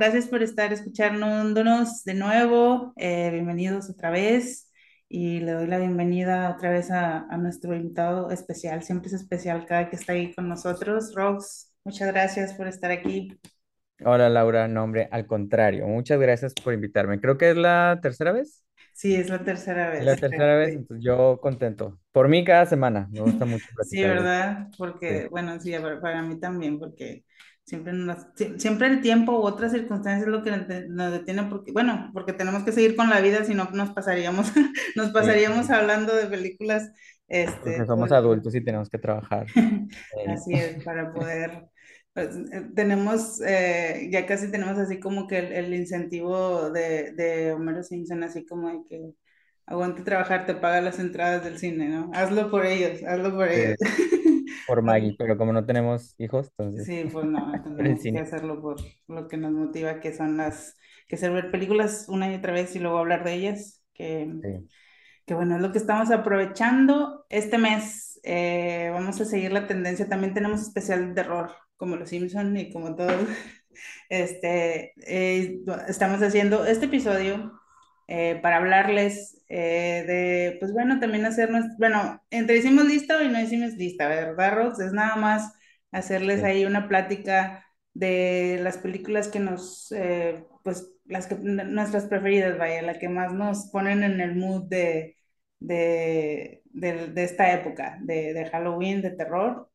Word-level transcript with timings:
Gracias 0.00 0.28
por 0.28 0.42
estar 0.42 0.72
escuchándonos 0.72 2.04
de 2.04 2.14
nuevo. 2.14 2.94
Eh, 2.96 3.28
bienvenidos 3.32 3.90
otra 3.90 4.10
vez 4.10 4.72
y 5.10 5.40
le 5.40 5.52
doy 5.52 5.66
la 5.66 5.78
bienvenida 5.78 6.50
otra 6.56 6.70
vez 6.70 6.90
a, 6.90 7.26
a 7.28 7.36
nuestro 7.36 7.74
invitado 7.76 8.30
especial. 8.30 8.82
Siempre 8.82 9.08
es 9.08 9.12
especial 9.14 9.66
cada 9.66 9.90
que 9.90 9.96
está 9.96 10.14
ahí 10.14 10.32
con 10.34 10.48
nosotros. 10.48 11.12
Rox, 11.14 11.74
muchas 11.84 12.08
gracias 12.08 12.54
por 12.54 12.66
estar 12.66 12.90
aquí. 12.90 13.38
Hola 14.02 14.28
Laura, 14.30 14.66
no 14.68 14.82
hombre, 14.84 15.08
al 15.12 15.26
contrario, 15.26 15.86
muchas 15.86 16.18
gracias 16.18 16.54
por 16.54 16.72
invitarme. 16.72 17.20
Creo 17.20 17.36
que 17.36 17.50
es 17.50 17.56
la 17.56 17.98
tercera 18.02 18.32
vez. 18.32 18.64
Sí, 18.92 19.14
es 19.14 19.28
la 19.30 19.42
tercera 19.44 19.90
la 19.98 20.16
vez, 20.16 20.22
creo, 20.28 20.30
tercera 20.30 20.56
vez, 20.56 20.74
sí. 20.74 20.76
entonces 20.76 21.04
yo 21.04 21.40
contento. 21.40 22.00
Por 22.12 22.28
mí 22.28 22.44
cada 22.44 22.66
semana, 22.66 23.08
me 23.12 23.20
gusta 23.20 23.44
mucho 23.46 23.70
Sí, 23.78 24.02
platicar 24.02 24.16
esto. 24.18 24.44
¿verdad? 24.44 24.68
Sí, 24.70 24.76
Porque, 24.78 25.28
bueno, 25.30 25.58
sí, 25.60 25.72
para 26.00 26.22
mí 26.22 26.38
también, 26.40 26.78
porque 26.78 27.24
siempre, 27.70 27.92
nos- 27.94 28.26
sie- 28.36 28.58
siempre 28.58 28.88
el 28.88 29.00
tiempo 29.02 29.32
u 29.40 29.42
otras 29.44 29.72
circunstancias 29.72 30.22
es 30.22 30.28
lo 30.28 30.42
que 30.42 30.50
nos 30.50 30.68
de- 30.68 30.88
nos 30.88 31.12
detiene, 31.12 31.44
porque, 31.44 31.72
bueno, 31.72 32.10
porque 32.14 32.32
tenemos 32.34 32.64
que 32.64 32.72
seguir 32.72 32.96
con 32.96 33.10
la 33.10 33.20
vida, 33.20 33.44
si 33.44 33.54
no 33.54 33.70
nos 33.72 33.90
pasaríamos, 33.92 34.52
nos 34.96 35.10
sí, 35.18 35.26
pasaríamos 35.30 35.70
hablando 35.70 36.14
de 36.14 36.26
películas, 36.26 36.90
porque 37.44 37.70
este, 37.70 37.86
todo 37.86 37.86
somos 37.86 38.12
tiempo. 38.12 38.12
adultos 38.12 38.54
y 38.54 38.64
tenemos 38.64 38.88
que 38.90 38.98
trabajar. 38.98 39.46
Así 40.24 40.58
es, 40.58 40.82
para 40.84 41.12
poder, 41.12 41.68
pues, 42.12 42.28
eh, 42.52 42.68
tenemos, 42.74 43.40
eh, 43.42 44.08
ya 44.12 44.26
casi 44.26 44.50
tenemos 44.50 44.78
así 44.78 45.00
como 45.00 45.26
que 45.26 45.38
el, 45.38 45.52
el 45.52 45.74
incentivo 45.74 46.70
de, 46.70 47.12
de 47.12 47.52
Homero 47.52 47.82
Simpson, 47.82 48.22
así 48.22 48.46
como 48.46 48.68
de 48.70 48.80
que 48.88 49.12
aguante 49.66 50.02
trabajar, 50.02 50.46
te 50.46 50.54
paga 50.54 50.80
las 50.82 50.98
entradas 50.98 51.44
del 51.44 51.58
cine, 51.58 51.88
¿no? 51.88 52.10
Hazlo 52.14 52.50
por 52.50 52.66
ellos, 52.66 53.02
hazlo 53.04 53.34
por 53.34 53.48
ellos. 53.48 53.78
Por 54.66 54.82
Maggie, 54.82 55.14
pero 55.18 55.36
como 55.36 55.52
no 55.52 55.64
tenemos 55.66 56.14
hijos, 56.18 56.50
entonces 56.56 56.86
Sí, 56.86 57.04
pues 57.12 57.24
no, 57.26 57.52
tenemos 57.76 58.02
que 58.02 58.18
hacerlo 58.18 58.60
por 58.60 58.76
lo 59.08 59.28
que 59.28 59.36
nos 59.36 59.52
motiva, 59.52 60.00
que 60.00 60.12
son 60.12 60.36
las, 60.36 60.76
que 61.08 61.16
es 61.16 61.22
ver 61.22 61.50
películas 61.50 62.06
una 62.08 62.30
y 62.30 62.36
otra 62.36 62.52
vez 62.52 62.74
y 62.76 62.78
luego 62.78 62.98
hablar 62.98 63.24
de 63.24 63.34
ellas, 63.34 63.82
que 63.94 64.30
Sí. 64.42 64.68
Que 65.26 65.34
bueno, 65.34 65.54
es 65.54 65.62
lo 65.62 65.70
que 65.70 65.78
estamos 65.78 66.10
aprovechando 66.10 67.24
este 67.28 67.56
mes. 67.58 68.18
eh, 68.24 68.90
vamos 68.92 69.20
a 69.20 69.24
seguir 69.24 69.52
la 69.52 69.66
tendencia. 69.68 70.08
También 70.08 70.34
tenemos 70.34 70.60
especial 70.60 71.08
de 71.08 71.14
terror, 71.14 71.52
como 71.76 71.94
los 71.96 72.08
Simpson 72.08 72.56
y 72.56 72.72
como 72.72 72.96
todos. 72.96 73.14
Este, 74.10 74.92
eh, 75.06 75.60
estamos 75.88 76.20
haciendo 76.20 76.66
este 76.66 76.86
episodio 76.86 77.59
eh, 78.10 78.40
para 78.42 78.58
hablarles 78.58 79.42
eh, 79.48 80.04
de, 80.06 80.58
pues 80.60 80.72
bueno, 80.74 81.00
también 81.00 81.26
hacernos, 81.26 81.66
bueno, 81.78 82.22
entre 82.30 82.58
hicimos 82.58 82.86
lista 82.86 83.22
y 83.24 83.28
no 83.30 83.40
hicimos 83.40 83.74
lista, 83.74 84.08
¿verdad, 84.08 84.54
Rox? 84.56 84.80
Es 84.80 84.92
nada 84.94 85.16
más 85.16 85.52
hacerles 85.92 86.42
Sí. 86.42 86.44
ahí 86.44 86.66
una 86.66 86.88
plática 86.88 87.66
de 87.94 88.58
las 88.62 88.78
películas 88.78 89.28
que 89.28 89.40
nos, 89.40 89.92
eh, 89.92 90.44
pues 90.64 90.92
las 91.06 91.26
que, 91.28 91.36
nuestras 91.36 92.06
preferidas, 92.06 92.58
vaya, 92.58 92.82
la 92.82 92.98
que 92.98 93.08
más 93.10 93.32
nos 93.34 93.68
ponen 93.70 94.04
en 94.04 94.20
el 94.20 94.36
mood 94.36 94.64
de, 94.68 95.16
de, 95.60 96.62
de, 96.66 97.08
de 97.08 97.24
esta 97.24 97.52
época, 97.54 97.98
de, 98.02 98.34
de 98.34 98.46
Halloween, 98.50 99.02
de 99.02 99.10
terror. 99.12 99.70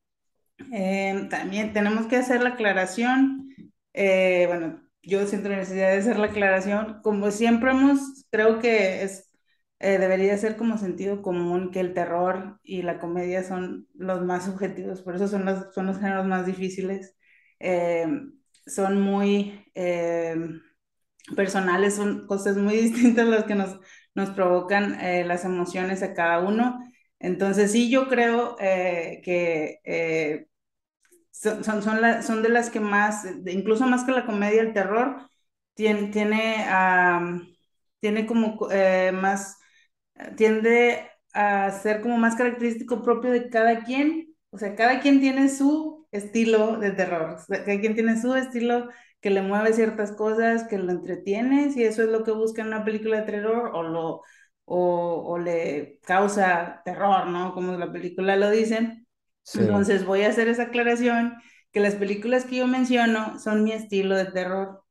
Eh, 0.72 1.28
también 1.30 1.74
tenemos 1.74 2.08
que 2.08 2.18
hacer 2.18 2.42
la 2.44 2.50
aclaración, 2.52 3.50
eh, 3.94 4.46
bueno, 4.48 4.85
yo 5.06 5.26
siento 5.28 5.50
la 5.50 5.58
necesidad 5.58 5.92
de 5.92 5.98
hacer 6.00 6.20
la 6.20 6.28
aclaración, 6.28 7.02
como 7.04 7.32
siempre 7.32 7.72
hemos, 7.72 8.00
creo 8.32 8.60
que 8.60 9.04
es, 9.04 9.32
eh, 9.80 9.98
debería 10.00 10.38
ser 10.38 10.58
como 10.58 10.78
sentido 10.78 11.22
común 11.22 11.72
que 11.72 11.80
el 11.82 11.94
terror 11.94 12.60
y 12.64 12.82
la 12.84 13.00
comedia 13.00 13.44
son 13.44 13.88
los 13.94 14.22
más 14.24 14.46
subjetivos, 14.46 15.02
por 15.02 15.16
eso 15.16 15.28
son 15.28 15.46
los, 15.46 15.74
son 15.74 15.86
los 15.88 15.98
géneros 16.00 16.26
más 16.28 16.46
difíciles, 16.46 17.16
eh, 17.60 18.08
son 18.68 19.02
muy 19.02 19.64
eh, 19.76 20.36
personales, 21.36 21.96
son 21.96 22.28
cosas 22.28 22.58
muy 22.58 22.76
distintas 22.82 23.28
las 23.28 23.46
que 23.46 23.56
nos, 23.56 23.80
nos 24.16 24.30
provocan 24.32 25.00
eh, 25.02 25.24
las 25.26 25.46
emociones 25.46 26.04
a 26.04 26.14
cada 26.14 26.40
uno. 26.40 26.80
Entonces 27.20 27.72
sí, 27.72 27.90
yo 27.90 28.08
creo 28.08 28.56
eh, 28.60 29.22
que 29.24 29.80
eh, 29.86 30.48
son, 31.42 31.64
son, 31.64 31.84
son, 32.24 32.42
de 32.44 32.50
las 32.50 32.70
que 32.70 32.80
más, 32.80 33.26
incluso 33.48 33.86
más 33.88 34.04
que 34.04 34.12
la 34.12 34.26
comedia, 34.26 34.62
el 34.62 34.74
terror, 34.74 35.18
tiene, 35.74 36.08
tiene, 36.08 36.66
tiene 38.00 38.26
como 38.26 38.58
eh, 38.72 39.12
más, 39.14 39.58
tiende 40.38 41.10
a 41.34 41.72
ser 41.72 42.02
como 42.02 42.18
más 42.18 42.36
característico 42.36 43.02
propio 43.04 43.32
de 43.32 43.50
cada 43.50 43.84
quien. 43.84 44.36
O 44.52 44.58
sea, 44.58 44.76
cada 44.76 45.02
quien 45.02 45.20
tiene 45.20 45.50
su 45.50 46.08
estilo 46.12 46.78
de 46.78 46.92
terror, 46.92 47.38
cada 47.48 47.80
quien 47.80 47.94
tiene 47.96 48.20
su 48.22 48.34
estilo 48.36 48.90
que 49.22 49.30
le 49.32 49.42
mueve 49.42 49.74
ciertas 49.74 50.12
cosas, 50.14 50.66
que 50.68 50.78
lo 50.78 50.92
entretiene, 50.92 51.72
si 51.72 51.84
eso 51.84 52.04
es 52.04 52.10
lo 52.10 52.24
que 52.24 52.32
busca 52.32 52.62
en 52.62 52.70
una 52.70 52.86
película 52.86 53.18
de 53.22 53.24
terror 53.26 53.72
o 53.74 53.84
lo 53.84 54.22
o, 54.66 55.24
o 55.34 55.38
le 55.40 56.00
causa 56.04 56.82
terror, 56.86 57.28
¿no? 57.28 57.54
Como 57.54 57.74
la 57.78 57.92
película 57.92 58.36
lo 58.36 58.50
dice. 58.52 59.05
Sí. 59.46 59.62
Entonces 59.62 60.06
voy 60.06 60.24
a 60.24 60.30
hacer 60.30 60.48
esa 60.50 60.64
aclaración, 60.66 61.36
que 61.72 61.80
las 61.82 61.96
películas 61.96 62.46
que 62.46 62.58
yo 62.58 62.68
menciono 62.68 63.40
son 63.40 63.64
mi 63.64 63.72
estilo 63.74 64.16
de 64.16 64.26
terror. 64.26 64.84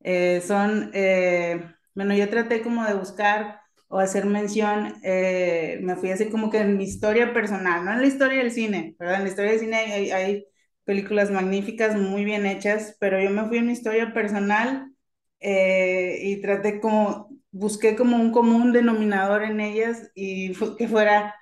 Eh, 0.00 0.42
son, 0.46 0.90
eh, 0.94 1.64
bueno, 1.94 2.14
yo 2.14 2.28
traté 2.30 2.62
como 2.62 2.84
de 2.84 2.94
buscar 2.94 3.60
o 3.88 3.98
hacer 4.00 4.26
mención, 4.26 4.94
eh, 5.04 5.78
me 5.82 5.96
fui 5.96 6.10
así 6.10 6.30
como 6.30 6.50
que 6.50 6.58
en 6.58 6.76
mi 6.76 6.84
historia 6.84 7.32
personal, 7.34 7.84
no 7.84 7.92
en 7.92 8.00
la 8.02 8.06
historia 8.06 8.38
del 8.38 8.52
cine, 8.52 8.96
¿verdad? 8.98 9.16
En 9.18 9.24
la 9.24 9.28
historia 9.30 9.52
del 9.52 9.60
cine 9.60 9.76
hay, 9.76 10.10
hay, 10.12 10.46
películas 10.84 11.30
magníficas, 11.30 11.96
muy 11.96 12.24
bien 12.26 12.46
hechas, 12.46 12.96
pero 13.00 13.20
yo 13.22 13.30
me 13.30 13.46
fui 13.48 13.58
en 13.58 13.66
mi 13.66 13.72
historia 13.72 14.12
personal 14.14 14.92
eh, 15.40 16.18
y 16.22 16.40
traté 16.42 16.80
como, 16.80 17.28
busqué 17.52 17.96
como 17.96 18.16
un 18.16 18.32
común 18.32 18.72
denominador 18.72 19.42
en 19.44 19.60
ellas 19.60 20.10
y 20.14 20.54
fu- 20.54 20.76
que 20.76 20.88
fuera 20.88 21.34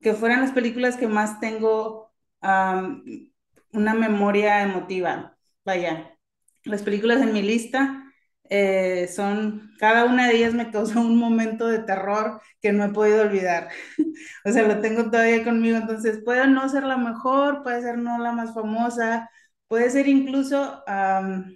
que 0.00 0.14
fueran 0.14 0.40
las 0.40 0.52
películas 0.52 0.96
que 0.96 1.08
más 1.08 1.40
tengo 1.40 2.12
am, 2.40 3.04
una 3.72 3.94
memoria 3.94 4.62
emotiva. 4.62 5.36
Vaya, 5.64 6.16
las 6.64 6.82
películas 6.82 7.20
en 7.22 7.32
mi 7.32 7.42
lista 7.42 8.04
eh, 8.48 9.08
son, 9.08 9.72
cada 9.78 10.04
una 10.06 10.28
de 10.28 10.36
ellas 10.36 10.54
me 10.54 10.70
causó 10.70 11.00
un 11.00 11.16
momento 11.18 11.66
de 11.68 11.80
terror 11.80 12.40
que 12.60 12.72
no 12.72 12.84
he 12.84 12.88
podido 12.90 13.22
olvidar. 13.22 13.68
O 14.44 14.50
sea, 14.52 14.62
lo 14.66 14.80
tengo 14.80 15.04
todavía 15.10 15.44
conmigo, 15.44 15.76
entonces 15.78 16.20
puede 16.24 16.46
no 16.48 16.68
ser 16.68 16.84
la 16.84 16.96
mejor, 16.96 17.62
puede 17.62 17.82
ser 17.82 17.98
no 17.98 18.18
la 18.18 18.32
más 18.32 18.54
famosa, 18.54 19.30
puede 19.68 19.90
ser 19.90 20.08
incluso 20.08 20.82
am, 20.86 21.54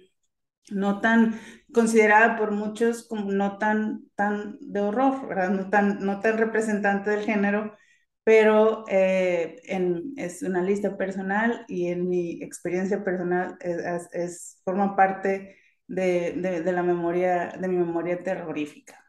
no 0.71 1.01
tan 1.01 1.39
considerada 1.73 2.37
por 2.37 2.51
muchos 2.51 3.07
como 3.07 3.31
no 3.31 3.57
tan, 3.57 4.05
tan 4.15 4.57
de 4.61 4.79
horror, 4.81 5.27
¿verdad? 5.27 5.49
No 5.51 5.69
tan, 5.69 5.99
no 6.05 6.19
tan 6.21 6.37
representante 6.37 7.09
del 7.11 7.25
género, 7.25 7.77
pero 8.25 8.85
eh, 8.89 9.61
en, 9.65 10.13
es 10.17 10.43
una 10.43 10.63
lista 10.63 10.97
personal 10.97 11.65
y 11.69 11.89
en 11.89 12.09
mi 12.09 12.43
experiencia 12.43 13.05
personal 13.05 13.57
es, 13.61 14.09
es- 14.13 14.61
forma 14.65 14.97
parte 14.97 15.57
de, 15.87 16.33
de- 16.37 16.61
de 16.63 16.73
la 16.73 16.83
memoria, 16.83 17.49
de 17.59 17.69
mi 17.69 17.77
memoria 17.77 18.23
terrorífica, 18.23 19.05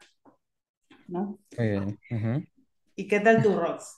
¿no? 1.07 1.39
Muy 1.57 1.67
bien. 1.69 1.99
Ujú. 2.09 2.47
¿Y 2.95 3.07
qué 3.07 3.19
tal 3.19 3.41
tu 3.41 3.55
Rox? 3.55 3.95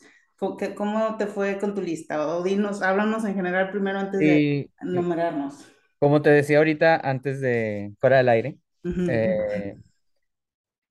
¿Cómo, 0.75 1.17
te 1.17 1.27
fue 1.27 1.57
con 1.59 1.73
tu 1.75 1.81
lista? 1.81 2.27
O 2.27 2.43
dinos, 2.43 2.81
háblanos 2.81 3.25
en 3.25 3.35
general 3.35 3.71
primero 3.71 3.99
antes 3.99 4.25
de 4.25 4.41
Y 4.47 4.69
enumerarnos. 4.81 5.67
como 5.99 6.21
te 6.21 6.29
decía 6.29 6.57
ahorita, 6.59 6.97
antes 6.97 7.41
de 7.41 7.93
fuera 7.99 8.17
del 8.17 8.29
aire, 8.29 8.59
Ujú, 8.83 9.05
eh, 9.05 9.77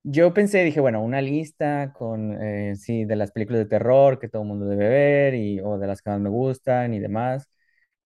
Yo 0.03 0.33
pensé, 0.33 0.63
dije, 0.63 0.79
bueno, 0.79 1.01
una 1.03 1.21
lista 1.21 1.91
con, 1.93 2.41
eh, 2.41 2.75
sí, 2.77 3.05
de 3.05 3.15
las 3.17 3.31
películas 3.31 3.59
de 3.59 3.65
terror 3.69 4.17
que 4.19 4.29
todo 4.29 4.41
el 4.43 4.47
mundo 4.47 4.65
debe 4.65 4.87
ver 4.89 5.35
y, 5.35 5.59
o 5.59 5.77
de 5.77 5.87
las 5.87 6.01
que 6.01 6.09
más 6.09 6.19
me 6.21 6.29
gustan 6.29 6.93
y 6.93 6.99
demás. 6.99 7.49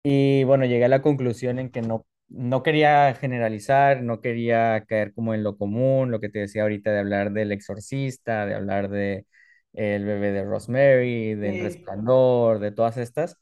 Y 0.03 0.43
bueno, 0.45 0.65
llegué 0.65 0.85
a 0.85 0.89
la 0.89 1.01
conclusión 1.03 1.59
en 1.59 1.71
que 1.71 1.81
no, 1.81 2.05
no 2.29 2.63
quería 2.63 3.13
generalizar, 3.15 4.01
no 4.03 4.21
quería 4.21 4.85
caer 4.87 5.13
como 5.13 5.33
en 5.35 5.43
lo 5.43 5.57
común, 5.57 6.11
lo 6.11 6.19
que 6.19 6.29
te 6.29 6.39
decía 6.39 6.63
ahorita 6.63 6.91
de 6.91 6.99
hablar 6.99 7.31
del 7.33 7.51
exorcista, 7.51 8.45
de 8.47 8.55
hablar 8.55 8.89
de 8.89 9.25
El 9.73 10.05
bebé 10.05 10.31
de 10.31 10.43
Rosemary, 10.45 11.35
del 11.35 11.59
Sí, 11.59 11.59
Resplandor, 11.59 12.59
de 12.59 12.71
todas 12.71 12.97
estas, 12.97 13.37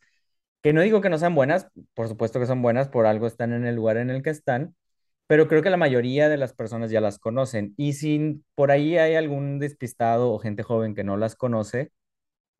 que 0.63 0.73
no 0.73 0.81
digo 0.81 1.01
que 1.01 1.09
no 1.09 1.17
sean 1.19 1.35
buenas, 1.35 1.67
por 1.95 2.07
supuesto 2.09 2.39
que 2.39 2.45
son 2.47 2.61
buenas, 2.61 2.89
por 2.89 3.05
algo 3.07 3.27
están 3.27 3.53
en 3.53 3.65
el 3.65 3.75
lugar 3.75 3.97
en 3.97 4.09
el 4.09 4.23
que 4.23 4.29
están, 4.31 4.75
pero 5.31 5.47
creo 5.47 5.61
que 5.63 5.69
la 5.69 5.77
mayoría 5.77 6.27
de 6.29 6.37
las 6.37 6.53
personas 6.53 6.91
ya 6.91 7.01
las 7.01 7.17
conocen. 7.19 7.73
Y 7.77 7.93
si 7.93 8.43
por 8.55 8.71
ahí 8.71 8.97
hay 8.97 9.15
algún 9.15 9.59
despistado 9.59 10.31
o 10.33 10.39
gente 10.39 10.63
joven 10.63 10.93
que 10.95 11.05
no 11.05 11.15
las 11.17 11.35
conoce, 11.37 11.91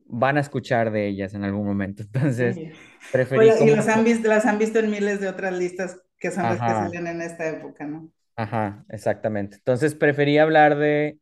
van 0.06 0.38
a 0.38 0.40
escuchar 0.40 0.92
de 0.92 1.08
ellas 1.08 1.34
en 1.34 1.44
algún 1.44 1.66
momento. 1.66 2.02
Entonces, 2.14 2.62
sí. 2.64 2.70
preferí 3.10 3.52
Oye, 3.52 3.62
y 3.62 3.66
como... 3.66 3.76
las 3.76 3.88
han 3.88 4.04
visto, 4.04 4.28
las 4.28 4.46
han 4.46 4.58
visto 4.58 4.78
en 4.78 4.90
miles 4.90 5.20
de 5.20 5.28
otras 5.28 5.52
listas 5.58 6.00
que 6.18 6.30
son 6.30 6.48
las 6.48 6.62
que 6.62 6.74
Ajá, 6.74 6.76
salen 6.76 7.06
en 7.06 7.22
esta 7.22 7.48
época, 7.48 7.86
¿no? 7.86 8.12
ajá, 8.36 8.84
exactamente. 8.88 9.56
Entonces, 9.56 9.94
preferí 9.94 10.38
hablar 10.38 10.76
de, 10.76 11.18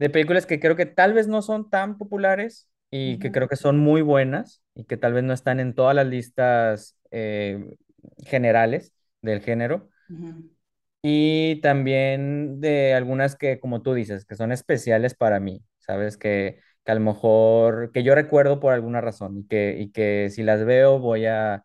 de 0.00 0.10
películas 0.10 0.46
que 0.46 0.60
creo 0.60 0.76
que 0.76 0.86
tal 0.86 1.14
vez 1.14 1.28
no 1.28 1.42
son 1.42 1.70
tan 1.70 1.98
populares 1.98 2.70
y 2.90 3.18
que 3.20 3.30
Ujú, 3.30 3.32
creo 3.32 3.48
que 3.48 3.56
son 3.56 3.78
muy 3.78 4.02
buenas 4.02 4.62
y 4.74 4.84
que 4.86 4.96
tal 4.96 5.12
vez 5.14 5.24
no 5.24 5.34
están 5.34 5.60
en 5.60 5.74
todas 5.74 5.96
las 5.96 6.06
listas 6.08 6.96
eh, 7.12 7.76
generales 8.26 8.94
del 9.22 9.42
género 9.42 9.90
ujú, 10.08 10.53
Y 11.06 11.60
también 11.60 12.60
de 12.60 12.94
algunas 12.94 13.36
que, 13.36 13.60
como 13.60 13.82
tú 13.82 13.92
dices, 13.94 14.24
que 14.24 14.36
son 14.36 14.52
especiales 14.52 15.14
para 15.14 15.38
mí, 15.40 15.62
¿sabes? 15.78 16.16
Que, 16.16 16.60
que 16.84 16.92
a 16.92 16.94
lo 16.94 17.00
mejor, 17.02 17.92
que 17.92 18.02
yo 18.02 18.14
recuerdo 18.14 18.58
por 18.60 18.72
alguna 18.72 19.00
razón 19.02 19.36
y 19.38 19.46
que, 19.46 19.76
y 19.78 19.90
que 19.92 20.30
si 20.30 20.42
las 20.42 20.64
veo 20.64 20.98
voy 20.98 21.26
a 21.26 21.64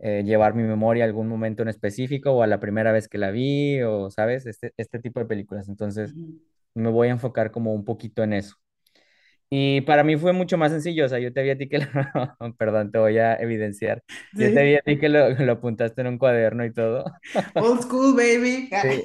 eh, 0.00 0.22
llevar 0.24 0.54
mi 0.54 0.64
memoria 0.64 1.04
a 1.04 1.08
algún 1.08 1.28
momento 1.28 1.62
en 1.62 1.68
específico 1.70 2.32
o 2.32 2.42
a 2.42 2.46
la 2.48 2.60
primera 2.60 2.92
vez 2.92 3.08
que 3.08 3.18
la 3.18 3.30
vi 3.30 3.82
o, 3.82 4.10
¿sabes? 4.10 4.46
Este, 4.46 4.72
este 4.78 4.98
tipo 5.00 5.20
de 5.20 5.26
películas. 5.26 5.68
Entonces, 5.68 6.14
me 6.74 6.90
voy 6.90 7.08
a 7.08 7.12
enfocar 7.12 7.50
como 7.52 7.74
un 7.74 7.84
poquito 7.86 8.22
en 8.24 8.34
eso. 8.34 8.56
Y 9.56 9.82
para 9.82 10.02
mí 10.04 10.16
fue 10.16 10.32
mucho 10.32 10.58
más 10.58 10.72
sencillo, 10.72 11.04
o 11.06 11.08
sea, 11.08 11.18
yo 11.20 11.32
te 11.32 11.42
vi 11.42 11.50
a 11.50 11.58
ti 11.58 11.68
que 11.68 11.78
lo, 11.78 11.86
perdón, 12.58 12.90
te 12.92 12.98
voy 12.98 13.18
a 13.18 13.36
evidenciar. 13.36 14.02
Yo 14.36 14.52
te 14.52 14.64
vi 14.64 14.74
Sí. 14.74 14.76
a 14.76 14.80
ti 14.82 14.98
que 14.98 15.08
lo, 15.08 15.30
lo 15.30 15.52
apuntaste 15.52 16.00
en 16.00 16.08
un 16.08 16.18
cuaderno 16.18 16.64
y 16.64 16.72
todo. 16.72 17.04
Old 17.58 17.82
school, 17.82 18.14
baby. 18.14 18.68
Sí. 18.82 19.02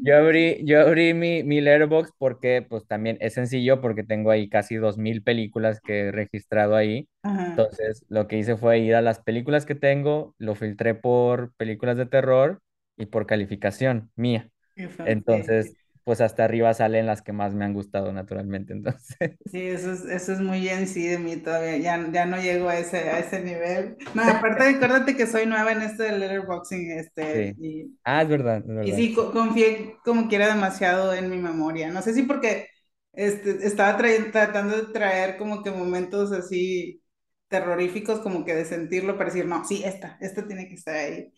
Yo 0.00 0.16
abrí, 0.18 0.60
yo 0.66 0.80
abrí 0.82 1.14
mi, 1.14 1.42
mi 1.44 1.60
Letterboxd 1.62 2.12
porque 2.18 2.62
pues 2.68 2.86
también 2.86 3.16
es 3.20 3.34
sencillo 3.34 3.80
porque 3.80 4.04
tengo 4.04 4.30
ahí 4.30 4.48
casi 4.50 4.76
2.000 4.76 5.22
películas 5.22 5.80
que 5.80 6.08
he 6.08 6.12
registrado 6.12 6.76
ahí. 6.76 7.08
Ajá, 7.22 7.50
Entonces 7.56 8.04
lo 8.08 8.28
que 8.28 8.36
hice 8.38 8.56
fue 8.56 8.80
ir 8.80 8.94
a 8.96 9.02
las 9.02 9.20
películas 9.20 9.64
que 9.66 9.74
tengo, 9.74 10.34
lo 10.38 10.54
filtré 10.54 10.94
por 10.94 11.54
películas 11.56 11.96
de 11.96 12.06
terror 12.06 12.60
y 12.96 13.06
por 13.06 13.26
calificación 13.26 14.10
mía. 14.14 14.50
sí. 14.76 14.84
Entonces 15.04 15.76
pues 16.04 16.20
hasta 16.20 16.44
arriba 16.44 16.74
salen 16.74 17.06
las 17.06 17.22
que 17.22 17.32
más 17.32 17.54
me 17.54 17.64
han 17.64 17.74
gustado 17.74 18.12
naturalmente. 18.12 18.72
Entonces 18.74 19.38
Sí, 19.46 19.60
eso 19.68 19.92
es, 19.92 20.04
eso 20.06 20.32
es 20.32 20.40
muy 20.40 20.68
en 20.68 20.88
sí 20.88 21.06
de 21.06 21.18
mí 21.18 21.36
todavía, 21.36 21.76
ya, 21.78 22.10
ya 22.10 22.26
no 22.26 22.38
llego 22.38 22.68
a 22.68 22.78
ese, 22.78 23.10
a 23.10 23.18
ese 23.20 23.40
nivel. 23.40 23.96
No, 24.12 24.22
aparte, 24.24 24.64
acuérdate 24.68 25.16
que 25.16 25.26
soy 25.28 25.46
nueva 25.46 25.70
en 25.72 25.82
esto 25.82 26.02
del 26.02 26.18
letterboxing, 26.18 26.90
este, 26.98 27.52
sí. 27.52 27.56
y, 27.58 27.96
Ah, 28.04 28.22
es 28.22 28.28
verdad, 28.28 28.58
es 28.58 28.66
y 28.80 28.92
sí, 28.94 29.14
co- 29.14 29.32
confié 29.32 29.98
como 30.04 30.28
quiera 30.28 30.48
demasiado 30.48 31.14
en 31.14 31.30
mi 31.30 31.38
memoria. 31.38 31.90
No 31.90 32.02
sé 32.02 32.14
si 32.14 32.24
porque 32.24 32.68
este, 33.12 33.66
estaba 33.66 33.96
tratando 33.98 34.76
de 34.76 34.92
traer 34.92 35.38
como 35.38 35.62
que 35.62 35.70
momentos 35.72 36.32
así 36.32 37.02
terroríficos, 37.48 38.20
como 38.20 38.44
que 38.44 38.54
de 38.54 38.64
sentirlo, 38.66 39.18
para 39.18 39.30
decir, 39.30 39.46
no, 39.46 39.64
sí, 39.66 39.82
esta, 39.84 40.18
esta 40.20 40.46
tiene 40.46 40.68
que 40.68 40.74
estar 40.74 40.96
ahí. 40.96 41.32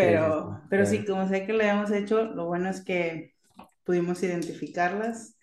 Sí, 0.00 0.18
sí, 0.18 0.34
Pero, 0.34 0.62
pero 0.70 0.86
sí, 0.86 1.04
como 1.04 1.28
sé 1.28 1.46
que 1.46 1.52
lo 1.52 1.60
habíamos 1.62 1.90
hecho, 1.90 2.24
lo 2.24 2.46
bueno 2.46 2.70
es 2.70 2.82
que 2.84 3.34
pudimos 3.88 4.22
identificarlas. 4.24 5.36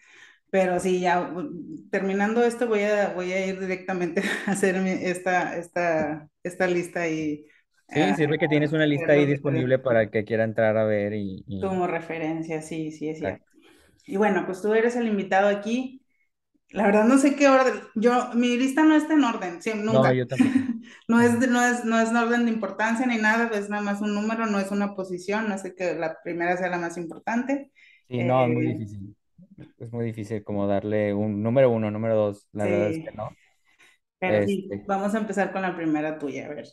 Pero 0.52 0.80
sí, 0.82 1.02
ya 1.02 1.22
u- 1.36 1.90
terminando 1.92 2.44
esto, 2.46 2.68
voy 2.70 2.84
a, 2.84 3.14
voy 3.16 3.34
a 3.34 3.46
ir 3.48 3.60
directamente 3.62 4.24
a 4.48 4.52
hacer 4.54 4.78
esta, 4.78 5.58
esta, 5.58 6.30
esta 6.44 6.68
lista 6.68 7.10
y 7.10 7.48
Sí, 7.88 8.14
a, 8.14 8.16
sirve 8.16 8.38
que 8.38 8.48
tienes 8.48 8.74
una 8.74 8.86
lista 8.86 9.14
ahí 9.14 9.26
disponible 9.26 9.80
para 9.80 10.02
el 10.04 10.12
que 10.12 10.24
quiera 10.26 10.44
entrar 10.44 10.78
a 10.78 10.84
ver 10.86 11.14
y, 11.14 11.44
y... 11.48 11.60
como 11.60 11.88
referencia, 11.88 12.62
sí, 12.62 12.92
sí, 12.92 13.10
es 13.10 13.20
cierto. 13.20 13.46
Y 14.06 14.18
bueno, 14.18 14.46
pues 14.46 14.62
tú 14.62 14.74
eres 14.74 14.96
el 14.96 15.08
invitado 15.08 15.50
aquí. 15.50 16.04
La 16.72 16.86
verdad 16.88 17.06
no 17.06 17.18
sé 17.20 17.36
qué 17.36 17.50
orden, 17.50 17.76
yo, 17.96 18.32
mi 18.36 18.58
lista 18.58 18.84
no 18.86 18.96
está 18.96 19.14
en 19.14 19.24
orden, 19.26 19.62
sí, 19.62 19.72
No, 19.88 20.12
nunca. 20.14 20.14
yo 20.14 20.28
tampoco. 20.28 20.60
No 21.10 21.22
es, 21.22 21.40
no 21.50 21.62
es, 21.64 21.86
no 21.86 22.00
es 22.00 22.10
en 22.12 22.18
orden 22.18 22.46
de 22.46 22.52
importancia 22.54 23.06
ni 23.08 23.18
nada, 23.18 23.50
es 23.58 23.70
nada 23.70 23.84
más 23.84 24.02
un 24.02 24.16
número, 24.16 24.46
no 24.48 24.60
es 24.60 24.72
una 24.72 24.96
posición, 24.96 25.50
no 25.50 25.58
sé 25.58 25.76
que 25.76 25.96
la 25.96 26.18
primera 26.24 26.58
sea 26.58 26.70
la 26.70 26.78
más 26.80 26.98
importante. 26.98 27.72
Sí, 28.08 28.24
no, 28.24 28.46
es 28.46 28.52
muy 28.54 28.66
Eh, 28.66 28.76
difícil. 28.76 29.16
Es 29.80 29.92
muy 29.92 30.06
difícil 30.06 30.44
como 30.44 30.68
darle 30.68 31.14
un 31.14 31.44
número 31.44 31.70
uno, 31.72 31.92
número 31.92 32.16
dos. 32.16 32.48
La 32.54 32.68
verdad 32.68 32.90
es 32.90 33.00
que 33.00 33.12
no. 33.14 33.38
pero 34.20 34.42
sí, 34.44 34.70
Este, 34.70 34.86
vamos 34.88 35.14
a 35.16 35.20
empezar 35.20 35.52
con 35.52 35.62
la 35.62 35.76
primera 35.76 36.18
tuya, 36.20 36.46
a 36.48 36.50
ver. 36.50 36.68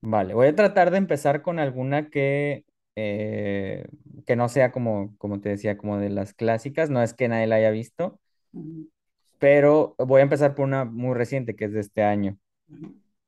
vale, 0.00 0.34
voy 0.34 0.48
a 0.48 0.54
tratar 0.56 0.90
de 0.90 0.98
empezar 0.98 1.42
con 1.42 1.58
alguna 1.58 2.08
que, 2.10 2.64
eh, 2.96 3.86
que 4.26 4.36
no 4.36 4.48
sea 4.48 4.72
como, 4.72 5.16
como 5.18 5.40
te 5.40 5.50
decía, 5.50 5.76
como 5.78 5.98
de 5.98 6.10
las 6.10 6.34
clásicas. 6.34 6.90
No 6.90 7.02
es 7.02 7.14
que 7.14 7.28
nadie 7.28 7.46
la 7.46 7.56
haya 7.56 7.70
visto, 7.70 8.20
pero 9.38 9.94
voy 9.98 10.20
a 10.20 10.22
empezar 10.24 10.54
por 10.54 10.64
una 10.66 10.84
muy 10.84 11.14
reciente 11.14 11.54
que 11.56 11.66
es 11.66 11.72
de 11.72 11.80
este 11.80 12.02
año. 12.02 12.38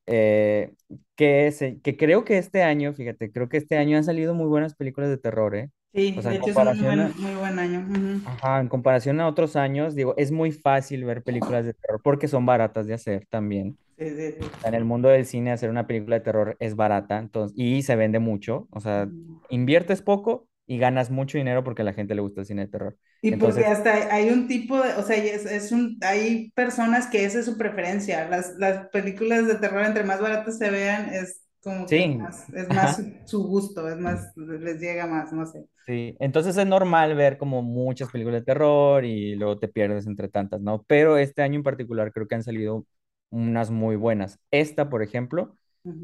Eh, 0.07 0.73
que, 1.15 1.51
se- 1.53 1.81
que 1.81 1.97
creo 1.97 2.25
que 2.25 2.37
este 2.37 2.63
año, 2.63 2.93
fíjate, 2.93 3.31
creo 3.31 3.49
que 3.49 3.57
este 3.57 3.77
año 3.77 3.97
han 3.97 4.03
salido 4.05 4.33
muy 4.35 4.47
buenas 4.47 4.75
películas 4.75 5.09
de 5.11 5.17
terror, 5.17 5.55
¿eh? 5.55 5.71
O 6.13 6.21
Sí, 6.21 6.23
sea, 6.23 6.31
de 6.31 6.35
hecho 6.37 6.51
es 6.51 6.59
un 6.59 6.81
buen, 6.83 7.13
muy 7.17 7.33
buen 7.35 7.57
año. 7.59 7.79
ujú. 7.89 8.21
Ajá, 8.23 8.59
en 8.59 8.67
comparación 8.69 9.19
a 9.19 9.27
otros 9.27 9.55
años, 9.55 9.95
digo, 9.95 10.13
es 10.17 10.31
muy 10.31 10.51
fácil 10.51 11.03
ver 11.05 11.23
películas 11.23 11.65
de 11.65 11.73
terror 11.73 12.01
porque 12.03 12.27
son 12.27 12.45
baratas 12.45 12.85
de 12.87 12.93
hacer 12.93 13.25
también. 13.29 13.79
Sí, 13.97 14.09
sí, 14.15 14.31
sí. 14.33 14.51
En 14.63 14.75
el 14.75 14.85
mundo 14.85 15.09
del 15.09 15.25
cine 15.25 15.51
hacer 15.51 15.69
una 15.69 15.87
película 15.87 16.17
de 16.17 16.21
terror 16.25 16.57
es 16.59 16.75
barata, 16.75 17.19
entonces, 17.19 17.57
y 17.57 17.83
se 17.83 17.95
vende 17.95 18.19
mucho, 18.19 18.67
o 18.71 18.79
sea, 18.81 19.11
inviertes 19.49 20.01
poco 20.03 20.47
y 20.67 20.79
ganas 20.79 21.11
mucho 21.11 21.37
dinero 21.37 21.63
porque 21.63 21.83
a 21.83 21.85
la 21.85 21.93
gente 21.93 22.15
le 22.15 22.21
gusta 22.21 22.41
el 22.41 22.47
cine 22.47 22.63
de 22.63 22.67
terror. 22.71 22.97
Y 23.23 23.33
porque 23.33 23.65
Entonces, 23.65 23.67
hasta 23.67 23.93
hay 23.93 24.25
hay 24.27 24.29
un 24.31 24.47
tipo 24.47 24.81
de, 24.81 24.93
o 24.95 25.03
sea, 25.03 25.15
es, 25.17 25.45
es 25.45 25.71
un, 25.71 25.97
hay 26.01 26.49
personas 26.51 27.05
que 27.07 27.23
esa 27.25 27.39
es 27.39 27.45
su 27.45 27.57
preferencia. 27.57 28.27
Las, 28.29 28.55
las 28.57 28.87
películas 28.89 29.45
de 29.47 29.55
terror, 29.55 29.85
entre 29.85 30.03
más 30.03 30.19
baratas 30.21 30.57
se 30.57 30.71
vean, 30.71 31.13
es 31.13 31.41
como 31.61 31.93
que 31.93 32.03
sí, 32.03 32.19
más, 32.19 32.49
es 32.53 32.69
más 32.69 32.95
su, 32.95 33.17
su 33.25 33.43
gusto, 33.43 33.87
es 33.89 33.97
más, 33.99 34.33
les 34.37 34.79
llega 34.81 35.07
más, 35.07 35.31
no 35.33 35.45
sé. 35.45 35.67
sí. 35.85 36.15
Entonces 36.19 36.57
es 36.57 36.65
normal 36.67 37.15
ver 37.15 37.37
como 37.37 37.61
muchas 37.61 38.09
películas 38.09 38.41
de 38.41 38.45
terror 38.45 39.05
y 39.05 39.35
luego 39.35 39.59
te 39.59 39.67
pierdes 39.67 40.07
entre 40.07 40.29
tantas, 40.29 40.61
¿no? 40.61 40.83
Pero 40.83 41.17
este 41.17 41.41
año 41.41 41.55
en 41.57 41.63
particular 41.63 42.11
creo 42.13 42.27
que 42.27 42.35
han 42.35 42.43
salido 42.43 42.85
unas 43.29 43.71
muy 43.71 43.95
buenas. 43.95 44.39
Esta, 44.51 44.89
por 44.89 45.03
ejemplo, 45.03 45.55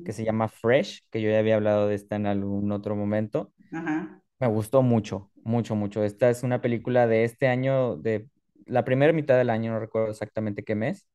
que 0.04 0.14
Ujú. 0.14 0.14
se 0.14 0.24
llama 0.26 0.48
Fresh, 0.50 1.04
que 1.12 1.22
yo 1.22 1.30
ya 1.30 1.40
había 1.40 1.56
hablado 1.56 1.88
de 1.88 1.96
esta 1.96 2.16
en 2.16 2.26
algún 2.28 2.72
otro 2.72 2.96
momento. 2.96 3.54
Ajá. 3.72 4.22
Me 4.40 4.48
gustó 4.48 4.82
mucho, 4.84 5.32
mucho, 5.44 5.76
mucho. 5.76 6.04
Esta 6.04 6.30
es 6.30 6.44
una 6.44 6.62
película 6.62 7.08
de 7.08 7.24
este 7.26 7.48
año, 7.48 7.98
de 7.98 8.30
la 8.66 8.86
primera 8.86 9.14
mitad 9.14 9.38
del 9.38 9.50
año, 9.50 9.72
no 9.74 9.80
recuerdo 9.80 10.12
exactamente 10.12 10.64
qué 10.64 10.76
mes. 10.76 11.08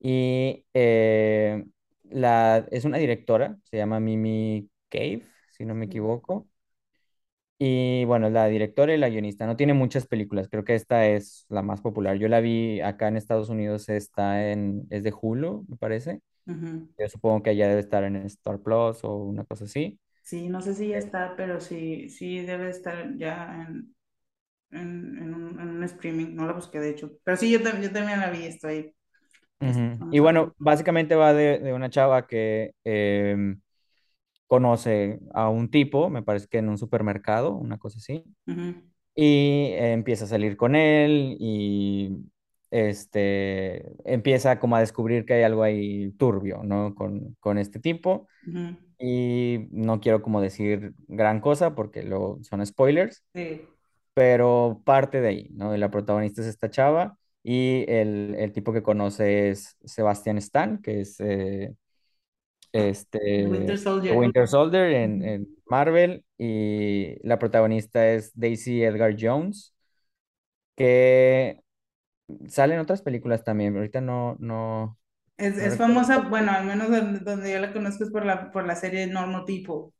Y 0.00 0.66
eh, 0.74 1.64
la, 2.04 2.66
es 2.70 2.84
una 2.84 2.98
directora, 2.98 3.58
se 3.64 3.76
llama 3.78 4.00
Mimi 4.00 4.70
Cave, 4.90 5.22
si 5.52 5.64
no 5.64 5.74
me 5.74 5.86
equivoco. 5.86 6.48
Y 7.58 8.04
bueno, 8.06 8.30
la 8.30 8.46
directora 8.48 8.94
y 8.94 8.98
la 8.98 9.08
guionista. 9.08 9.46
No 9.46 9.56
tiene 9.56 9.74
muchas 9.74 10.06
películas, 10.06 10.48
creo 10.50 10.64
que 10.64 10.74
esta 10.74 11.06
es 11.06 11.46
la 11.48 11.62
más 11.62 11.80
popular. 11.80 12.16
Yo 12.18 12.28
la 12.28 12.40
vi 12.40 12.80
acá 12.80 13.08
en 13.08 13.16
Estados 13.16 13.48
Unidos, 13.48 13.88
está 13.88 14.50
en, 14.50 14.86
es 14.90 15.02
de 15.04 15.14
Hulu, 15.18 15.64
me 15.68 15.76
parece. 15.76 16.20
Yo 16.98 17.08
supongo 17.08 17.42
que 17.42 17.50
allá 17.50 17.68
debe 17.68 17.80
estar 17.80 18.04
en 18.04 18.16
Star 18.18 18.60
Plus 18.60 19.04
o 19.04 19.16
una 19.16 19.44
cosa 19.44 19.64
así. 19.66 20.00
Sí, 20.22 20.48
no 20.48 20.60
sé 20.62 20.74
si 20.74 20.88
ya 20.88 20.98
está, 20.98 21.36
pero 21.36 21.60
sí, 21.60 22.08
sí 22.08 22.40
debe 22.40 22.70
estar 22.70 23.14
ya 23.18 23.66
en, 23.68 23.94
en, 24.70 25.18
en 25.18 25.34
un, 25.34 25.60
en 25.60 25.68
un 25.70 25.84
streaming. 25.84 26.34
No 26.36 26.46
la 26.46 26.54
busqué, 26.54 26.80
de 26.80 26.90
hecho. 26.90 27.18
Pero 27.24 27.36
sí, 27.38 27.50
yo, 27.52 27.60
yo 27.60 27.92
también 27.92 28.20
la 28.20 28.30
vi, 28.30 28.44
estoy. 28.46 28.94
Es- 29.70 29.76
Ujú. 29.76 30.08
Y 30.12 30.18
bueno, 30.20 30.54
básicamente 30.58 31.14
va 31.16 31.32
de, 31.34 31.58
de 31.58 31.72
una 31.72 31.90
chava 31.90 32.26
que 32.26 32.72
em, 32.84 33.60
conoce 34.46 35.20
a 35.34 35.48
un 35.48 35.70
tipo, 35.70 36.10
me 36.10 36.22
parece 36.22 36.48
que 36.48 36.58
en 36.58 36.68
un 36.68 36.78
supermercado, 36.78 37.52
una 37.54 37.78
cosa 37.78 37.98
así, 37.98 38.24
y 39.14 39.68
eh, 39.72 39.92
empieza 39.92 40.24
a 40.24 40.28
salir 40.28 40.56
con 40.56 40.74
él 40.76 41.36
y 41.40 42.16
este, 42.70 43.92
empieza 44.04 44.58
como 44.60 44.76
a 44.76 44.80
descubrir 44.80 45.24
que 45.24 45.34
hay 45.34 45.42
algo 45.44 45.62
ahí 45.62 46.12
turbio, 46.12 46.62
¿no? 46.64 46.94
Con, 46.94 47.36
con 47.40 47.58
este 47.58 47.80
tipo. 47.80 48.28
Y 48.98 49.68
no 49.72 50.00
quiero 50.00 50.22
como 50.22 50.40
decir 50.40 50.94
gran 51.08 51.40
cosa 51.40 51.74
porque 51.74 52.02
luego 52.04 52.38
son 52.42 52.64
spoilers, 52.66 53.24
Sí. 53.34 53.62
pero 54.14 54.82
parte 54.84 55.20
de 55.20 55.28
ahí, 55.28 55.48
¿no? 55.54 55.74
Y 55.74 55.78
la 55.78 55.90
protagonista 55.90 56.40
es 56.42 56.48
esta 56.48 56.70
chava 56.70 57.18
y 57.44 57.86
el, 57.88 58.36
el 58.38 58.52
tipo 58.54 58.74
que 58.74 58.84
conoce 58.84 59.50
es 59.50 59.78
Sebastian 59.84 60.38
Stan, 60.38 60.82
que 60.82 61.02
es... 61.02 61.20
eh, 61.20 61.74
Winter 63.38 63.64
este, 63.64 63.76
The 63.76 63.76
Soldier. 63.78 64.16
Winter 64.16 64.48
Soldier 64.48 64.92
en, 64.92 65.22
en 65.24 65.48
Marvel 65.66 66.24
y 66.38 67.16
la 67.26 67.38
protagonista 67.38 68.08
es 68.10 68.32
Daisy 68.38 68.82
Edgar 68.82 69.16
Jones, 69.18 69.74
que 70.76 71.60
sale 72.48 72.74
en 72.74 72.80
otras 72.80 73.02
películas 73.02 73.44
también, 73.44 73.76
ahorita 73.76 74.00
no, 74.00 74.36
no, 74.40 74.98
Es, 75.36 75.58
es 75.58 75.76
famosa, 75.76 76.18
bueno, 76.28 76.52
al 76.52 76.64
menos 76.66 76.90
donde, 76.90 77.18
donde 77.20 77.52
yo 77.52 77.58
la 77.60 77.72
conozco 77.72 78.04
es 78.04 78.10
por 78.10 78.24
la, 78.24 78.50
por 78.52 78.66
la 78.66 78.76
serie 78.76 79.06
Normal 79.06 79.44
People. 79.44 79.92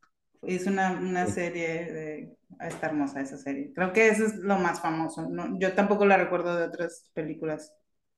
Es 0.46 0.66
una, 0.66 0.92
una 0.92 1.26
Sí, 1.26 1.32
serie 1.32 1.68
de... 1.92 2.36
Está 2.60 2.86
hermosa 2.86 3.20
esa 3.20 3.36
serie. 3.36 3.72
Creo 3.74 3.92
que 3.92 4.08
eso 4.08 4.24
es 4.26 4.36
lo 4.36 4.56
más 4.58 4.80
famoso. 4.80 5.28
No, 5.28 5.58
yo 5.58 5.74
tampoco 5.74 6.06
la 6.06 6.16
recuerdo 6.16 6.54
de 6.56 6.64
otras 6.66 7.10
películas. 7.14 7.72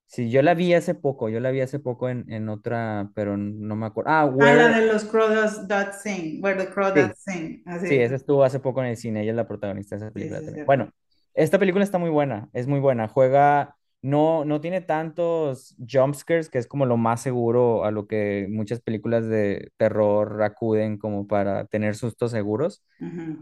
Sí, 0.08 0.30
yo 0.30 0.40
la 0.42 0.54
vi 0.54 0.72
hace 0.74 0.94
poco, 0.94 1.28
yo 1.28 1.40
la 1.40 1.50
vi 1.50 1.60
hace 1.60 1.78
poco 1.80 2.08
en, 2.08 2.30
en 2.32 2.48
otra, 2.48 3.10
pero 3.14 3.36
no 3.36 3.74
me 3.76 3.86
acuerdo. 3.86 4.10
Ah, 4.10 4.24
Ah, 4.38 4.54
la 4.54 4.68
Where, 4.68 4.80
de 4.80 4.86
los 4.92 5.04
Crawdads 5.04 6.02
Sing, 6.02 6.42
Where 6.42 6.56
the 6.56 6.70
Crawdads 6.72 7.14
sí, 7.14 7.16
Sing. 7.24 7.62
sí, 7.82 7.96
Así. 7.96 8.00
esa 8.00 8.16
estuvo 8.16 8.44
hace 8.44 8.60
poco 8.60 8.82
en 8.82 8.88
el 8.90 8.96
cine, 8.96 9.22
ella 9.22 9.32
es 9.32 9.36
la 9.36 9.48
protagonista 9.48 9.96
de 9.96 10.04
esa 10.06 10.12
Sí, 10.16 10.28
sí, 10.30 10.36
película 10.36 10.42
también. 10.42 10.64
Bueno, 10.66 10.90
esta 11.34 11.58
película 11.58 11.84
está 11.84 11.98
muy 11.98 12.10
buena, 12.10 12.50
es 12.52 12.66
muy 12.66 12.80
buena, 12.80 13.08
juega, 13.08 13.76
no, 14.06 14.44
no 14.44 14.60
tiene 14.60 14.80
tantos 14.82 15.74
jumpscares, 15.90 16.48
que 16.48 16.58
es 16.58 16.68
como 16.68 16.86
lo 16.86 16.96
más 16.96 17.20
seguro 17.22 17.84
a 17.84 17.90
lo 17.90 18.06
que 18.06 18.46
muchas 18.48 18.80
películas 18.80 19.26
de 19.26 19.72
terror 19.76 20.42
acuden 20.44 20.96
como 20.96 21.26
para 21.26 21.66
tener 21.66 21.96
sustos 21.96 22.30
seguros. 22.30 22.84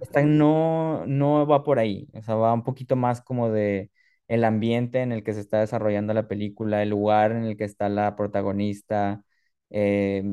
Esta 0.01 0.23
no, 0.23 1.05
no 1.07 1.47
va 1.47 1.65
por 1.65 1.79
ahí, 1.79 2.09
o 2.15 2.23
sea, 2.23 2.37
va 2.37 2.55
un 2.55 2.65
poquito 2.65 2.97
más 2.97 3.21
como 3.21 3.51
de 3.51 3.91
el 4.27 4.43
ambiente 4.45 5.03
en 5.03 5.13
el 5.13 5.23
que 5.23 5.35
se 5.35 5.41
está 5.41 5.61
desarrollando 5.61 6.15
la 6.15 6.29
película, 6.29 6.83
el 6.83 6.89
lugar 6.91 7.33
en 7.33 7.45
el 7.45 7.57
que 7.59 7.65
está 7.65 7.91
la 7.91 8.17
protagonista, 8.17 9.23
eh, 9.69 10.25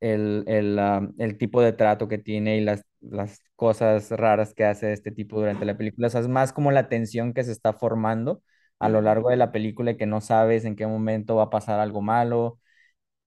el, 0.00 0.44
el, 0.48 0.78
ah, 0.80 1.08
el 1.18 1.38
tipo 1.38 1.62
de 1.62 1.72
trato 1.72 2.08
que 2.08 2.18
tiene 2.18 2.56
y 2.56 2.60
las, 2.60 2.84
las 3.00 3.40
cosas 3.56 4.10
raras 4.10 4.54
que 4.54 4.64
hace 4.64 4.92
este 4.92 5.12
tipo 5.12 5.38
durante 5.38 5.64
la 5.64 5.76
película. 5.76 6.08
O 6.08 6.10
sea, 6.10 6.20
es 6.20 6.28
más 6.28 6.52
como 6.52 6.72
la 6.72 6.88
tensión 6.88 7.32
que 7.34 7.44
se 7.44 7.52
está 7.52 7.72
formando 7.72 8.42
a 8.82 8.90
lo 8.90 9.02
largo 9.02 9.30
de 9.30 9.36
la 9.38 9.52
película 9.52 9.92
y 9.92 9.96
que 9.96 10.06
no 10.06 10.20
sabes 10.20 10.64
en 10.64 10.76
qué 10.76 10.86
momento 10.86 11.36
va 11.36 11.44
a 11.44 11.50
pasar 11.50 11.80
algo 11.80 12.02
malo. 12.02 12.60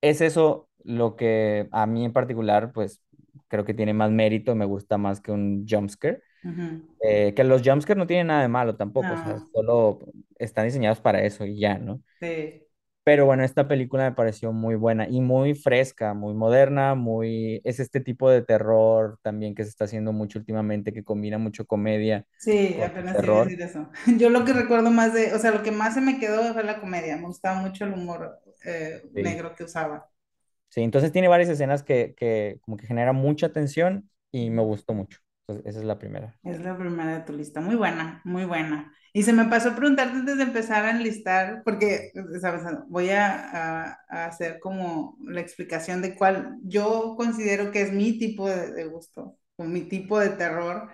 Es 0.02 0.22
eso 0.22 0.70
lo 0.84 1.16
que 1.16 1.70
a 1.72 1.88
mí 1.88 2.06
en 2.06 2.14
particular, 2.14 2.72
pues 2.74 3.02
creo 3.48 3.66
que 3.66 3.74
tiene 3.74 3.94
más 3.94 4.12
mérito, 4.12 4.56
me 4.56 4.66
gusta 4.66 4.98
más 4.98 5.22
que 5.22 5.32
un 5.32 5.66
jumpscare. 5.70 6.22
ujú. 6.44 6.66
Eh, 7.02 7.34
que 7.36 7.44
los 7.44 7.62
jumpscares 7.64 7.98
no 8.00 8.08
tienen 8.08 8.28
nada 8.28 8.42
de 8.44 8.48
malo 8.50 8.76
tampoco, 8.78 9.14
o 9.16 9.18
sea, 9.18 9.38
No, 9.38 9.52
solo 9.54 10.00
están 10.40 10.66
diseñados 10.66 11.02
para 11.02 11.22
eso 11.24 11.46
y 11.46 11.60
ya, 11.60 11.78
¿no? 11.78 12.02
sí. 12.20 12.65
Pero 13.06 13.26
bueno, 13.28 13.44
esta 13.46 13.68
película 13.70 14.06
me 14.10 14.16
pareció 14.16 14.54
muy 14.54 14.76
buena 14.76 15.08
y 15.10 15.22
muy 15.22 15.56
fresca, 15.56 16.14
muy 16.16 16.36
moderna, 16.36 16.96
muy... 16.96 17.62
Es 17.66 17.80
este 17.82 18.02
tipo 18.02 18.30
de 18.32 18.44
terror 18.44 19.20
también 19.24 19.56
que 19.56 19.64
se 19.64 19.70
está 19.72 19.86
haciendo 19.86 20.14
mucho 20.14 20.40
últimamente, 20.40 20.94
que 20.94 21.06
combina 21.06 21.40
mucho 21.40 21.66
comedia 21.68 22.28
Sí, 22.38 22.82
apenas 22.82 23.22
iba 23.24 23.36
a 23.36 23.40
decir 23.40 23.62
eso. 23.62 23.90
Yo 24.20 24.30
lo 24.30 24.46
que 24.46 24.54
recuerdo 24.54 24.92
más 24.92 25.14
de, 25.14 25.34
o 25.34 25.40
sea, 25.40 25.52
lo 25.52 25.64
que 25.64 25.72
más 25.72 25.94
se 25.96 26.02
me 26.02 26.20
quedó 26.20 26.54
fue 26.54 26.64
la 26.64 26.80
comedia. 26.80 27.18
Me 27.18 27.28
gustaba 27.28 27.60
mucho 27.62 27.86
el 27.86 27.94
humor 27.94 28.40
eh, 28.66 29.10
Sí. 29.14 29.22
negro 29.22 29.56
que 29.56 29.64
usaba. 29.64 30.10
Sí, 30.70 30.82
entonces 30.82 31.12
tiene 31.12 31.28
varias 31.30 31.50
escenas 31.50 31.84
que, 31.84 32.14
que 32.18 32.60
como 32.62 32.76
que 32.78 32.88
generan 32.88 33.16
mucha 33.16 33.52
tensión 33.54 34.10
y 34.32 34.50
me 34.50 34.62
gustó 34.62 34.94
mucho. 34.94 35.20
Entonces, 35.48 35.66
esa 35.72 35.80
es 35.80 35.86
la 35.86 35.98
primera. 36.00 36.40
Es 36.44 36.60
la 36.62 36.78
primera 36.78 37.18
de 37.20 37.26
tu 37.26 37.34
lista. 37.34 37.60
Muy 37.62 37.76
buena, 37.76 38.22
muy 38.24 38.46
buena. 38.46 38.94
Y 39.14 39.24
se 39.24 39.34
me 39.34 39.46
pasó 39.46 39.70
a 39.70 39.76
preguntarte 39.76 40.14
antes 40.18 40.38
de 40.38 40.44
empezar 40.44 40.86
a 40.86 40.92
enlistar, 40.92 41.62
porque, 41.64 42.12
sabes, 42.40 42.62
voy 42.88 43.10
a, 43.10 43.88
a- 43.90 43.98
a 44.10 44.26
hacer 44.26 44.60
como 44.60 45.18
la 45.24 45.42
explicación 45.42 46.02
de 46.02 46.16
cuál 46.16 46.58
yo 46.64 47.16
considero 47.18 47.72
que 47.72 47.82
es 47.82 47.92
mi 47.94 48.20
tipo 48.20 48.48
de, 48.50 48.72
de 48.74 48.86
gusto, 48.86 49.38
o 49.56 49.64
mi 49.64 49.82
tipo 49.82 50.20
de 50.20 50.30
terror. 50.30 50.90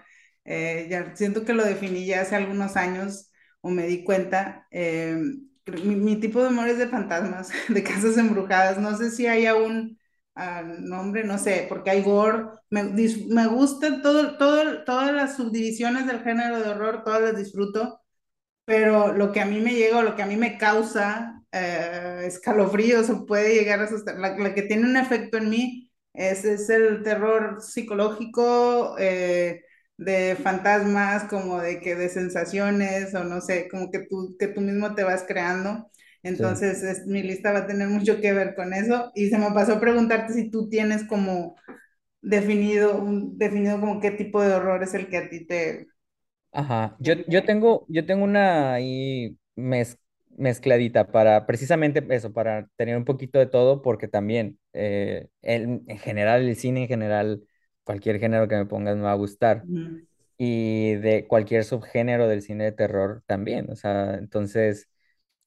Eh, 0.46 0.88
ya 0.90 1.16
siento 1.16 1.44
que 1.46 1.54
lo 1.54 1.64
definí 1.66 2.06
ya 2.06 2.22
hace 2.22 2.36
algunos 2.36 2.78
años, 2.78 3.32
o 3.62 3.70
me 3.70 3.88
di 3.88 4.04
cuenta. 4.06 4.68
eh, 4.72 5.18
mi, 5.84 5.96
mi 5.96 6.16
tipo 6.20 6.42
de 6.42 6.50
humor 6.50 6.68
es 6.70 6.78
de 6.78 6.88
fantasmas, 6.88 7.50
de 7.70 7.84
casas 7.84 8.18
embrujadas. 8.18 8.78
No 8.80 8.96
sé 8.98 9.12
si 9.12 9.28
hay 9.28 9.46
aún 9.46 9.98
nombre, 10.64 11.24
no 11.24 11.38
sé, 11.38 11.66
porque 11.70 11.90
hay 11.92 12.04
gore. 12.04 12.46
Me, 12.70 12.84
me 12.84 13.48
gusta 13.48 14.02
todo, 14.02 14.38
todo, 14.38 14.84
todas 14.86 15.14
las 15.14 15.36
subdivisiones 15.38 16.08
del 16.08 16.22
género 16.22 16.60
de 16.62 16.70
horror, 16.70 17.04
todas 17.04 17.22
las 17.22 17.38
disfruto, 17.38 18.02
pero 18.66 19.14
lo 19.14 19.32
que 19.32 19.42
a 19.42 19.46
mí 19.46 19.60
me 19.60 19.74
llega 19.74 20.02
lo 20.04 20.16
que 20.16 20.24
a 20.24 20.26
mí 20.26 20.36
me 20.38 20.58
causa 20.58 21.42
eh, 21.52 22.24
escalofríos 22.26 23.10
o 23.10 23.26
puede 23.26 23.56
llegar 23.56 23.80
a 23.82 23.86
asustar, 23.86 24.18
la 24.20 24.54
que 24.54 24.62
tiene 24.64 24.86
un 24.88 24.98
efecto 24.98 25.38
en 25.38 25.50
mí 25.50 25.92
es, 26.14 26.46
es 26.46 26.70
el 26.70 27.04
terror 27.04 27.62
psicológico 27.62 28.96
eh, 29.00 29.64
de 29.98 30.36
fantasmas, 30.42 31.26
como 31.26 31.60
de 31.60 31.80
que 31.82 31.96
de 31.96 32.10
sensaciones 32.10 33.14
o 33.16 33.24
no 33.24 33.42
sé, 33.42 33.68
como 33.70 33.92
que 33.92 34.00
tú, 34.10 34.36
que 34.40 34.48
tú 34.48 34.62
mismo 34.62 34.96
te 34.96 35.04
vas 35.04 35.24
creando. 35.28 35.90
Sí. 36.34 36.44
Entonces, 36.44 36.84
es, 36.84 37.08
mi 37.08 37.24
lista 37.24 37.52
va 37.52 37.60
a 37.60 37.68
tener 37.68 37.88
mucho 37.90 38.22
que 38.22 38.34
ver 38.34 38.56
con 38.56 38.74
eso. 38.74 39.12
Y 39.16 39.30
se 39.30 39.38
me 39.40 39.52
pasó 39.52 39.74
a 39.74 39.80
preguntarte 39.80 40.34
si 40.34 40.52
tú 40.52 40.70
tienes 40.70 41.04
como 41.06 41.56
definido, 42.22 42.98
un, 42.98 43.38
definido 43.38 43.80
como 43.80 44.00
qué 44.02 44.12
tipo 44.12 44.42
de 44.44 44.54
horror 44.56 44.84
es 44.84 44.94
el 44.96 45.10
que 45.10 45.18
a 45.18 45.30
ti 45.30 45.46
te... 45.48 45.88
Ajá, 46.54 46.98
yo, 47.00 47.14
yo 47.28 47.46
te- 47.46 47.46
tengo, 47.46 47.86
yo 47.88 48.06
tengo 48.06 48.24
una 48.26 48.74
ahí 48.74 49.38
mez- 49.56 49.98
mezcladita 50.38 51.10
para 51.12 51.46
precisamente 51.46 52.06
eso, 52.10 52.34
para 52.34 52.68
tener 52.76 52.98
un 52.98 53.06
poquito 53.06 53.40
de 53.40 53.46
todo, 53.46 53.82
porque 53.82 54.08
también 54.10 54.60
eh, 54.74 55.30
el- 55.42 55.82
en 55.88 55.98
general, 56.00 56.42
el 56.48 56.56
cine 56.58 56.84
en 56.84 56.88
general, 56.90 57.44
cualquier 57.84 58.20
género 58.20 58.48
que 58.50 58.56
me 58.58 58.66
pongas 58.66 58.98
me 58.98 59.04
va 59.04 59.12
a 59.14 59.16
gustar. 59.16 59.68
Y 60.38 60.96
de 60.96 61.28
cualquier 61.28 61.66
subgénero 61.66 62.28
del 62.30 62.44
cine 62.44 62.66
de 62.66 62.74
terror 62.74 63.24
también. 63.28 63.72
O 63.72 63.78
sea, 63.78 64.16
entonces, 64.16 64.90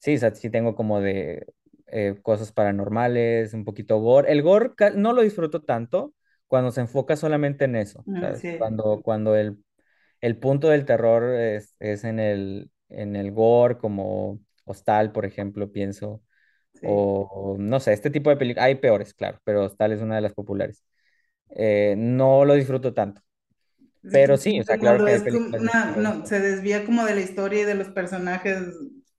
sí, 0.05 0.17
o 0.17 0.19
sea, 0.19 0.35
sí 0.35 0.51
tengo 0.51 0.75
como 0.75 1.01
de 1.01 1.47
eh, 1.87 2.19
cosas 2.23 2.53
paranormales, 2.53 3.55
un 3.55 3.65
poquito 3.65 3.99
gore. 3.99 4.31
El 4.31 4.43
gore 4.43 4.73
no 4.97 5.13
lo 5.13 5.23
disfruto 5.23 5.63
tanto 5.63 6.15
cuando 6.47 6.71
se 6.71 6.83
enfoca 6.83 7.17
solamente 7.17 7.65
en 7.65 7.77
eso. 7.77 8.05
Sí, 8.41 8.57
Cuando, 8.59 9.01
cuando 9.03 9.37
el 9.37 9.59
el 10.21 10.39
punto 10.39 10.69
del 10.71 10.87
terror 10.87 11.25
es, 11.39 11.77
es 11.81 12.05
en 12.05 12.19
el, 12.19 12.71
en 12.89 13.15
el 13.15 13.31
gore, 13.33 13.77
como 13.77 14.41
Hostal, 14.65 15.13
por 15.13 15.27
ejemplo, 15.27 15.71
pienso, 15.71 16.23
sí. 16.73 16.87
o 16.89 17.57
no 17.59 17.79
sé, 17.79 17.93
este 17.93 18.11
tipo 18.11 18.31
de 18.31 18.37
películas, 18.37 18.65
hay 18.65 18.77
peores, 18.77 19.13
claro, 19.13 19.39
pero 19.45 19.65
Hostal 19.65 19.93
es 19.93 20.01
una 20.01 20.17
de 20.17 20.23
las 20.23 20.33
populares. 20.33 20.83
Eh, 21.51 21.95
no 21.99 22.47
lo 22.47 22.55
disfruto 22.55 22.95
tanto, 22.95 23.21
Sí, 24.03 24.11
pero 24.13 24.35
como 24.35 24.39
sí, 24.39 24.61
o 24.61 24.65
sea, 24.65 24.79
claro 24.79 25.05
que 25.05 25.31
una, 25.33 25.97
no, 25.97 26.27
se 26.27 26.41
desvía 26.41 26.85
como 26.87 27.05
de 27.05 27.15
la 27.15 27.21
historia 27.21 27.63
y 27.63 27.65
de 27.65 27.75
los 27.75 27.89
personajes, 27.89 28.63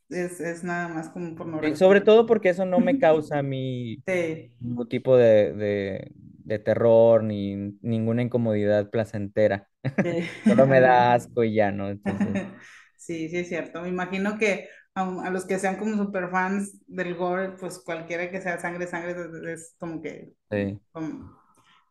es, 0.10 0.40
es 0.42 0.64
nada 0.64 0.88
más 0.90 1.10
como 1.10 1.36
Sí, 1.62 1.76
pornografía. 1.76 1.76
sobre 1.76 2.02
todo 2.02 2.26
porque 2.26 2.50
eso 2.50 2.66
no 2.66 2.80
me 2.80 2.98
causa 2.98 3.40
a 3.40 3.44
mí 3.44 4.04
Sí, 4.08 4.54
ningún 4.60 4.90
tipo 4.90 5.18
de, 5.18 5.54
de, 5.54 6.12
de 6.16 6.60
terror 6.60 7.24
ni 7.24 7.56
ninguna 7.82 8.22
incomodidad 8.24 8.90
placentera. 8.92 9.70
sí. 10.04 10.30
Solo 10.48 10.68
me 10.68 10.82
da 10.82 11.14
asco 11.16 11.44
y 11.44 11.56
ya, 11.56 11.72
¿no? 11.72 11.90
Entonces, 11.90 12.40
Sí, 12.98 13.30
sí 13.30 13.38
es 13.38 13.50
cierto. 13.50 13.82
Me 13.82 13.90
imagino 13.90 14.38
que 14.38 14.70
a, 14.96 15.04
a 15.26 15.30
los 15.30 15.46
que 15.46 15.60
sean 15.60 15.78
como 15.78 15.96
super 15.98 16.30
fans 16.30 16.80
del 16.88 17.16
gore, 17.16 17.52
pues 17.60 17.80
cualquiera 17.80 18.30
que 18.32 18.42
sea 18.42 18.60
sangre, 18.60 18.88
sangre 18.88 19.16
es, 19.54 19.76
como 19.80 20.02
que 20.02 20.34
como 20.92 21.40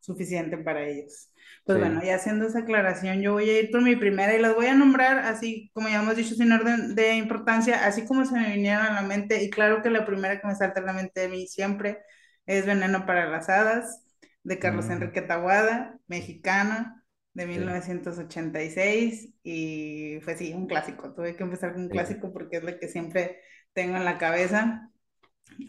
suficiente 0.05 0.59
para 0.59 0.87
ellos. 0.87 1.31
Pues 1.65 1.79
bueno, 1.79 2.01
sí, 2.01 2.07
ya 2.07 2.17
haciendo 2.17 2.47
esa 2.47 2.61
aclaración, 2.61 3.23
yo 3.23 3.33
voy 3.33 3.49
a 3.49 3.61
ir 3.61 3.71
por 3.71 3.83
mi 3.83 3.97
primera 3.97 4.35
y 4.35 4.41
las 4.41 4.55
voy 4.55 4.67
a 4.67 4.75
nombrar 4.75 5.19
así 5.21 5.71
como 5.73 5.89
ya 5.89 6.03
hemos 6.03 6.17
dicho, 6.17 6.35
sin 6.35 6.53
orden 6.53 6.95
de 6.95 7.15
importancia, 7.17 7.87
así 7.87 8.05
como 8.05 8.25
se 8.27 8.35
me 8.39 8.55
vinieron 8.55 8.85
a 8.85 8.93
la 8.93 9.03
mente. 9.03 9.43
Y 9.43 9.51
claro 9.51 9.83
que 9.83 9.91
la 9.91 10.05
primera 10.05 10.41
que 10.41 10.47
me 10.47 10.55
salta 10.55 10.81
a 10.81 10.85
la 10.85 10.93
mente 10.93 11.23
de 11.23 11.29
mí 11.29 11.47
siempre 11.47 12.01
es 12.47 12.67
Veneno 12.67 13.07
para 13.07 13.31
las 13.31 13.49
Hadas, 13.49 14.05
de 14.43 14.59
Carlos 14.59 14.87
mm, 14.87 14.93
Enrique 14.93 15.23
Taboada, 15.23 15.99
mexicana 16.07 17.03
de 17.33 17.45
sí, 17.45 17.49
1986 17.49 19.31
y 19.43 20.19
fue 20.23 20.37
sí, 20.37 20.53
un 20.53 20.67
clásico. 20.67 21.15
Tuve 21.15 21.35
que 21.35 21.43
empezar 21.45 21.73
con 21.73 21.83
un 21.83 21.89
sí. 21.89 21.93
clásico 21.93 22.33
porque 22.33 22.59
es 22.59 22.65
lo 22.65 22.79
que 22.79 22.89
siempre 22.89 23.41
tengo 23.73 23.97
en 23.97 24.05
la 24.05 24.19
cabeza. 24.19 24.91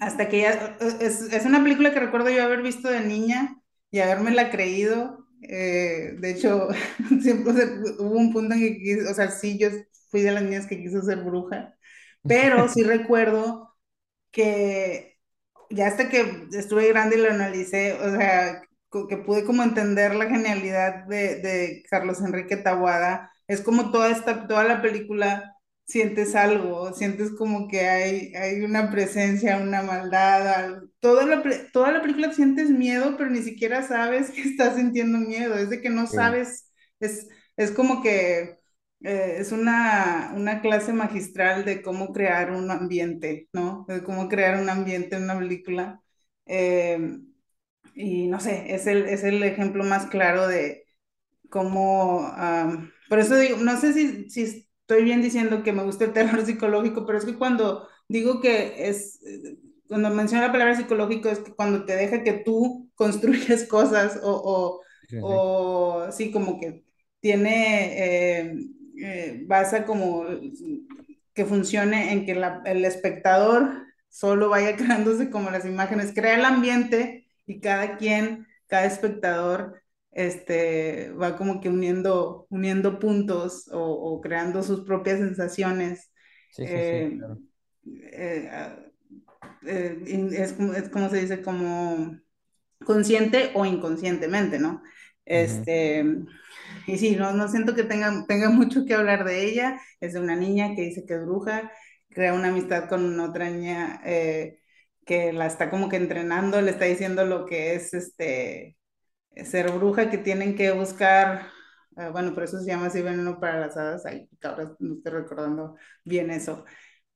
Hasta 0.02 0.30
que 0.30 0.42
ya, 0.42 0.78
es, 1.00 1.22
es 1.22 1.46
una 1.46 1.64
película 1.64 1.94
que 1.94 2.00
recuerdo 2.00 2.30
yo 2.30 2.44
haber 2.44 2.62
visto 2.62 2.90
de 2.90 3.02
niña 3.02 3.62
y 3.96 4.00
habérmela 4.02 4.50
creído. 4.52 5.28
Eh, 5.42 6.16
de 6.20 6.32
hecho, 6.32 6.68
siempre 7.22 7.54
hubo 8.00 8.16
un 8.18 8.34
punto 8.34 8.56
en 8.56 8.62
que, 8.62 9.06
o 9.10 9.14
sea, 9.14 9.32
sí, 9.32 9.58
yo 9.58 9.70
fui 10.10 10.22
de 10.22 10.32
las 10.32 10.44
niñas 10.44 10.68
que 10.68 10.80
quiso 10.82 11.02
ser 11.02 11.20
bruja, 11.24 11.76
pero 12.26 12.68
sí 12.70 12.84
recuerdo 12.86 13.76
que 14.32 15.20
ya 15.70 15.88
hasta 15.88 16.10
que 16.10 16.48
estuve 16.54 16.88
grande 16.90 17.18
y 17.18 17.22
lo 17.22 17.32
analicé, 17.32 17.94
o 17.94 18.12
sea, 18.18 18.62
que 19.10 19.18
pude 19.18 19.44
como 19.46 19.64
entender 19.64 20.16
la 20.16 20.28
genialidad 20.30 21.06
de, 21.08 21.36
de 21.42 21.84
Carlos 21.90 22.22
Enrique 22.22 22.58
Taboada, 22.58 23.32
es 23.48 23.62
como 23.62 23.92
toda 23.92 24.10
esta, 24.12 24.48
toda 24.48 24.64
la 24.64 24.82
película 24.82 25.56
sientes 25.86 26.36
algo, 26.36 26.94
sientes 26.94 27.32
como 27.32 27.68
que 27.68 27.82
hay, 27.88 28.34
hay 28.36 28.62
una 28.64 28.92
presencia, 28.92 29.58
una 29.58 29.84
maldad, 29.84 30.48
algo. 30.50 30.88
Toda 31.06 31.26
la, 31.26 31.44
toda 31.72 31.92
la 31.92 32.02
película 32.02 32.34
sientes 32.34 32.70
miedo, 32.72 33.16
pero 33.18 33.30
ni 33.30 33.42
siquiera 33.44 33.84
sabes 33.84 34.32
que 34.32 34.42
estás 34.42 34.76
sintiendo 34.78 35.20
miedo, 35.20 35.56
es 35.56 35.70
de 35.70 35.82
que 35.82 35.90
no 35.90 36.08
sabes, 36.08 36.72
es, 37.00 37.28
es 37.58 37.72
como 37.72 38.02
que 38.02 38.60
eh, 39.02 39.36
es 39.40 39.52
una, 39.52 40.34
una 40.36 40.62
clase 40.62 40.94
magistral 40.94 41.64
de 41.66 41.82
cómo 41.84 42.12
crear 42.14 42.52
un 42.52 42.72
ambiente, 42.72 43.50
¿no? 43.54 43.86
De 43.88 44.04
cómo 44.04 44.28
crear 44.30 44.60
un 44.62 44.70
ambiente 44.70 45.16
en 45.18 45.24
una 45.26 45.38
película. 45.38 46.02
Eh, 46.48 47.20
y 47.96 48.28
no 48.28 48.40
sé, 48.40 48.74
es 48.76 48.88
el, 48.88 49.06
es 49.08 49.24
el 49.24 49.44
ejemplo 49.44 49.84
más 49.84 50.08
claro 50.08 50.48
de 50.48 50.86
como, 51.50 52.28
am, 52.36 52.92
por 53.10 53.20
eso 53.20 53.38
digo, 53.38 53.58
no 53.58 53.80
sé 53.80 53.94
si, 53.94 54.30
si 54.30 54.44
estoy 54.82 55.04
bien 55.04 55.22
diciendo 55.22 55.64
que 55.64 55.74
me 55.74 55.84
gusta 55.84 56.06
el 56.06 56.14
terror 56.14 56.46
psicológico, 56.48 57.06
pero 57.06 57.20
es 57.20 57.26
que 57.26 57.38
cuando 57.38 57.88
digo 58.10 58.42
que 58.42 58.90
es, 58.90 59.20
cuando 59.88 60.10
menciono 60.10 60.44
la 60.46 60.52
palabra 60.52 60.76
psicológico, 60.76 61.30
es 61.30 61.40
que 61.40 61.54
cuando 61.56 61.86
te 61.86 61.96
deja 61.96 62.24
que 62.24 62.34
tú 62.34 62.90
construyes 62.96 63.68
cosas 63.68 64.20
o, 64.24 64.82
sí, 65.08 65.18
o, 65.20 65.28
sí. 65.28 65.46
o 66.06 66.12
sí, 66.12 66.32
como 66.32 66.60
que 66.60 66.84
tiene, 67.20 68.42
eh, 68.50 68.56
eh, 69.02 69.44
basa 69.48 69.86
como 69.86 70.26
que 71.34 71.46
funcione 71.46 72.12
en 72.14 72.26
que 72.26 72.36
la- 72.36 72.62
el 72.66 72.86
espectador 72.86 73.84
solo 74.10 74.50
vaya 74.50 74.76
creándose 74.78 75.30
como 75.30 75.50
las 75.52 75.66
imágenes, 75.66 76.14
crea 76.14 76.36
el 76.36 76.46
ambiente 76.46 77.28
y 77.46 77.60
cada 77.60 77.98
quien, 77.98 78.48
cada 78.68 78.86
espectador 78.86 79.82
este, 80.12 81.12
va 81.14 81.36
como 81.38 81.60
que 81.62 81.70
uniendo, 81.70 82.48
uniendo 82.50 83.00
puntos 83.00 83.68
o, 83.72 83.80
o 83.82 84.22
creando 84.22 84.64
sus 84.64 84.82
propias 84.86 85.20
sensaciones. 85.20 86.12
Sí, 86.50 86.68
sí, 86.68 86.82
sí, 86.84 87.04
Eh, 87.04 87.12
claro. 87.18 87.40
eh, 87.86 88.50
ah, 88.52 88.78
eh, 89.68 90.30
es, 90.34 90.54
como- 90.54 90.74
es 90.74 90.90
como 90.90 91.10
se 91.10 91.22
dice, 91.22 91.42
como 91.42 92.18
consciente 92.86 93.52
o 93.56 93.66
inconscientemente, 93.66 94.60
¿no? 94.60 94.84
Este, 95.26 96.06
y 96.88 96.98
sí, 96.98 97.16
no, 97.16 97.34
no 97.34 97.48
siento 97.48 97.76
que 97.76 97.84
tenga, 97.84 98.26
tenga 98.28 98.50
mucho 98.52 98.86
que 98.86 98.94
hablar 98.96 99.26
de 99.26 99.46
ella. 99.46 99.80
Es 100.00 100.14
de 100.14 100.20
una 100.22 100.36
niña 100.36 100.76
que 100.76 100.84
dice 100.84 101.06
que 101.06 101.16
es 101.16 101.26
bruja, 101.26 101.72
crea 102.10 102.34
una 102.34 102.50
amistad 102.50 102.90
con 102.90 103.20
otra 103.20 103.50
niña 103.50 104.02
eh, 104.06 104.60
que 105.06 105.34
la 105.34 105.48
está 105.48 105.70
como 105.70 105.90
que 105.90 105.98
entrenando, 105.98 106.62
le 106.62 106.72
está 106.72 106.86
diciendo 106.86 107.26
lo 107.26 107.46
que 107.46 107.76
es 107.76 107.94
este 107.94 108.78
ser 109.46 109.72
bruja 109.72 110.10
que 110.10 110.18
tienen 110.18 110.56
que 110.56 110.72
buscar, 110.72 111.48
eh, 111.98 112.10
bueno, 112.12 112.34
por 112.34 112.44
eso 112.44 112.60
se 112.60 112.68
llama 112.68 112.88
así 112.88 113.02
veneno 113.02 113.40
para 113.40 113.60
las 113.60 113.78
hadas, 113.78 114.06
ay, 114.06 114.30
ahora 114.44 114.76
no 114.80 114.96
estoy 114.96 115.12
recordando 115.14 115.76
bien 116.04 116.32
eso. 116.32 116.66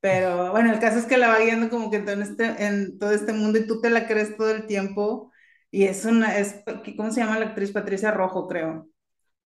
Pero 0.02 0.52
bueno, 0.52 0.72
el 0.74 0.80
caso 0.80 0.98
es 1.00 1.06
que 1.06 1.18
la 1.18 1.28
va 1.30 1.40
guiando 1.40 1.70
como 1.70 1.92
que 1.92 1.98
en 1.98 2.06
todo 2.06 2.22
este, 2.22 2.66
en 2.68 3.00
todo 3.00 3.12
este 3.12 3.34
mundo 3.34 3.60
y 3.60 3.68
tú 3.68 3.82
te 3.82 3.90
la 3.90 4.08
crees 4.08 4.38
todo 4.38 4.52
el 4.52 4.66
tiempo. 4.68 5.32
Y 5.72 5.84
es 5.86 6.06
una, 6.06 6.38
es, 6.40 6.64
¿cómo 6.98 7.12
se 7.12 7.22
llama 7.22 7.40
la 7.40 7.48
actriz? 7.48 7.72
Patricia 7.72 8.12
Rojo, 8.12 8.48
creo, 8.48 8.90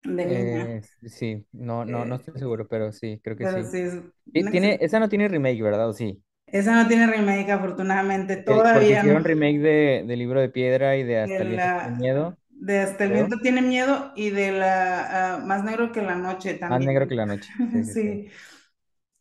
de 0.05 0.27
niña. 0.27 0.69
Eh, 0.69 0.83
sí, 1.07 1.47
no, 1.53 1.85
no, 1.85 2.05
no 2.05 2.15
Eh, 2.15 2.17
estoy 2.17 2.35
seguro, 2.39 2.69
pero 2.69 2.93
sí, 2.93 3.21
creo 3.23 3.37
que 3.37 3.47
pero 3.47 3.63
sí. 3.63 3.71
sí, 3.71 3.79
es 3.81 3.95
una 4.35 4.51
Tiene, 4.51 4.79
esa 4.83 5.01
no 5.01 5.09
tiene 5.09 5.29
remake, 5.29 5.63
¿verdad? 5.63 5.89
¿O 5.91 5.93
sí? 5.95 6.23
esa 6.47 6.75
no 6.83 6.87
tiene 6.89 7.07
remake, 7.07 7.51
afortunadamente, 7.51 8.37
Porque, 8.45 8.69
porque 8.71 8.93
todavía 8.93 9.03
no. 9.05 9.15
hicieron 9.15 9.25
remake 9.25 9.59
de, 9.61 10.05
de 10.07 10.17
Libro 10.17 10.41
de 10.41 10.49
Piedra 10.51 10.97
y 10.97 11.05
de 11.05 11.19
De 11.23 11.23
Hasta 11.23 11.43
el 11.43 11.49
viento 11.51 11.71
tiene 11.77 11.95
miedo, 11.97 12.37
de 12.51 12.79
Hasta 12.81 13.05
el 13.05 13.13
viento 13.13 13.37
tiene 13.41 13.63
miedo 13.63 14.13
y 14.17 14.31
de 14.31 14.53
la 14.53 15.35
ah, 15.35 15.39
Más 15.39 15.65
negro 15.65 15.93
que 15.93 16.03
la 16.03 16.15
noche 16.17 16.55
Más 16.67 16.81
negro 16.83 17.07
que 17.09 17.15
también. 17.15 17.17
la 17.17 17.27
noche. 17.27 17.53
Sí, 17.71 17.85
sí, 17.85 17.95
sí. 17.95 18.29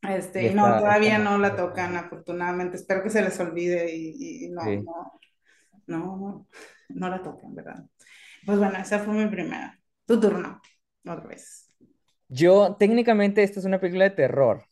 Este, 0.01 0.49
Y 0.49 0.49
no, 0.51 0.77
todavía 0.77 1.19
no. 1.19 1.37
la 1.39 1.55
tocan, 1.55 1.95
afortunadamente. 1.97 2.77
Espero 2.77 3.03
que 3.03 3.09
se 3.09 3.21
les 3.21 3.39
olvide 3.39 3.93
y, 3.95 4.45
y 4.45 4.49
no, 4.49 4.63
Sí. 4.65 4.85
no, 4.85 5.19
no, 5.87 6.17
no, 6.17 6.47
no 6.89 7.09
la 7.09 7.21
tocan, 7.23 7.55
¿verdad? 7.55 7.85
Pues 8.45 8.59
bueno, 8.59 8.77
esa 8.79 8.99
fue 8.99 9.13
mi 9.15 9.27
primera. 9.29 9.79
Tu 10.05 10.19
turno, 10.19 10.61
otra 11.05 11.27
vez. 11.27 11.67
Yo, 12.27 12.75
técnicamente, 12.79 13.43
esta 13.43 13.59
es 13.59 13.65
una 13.65 13.79
película 13.79 14.05
de 14.05 14.11
terror. 14.11 14.65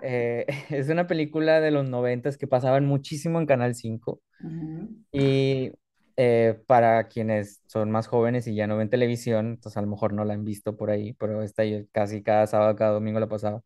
Eh, 0.00 0.46
es 0.70 0.88
una 0.90 1.06
película 1.06 1.60
de 1.60 1.70
los 1.72 1.88
noventas 1.88 2.38
que 2.38 2.46
pasaban 2.48 2.86
muchísimo 2.86 3.40
en 3.40 3.46
Canal 3.46 3.74
5. 3.74 4.22
ujú, 4.40 5.04
Y 5.12 5.72
eh, 6.16 6.60
para 6.66 7.08
quienes 7.08 7.62
son 7.66 7.90
más 7.90 8.08
jóvenes 8.08 8.46
y 8.48 8.54
ya 8.56 8.66
no 8.66 8.76
ven 8.78 8.90
televisión, 8.90 9.48
entonces 9.48 9.76
a 9.78 9.82
lo 9.82 9.88
mejor 9.88 10.12
no 10.14 10.24
la 10.24 10.34
han 10.34 10.44
visto 10.44 10.76
por 10.76 10.90
ahí, 10.90 11.14
pero 11.14 11.42
esta 11.42 11.64
yo 11.64 11.80
casi 11.92 12.22
cada 12.22 12.46
sábado, 12.46 12.76
cada 12.76 12.92
domingo 12.92 13.20
la 13.20 13.28
pasaba. 13.28 13.62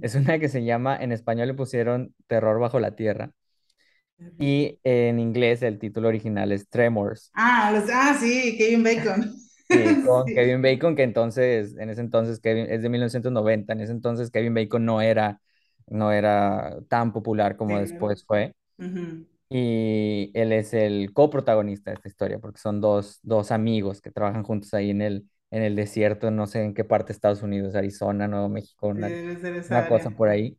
Es 0.00 0.14
una 0.14 0.38
que 0.38 0.48
se 0.48 0.64
llama, 0.64 0.96
en 0.96 1.12
español 1.12 1.48
le 1.48 1.54
pusieron 1.54 2.14
Terror 2.26 2.58
bajo 2.60 2.80
la 2.80 2.96
tierra 2.96 3.32
y 4.38 4.78
en 4.84 5.18
inglés 5.18 5.62
el 5.62 5.78
título 5.78 6.08
original 6.08 6.52
es 6.52 6.68
Tremors. 6.68 7.34
Ah, 7.34 7.70
los, 7.72 7.88
ah, 7.92 8.16
sí, 8.18 8.56
Kevin 8.58 8.82
Bacon. 8.82 9.36
Sí, 9.72 10.00
con 10.00 10.32
Sí, 10.32 10.32
Kevin 10.32 10.62
Bacon, 10.62 10.94
que 10.94 11.02
entonces, 11.02 11.76
en 11.76 11.90
ese 11.90 12.00
entonces, 12.00 12.40
Kevin, 12.40 12.66
es 12.70 12.82
de 12.82 12.88
1990, 12.88 13.72
en 13.72 13.80
ese 13.80 13.92
entonces 13.92 14.30
Kevin 14.30 14.54
Bacon 14.54 14.84
no 14.84 15.00
era, 15.02 15.40
no 15.88 16.12
era 16.12 16.76
tan 16.88 17.12
popular 17.12 17.56
como 17.56 17.78
sí, 17.78 17.80
después 17.80 18.24
fue. 18.24 18.54
Y 19.48 20.30
él 20.34 20.52
es 20.52 20.74
el 20.74 21.12
coprotagonista 21.14 21.90
de 21.90 21.96
esta 21.96 22.08
historia, 22.08 22.38
porque 22.40 22.58
son 22.60 22.80
dos, 22.80 23.20
dos 23.22 23.52
amigos 23.52 24.00
que 24.02 24.10
trabajan 24.10 24.42
juntos 24.44 24.74
ahí 24.74 24.90
en 24.90 25.02
el, 25.02 25.28
en 25.56 25.62
el 25.64 25.76
desierto, 25.76 26.30
no 26.30 26.46
sé 26.46 26.62
en 26.64 26.74
qué 26.74 26.84
parte 26.84 27.08
de 27.08 27.14
Estados 27.14 27.42
Unidos, 27.42 27.74
Arizona, 27.76 28.28
Nuevo 28.28 28.48
México, 28.48 28.88
una, 28.88 29.16
una 29.68 29.86
cosa 29.86 30.10
por 30.12 30.28
ahí. 30.28 30.58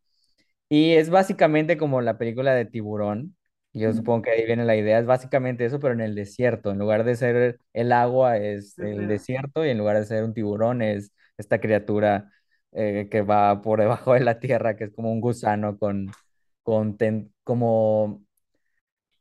Y 0.70 0.94
es 0.96 1.10
básicamente 1.10 1.78
como 1.78 2.02
la 2.02 2.18
película 2.18 2.54
de 2.54 2.66
Tiburón. 2.66 3.36
Yo 3.74 3.94
supongo 3.94 4.24
que 4.24 4.32
ahí 4.32 4.46
viene 4.46 4.66
la 4.66 4.76
idea, 4.76 5.00
es 5.00 5.06
básicamente 5.06 5.66
eso, 5.66 5.80
pero 5.80 5.94
en 5.94 6.02
el 6.02 6.16
desierto. 6.16 6.72
En 6.72 6.80
lugar 6.80 7.04
de 7.04 7.16
ser 7.16 7.60
el 7.74 7.92
agua, 7.92 8.38
es 8.38 8.80
el 8.80 9.08
desierto, 9.08 9.66
y 9.66 9.70
en 9.70 9.78
lugar 9.78 9.98
de 9.98 10.06
ser 10.06 10.24
un 10.24 10.34
tiburón, 10.34 10.82
es 10.82 11.12
esta 11.38 11.60
criatura 11.62 12.32
eh, 12.72 13.08
que 13.12 13.22
va 13.22 13.62
por 13.62 13.80
debajo 13.82 14.14
de 14.14 14.22
la 14.22 14.40
tierra, 14.40 14.76
que 14.76 14.86
es 14.86 14.92
como 14.94 15.12
un 15.12 15.22
gusano 15.22 15.78
con, 15.78 16.18
con 16.64 16.98
ten- 16.98 17.34
como 17.44 18.24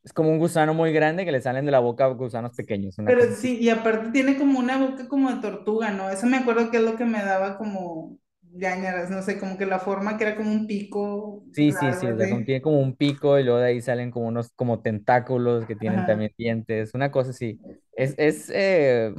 es 0.06 0.14
como 0.14 0.30
un 0.30 0.38
gusano 0.38 0.74
muy 0.74 0.92
grande 0.94 1.26
que 1.26 1.32
le 1.32 1.42
salen 1.42 1.66
de 1.66 1.72
la 1.72 1.80
boca 1.80 2.06
gusanos 2.08 2.54
pequeños, 2.54 2.96
Pero 3.04 3.22
cosa 3.24 3.34
sí, 3.34 3.58
y 3.60 3.68
aparte 3.70 4.10
tiene 4.10 4.36
como 4.38 4.58
una 4.58 4.78
boca 4.78 5.08
como 5.08 5.30
de 5.32 5.40
tortuga, 5.40 5.90
¿no? 5.92 6.10
Eso 6.10 6.26
me 6.26 6.38
acuerdo 6.38 6.70
que 6.70 6.78
es 6.78 6.82
lo 6.82 6.96
que 6.96 7.04
me 7.04 7.22
daba 7.22 7.56
como 7.56 8.18
ñañaras, 8.52 9.10
no 9.10 9.22
sé, 9.22 9.38
como 9.38 9.56
que 9.56 9.66
la 9.66 9.78
forma 9.78 10.16
que 10.18 10.24
era 10.24 10.36
como 10.36 10.50
un 10.50 10.66
pico 10.66 11.44
Sí, 11.52 11.72
sí, 11.72 11.94
sí, 11.94 12.10
o 12.10 12.16
sea, 12.18 12.28
tiene 12.44 12.60
como 12.60 12.80
un 12.80 12.94
pico 12.96 13.38
y 13.38 13.42
luego 13.44 13.58
de 13.60 13.68
ahí 13.68 13.80
salen 13.80 14.10
como 14.10 14.26
unos 14.26 14.50
como 14.56 14.82
tentáculos 14.82 15.64
que 15.64 15.74
tienen 15.74 16.04
Ajá. 16.04 16.04
también 16.04 16.32
dientes, 16.36 16.92
una 16.92 17.10
cosa 17.10 17.30
así. 17.30 17.62
Es, 17.92 18.14
es, 18.18 18.50
eh, 18.50 19.14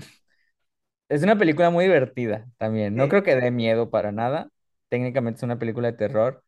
es 1.09 1.23
una 1.23 1.37
película 1.37 1.69
muy 1.69 1.85
divertida 1.85 2.47
también. 2.57 2.95
No 2.95 3.07
creo 3.09 3.23
que 3.23 3.35
dé 3.35 3.51
miedo 3.51 3.89
para 3.89 4.11
nada. 4.11 4.49
Técnicamente 4.89 5.37
es 5.37 5.43
una 5.43 5.59
película 5.59 5.91
de 5.91 5.97
terror, 5.97 6.43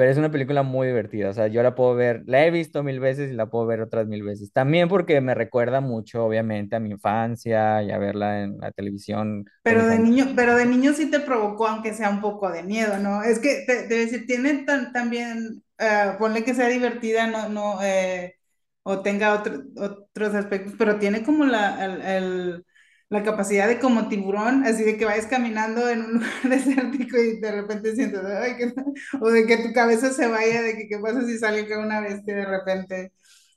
pero 0.00 0.10
es 0.12 0.18
una 0.18 0.30
película 0.30 0.62
muy 0.62 0.86
divertida. 0.88 1.30
O 1.30 1.32
sea, 1.34 1.48
yo 1.48 1.62
la 1.62 1.74
puedo 1.74 1.94
ver, 1.94 2.22
la 2.26 2.46
he 2.46 2.50
visto 2.50 2.82
mil 2.82 3.00
veces 3.00 3.30
y 3.30 3.34
la 3.34 3.50
puedo 3.50 3.66
ver 3.66 3.82
otras 3.82 4.06
mil 4.08 4.22
veces. 4.22 4.52
También 4.52 4.88
porque 4.88 5.20
me 5.20 5.34
recuerda 5.34 5.80
mucho, 5.82 6.24
obviamente, 6.24 6.76
a 6.76 6.80
mi 6.80 6.90
infancia 6.90 7.82
y 7.82 7.90
a 7.90 7.98
verla 7.98 8.42
en 8.42 8.58
la 8.58 8.72
televisión 8.72 9.44
Pero 9.62 9.86
de 9.86 9.98
niño, 9.98 10.28
pero 10.36 10.56
de 10.56 10.64
niño 10.66 10.94
sí 10.94 11.10
te 11.10 11.20
provocó, 11.20 11.66
aunque 11.68 11.92
sea 11.94 12.08
un 12.10 12.20
poco 12.22 12.50
de 12.50 12.62
miedo, 12.62 12.98
¿no? 12.98 13.22
Es 13.22 13.38
que 13.38 13.64
te, 13.66 13.82
te 13.88 13.94
decir, 13.94 14.26
tiene 14.26 14.64
tan, 14.64 14.92
también, 14.92 15.62
eh, 15.78 16.14
ponle 16.18 16.44
que 16.44 16.54
sea 16.54 16.68
divertida, 16.68 17.26
no, 17.26 17.48
no, 17.50 17.82
eh, 17.82 18.36
o 18.82 19.02
tenga 19.02 19.34
otro- 19.34 19.62
otros 19.76 20.34
aspectos, 20.34 20.74
pero 20.78 20.98
tiene 20.98 21.22
como 21.22 21.44
la, 21.44 21.84
el- 21.84 22.00
el- 22.02 22.66
la 23.10 23.22
capacidad 23.24 23.68
de 23.68 23.80
como 23.80 24.08
tiburón, 24.08 24.64
así 24.64 24.84
de 24.84 24.96
que 24.98 25.04
vayas 25.06 25.26
caminando 25.26 25.88
en 25.90 26.02
un 26.02 26.12
lugar 26.14 26.30
desértico 26.44 27.18
y 27.18 27.40
de 27.40 27.52
repente 27.52 27.94
sientes, 27.96 28.20
ay, 28.24 28.56
qué- 28.58 28.74
o 29.20 29.30
de 29.30 29.46
que 29.46 29.58
tu 29.58 29.72
cabeza 29.74 30.12
se 30.12 30.28
vaya, 30.28 30.62
de 30.62 30.76
que 30.78 30.88
qué 30.88 30.98
pasa 31.00 31.26
si 31.26 31.38
sale 31.38 31.62
acá 31.62 31.78
una 31.80 32.00
bestia 32.00 32.36
de 32.36 32.46
repente, 32.46 33.12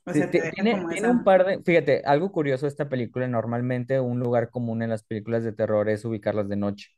o 0.06 0.12
Sí, 0.12 0.24
te 0.30 0.52
tiene, 0.54 0.84
como 0.86 0.88
tiene 0.88 1.08
un 1.08 1.24
par 1.24 1.44
de, 1.44 1.60
fíjate, 1.62 2.02
algo 2.04 2.30
curioso 2.30 2.66
de 2.66 2.70
esta 2.70 2.88
película, 2.88 3.26
normalmente 3.26 3.98
un 4.00 4.20
lugar 4.20 4.50
común 4.50 4.82
en 4.82 4.90
las 4.90 5.02
películas 5.02 5.42
de 5.42 5.52
terror 5.52 5.88
es 5.88 6.04
ubicarlas 6.04 6.48
de 6.48 6.56
noche. 6.56 6.90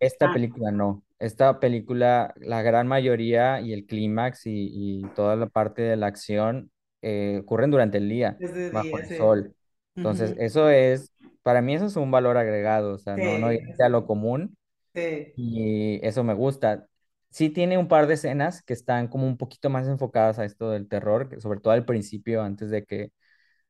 Esta 0.00 0.30
Ah, 0.30 0.34
película 0.34 0.72
no. 0.72 1.04
Esta 1.20 1.60
película, 1.60 2.34
la 2.38 2.62
gran 2.62 2.88
mayoría 2.88 3.60
y 3.62 3.72
el 3.74 3.86
clímax 3.86 4.46
y, 4.46 5.04
y 5.06 5.10
toda 5.10 5.36
la 5.36 5.48
parte 5.48 5.82
de 5.82 5.96
la 5.96 6.08
acción 6.08 6.72
eh, 7.02 7.40
ocurren 7.42 7.70
durante 7.72 7.98
el 7.98 8.08
día, 8.10 8.42
bajo 8.70 8.98
día, 8.98 9.04
el 9.04 9.08
sí. 9.08 9.14
sol. 9.14 9.56
Entonces, 9.96 10.34
eso 10.38 10.70
es, 10.70 11.13
para 11.44 11.62
mí 11.62 11.76
eso 11.76 11.86
es 11.86 11.96
un 11.96 12.12
valor 12.12 12.38
agregado, 12.38 12.94
o 12.96 12.98
sea, 12.98 13.18
no, 13.18 13.38
no 13.38 13.48
a 13.50 13.90
lo 13.90 14.06
común 14.06 14.58
sí. 14.94 15.36
y 15.36 16.00
eso 16.06 16.24
me 16.24 16.34
gusta. 16.34 16.88
Sí 17.30 17.50
tiene 17.50 17.78
un 17.78 17.88
par 17.88 18.06
de 18.06 18.14
escenas 18.14 18.62
que 18.62 18.74
están 18.74 19.08
como 19.08 19.26
un 19.26 19.36
poquito 19.36 19.70
más 19.70 19.88
enfocadas 19.88 20.38
a 20.38 20.44
esto 20.44 20.70
del 20.70 20.88
terror, 20.88 21.28
que 21.28 21.40
sobre 21.40 21.60
todo 21.60 21.72
al 21.74 21.84
principio, 21.86 22.42
antes 22.42 22.70
de 22.70 22.84
que 22.84 23.12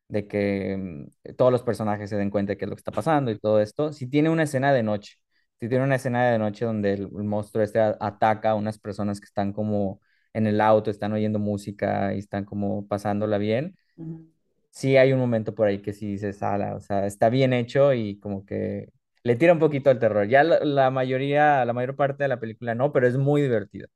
de 0.09 0.29
que 0.29 0.77
mm, 0.79 1.35
todos 1.37 1.53
los 1.53 1.63
personajes 1.63 2.11
se 2.11 2.17
den 2.17 2.31
cuenta 2.31 2.53
de 2.53 2.59
qué 2.59 2.65
es 2.67 2.69
lo 2.71 2.77
que 2.77 2.81
está 2.81 2.93
pasando 2.93 3.31
y 3.31 3.39
todo 3.39 3.61
esto. 3.61 3.93
Sí 3.93 4.09
tiene 4.09 4.31
una 4.31 4.45
escena 4.45 4.73
de 4.73 4.83
noche, 4.83 5.17
Sí, 5.61 5.69
tiene 5.69 5.85
una 5.85 5.95
escena 5.97 6.31
de 6.31 6.39
noche 6.39 6.65
donde 6.67 6.93
el, 6.95 7.03
el 7.05 7.25
monstruo 7.25 7.63
este 7.65 7.81
ataca 7.81 8.51
a 8.51 8.55
unas 8.57 8.79
personas 8.79 9.21
que 9.21 9.27
están 9.27 9.53
como 9.53 10.01
en 10.35 10.47
el 10.49 10.61
auto, 10.61 10.91
están 10.91 11.13
oyendo 11.13 11.39
música 11.39 12.15
y 12.15 12.19
están 12.19 12.45
como 12.45 12.87
pasándola 12.89 13.39
bien. 13.39 13.77
Ujú. 13.97 14.34
Sí 14.75 14.97
hay 14.97 15.13
un 15.13 15.21
momento 15.21 15.55
por 15.55 15.69
ahí 15.69 15.81
que 15.83 15.93
sí 15.93 16.19
se 16.19 16.33
sala, 16.33 16.75
o 16.77 16.81
sea, 16.81 17.07
está 17.07 17.29
bien 17.31 17.53
hecho 17.53 17.95
y 17.95 18.19
como 18.19 18.45
que 18.45 18.91
le 19.23 19.37
tira 19.37 19.53
un 19.53 19.61
poquito 19.61 19.91
al 19.91 20.01
terror. 20.01 20.27
Ya 20.29 20.43
la, 20.45 20.61
la 20.65 20.91
mayoría, 20.91 21.65
la 21.65 21.73
mayor 21.73 21.97
parte 21.97 22.25
de 22.25 22.29
la 22.29 22.41
película 22.41 22.75
no, 22.75 22.93
pero 22.93 23.07
es 23.07 23.17
muy 23.17 23.43
divertida. 23.43 23.87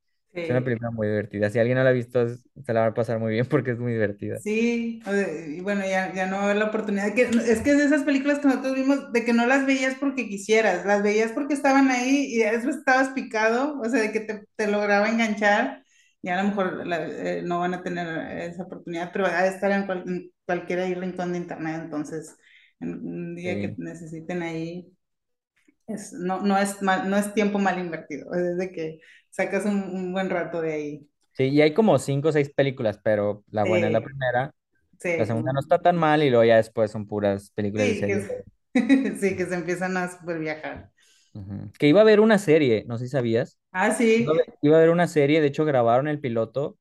Es 0.42 0.50
una 0.50 0.62
Sí. 0.62 0.64
película 0.64 0.90
muy 0.92 1.08
divertida. 1.08 1.50
Si 1.50 1.58
alguien 1.58 1.78
no 1.78 1.84
la 1.84 1.90
ha 1.90 1.92
visto, 1.92 2.26
se 2.28 2.72
la 2.74 2.80
va 2.82 2.86
a 2.88 2.94
pasar 2.94 3.18
muy 3.18 3.32
bien 3.32 3.46
porque 3.50 3.72
es 3.72 3.78
muy 3.80 3.92
divertida. 3.92 4.40
Sí, 4.44 5.02
y 5.48 5.60
bueno, 5.62 5.84
ya, 5.84 6.12
ya 6.14 6.26
no 6.26 6.36
va 6.36 6.42
a 6.42 6.44
haber 6.44 6.56
la 6.58 6.66
oportunidad. 6.66 7.12
Que, 7.12 7.22
es 7.22 7.60
que 7.60 7.70
es 7.72 7.78
de 7.78 7.84
esas 7.86 8.04
películas 8.04 8.38
que 8.38 8.46
nosotros 8.46 8.74
vimos, 8.76 9.12
de 9.12 9.24
que 9.24 9.32
no 9.32 9.46
las 9.46 9.66
veías 9.66 9.96
porque 9.96 10.28
quisieras, 10.28 10.86
las 10.86 11.02
veías 11.02 11.32
porque 11.32 11.54
estaban 11.54 11.90
ahí 11.90 12.26
y 12.36 12.42
estabas 12.42 13.08
picado, 13.10 13.78
o 13.80 13.84
sea, 13.88 14.00
de 14.00 14.12
que 14.12 14.20
te, 14.20 14.44
te 14.56 14.66
lograba 14.68 15.08
enganchar. 15.08 15.82
Y 16.22 16.28
a 16.30 16.42
lo 16.42 16.48
mejor 16.48 16.86
la- 16.86 17.06
eh, 17.06 17.42
no 17.42 17.60
van 17.60 17.74
a 17.74 17.82
tener 17.82 18.08
esa 18.42 18.64
oportunidad, 18.64 19.10
pero 19.12 19.24
va 19.24 19.38
a 19.40 19.46
estar 19.46 19.70
en, 19.72 19.86
cual- 19.86 20.04
en 20.06 20.30
cualquier 20.46 20.98
rincón 20.98 21.32
de 21.32 21.38
internet. 21.38 21.80
Entonces, 21.84 22.36
en 22.80 22.94
un 23.06 23.36
día 23.36 23.60
que 23.60 23.72
Sí. 23.72 23.78
necesiten 23.78 24.42
ahí, 24.42 24.92
es, 25.86 26.12
no, 26.12 26.40
no 26.42 26.58
es 26.58 26.82
mal, 26.82 27.08
no 27.10 27.16
es 27.16 27.34
tiempo 27.34 27.58
mal 27.58 27.78
invertido, 27.78 28.32
es 28.34 28.56
de 28.58 28.72
que 28.72 29.00
sacas 29.30 29.64
un, 29.66 29.82
un 29.84 30.12
buen 30.12 30.30
rato 30.30 30.60
de 30.62 30.72
ahí. 30.74 31.08
Sí, 31.32 31.44
y 31.44 31.62
hay 31.62 31.72
como 31.72 31.98
cinco 31.98 32.28
o 32.28 32.32
seis 32.32 32.50
películas, 32.52 32.98
pero 33.02 33.44
la 33.50 33.64
buena 33.64 33.86
es 33.86 33.92
la 33.92 34.00
Sí, 34.00 34.02
primera. 34.02 34.52
La 35.16 35.26
sí. 35.26 35.26
segunda 35.26 35.52
no 35.52 35.60
está 35.60 35.80
tan 35.80 35.96
mal 35.96 36.22
y 36.22 36.30
luego 36.30 36.44
ya 36.44 36.56
después 36.56 36.90
son 36.90 37.06
puras 37.08 37.50
películas 37.52 37.88
de 37.88 37.96
Sí, 37.96 38.06
que, 38.06 38.12
es- 38.14 38.28
sí, 39.20 39.36
que 39.36 39.46
se 39.46 39.54
empiezan 39.54 39.96
a 39.96 40.10
super 40.10 40.38
viajar. 40.38 40.90
Que 41.78 41.88
iba 41.88 42.00
a 42.00 42.02
haber 42.02 42.20
una 42.20 42.38
serie, 42.38 42.84
no 42.86 42.98
sé 42.98 43.04
si 43.06 43.10
sabías. 43.12 43.58
Ah, 43.72 43.90
Iba 44.16 44.32
a 44.32 44.34
sí, 44.34 44.36
haber, 44.36 44.58
iba 44.62 44.76
a 44.76 44.78
haber 44.80 44.90
una 44.90 45.08
serie, 45.08 45.40
de 45.40 45.48
hecho 45.48 45.64
grabaron 45.66 46.08
el 46.08 46.20
piloto 46.20 46.78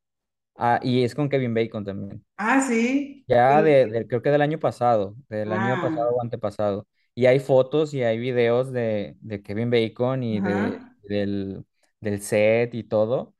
ah, 0.57 0.79
y 0.83 1.03
es 1.03 1.15
con 1.15 1.29
Kevin 1.29 1.53
Bacon 1.55 1.85
también. 1.85 2.25
ah, 2.37 2.61
sí. 2.67 3.27
Ya 3.27 3.61
de, 3.61 3.87
de- 3.87 4.07
creo 4.07 4.21
que 4.21 4.29
del 4.31 4.41
año 4.41 4.57
pasado, 4.59 5.15
del 5.29 5.51
año 5.51 5.77
Ah, 5.77 5.79
pasado 5.79 6.11
o 6.15 6.21
antepasado. 6.21 6.87
Y 7.13 7.25
hay 7.25 7.39
fotos 7.39 7.93
y 7.93 8.03
hay 8.03 8.17
videos 8.19 8.71
de, 8.71 9.17
de 9.21 9.41
Kevin 9.43 9.69
Bacon 9.69 10.23
y 10.23 10.39
de, 10.39 10.81
del, 11.03 11.65
del 11.99 12.21
set 12.21 12.73
y 12.73 12.83
todo, 12.83 13.35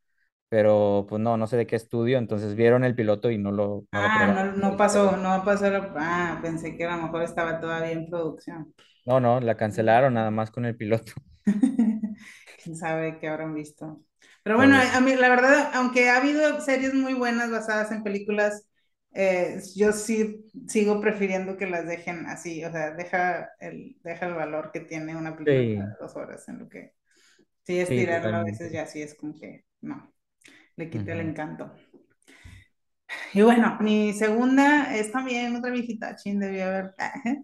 pero 0.50 1.06
pues 1.10 1.22
no, 1.22 1.38
no 1.38 1.48
sé 1.48 1.58
de 1.58 1.68
qué 1.68 1.76
estudio, 1.76 2.18
entonces 2.18 2.56
vieron 2.56 2.84
el 2.84 2.96
piloto 2.96 3.32
y 3.32 3.38
no 3.38 3.52
lo, 3.52 3.86
no 3.92 4.02
lo 4.02 4.08
Ah, 4.08 4.10
aprobaron. 4.10 4.36
no, 4.36 4.54
no 4.54 4.78
pasó, 4.78 5.18
no 5.18 5.44
pasó. 5.44 5.70
la- 5.70 5.94
Ah, 5.98 6.40
pensé 6.42 6.76
que 6.78 6.86
a 6.86 6.96
lo 6.96 7.04
mejor 7.04 7.24
estaba 7.24 7.60
todavía 7.60 7.92
en 7.92 8.10
producción. 8.10 8.74
No, 9.06 9.20
no, 9.20 9.40
la 9.40 9.58
cancelaron 9.58 10.14
nada 10.14 10.30
más 10.30 10.52
con 10.52 10.66
el 10.66 10.76
piloto. 10.78 11.14
Quién 12.64 12.76
sabe 12.76 13.20
qué 13.20 13.28
habrán 13.28 13.54
visto. 13.54 14.04
Pero 14.44 14.58
bueno, 14.58 14.76
Pobre. 14.76 14.92
a 14.94 15.00
mí 15.02 15.16
la 15.16 15.30
verdad, 15.30 15.72
aunque 15.74 16.10
ha 16.10 16.18
habido 16.18 16.62
series 16.62 16.94
muy 16.94 17.14
buenas 17.14 17.50
basadas 17.52 17.92
en 17.92 18.04
películas, 18.04 18.68
eh, 19.14 19.60
yo 19.76 19.92
sí 19.94 20.46
sigo 20.68 21.02
prefiriendo 21.02 21.58
que 21.58 21.68
las 21.68 21.86
dejen 21.88 22.26
así, 22.28 22.64
o 22.66 22.72
sea, 22.72 22.92
deja 22.92 23.50
el, 23.60 23.98
deja 24.04 24.28
el 24.28 24.34
valor 24.36 24.72
que 24.72 24.82
tiene 24.82 25.16
una 25.16 25.36
película 25.38 25.84
de 25.86 25.90
Sí, 25.90 25.98
dos 26.00 26.16
horas 26.16 26.48
en 26.50 26.60
lo 26.60 26.70
que 26.70 26.94
sí 27.64 27.80
sí, 27.84 28.08
estirarla 28.08 28.42
a 28.42 28.44
veces 28.46 28.72
ya 28.74 28.86
sí 28.88 29.02
es 29.02 29.16
como 29.16 29.40
que 29.40 29.66
no, 29.82 30.14
le 30.78 30.90
quita 30.90 31.12
el 31.14 31.22
encanto. 31.22 31.74
Y 33.34 33.42
bueno, 33.42 33.78
mi 33.82 34.14
segunda 34.14 34.96
es 34.96 35.12
también 35.12 35.56
otra 35.56 35.72
viejita, 35.72 36.16
chin, 36.16 36.40
debí 36.40 36.60
haber. 36.60 36.94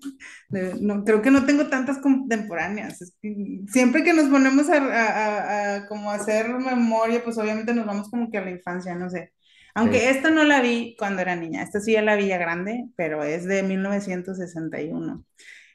de- 0.50 0.76
no, 0.82 1.04
creo 1.04 1.22
que 1.22 1.32
no 1.32 1.46
tengo 1.46 1.68
tantas 1.70 2.00
contemporáneas. 2.00 3.02
es 3.02 3.16
que 3.22 3.62
siempre 3.72 4.04
que 4.04 4.14
nos 4.14 4.30
ponemos 4.30 4.70
a, 4.70 4.78
a- 4.78 5.76
a- 5.76 5.76
a 5.78 5.88
como 5.88 6.12
hacer 6.12 6.50
memoria, 6.50 7.24
pues 7.24 7.38
obviamente 7.38 7.74
nos 7.74 7.86
vamos 7.86 8.10
como 8.10 8.30
que 8.32 8.38
a 8.38 8.42
la 8.46 8.52
infancia, 8.52 8.96
no 8.96 9.10
sé. 9.10 9.34
Sí, 9.82 9.90
Aunque 9.90 10.10
esta 10.10 10.30
no 10.30 10.44
la 10.44 10.62
vi 10.62 10.96
cuando 10.98 11.22
era 11.22 11.36
niña, 11.36 11.64
esta 11.64 11.80
sí 11.80 11.94
ya 11.94 12.02
la 12.02 12.16
vi 12.16 12.28
ya 12.28 12.38
grande, 12.38 12.86
pero 12.96 13.24
es 13.24 13.46
de 13.46 13.64
1961. 13.64 15.26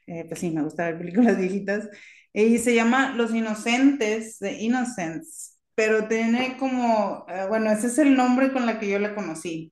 Eh, 0.07 0.25
pues 0.27 0.39
sí, 0.39 0.51
me 0.51 0.63
gusta 0.63 0.85
ver 0.85 0.97
películas 0.97 1.37
viejitas. 1.37 1.89
Y 2.33 2.57
se 2.59 2.75
llama 2.75 3.13
Los 3.15 3.33
Inocentes, 3.33 4.39
de 4.39 4.53
Innocents, 4.61 5.48
pero 5.79 6.09
tiene 6.09 6.57
como, 6.57 7.25
eh, 7.29 7.45
bueno, 7.47 7.71
ese 7.71 7.87
es 7.87 7.97
el 7.99 8.13
nombre 8.17 8.51
con 8.51 8.65
la 8.65 8.79
que 8.81 8.89
yo 8.89 8.99
la 8.99 9.15
conocí. 9.15 9.71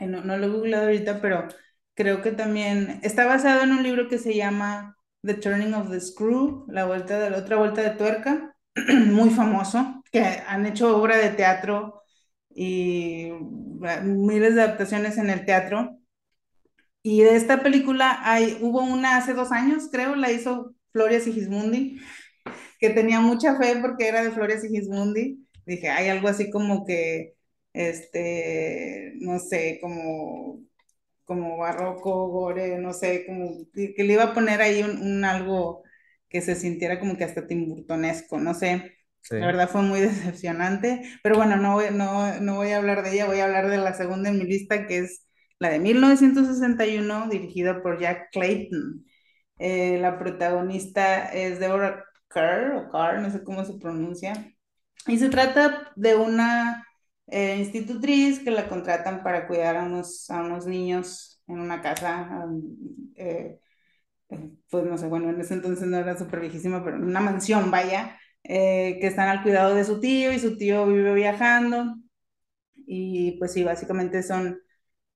No, 0.00 0.22
no 0.24 0.36
lo 0.36 0.46
he 0.46 0.48
googleado 0.50 0.86
ahorita, 0.86 1.20
pero 1.20 1.46
creo 1.94 2.20
que 2.20 2.32
también 2.32 2.98
está 3.04 3.26
basado 3.26 3.62
en 3.62 3.70
un 3.70 3.84
libro 3.84 4.08
que 4.08 4.18
se 4.18 4.34
llama 4.34 4.96
The 5.22 5.34
Turning 5.34 5.74
of 5.74 5.88
the 5.88 6.00
Screw, 6.00 6.66
la 6.68 6.84
vuelta 6.84 7.20
de 7.20 7.30
la 7.30 7.38
otra 7.38 7.58
vuelta 7.58 7.80
de 7.80 7.90
tuerca, 7.90 8.56
muy 9.06 9.30
famoso, 9.30 10.02
que 10.10 10.20
han 10.20 10.66
hecho 10.66 10.96
obra 10.96 11.16
de 11.16 11.30
teatro 11.30 12.02
y 12.48 13.28
eh, 13.84 14.00
miles 14.02 14.56
de 14.56 14.62
adaptaciones 14.62 15.16
en 15.16 15.30
el 15.30 15.44
teatro. 15.46 15.96
Y 17.04 17.22
de 17.22 17.36
esta 17.36 17.62
película 17.62 18.18
hay, 18.24 18.58
hubo 18.62 18.82
una 18.82 19.16
hace 19.16 19.32
dos 19.34 19.52
años, 19.52 19.90
creo, 19.92 20.16
la 20.16 20.32
hizo 20.32 20.74
Floria 20.90 21.20
Sigismundi, 21.20 22.00
que 22.80 22.90
tenía 22.90 23.20
mucha 23.20 23.56
fe 23.58 23.78
porque 23.80 24.08
era 24.08 24.22
de 24.22 24.32
Floria 24.32 24.58
Sigismundi. 24.60 25.46
Dije, 25.66 25.88
hay 25.90 26.08
algo 26.08 26.28
así 26.28 26.50
como 26.50 26.84
que, 26.86 27.34
este, 27.72 29.12
no 29.20 29.38
sé, 29.38 29.78
como 29.80 30.60
como 31.24 31.58
barroco, 31.58 32.28
gore, 32.28 32.78
no 32.78 32.92
sé, 32.92 33.24
como 33.26 33.50
que, 33.72 33.94
que 33.94 34.04
le 34.04 34.14
iba 34.14 34.24
a 34.24 34.34
poner 34.34 34.60
ahí 34.62 34.82
un, 34.82 34.98
un 35.02 35.24
algo 35.24 35.82
que 36.28 36.40
se 36.40 36.56
sintiera 36.56 36.98
como 37.00 37.16
que 37.16 37.24
hasta 37.24 37.46
timburtonesco, 37.46 38.38
no 38.38 38.54
sé. 38.54 38.92
La 39.38 39.46
sí. 39.46 39.46
verdad 39.46 39.68
fue 39.70 39.82
muy 39.82 40.00
decepcionante, 40.02 41.02
pero 41.22 41.36
bueno, 41.36 41.56
no 41.56 41.74
voy, 41.74 41.86
no, 41.92 42.40
no 42.40 42.56
voy 42.56 42.70
a 42.72 42.78
hablar 42.78 43.02
de 43.02 43.12
ella, 43.14 43.26
voy 43.26 43.38
a 43.40 43.44
hablar 43.44 43.68
de 43.70 43.78
la 43.78 43.94
segunda 43.94 44.28
en 44.30 44.38
mi 44.38 44.44
lista, 44.44 44.86
que 44.86 44.98
es 44.98 45.26
la 45.58 45.70
de 45.70 45.78
1961, 45.78 47.28
dirigida 47.28 47.82
por 47.82 48.00
Jack 48.00 48.30
Clayton. 48.32 49.04
Eh, 49.58 49.98
la 50.00 50.18
protagonista 50.18 51.26
es 51.32 51.60
Deborah 51.60 52.04
Kerr, 52.32 52.76
o 52.76 52.90
Carr, 52.90 53.20
no 53.20 53.30
sé 53.30 53.42
cómo 53.44 53.64
se 53.64 53.74
pronuncia, 53.78 54.54
y 55.06 55.18
se 55.18 55.28
trata 55.30 55.92
de 55.96 56.16
una 56.16 56.86
eh, 57.26 57.56
institutriz 57.58 58.40
que 58.40 58.50
la 58.50 58.68
contratan 58.68 59.22
para 59.22 59.46
cuidar 59.46 59.76
a 59.76 59.84
unos, 59.84 60.30
a 60.30 60.42
unos 60.42 60.66
niños 60.66 61.42
en 61.46 61.60
una 61.60 61.82
casa, 61.82 62.44
um, 62.46 62.62
eh, 63.16 63.58
pues 64.70 64.84
no 64.84 64.96
sé, 64.98 65.06
bueno, 65.08 65.30
en 65.30 65.40
ese 65.40 65.54
entonces 65.54 65.86
no 65.88 65.98
era 65.98 66.16
súper 66.16 66.40
viejísima, 66.40 66.84
pero 66.84 66.96
en 66.96 67.04
una 67.04 67.20
mansión, 67.20 67.70
vaya, 67.70 68.18
eh, 68.44 68.98
que 69.00 69.08
están 69.08 69.28
al 69.28 69.42
cuidado 69.42 69.74
de 69.74 69.84
su 69.84 70.00
tío 70.00 70.32
y 70.32 70.38
su 70.38 70.56
tío 70.56 70.86
vive 70.86 71.14
viajando. 71.14 71.96
Y 72.86 73.32
pues 73.38 73.52
sí, 73.52 73.62
básicamente 73.64 74.22
son 74.22 74.58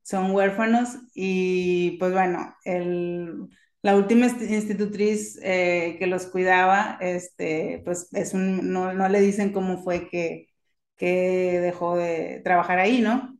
son 0.05 0.33
huérfanos 0.33 0.98
y 1.14 1.96
pues 1.98 2.12
bueno, 2.12 2.55
el, 2.64 3.48
la 3.85 3.97
última 3.97 4.27
inst- 4.29 4.42
institutriz 4.51 5.38
eh, 5.44 5.97
que 6.01 6.09
los 6.09 6.27
cuidaba, 6.29 6.99
este, 7.03 7.83
pues 7.87 8.09
es 8.14 8.35
un, 8.35 8.73
no, 8.73 8.94
no 8.94 9.09
le 9.11 9.20
dicen 9.23 9.53
cómo 9.53 9.79
fue 9.85 10.09
que, 10.11 10.49
que 10.97 11.61
dejó 11.62 11.97
de 11.97 12.42
trabajar 12.44 12.81
ahí, 12.81 13.03
¿no? 13.03 13.38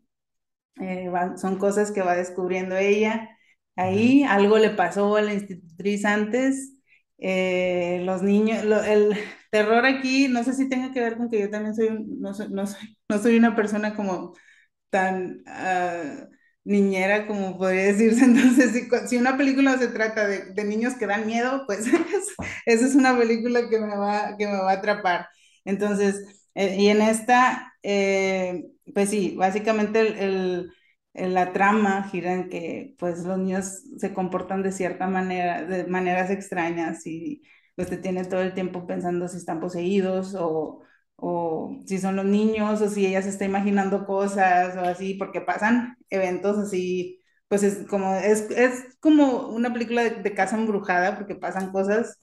Eh, 0.81 1.11
son 1.37 1.59
cosas 1.59 1.93
que 1.93 2.03
va 2.03 2.17
descubriendo 2.17 2.77
ella. 2.77 3.31
Ahí 3.77 4.25
algo 4.25 4.59
le 4.59 4.71
pasó 4.71 5.17
a 5.17 5.23
la 5.23 5.35
institutriz 5.35 6.05
antes. 6.05 6.73
eh, 7.19 8.03
los 8.05 8.23
niños, 8.23 8.65
lo- 8.65 8.83
el 8.83 9.17
terror 9.51 9.87
aquí, 9.87 10.29
no 10.29 10.43
sé 10.45 10.53
si 10.55 10.69
tenga 10.69 10.93
que 10.93 11.01
ver 11.01 11.17
con 11.17 11.31
que 11.31 11.41
yo 11.41 11.51
también 11.51 11.75
soy, 11.77 11.91
no 12.19 12.35
soy, 12.35 12.49
no 12.51 12.67
soy, 12.67 12.99
no 13.09 13.19
soy 13.19 13.37
una 13.39 13.55
persona 13.57 13.95
como 13.97 14.35
tan 14.91 15.43
ah, 15.47 16.29
niñera 16.65 17.27
como 17.27 17.59
podría 17.59 17.85
decirse. 17.85 18.25
Entonces, 18.27 18.73
si, 18.73 18.89
si 19.09 19.17
una 19.19 19.37
película 19.37 19.79
se 19.79 19.89
trata 19.89 20.27
de, 20.27 20.53
de 20.53 20.65
niños 20.65 20.95
que 20.95 21.07
dan 21.07 21.27
miedo, 21.27 21.65
pues 21.67 21.87
es- 21.87 22.35
esa 22.67 22.87
es 22.87 22.95
una 22.95 23.17
película 23.17 23.69
que 23.69 23.81
me 23.81 23.97
va, 23.97 24.37
que 24.39 24.47
me 24.47 24.59
va 24.59 24.71
a 24.73 24.75
atrapar. 24.75 25.29
Entonces, 25.65 26.45
eh, 26.55 26.77
y 26.79 26.89
en 26.89 27.03
esta, 27.03 27.73
eh, 27.83 28.65
pues 28.95 29.11
sí, 29.11 29.35
básicamente 29.37 30.01
el- 30.25 30.71
la 31.15 31.53
trama 31.53 32.05
gira 32.11 32.33
en 32.35 32.49
que 32.49 32.95
pues 32.99 33.25
los 33.25 33.39
niños 33.39 33.83
se 33.99 34.13
comportan 34.13 34.63
de 34.63 34.73
cierta 34.73 35.07
manera, 35.07 35.63
de 35.65 35.85
maneras 35.87 36.31
extrañas 36.31 37.07
y 37.07 37.43
pues 37.77 37.89
te 37.89 37.99
tiene 37.99 38.25
todo 38.25 38.41
el 38.43 38.55
tiempo 38.55 38.87
pensando 38.87 39.29
si 39.29 39.37
están 39.37 39.61
poseídos 39.61 40.35
o 40.39 40.83
o 41.17 41.83
si 41.87 41.99
son 41.99 42.17
los 42.17 42.25
niños, 42.27 42.81
o 42.81 42.89
si 42.91 43.07
ella 43.07 43.23
se 43.23 43.31
está 43.31 43.45
imaginando 43.45 44.07
cosas, 44.07 44.77
o 44.77 44.81
así, 44.83 45.15
porque 45.15 45.41
pasan 45.41 45.97
eventos 46.11 46.59
así, 46.59 47.21
pues 47.49 47.63
es 47.63 47.87
como, 47.89 48.15
es, 48.17 48.51
es 48.51 48.97
como 49.01 49.49
una 49.49 49.73
película 49.73 50.03
de, 50.05 50.11
de 50.23 50.35
casa 50.35 50.57
embrujada, 50.57 51.17
porque 51.17 51.35
pasan 51.37 51.73
cosas, 51.73 52.19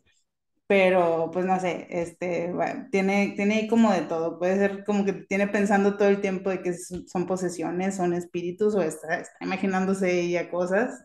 pero 0.68 1.30
pues 1.34 1.46
no 1.46 1.60
sé, 1.60 1.88
este, 1.90 2.52
va- 2.54 2.88
tiene, 2.92 3.34
tiene 3.36 3.68
como 3.68 3.92
de 3.94 4.02
todo, 4.04 4.40
puede 4.40 4.58
ser 4.58 4.84
como 4.86 5.06
que 5.06 5.14
tiene 5.14 5.48
pensando 5.48 5.98
todo 5.98 6.08
el 6.10 6.22
tiempo 6.22 6.50
de 6.50 6.62
que 6.62 6.74
son 6.76 7.28
posesiones, 7.28 7.98
son 7.98 8.14
espíritus, 8.14 8.76
o 8.76 8.82
está, 8.82 9.20
está 9.20 9.46
imaginándose 9.46 10.22
ella 10.22 10.50
cosas. 10.50 11.04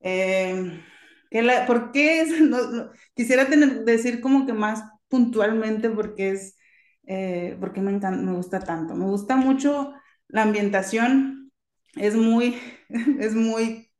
Eh, 0.00 0.80
la- 1.30 1.66
¿por 1.66 1.92
qué 1.92 2.22
es? 2.22 2.28
no- 2.40 2.70
no- 2.70 2.90
quisiera 3.14 3.46
tener, 3.48 3.84
decir 3.84 4.20
como 4.20 4.46
que 4.46 4.52
más 4.52 4.82
puntualmente 5.08 5.90
porque 5.90 6.30
es, 6.32 6.56
eh, 7.10 7.56
porque 7.60 7.80
me 7.82 8.32
gusta 8.34 8.60
tanto. 8.60 8.94
Me 8.94 9.04
gusta 9.06 9.36
mucho 9.36 9.92
la 10.28 10.42
ambientación, 10.42 11.52
es 11.96 12.14
muy, 12.16 12.56
es 13.20 13.34
muy 13.34 13.90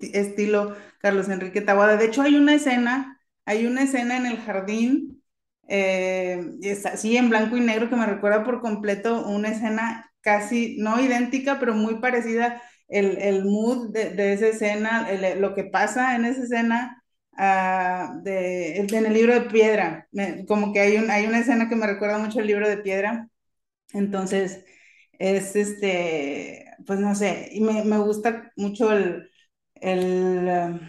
estilo 0.00 0.76
Carlos 1.00 1.28
Enrique 1.28 1.60
Taboada. 1.60 1.96
De 1.96 2.06
hecho, 2.06 2.22
hay 2.22 2.36
una 2.36 2.54
escena, 2.54 3.20
hay 3.44 3.66
una 3.66 3.82
escena 3.84 4.16
en 4.16 4.26
el 4.26 4.38
jardín, 4.38 5.22
eh, 5.68 6.40
así 6.84 7.16
en 7.16 7.28
blanco 7.30 7.56
y 7.56 7.60
negro 7.60 7.88
que 7.88 7.96
me 7.96 8.06
recuerda 8.06 8.44
por 8.44 8.60
completo 8.60 9.26
una 9.28 9.48
escena 9.50 10.10
casi, 10.20 10.76
no 10.78 11.00
idéntica, 11.00 11.58
pero 11.60 11.74
muy 11.74 11.96
parecida, 12.00 12.62
el, 12.88 13.18
el 13.18 13.44
mood 13.44 13.92
de, 13.92 14.10
de 14.10 14.32
esa 14.32 14.48
escena, 14.48 15.08
lo 15.36 15.54
que 15.54 15.64
pasa 15.64 16.16
en 16.16 16.24
esa 16.24 16.42
escena 16.44 16.95
ah, 17.36 18.18
de, 18.22 18.78
en 18.78 19.06
el 19.06 19.12
libro 19.14 19.34
de 19.34 19.42
piedra. 19.50 20.08
Me- 20.12 20.44
como 20.46 20.72
que 20.72 20.80
hay, 20.80 20.96
un, 20.98 21.10
hay 21.10 21.26
una 21.26 21.38
escena 21.40 21.68
que 21.68 21.76
me 21.76 21.86
recuerda 21.86 22.18
mucho 22.18 22.40
el 22.40 22.46
libro 22.46 22.68
de 22.68 22.78
piedra. 22.78 23.28
Entonces, 23.92 24.64
es 25.18 25.56
este, 25.56 26.66
pues 26.86 27.00
no 27.00 27.14
sé, 27.14 27.48
y 27.52 27.60
me, 27.60 27.84
me 27.84 27.98
gusta 27.98 28.52
mucho 28.56 28.92
el, 28.92 29.30
el, 29.76 30.48
eh, 30.48 30.80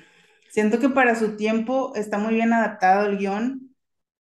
siento 0.49 0.79
que 0.79 0.89
para 0.89 1.15
su 1.15 1.35
tiempo 1.37 1.93
está 1.95 2.17
muy 2.17 2.33
bien 2.35 2.53
adaptado 2.53 3.07
el 3.07 3.17
guion. 3.17 3.75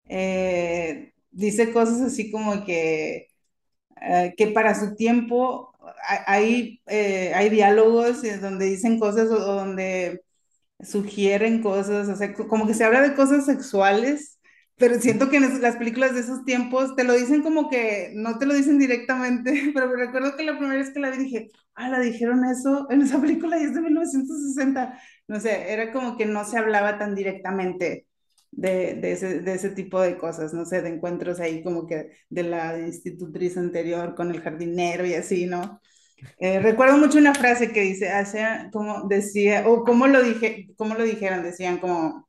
Eh, 0.06 1.14
dice 1.32 1.74
cosas 1.74 2.02
así 2.02 2.32
como 2.32 2.66
que, 2.66 3.30
eh, 4.02 4.34
que 4.38 4.48
para 4.48 4.76
su 4.76 4.96
tiempo 4.96 5.74
ha- 6.08 6.32
hay, 6.34 6.82
eh, 6.88 7.34
hay 7.36 7.50
diálogos 7.50 8.22
donde 8.42 8.66
dicen 8.66 9.00
cosas 9.00 9.30
o 9.32 9.40
donde 9.40 10.22
sugieren 10.84 11.62
cosas, 11.62 12.08
o 12.10 12.16
sea, 12.16 12.34
co- 12.34 12.48
como 12.48 12.68
que 12.68 12.74
se 12.74 12.84
habla 12.84 13.02
de 13.02 13.16
cosas 13.16 13.46
sexuales, 13.46 14.40
pero 14.78 15.00
siento 15.00 15.30
que 15.30 15.38
en 15.38 15.62
las 15.62 15.78
películas 15.78 16.14
de 16.14 16.20
esos 16.22 16.44
tiempos 16.46 16.96
te 16.96 17.04
lo 17.06 17.14
dicen 17.14 17.42
como 17.44 17.70
que 17.70 18.12
no 18.16 18.38
te 18.38 18.46
lo 18.46 18.54
dicen 18.54 18.78
directamente, 18.80 19.72
pero 19.74 19.88
me 19.90 19.96
recuerdo 20.06 20.36
que 20.36 20.44
la 20.44 20.58
primera 20.58 20.80
vez 20.82 20.92
que 20.94 21.00
la 21.00 21.10
vi 21.12 21.18
dije, 21.18 21.48
ah, 21.76 21.90
la 21.90 22.00
dijeron 22.00 22.44
eso 22.46 22.88
en 22.90 23.02
esa 23.02 23.20
película 23.22 23.58
y 23.60 23.64
es 23.64 23.74
de 23.76 23.82
1960, 23.82 25.00
no 25.28 25.40
sé, 25.40 25.72
era 25.74 25.92
como 25.94 26.18
que 26.18 26.26
no 26.26 26.44
se 26.46 26.58
hablaba 26.58 26.98
tan 26.98 27.16
directamente. 27.16 28.08
De, 28.58 28.94
de 28.96 29.12
ese, 29.12 29.42
de 29.42 29.54
ese 29.54 29.70
tipo 29.72 30.00
de 30.00 30.18
cosas, 30.18 30.54
no 30.54 30.64
sé, 30.66 30.82
de 30.82 30.88
encuentros 30.90 31.42
ahí 31.42 31.62
como 31.62 31.86
que 31.86 32.12
de 32.30 32.44
la 32.44 32.80
institutriz 32.80 33.58
anterior 33.58 34.16
con 34.16 34.32
el 34.32 34.40
jardinero 34.42 35.06
y 35.06 35.14
así, 35.14 35.46
¿no? 35.46 35.82
Eh, 36.40 36.60
recuerdo 36.60 36.98
mucho 36.98 37.18
una 37.18 37.34
frase 37.34 37.72
que 37.72 37.82
dice, 37.82 38.10
hacía, 38.10 38.70
como 38.72 39.08
decía, 39.08 39.68
o 39.68 39.84
cómo 39.84 40.08
lo 40.08 40.24
dije, 40.24 40.68
cómo 40.78 40.96
lo 40.96 41.04
dijeron, 41.04 41.44
decían 41.44 41.78
como, 41.80 42.28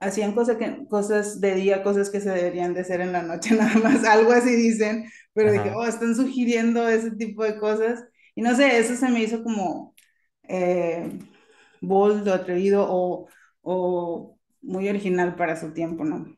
hacían 0.00 0.34
cosas 0.34 0.56
que, 0.58 0.86
cosas 0.88 1.40
de 1.40 1.54
día, 1.54 1.82
cosas 1.82 2.10
que 2.10 2.20
se 2.20 2.30
deberían 2.30 2.74
de 2.74 2.80
hacer 2.82 3.00
en 3.00 3.12
la 3.12 3.22
noche, 3.22 3.54
nada 3.56 3.78
más, 3.80 4.04
algo 4.04 4.32
así 4.32 4.54
dicen, 4.54 5.06
pero 5.32 5.52
dije, 5.52 5.70
Ajá, 5.70 5.78
oh, 5.78 5.86
están 5.86 6.14
sugiriendo 6.14 6.88
ese 6.88 7.12
tipo 7.12 7.44
de 7.44 7.58
cosas, 7.58 8.04
y 8.34 8.42
no 8.42 8.54
sé, 8.56 8.78
eso 8.78 8.96
se 8.96 9.08
me 9.10 9.22
hizo 9.22 9.42
como 9.42 9.94
eh, 10.48 11.10
bold 11.80 12.28
o 12.28 12.34
atrevido 12.34 12.86
o, 12.88 13.28
o 13.62 14.38
muy 14.62 14.88
original 14.88 15.36
para 15.36 15.56
su 15.56 15.72
tiempo, 15.72 16.04
¿no? 16.04 16.36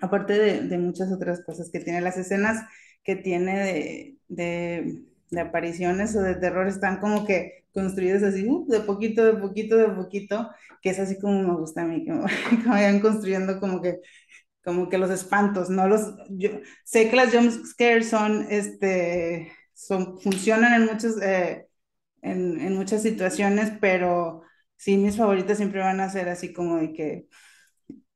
aparte 0.00 0.34
de, 0.34 0.62
de 0.62 0.78
muchas 0.78 1.12
otras 1.12 1.42
cosas 1.44 1.70
que 1.70 1.80
tiene, 1.80 2.00
las 2.00 2.16
escenas 2.16 2.64
que 3.04 3.16
tiene 3.16 3.58
de, 3.58 4.16
de, 4.28 5.04
de 5.30 5.40
apariciones 5.40 6.16
o 6.16 6.22
de 6.22 6.34
terror 6.36 6.68
están 6.68 7.00
como 7.00 7.26
que 7.26 7.64
construidas 7.72 8.22
así, 8.22 8.46
uh, 8.48 8.66
de 8.68 8.80
poquito, 8.80 9.24
de 9.24 9.34
poquito, 9.34 9.76
de 9.76 9.88
poquito, 9.90 10.50
que 10.82 10.90
es 10.90 10.98
así 10.98 11.18
como 11.20 11.42
me 11.42 11.54
gusta 11.56 11.82
a 11.82 11.84
mí, 11.86 12.04
que, 12.06 12.12
que 12.62 12.68
vayan 12.68 13.00
construyendo 13.00 13.60
como 13.60 13.80
que, 13.82 14.00
como 14.64 14.88
que 14.88 14.98
los 14.98 15.10
espantos, 15.10 15.70
no 15.70 15.88
los, 15.88 16.02
yo 16.30 16.50
sé 16.84 17.10
que 17.10 17.16
las 17.16 17.32
jump 17.34 17.50
scares 17.66 18.08
son, 18.10 18.46
este, 18.50 19.52
son, 19.74 20.20
funcionan 20.20 20.74
en 20.82 20.86
muchos, 20.86 21.20
eh, 21.22 21.66
en, 22.22 22.60
en 22.60 22.76
muchas 22.76 23.02
situaciones, 23.02 23.72
pero 23.80 24.42
sí, 24.76 24.96
mis 24.98 25.16
favoritas 25.16 25.58
siempre 25.58 25.80
van 25.80 26.00
a 26.00 26.10
ser 26.10 26.28
así 26.28 26.52
como 26.52 26.78
de 26.78 26.92
que 26.92 27.28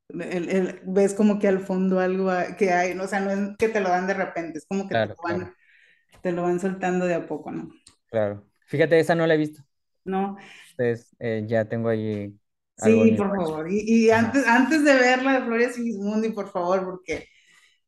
el- 0.08 0.48
el- 0.50 0.80
ves 0.86 1.14
como 1.14 1.38
que 1.38 1.48
al 1.48 1.60
fondo 1.60 1.98
algo 2.00 2.30
que 2.58 2.72
hay, 2.72 2.94
¿no? 2.94 3.04
o 3.04 3.08
sea, 3.08 3.20
no 3.20 3.30
es 3.30 3.56
que 3.58 3.68
te 3.68 3.80
lo 3.80 3.88
dan 3.88 4.06
de 4.06 4.14
repente, 4.14 4.58
es 4.58 4.66
como 4.66 4.88
que 4.88 4.96
te 4.96 5.06
lo 5.08 5.14
claro, 5.14 5.18
van, 5.24 5.54
te 6.24 6.32
lo 6.32 6.42
van 6.42 6.58
soltando 6.60 7.06
de 7.06 7.14
a 7.14 7.28
poco, 7.28 7.52
¿no? 7.52 7.70
claro. 8.06 8.46
Fíjate, 8.66 8.98
esa 8.98 9.14
no 9.14 9.26
la 9.26 9.34
he 9.34 9.36
visto. 9.38 9.62
No, 10.04 10.36
Entonces, 10.76 11.14
eh, 11.18 11.44
ya 11.46 11.68
tengo 11.68 11.88
ahí 11.88 12.34
algo 12.78 13.04
sí, 13.04 13.12
por 13.12 13.34
favor. 13.34 13.70
Y, 13.70 14.06
y 14.06 14.10
antes, 14.10 14.46
antes 14.46 14.84
de 14.84 14.94
verla 14.94 15.40
de 15.40 15.46
Flores 15.46 15.74
Sigismundi, 15.74 16.30
por 16.30 16.50
favor, 16.50 16.84
porque 16.84 17.28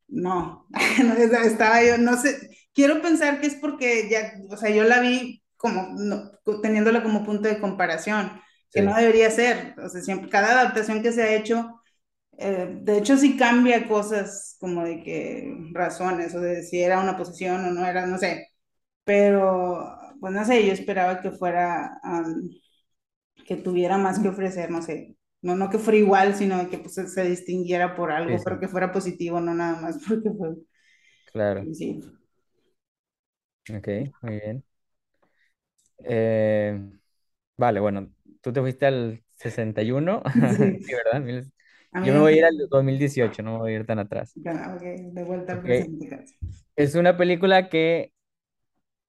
no, 0.07 0.67
no, 1.05 1.13
estaba 1.15 1.83
yo, 1.83 1.97
no 1.97 2.17
sé, 2.17 2.37
quiero 2.73 3.01
pensar 3.03 3.41
que 3.41 3.47
es 3.47 3.55
porque 3.55 4.09
ya, 4.09 4.33
o 4.51 4.57
sea, 4.57 4.69
yo 4.71 4.85
la 4.85 5.01
vi 5.01 5.43
como, 5.57 5.89
no, 5.97 6.31
teniéndola 6.61 7.03
como 7.03 7.25
punto 7.25 7.49
de 7.49 7.59
comparación, 7.59 8.41
que 8.73 8.81
no 8.83 8.95
sí, 8.95 8.97
debería 8.97 9.31
ser, 9.31 9.75
o 9.79 9.89
sea, 9.89 10.01
siempre, 10.01 10.29
cada 10.29 10.51
adaptación 10.61 11.03
que 11.03 11.11
se 11.13 11.23
ha 11.23 11.35
hecho 11.35 11.76
Eh, 12.37 12.69
de 12.83 12.97
hecho, 12.99 13.17
sí 13.17 13.37
cambia 13.37 13.87
cosas 13.87 14.57
como 14.59 14.83
de 14.83 15.01
que 15.03 15.55
razones 15.73 16.35
o 16.35 16.39
de 16.41 16.63
si 16.63 16.81
era 16.81 17.01
una 17.01 17.17
posesión 17.17 17.65
o 17.65 17.71
no 17.71 17.85
era, 17.85 18.05
no 18.05 18.17
sé. 18.17 18.47
Pero, 19.05 19.97
pues 20.21 20.33
no 20.33 20.45
sé, 20.45 20.65
yo 20.67 20.73
esperaba 20.73 21.21
que 21.21 21.31
fuera, 21.31 21.99
que 23.45 23.55
tuviera 23.57 23.97
más 23.97 24.19
que 24.19 24.29
ofrecer, 24.29 24.69
no 24.71 24.81
sé. 24.81 25.15
No, 25.41 25.55
no 25.55 25.69
que 25.69 25.77
fuera 25.79 25.97
igual, 25.99 26.35
sino 26.35 26.69
que 26.69 26.79
pues, 26.79 26.95
se, 26.95 27.23
distinguiera 27.23 27.95
por 27.95 28.11
sí, 28.25 28.37
algo, 28.37 28.43
pero 28.43 28.59
sí, 28.59 28.59
que 28.59 28.67
fuera 28.67 28.91
positivo, 28.91 29.39
no 29.39 29.53
nada 29.53 29.79
más 29.81 29.97
porque 30.07 30.29
fue. 30.31 30.55
claro. 31.25 31.69
Sí, 31.73 32.01
Ok, 33.69 33.87
muy 34.21 34.39
bien. 34.39 34.63
Eh, 36.03 36.79
vale, 37.57 37.79
bueno, 37.79 38.11
tú 38.41 38.53
te 38.53 38.61
fuiste 38.61 38.85
al 38.85 39.23
61, 39.35 40.23
sí. 40.45 40.79
sí, 40.81 40.93
¿verdad? 40.93 41.23
A 42.01 42.07
Yo 42.07 42.13
me 42.13 42.19
voy 42.19 42.33
a 42.33 42.37
ir 42.37 42.45
al 42.45 42.57
2018, 42.69 43.43
no 43.43 43.53
me 43.53 43.57
voy 43.59 43.73
a 43.73 43.75
ir 43.77 43.85
tan 43.85 43.99
atrás. 43.99 44.37
Ok, 44.65 44.81
de 45.13 45.23
vuelta 45.23 45.53
al 45.53 45.61
Ok, 45.61 45.61
presente 45.61 46.19
es 46.75 46.95
una 46.95 47.17
película 47.17 47.69
que 47.69 48.13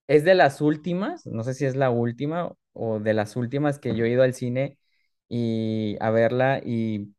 es 0.07 0.25
de 0.25 0.35
las 0.35 0.61
últimas, 0.61 1.27
no 1.27 1.45
sé 1.45 1.55
si 1.55 1.65
es 1.67 1.77
la 1.77 1.91
última 1.91 2.53
o 2.73 3.01
de 3.01 3.15
las 3.15 3.37
últimas 3.37 3.79
que 3.79 3.95
yo 3.95 4.05
he 4.05 4.11
ido 4.11 4.23
al 4.23 4.35
cine 4.35 4.79
y 5.29 5.97
a 6.01 6.11
verla 6.11 6.61
y, 6.65 7.15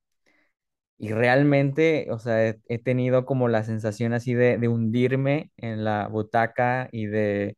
y 0.98 1.14
realmente, 1.14 2.08
o 2.12 2.20
sea, 2.20 2.46
he, 2.48 2.60
he 2.68 2.78
tenido 2.80 3.26
como 3.26 3.48
la 3.48 3.64
sensación 3.64 4.14
así 4.14 4.34
de, 4.34 4.58
de 4.58 4.68
hundirme 4.68 5.52
en 5.58 5.84
la 5.86 6.08
butaca 6.08 6.90
y 6.92 7.06
de 7.08 7.56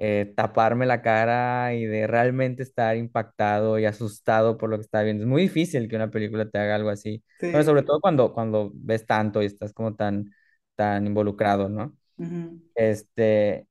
eh, 0.00 0.34
taparme 0.36 0.86
la 0.86 1.02
cara 1.02 1.74
y 1.74 1.86
de 1.86 2.08
realmente 2.08 2.64
estar 2.64 2.96
impactado 2.96 3.78
y 3.80 3.86
asustado 3.86 4.58
por 4.58 4.70
lo 4.70 4.78
que 4.78 4.82
está 4.84 5.02
viendo. 5.04 5.24
Es 5.24 5.30
muy 5.30 5.42
difícil 5.44 5.88
que 5.88 5.96
una 5.96 6.10
película 6.10 6.50
te 6.50 6.58
haga 6.58 6.76
algo 6.76 6.90
así. 6.90 7.24
Sí. 7.40 7.48
sobre 7.66 7.84
todo 7.84 8.00
cuando, 8.02 8.34
cuando 8.34 8.72
ves 8.74 9.06
tanto 9.06 9.42
y 9.42 9.46
estás 9.46 9.74
como 9.74 9.96
tan, 9.96 10.32
tan 10.76 11.06
involucrado, 11.06 11.70
¿no? 11.70 11.96
ujú. 12.18 12.60
Este, 12.74 13.66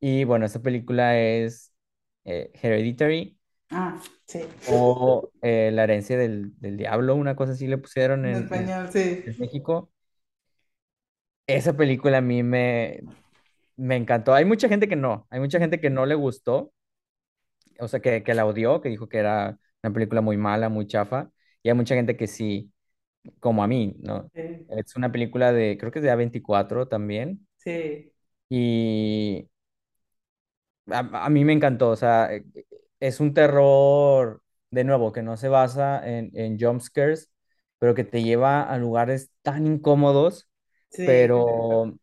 y 0.00 0.24
bueno, 0.24 0.46
esta 0.46 0.60
película 0.62 1.18
es 1.20 1.72
eh, 2.24 2.50
Hereditary 2.62 3.38
Ah, 3.70 4.00
sí. 4.26 4.46
o 4.64 5.30
eh, 5.42 5.70
La 5.72 5.84
herencia 5.84 6.16
del, 6.18 6.58
del 6.60 6.76
diablo, 6.76 7.14
una 7.16 7.36
cosa 7.36 7.52
así 7.52 7.66
le 7.66 7.78
pusieron 7.78 8.26
En 8.26 8.34
en, 8.36 8.48
en 8.52 8.66
español, 8.66 8.90
sí. 8.92 9.24
en 9.24 9.34
México. 9.38 9.90
Esa 11.46 11.76
película 11.76 12.18
a 12.18 12.20
mí 12.22 12.42
me, 12.42 13.00
me 13.76 13.96
encantó. 13.96 14.34
Hay 14.34 14.44
mucha 14.44 14.68
gente 14.68 14.88
que 14.88 14.96
no, 14.96 15.26
hay 15.30 15.40
mucha 15.40 15.58
gente 15.58 15.80
que 15.80 15.90
no 15.90 16.06
le 16.06 16.14
gustó 16.14 16.72
o 17.80 17.88
sea, 17.88 18.00
que, 18.00 18.22
que 18.22 18.34
la 18.34 18.46
odió, 18.46 18.80
que 18.80 18.88
dijo 18.88 19.08
que 19.08 19.18
era 19.18 19.58
una 19.82 19.92
película 19.92 20.20
muy 20.20 20.36
mala, 20.36 20.68
muy 20.68 20.86
chafa, 20.86 21.30
y 21.62 21.68
hay 21.68 21.74
mucha 21.74 21.94
gente 21.94 22.16
que 22.16 22.26
sí, 22.26 22.72
como 23.40 23.62
a 23.64 23.66
mí, 23.68 23.96
¿no? 24.00 24.30
Sí. 24.34 24.68
Es 24.68 24.96
una 24.96 25.12
película 25.12 25.52
de, 25.52 25.78
creo 25.78 25.92
que 25.92 25.98
es 26.00 26.04
de 26.04 26.10
A24 26.10 26.88
también, 26.88 27.46
Sí. 27.56 28.12
y 28.48 29.48
a, 30.90 30.98
a 31.26 31.30
mí 31.30 31.44
me 31.44 31.52
encantó, 31.52 31.90
o 31.90 31.96
sea, 31.96 32.32
eh, 32.34 32.44
es 33.00 33.20
un 33.20 33.34
terror, 33.34 34.42
de 34.70 34.84
nuevo, 34.84 35.12
que 35.12 35.22
no 35.22 35.36
se 35.36 35.48
basa 35.48 36.06
en, 36.08 36.30
en 36.34 36.58
jump 36.58 36.80
scares, 36.80 37.30
pero 37.78 37.94
que 37.94 38.04
te 38.04 38.22
lleva 38.22 38.62
a 38.62 38.78
lugares 38.78 39.30
tan 39.42 39.66
incómodos, 39.66 40.48
Sí. 40.90 41.04
pero 41.04 41.94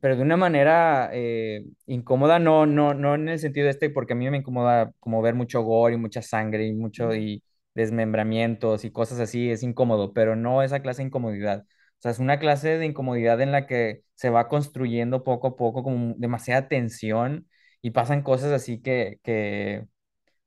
pero 0.00 0.16
de 0.16 0.22
una 0.22 0.36
manera 0.36 1.10
eh, 1.12 1.64
incómoda, 1.86 2.38
no, 2.38 2.66
no, 2.66 2.94
no 2.94 3.14
en 3.14 3.28
el 3.28 3.38
sentido 3.38 3.68
este, 3.68 3.90
porque 3.90 4.12
a 4.14 4.16
mí 4.16 4.28
me 4.30 4.38
incomoda 4.38 4.92
como 5.00 5.22
ver 5.22 5.34
mucho 5.34 5.62
gore 5.62 5.94
y 5.94 5.98
mucha 5.98 6.22
sangre 6.22 6.66
y 6.66 6.72
mucho 6.74 7.14
y 7.14 7.42
desmembramientos 7.74 8.84
y 8.84 8.90
cosas 8.92 9.20
así, 9.20 9.50
es 9.50 9.62
incómodo, 9.62 10.12
pero 10.12 10.36
no 10.36 10.62
esa 10.62 10.80
clase 10.80 11.02
de 11.02 11.08
incomodidad. 11.08 11.64
O 11.98 12.02
sea, 12.02 12.10
es 12.10 12.18
una 12.18 12.38
clase 12.38 12.78
de 12.78 12.86
incomodidad 12.86 13.40
en 13.40 13.52
la 13.52 13.66
que 13.66 14.02
se 14.14 14.30
va 14.30 14.48
construyendo 14.48 15.24
poco 15.24 15.48
a 15.48 15.56
poco 15.56 15.82
como 15.82 16.14
demasiada 16.18 16.68
tensión 16.68 17.48
y 17.82 17.90
pasan 17.90 18.22
cosas 18.22 18.52
así 18.52 18.80
que, 18.80 19.20
que 19.22 19.86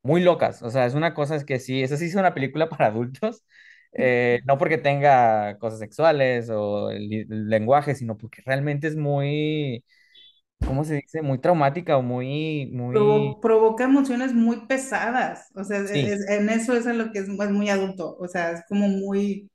muy 0.04 0.22
locas. 0.22 0.62
O 0.64 0.70
sea, 0.72 0.86
es 0.86 0.94
una 0.94 1.14
cosa 1.14 1.36
es 1.36 1.46
que 1.46 1.60
sí, 1.60 1.84
esa 1.84 1.98
sí 1.98 2.06
es 2.06 2.16
una 2.16 2.34
película 2.34 2.70
para 2.70 2.88
adultos, 2.88 3.44
eh, 3.94 4.42
no 4.46 4.58
porque 4.58 4.78
tenga 4.78 5.58
cosas 5.60 5.80
sexuales 5.80 6.50
o 6.52 6.90
el, 6.92 7.12
el 7.14 7.50
lenguaje, 7.50 7.96
sino 7.96 8.18
porque 8.18 8.42
realmente 8.46 8.88
es 8.88 8.96
muy, 8.96 9.84
¿cómo 10.66 10.84
se 10.86 10.96
dice? 10.96 11.22
Muy 11.24 11.40
traumática 11.40 11.98
o 11.98 12.02
muy, 12.04 12.68
muy, 12.74 13.38
Provo- 13.38 13.40
provoca 13.40 13.84
emociones 13.84 14.34
muy 14.34 14.66
pesadas, 14.66 15.50
o 15.56 15.64
sea, 15.64 15.80
sí, 15.92 16.00
es- 16.08 16.28
en 16.28 16.50
eso 16.50 16.74
es 16.76 16.88
en 16.88 16.98
lo 16.98 17.12
que 17.12 17.20
es, 17.20 17.30
es 17.30 17.52
muy 17.52 17.70
adulto, 17.70 18.18
o 18.20 18.28
sea, 18.28 18.52
es 18.52 18.64
como 18.68 18.88
muy, 18.88 19.52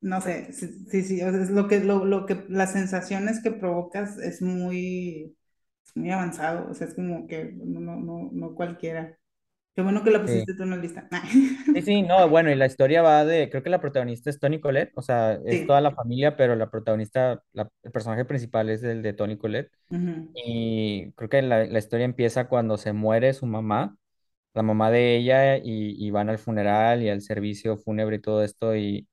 no 0.00 0.20
sé, 0.22 0.52
sí, 0.52 0.68
sí, 0.90 1.02
sí, 1.04 1.22
o 1.22 1.30
sea, 1.32 1.42
es 1.42 1.50
lo 1.50 1.68
que, 1.68 1.80
lo, 1.80 2.04
lo 2.06 2.26
que, 2.26 2.44
las 2.48 2.72
sensaciones 2.72 3.42
que 3.42 3.52
provocas 3.52 4.18
es 4.18 4.42
muy, 4.42 5.36
es 5.86 5.96
muy 5.96 6.10
avanzado, 6.12 6.70
o 6.70 6.74
sea, 6.74 6.88
es 6.88 6.94
como 6.94 7.26
que 7.28 7.52
no, 7.54 7.80
no, 7.80 7.96
no, 7.96 8.30
no 8.32 8.54
cualquiera. 8.56 9.18
Qué 9.76 9.82
bueno 9.82 10.02
que 10.02 10.10
la 10.10 10.22
sí. 10.26 10.46
pusiste 10.46 10.54
tú 10.54 10.64
en 10.64 10.70
la 10.70 10.76
lista. 10.78 11.08
Sí, 11.74 11.82
sí, 11.82 12.02
no, 12.02 12.26
bueno, 12.30 12.50
y 12.50 12.54
la 12.54 12.64
historia 12.66 13.02
va 13.02 13.26
de, 13.26 13.50
creo 13.50 13.62
que 13.62 13.68
la 13.68 13.80
protagonista 13.82 14.30
es 14.30 14.40
Toni 14.40 14.60
Collette, 14.60 14.92
o 14.96 15.02
sea, 15.02 15.34
es 15.44 15.66
toda 15.66 15.82
la 15.82 15.90
familia, 15.92 16.34
pero 16.34 16.56
la 16.56 16.70
protagonista, 16.70 17.42
la- 17.52 17.68
el 17.82 17.92
personaje 17.92 18.24
principal 18.24 18.70
es 18.70 18.82
el 18.82 19.02
de 19.02 19.12
Toni 19.12 19.36
Collette. 19.36 19.70
ujú, 19.90 20.12
Y 20.34 21.12
creo 21.12 21.28
que 21.30 21.42
la, 21.42 21.66
la 21.66 21.78
historia 21.78 22.04
empieza 22.06 22.48
cuando 22.48 22.78
se 22.78 22.92
muere 22.94 23.34
su 23.34 23.46
mamá, 23.46 23.96
la 24.54 24.62
mamá 24.62 24.90
de 24.90 25.16
ella, 25.16 25.58
y, 25.58 25.62
y 26.06 26.10
van 26.12 26.30
al 26.30 26.38
funeral 26.38 27.02
y 27.02 27.10
al 27.10 27.22
servicio 27.22 27.76
fúnebre 27.78 28.16
y 28.16 28.20
todo 28.22 28.44
esto. 28.44 28.76
Y, 28.76 29.08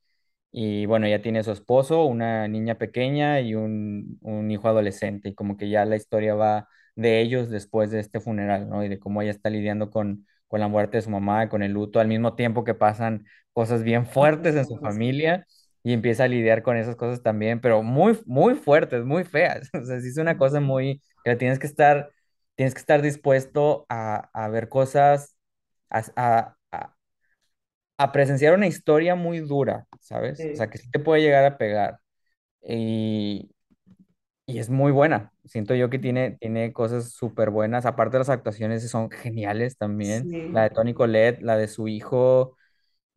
y 0.52 0.86
bueno, 0.86 1.08
ella 1.08 1.22
tiene 1.22 1.44
su 1.44 1.52
esposo, 1.52 2.06
una 2.06 2.48
niña 2.48 2.78
pequeña 2.78 3.42
y 3.42 3.56
un, 3.56 4.20
un 4.22 4.52
hijo 4.52 4.68
adolescente. 4.68 5.30
Y 5.30 5.36
como 5.36 5.58
que 5.58 5.70
ya 5.70 5.86
la 5.86 5.96
historia 5.96 6.36
va 6.36 6.68
de 6.96 7.22
ellos 7.22 7.50
después 7.50 7.90
de 7.92 8.00
este 8.00 8.20
funeral, 8.20 8.70
¿no? 8.70 8.84
Y 8.84 8.90
de 8.90 9.00
cómo 9.00 9.22
ella 9.22 9.32
está 9.32 9.50
lidiando 9.50 9.90
con, 9.90 10.28
con 10.54 10.62
la 10.62 10.68
muerte 10.68 10.98
de 10.98 11.02
su 11.04 11.10
mamá, 11.10 11.50
con 11.50 11.64
el 11.64 11.72
luto, 11.74 12.00
al 12.00 12.08
mismo 12.08 12.36
tiempo 12.36 12.64
que 12.64 12.76
pasan 12.76 13.26
cosas 13.54 13.84
bien 13.84 14.06
fuertes 14.08 14.56
en 14.56 14.66
su 14.68 14.78
familia. 14.80 15.48
Y 15.84 15.94
empieza 15.94 16.24
a 16.26 16.28
lidiar 16.30 16.64
con 16.64 16.78
esas 16.78 16.96
cosas 16.96 17.24
también, 17.24 17.60
pero 17.62 17.84
muy, 17.84 18.18
muy 18.26 18.56
fuertes, 18.56 19.04
muy 19.06 19.24
feas. 19.26 19.70
O 19.74 19.84
sea, 19.86 20.00
sí 20.02 20.10
es 20.10 20.18
una 20.18 20.38
cosa 20.38 20.60
muy, 20.62 21.02
que 21.24 21.36
tienes 21.36 21.60
que 21.60 21.68
estar, 21.68 22.10
tienes 22.56 22.74
que 22.74 22.80
estar 22.82 23.02
dispuesto 23.02 23.86
a, 23.90 24.30
a 24.34 24.48
ver 24.50 24.70
cosas, 24.70 25.38
a, 25.90 26.04
a, 26.16 26.58
a- 26.72 26.96
a 27.98 28.12
presenciar 28.12 28.54
una 28.54 28.68
historia 28.68 29.16
muy 29.16 29.40
dura, 29.40 29.88
¿sabes? 30.02 30.48
O 30.52 30.56
sea, 30.56 30.70
que 30.70 30.78
sí 30.78 30.90
te 30.92 31.00
puede 31.00 31.22
llegar 31.22 31.46
a 31.46 31.58
pegar. 31.58 32.00
Y, 32.68 33.52
y 34.48 34.60
es 34.60 34.70
muy 34.72 34.94
buena. 34.94 35.33
Siento 35.46 35.76
yo 35.76 35.90
que 35.90 36.00
tiene, 36.00 36.32
tiene 36.40 36.72
cosas 36.74 37.12
súper 37.12 37.50
buenas. 37.50 37.86
Aparte, 37.86 38.18
las 38.18 38.30
actuaciones 38.30 38.90
son 38.90 39.12
geniales 39.12 39.78
también. 39.78 40.30
La 40.52 40.64
sí. 40.64 40.64
de 40.64 40.70
Tony 40.72 40.94
Collette, 40.94 41.42
la 41.42 41.58
de 41.58 41.68
su 41.68 41.88
hijo, 41.90 42.58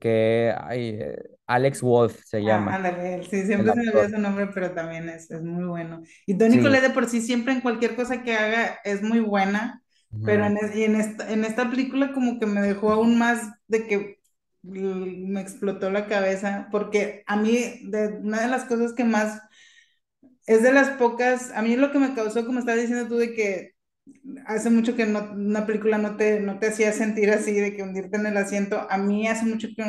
que, 0.01 0.55
ay, 0.61 0.99
eh, 1.01 1.19
Alex 1.47 1.83
Wolf 1.83 2.23
se 2.27 2.45
Ah, 2.45 2.67
llama, 2.67 2.77
ándale, 2.77 3.25
sí, 3.25 3.45
siempre 3.45 3.73
se 3.73 3.81
me 3.83 3.89
olvida 3.91 4.09
su 4.11 4.19
nombre, 4.21 4.47
pero 4.55 4.73
también 4.73 5.09
es, 5.09 5.31
es 5.31 5.43
muy 5.43 5.65
bueno. 5.65 6.03
Y 6.27 6.37
Toni 6.39 6.59
Sí. 6.59 6.61
Collette 6.61 6.83
de 6.85 6.91
por 6.91 7.09
sí 7.09 7.21
siempre 7.21 7.53
en 7.53 7.61
cualquier 7.61 7.97
cosa 7.97 8.23
que 8.23 8.35
haga 8.37 8.79
es 8.85 9.03
muy 9.03 9.19
buena, 9.21 9.83
pero 10.23 10.45
en, 10.45 10.57
es- 10.59 10.77
y 10.77 10.85
en, 10.85 10.95
esta, 10.97 11.33
en 11.33 11.45
esta 11.45 11.69
película 11.71 12.13
como 12.13 12.39
que 12.39 12.47
me 12.47 12.61
dejó 12.63 12.93
aún 12.93 13.19
más 13.19 13.43
de 13.67 13.87
que 13.89 14.21
me 14.63 15.41
explotó 15.41 15.91
la 15.91 16.07
cabeza, 16.07 16.69
porque 16.71 17.25
a 17.27 17.37
mí 17.37 17.81
de, 17.85 18.09
una 18.23 18.43
de 18.43 18.49
las 18.49 18.65
cosas 18.65 18.93
que 18.93 19.05
más 19.05 19.41
es 20.47 20.63
de 20.63 20.73
las 20.73 20.91
pocas, 20.99 21.51
a 21.53 21.63
mí 21.63 21.77
lo 21.77 21.93
que 21.93 21.99
me 21.99 22.15
causó, 22.15 22.47
como 22.47 22.59
estás 22.61 22.77
diciendo 22.81 23.09
tú, 23.09 23.17
de 23.17 23.35
que 23.35 23.73
hace 24.47 24.71
mucho 24.71 24.97
que 24.97 25.07
no- 25.07 25.33
una 25.33 25.67
película 25.67 25.99
no 25.99 26.17
te, 26.17 26.41
no 26.41 26.59
te 26.59 26.69
hacía 26.69 26.93
sentir 26.93 27.31
así, 27.31 27.53
de 27.55 27.75
que 27.77 27.83
hundirte 27.83 28.17
en 28.17 28.27
el 28.27 28.37
asiento. 28.37 28.87
A 28.91 28.99
mí 28.99 29.27
hace 29.29 29.45
mucho 29.47 29.69
que, 29.77 29.83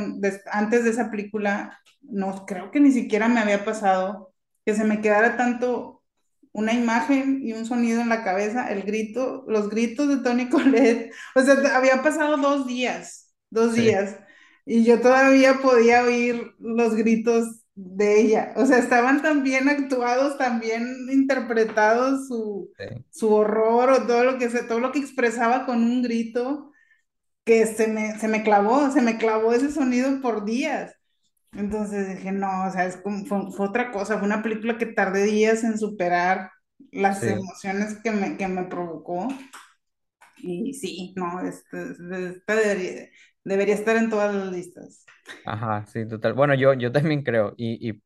antes 0.51 0.83
de 0.83 0.89
esa 0.91 1.09
película, 1.11 1.79
no 2.01 2.45
creo 2.45 2.71
que 2.71 2.79
ni 2.79 2.91
siquiera 2.91 3.27
me 3.27 3.39
había 3.39 3.65
pasado 3.65 4.33
que 4.65 4.73
se 4.75 4.83
me 4.85 5.01
quedara 5.01 5.37
tanto 5.37 6.03
una 6.51 6.73
imagen 6.73 7.41
y 7.43 7.53
un 7.53 7.65
sonido 7.65 8.01
en 8.01 8.09
la 8.09 8.23
cabeza, 8.23 8.69
el 8.71 8.83
grito, 8.83 9.45
los 9.47 9.69
gritos 9.69 10.07
de 10.09 10.17
Tony 10.17 10.49
Collette. 10.51 11.11
O 11.35 11.41
sea, 11.41 11.55
había 11.77 12.01
pasado 12.03 12.37
dos 12.37 12.67
días, 12.67 13.33
dos 13.49 13.73
Sí, 13.73 13.75
días, 13.75 14.17
y 14.65 14.83
yo 14.83 14.99
todavía 15.01 15.59
podía 15.61 16.03
oír 16.03 16.53
los 16.59 16.95
gritos 16.95 17.63
de 17.77 18.21
ella. 18.21 18.53
O 18.57 18.65
sea, 18.67 18.79
estaban 18.79 19.23
tan 19.23 19.43
bien 19.43 19.69
actuados, 19.69 20.37
tan 20.39 20.59
bien 20.61 21.07
interpretados 21.11 22.27
su, 22.29 22.71
sí. 22.77 23.05
su 23.11 23.33
horror 23.35 23.91
o 23.91 24.07
todo 24.07 24.25
lo 24.25 24.39
que 24.39 24.49
se, 24.51 24.63
todo 24.65 24.79
lo 24.81 24.93
que 24.93 24.99
expresaba 24.99 25.65
con 25.67 25.83
un 25.83 26.03
grito 26.03 26.71
que 27.45 27.65
se 27.67 27.87
me, 27.87 28.17
se 28.19 28.27
me 28.27 28.43
clavó, 28.43 28.91
se 28.91 29.01
me 29.01 29.17
clavó 29.17 29.53
ese 29.53 29.71
sonido 29.71 30.21
por 30.21 30.45
días. 30.45 30.93
Entonces 31.53 32.09
dije, 32.17 32.31
no, 32.33 32.67
o 32.67 32.71
sea, 32.71 32.85
es 32.87 32.97
como, 32.97 33.25
fue, 33.25 33.51
fue 33.51 33.67
otra 33.69 33.91
cosa, 33.91 34.17
fue 34.19 34.27
una 34.27 34.43
película 34.43 34.77
que 34.79 34.87
tardé 34.87 35.23
días 35.25 35.63
en 35.63 35.79
superar 35.79 36.51
las 36.91 37.25
Sí. 37.25 37.27
emociones 37.27 37.97
que 38.03 38.11
me, 38.11 38.37
que 38.37 38.47
me 38.49 38.65
provocó. 38.65 39.29
Y 40.37 40.73
sí, 40.73 41.13
no, 41.17 41.41
este, 41.41 41.77
esta 42.37 42.55
debería, 42.55 43.09
debería 43.43 43.75
estar 43.75 43.95
en 43.97 44.09
todas 44.09 44.33
las 44.35 44.51
listas. 44.51 45.05
Ajá, 45.43 45.85
sí, 45.87 46.05
total. 46.07 46.33
Bueno, 46.33 46.53
yo, 46.55 46.73
yo 46.73 46.91
también 46.91 47.23
creo. 47.23 47.53
Y, 47.57 47.89
y, 47.91 48.01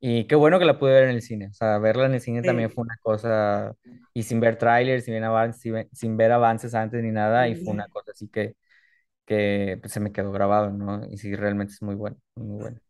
y 0.00 0.26
qué 0.26 0.36
bueno 0.36 0.58
que 0.58 0.64
la 0.66 0.78
pude 0.78 0.92
ver 0.94 1.04
en 1.04 1.10
el 1.10 1.22
cine. 1.22 1.48
O 1.48 1.52
sea, 1.54 1.78
verla 1.78 2.06
en 2.06 2.14
el 2.14 2.20
cine 2.20 2.44
también 2.44 2.70
Sí, 2.70 2.72
fue 2.72 2.84
una 2.84 2.96
cosa, 3.02 3.74
y 4.14 4.22
sin 4.24 4.40
ver 4.40 4.58
trailers, 4.58 5.04
sin 5.04 5.14
ver 5.14 5.24
avances, 5.24 5.62
sin 5.62 5.72
ver, 5.74 5.88
sin 5.92 6.16
ver 6.16 6.32
avances 6.32 6.74
antes 6.74 7.02
ni 7.02 7.12
nada, 7.12 7.48
y 7.48 7.56
fue 7.56 7.74
una 7.74 7.88
cosa 7.88 8.12
así 8.12 8.28
que, 8.28 8.56
que 9.26 9.78
pues, 9.80 9.92
se 9.92 10.00
me 10.00 10.12
quedó 10.12 10.32
grabado, 10.32 10.70
¿no? 10.72 11.02
Y 11.10 11.18
sí, 11.18 11.36
realmente 11.36 11.74
es 11.74 11.82
muy 11.82 11.94
bueno, 11.96 12.18
muy 12.36 12.58
bueno. 12.58 12.80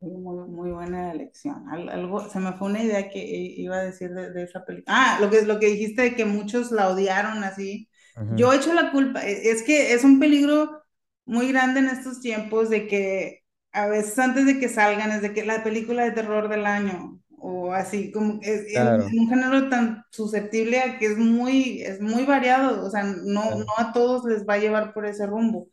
Muy, 0.00 0.48
muy 0.48 0.70
buena 0.72 1.12
elección. 1.12 1.68
Al- 1.70 1.88
Algo, 1.88 2.28
se 2.28 2.40
me 2.40 2.52
fue 2.54 2.68
una 2.68 2.82
idea 2.82 3.08
que 3.08 3.18
i- 3.24 3.62
iba 3.62 3.76
a 3.76 3.84
decir 3.84 4.10
de, 4.12 4.32
de 4.32 4.42
esa 4.44 4.64
película. 4.64 4.94
Ah, 4.96 5.18
lo 5.20 5.30
que, 5.30 5.42
lo 5.42 5.60
que 5.60 5.66
dijiste 5.66 6.02
de 6.02 6.16
que 6.16 6.24
muchos 6.24 6.72
la 6.72 6.88
odiaron 6.88 7.44
así. 7.44 7.88
Yo 8.28 8.52
Ujú, 8.52 8.52
he 8.52 8.56
hecho 8.56 8.72
la 8.74 8.90
culpa. 8.90 9.24
E- 9.24 9.50
Es 9.50 9.62
que 9.62 9.92
es 9.94 10.02
un 10.04 10.18
peligro 10.18 10.81
muy 11.24 11.48
grande 11.48 11.80
en 11.80 11.88
estos 11.88 12.20
tiempos 12.20 12.70
de 12.70 12.86
que 12.88 13.40
a 13.72 13.86
veces 13.86 14.18
antes 14.18 14.46
de 14.46 14.58
que 14.60 14.68
salgan 14.68 15.10
es 15.12 15.22
de 15.22 15.32
que 15.34 15.44
la 15.44 15.62
película 15.64 16.04
de 16.04 16.12
terror 16.12 16.48
del 16.48 16.66
año 16.66 17.20
o 17.38 17.72
así, 17.72 18.12
como 18.12 18.38
es- 18.42 18.62
Claro, 18.72 19.12
en 19.12 19.18
un 19.20 19.28
género 19.28 19.68
tan 19.68 20.04
susceptible 20.10 20.80
a 20.80 20.98
que 20.98 21.06
es 21.06 21.18
muy, 21.18 21.82
es 21.82 22.00
muy 22.00 22.24
variado. 22.24 22.84
O 22.86 22.90
sea, 22.90 23.02
no, 23.04 23.56
no 23.56 23.64
claro, 23.64 23.72
a 23.78 23.92
todos 23.92 24.24
les 24.24 24.46
va 24.48 24.54
a 24.54 24.58
llevar 24.58 24.92
por 24.94 25.06
ese 25.06 25.26
rumbo. 25.26 25.68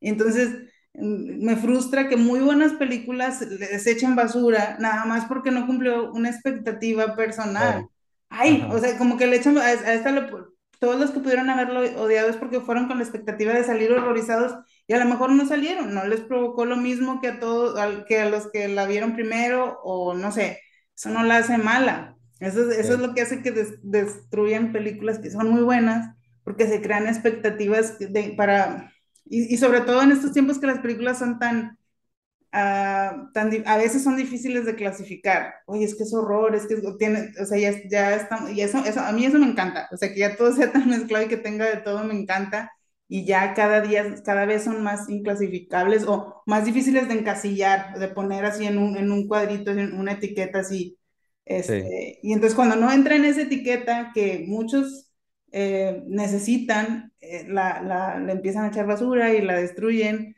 Entonces 0.00 0.50
mm, 0.94 1.44
me 1.44 1.56
frustra 1.56 2.08
que 2.08 2.16
muy 2.16 2.40
buenas 2.40 2.72
películas 2.74 3.40
les 3.42 3.86
echen 3.86 4.16
basura, 4.16 4.76
nada 4.80 5.04
más 5.06 5.26
porque 5.26 5.50
no 5.50 5.66
cumplió 5.66 6.12
una 6.12 6.30
expectativa 6.30 7.16
personal. 7.16 7.84
claro. 7.84 7.90
Ay, 8.28 8.68
o 8.70 8.78
Ajá, 8.78 8.80
sea, 8.80 8.98
como 8.98 9.16
que 9.16 9.26
le 9.26 9.36
echan 9.36 9.56
a, 9.58 9.62
a 9.64 9.72
esta, 9.94 10.10
le- 10.12 10.28
todos 10.78 10.98
los 11.00 11.10
que 11.12 11.20
pudieron 11.20 11.48
haberlo 11.50 11.80
odiado 12.02 12.28
es 12.28 12.36
porque 12.36 12.60
fueron 12.60 12.88
con 12.88 12.98
la 12.98 13.04
expectativa 13.04 13.52
de 13.54 13.64
salir 13.64 13.92
horrorizados 13.92 14.54
y 14.86 14.92
a 14.94 14.98
lo 14.98 15.06
mejor 15.06 15.30
no 15.32 15.46
salieron, 15.46 15.94
no 15.94 16.04
les 16.06 16.20
provocó 16.20 16.64
lo 16.66 16.76
mismo 16.76 17.20
que 17.20 17.28
a 17.28 17.40
todos, 17.40 17.78
que 18.06 18.20
a 18.20 18.28
los 18.28 18.50
que 18.50 18.68
la 18.68 18.86
vieron 18.86 19.14
primero 19.14 19.80
o 19.82 20.14
no 20.14 20.30
sé, 20.32 20.60
eso 20.96 21.10
no 21.10 21.22
la 21.24 21.38
hace 21.38 21.58
mala. 21.58 22.16
Eso, 22.40 22.70
es- 22.70 22.78
eso 22.78 22.94
es 22.94 23.00
lo 23.00 23.14
que 23.14 23.22
hace 23.22 23.42
que 23.42 23.50
des- 23.52 23.78
destruyan 23.82 24.72
películas 24.72 25.18
que 25.18 25.30
son 25.30 25.50
muy 25.50 25.62
buenas 25.62 26.14
porque 26.44 26.66
se 26.68 26.82
crean 26.82 27.06
expectativas 27.08 27.98
de, 27.98 28.34
para 28.36 28.92
y, 29.24 29.54
y 29.54 29.56
sobre 29.56 29.80
todo 29.82 30.02
en 30.02 30.12
estos 30.12 30.32
tiempos 30.32 30.58
que 30.58 30.66
las 30.66 30.80
películas 30.80 31.18
son 31.18 31.38
tan, 31.38 31.78
ah, 32.52 33.30
tan, 33.34 33.50
a 33.66 33.76
veces 33.76 34.02
son 34.04 34.16
difíciles 34.16 34.64
de 34.66 34.74
clasificar. 34.76 35.54
Oye, 35.66 35.84
es 35.84 35.94
que 35.96 36.04
es 36.04 36.14
horror, 36.14 36.54
es 36.54 36.66
que 36.66 36.76
tiene, 36.98 37.32
o 37.40 37.44
sea, 37.46 37.58
ya, 37.58 37.72
ya 37.88 38.14
está, 38.16 38.50
y 38.52 38.60
eso, 38.60 38.78
eso, 38.84 39.00
a 39.00 39.12
mí 39.12 39.24
eso 39.26 39.38
me 39.38 39.46
encanta. 39.46 39.88
O 39.92 39.96
sea, 39.96 40.12
que 40.12 40.20
ya 40.20 40.36
todo 40.36 40.52
sea 40.54 40.72
tan 40.72 40.88
mezclado 40.88 41.24
y 41.26 41.28
que 41.28 41.36
tenga 41.36 41.66
de 41.66 41.78
todo 41.78 42.04
me 42.04 42.14
encanta. 42.18 42.72
Y 43.08 43.26
ya 43.26 43.54
cada 43.54 43.80
día, 43.82 44.14
cada 44.24 44.46
vez 44.46 44.64
son 44.64 44.82
más 44.82 45.08
inclasificables 45.10 46.04
o 46.06 46.42
más 46.46 46.64
difíciles 46.64 47.08
de 47.08 47.14
encasillar, 47.14 47.98
de 47.98 48.08
poner 48.08 48.44
así 48.46 48.66
en 48.66 48.78
un, 48.78 48.96
en 48.96 49.12
un 49.12 49.28
cuadrito, 49.28 49.70
en 49.72 49.98
una 49.98 50.12
etiqueta 50.12 50.60
así. 50.60 50.98
sí, 51.60 51.82
Este, 51.84 52.18
y 52.22 52.32
entonces 52.32 52.56
cuando 52.56 52.76
no 52.76 52.90
entra 52.92 53.16
en 53.16 53.24
esa 53.26 53.42
etiqueta 53.42 54.12
que 54.14 54.44
muchos 54.48 55.12
eh, 55.52 56.02
necesitan, 56.06 57.12
eh, 57.20 57.44
la, 57.48 57.82
la, 57.82 58.18
le 58.18 58.32
empiezan 58.32 58.64
a 58.64 58.68
echar 58.68 58.86
basura 58.86 59.32
y 59.34 59.42
la 59.42 59.54
destruyen, 59.56 60.34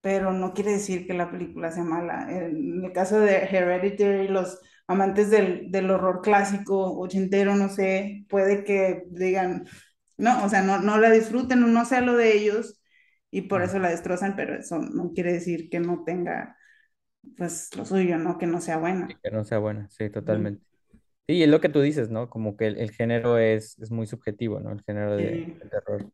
pero 0.00 0.32
no 0.32 0.52
quiere 0.54 0.72
decir 0.72 1.06
que 1.06 1.14
la 1.14 1.30
película 1.30 1.70
sea 1.70 1.84
mala. 1.84 2.26
En 2.30 2.84
el 2.84 2.92
caso 2.92 3.20
de 3.20 3.36
Hereditary, 3.44 4.28
los 4.28 4.60
amantes 4.86 5.30
del, 5.30 5.70
del 5.70 5.90
horror 5.90 6.20
clásico, 6.22 6.98
ochentero, 6.98 7.54
no 7.56 7.68
sé, 7.68 8.24
puede 8.28 8.64
que 8.64 9.04
digan, 9.10 9.66
no, 10.20 10.44
o 10.44 10.48
sea, 10.48 10.62
no, 10.62 10.80
no 10.80 10.98
la 10.98 11.10
disfruten 11.10 11.72
no 11.72 11.84
sea 11.86 12.00
lo 12.02 12.16
de 12.16 12.36
ellos 12.36 12.80
y 13.30 13.42
por 13.42 13.62
eso 13.62 13.78
la 13.78 13.90
destrozan, 13.90 14.36
pero 14.36 14.56
eso 14.56 14.78
no 14.80 15.12
quiere 15.14 15.32
decir 15.34 15.70
que 15.70 15.80
no 15.80 16.04
tenga, 16.04 16.56
pues, 17.36 17.74
lo 17.76 17.86
suyo, 17.86 18.18
¿no? 18.18 18.38
Que 18.38 18.46
no 18.48 18.60
sea 18.60 18.78
sí, 19.06 19.16
buena. 19.16 19.20
que 19.22 19.30
no 19.30 19.44
sea 19.44 19.58
buena, 19.58 19.88
sí, 19.90 20.10
totalmente. 20.10 20.62
Sí, 21.28 21.42
es 21.42 21.48
lo 21.50 21.60
que 21.62 21.68
tú 21.68 21.80
dices, 21.82 22.10
¿no? 22.10 22.30
Como 22.30 22.56
que 22.58 22.68
el, 22.68 22.78
el 22.78 22.92
género 22.92 23.38
es, 23.38 23.78
es 23.80 23.90
muy 23.90 24.06
subjetivo, 24.06 24.60
¿no? 24.60 24.72
El 24.72 24.82
género 24.84 25.16
de, 25.16 25.32
Sí. 25.36 25.60
de 25.60 25.70
terror. 25.70 26.12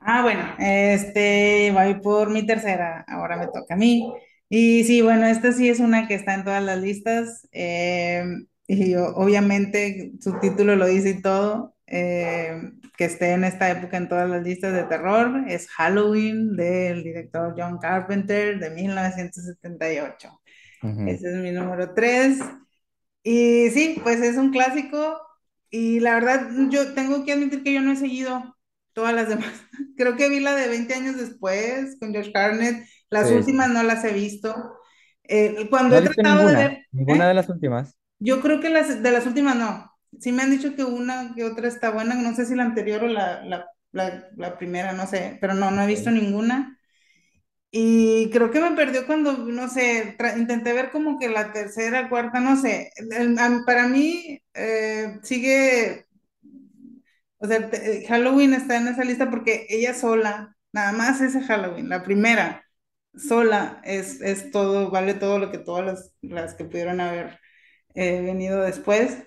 Ah, 0.00 0.22
bueno, 0.22 0.42
este, 0.58 1.70
voy 1.72 2.00
por 2.00 2.30
mi 2.30 2.46
tercera, 2.46 3.04
ahora 3.08 3.36
me 3.36 3.46
toca 3.48 3.74
a 3.74 3.76
mí. 3.76 4.12
Y 4.48 4.84
sí, 4.84 5.02
bueno, 5.02 5.26
esta 5.26 5.52
sí 5.52 5.68
es 5.68 5.80
una 5.80 6.06
que 6.08 6.14
está 6.14 6.34
en 6.34 6.44
todas 6.44 6.62
las 6.62 6.78
listas. 6.80 7.48
eh, 7.52 8.24
y 8.70 8.94
obviamente 8.96 10.12
su 10.20 10.38
título 10.40 10.76
lo 10.76 10.86
dice 10.86 11.10
y 11.10 11.22
todo. 11.22 11.74
Eh, 11.90 12.60
que 12.96 13.04
esté 13.06 13.32
en 13.32 13.44
esta 13.44 13.70
época 13.70 13.96
en 13.96 14.08
todas 14.08 14.28
las 14.28 14.42
listas 14.42 14.74
de 14.74 14.84
terror. 14.84 15.44
Es 15.48 15.68
Halloween 15.70 16.56
del 16.56 17.02
director 17.04 17.54
John 17.56 17.78
Carpenter 17.78 18.58
de 18.58 18.70
1978. 18.70 20.40
Ujú. 20.82 21.04
Ese 21.04 21.30
es 21.30 21.36
mi 21.38 21.52
número 21.52 21.94
3. 21.94 22.40
Y 23.22 23.70
sí, 23.70 24.00
pues 24.02 24.20
es 24.20 24.36
un 24.36 24.50
clásico. 24.52 25.20
Y 25.70 26.00
la 26.00 26.14
verdad, 26.14 26.48
yo 26.70 26.94
tengo 26.94 27.24
que 27.24 27.32
admitir 27.32 27.62
que 27.62 27.74
yo 27.74 27.80
no 27.82 27.92
he 27.92 27.96
seguido 27.96 28.56
todas 28.92 29.14
las 29.14 29.28
demás. 29.28 29.52
Creo 29.96 30.16
que 30.16 30.28
vi 30.28 30.40
la 30.40 30.54
de 30.54 30.68
20 30.68 30.94
años 30.94 31.16
después 31.16 31.96
con 32.00 32.14
Josh 32.14 32.30
Hartnett. 32.34 32.86
Las 33.10 33.30
Sí, 33.30 33.32
últimas 33.32 33.70
no 33.70 33.82
las 33.82 34.04
he 34.04 34.12
visto. 34.12 34.54
Eh, 35.24 35.66
cuando 35.70 35.96
¿No 35.96 35.98
he 35.98 36.02
tratado 36.02 36.46
de 36.48 36.56
ver, 36.56 36.78
¿Ninguna 36.92 37.26
¿eh? 37.26 37.28
de 37.28 37.34
las 37.34 37.48
últimas? 37.48 37.98
Yo 38.20 38.40
creo 38.40 38.60
que 38.60 38.70
las 38.70 39.02
de 39.02 39.10
las 39.12 39.26
últimas 39.26 39.56
no. 39.56 39.87
Sí 40.20 40.32
me 40.32 40.42
han 40.42 40.50
dicho 40.50 40.74
que 40.74 40.84
una 40.84 41.34
que 41.34 41.44
otra 41.44 41.68
está 41.68 41.90
buena. 41.90 42.14
No 42.14 42.34
sé 42.34 42.46
si 42.46 42.54
la 42.54 42.64
anterior 42.64 43.04
o 43.04 43.08
la, 43.08 43.42
la, 43.44 43.66
la, 43.92 44.28
la 44.36 44.58
primera, 44.58 44.92
no 44.92 45.06
sé. 45.06 45.38
Pero 45.40 45.54
no, 45.54 45.70
no 45.70 45.82
he 45.82 45.86
visto 45.86 46.10
ninguna. 46.10 46.78
Y 47.70 48.30
creo 48.30 48.50
que 48.50 48.60
me 48.60 48.72
perdió 48.76 49.06
cuando, 49.06 49.32
no 49.38 49.68
sé, 49.68 50.16
intenté 50.38 50.72
ver 50.72 50.90
como 50.90 51.18
que 51.18 51.28
la 51.28 51.52
tercera, 51.52 52.08
cuarta, 52.08 52.40
no 52.40 52.56
sé. 52.60 52.90
Para 53.66 53.88
mí 53.88 54.40
eh, 54.54 55.18
sigue, 55.22 56.06
o 57.38 57.46
sea, 57.46 57.58
eh, 57.72 58.04
Halloween 58.08 58.54
está 58.54 58.76
en 58.76 58.88
esa 58.88 59.04
lista 59.04 59.30
porque 59.30 59.66
ella 59.68 59.94
sola, 59.94 60.56
nada 60.72 60.92
más 60.92 61.20
ese 61.20 61.40
Halloween, 61.42 61.88
la 61.88 62.02
primera, 62.02 62.64
sola, 63.14 63.80
es, 63.84 64.20
es 64.20 64.50
todo, 64.50 64.90
vale 64.90 65.14
todo 65.14 65.38
lo 65.38 65.50
que 65.50 65.58
todas 65.58 65.84
las, 65.86 66.12
las 66.22 66.54
que 66.54 66.64
pudieron 66.64 67.00
haber 67.00 67.38
eh, 67.94 68.22
venido 68.22 68.62
después. 68.62 69.18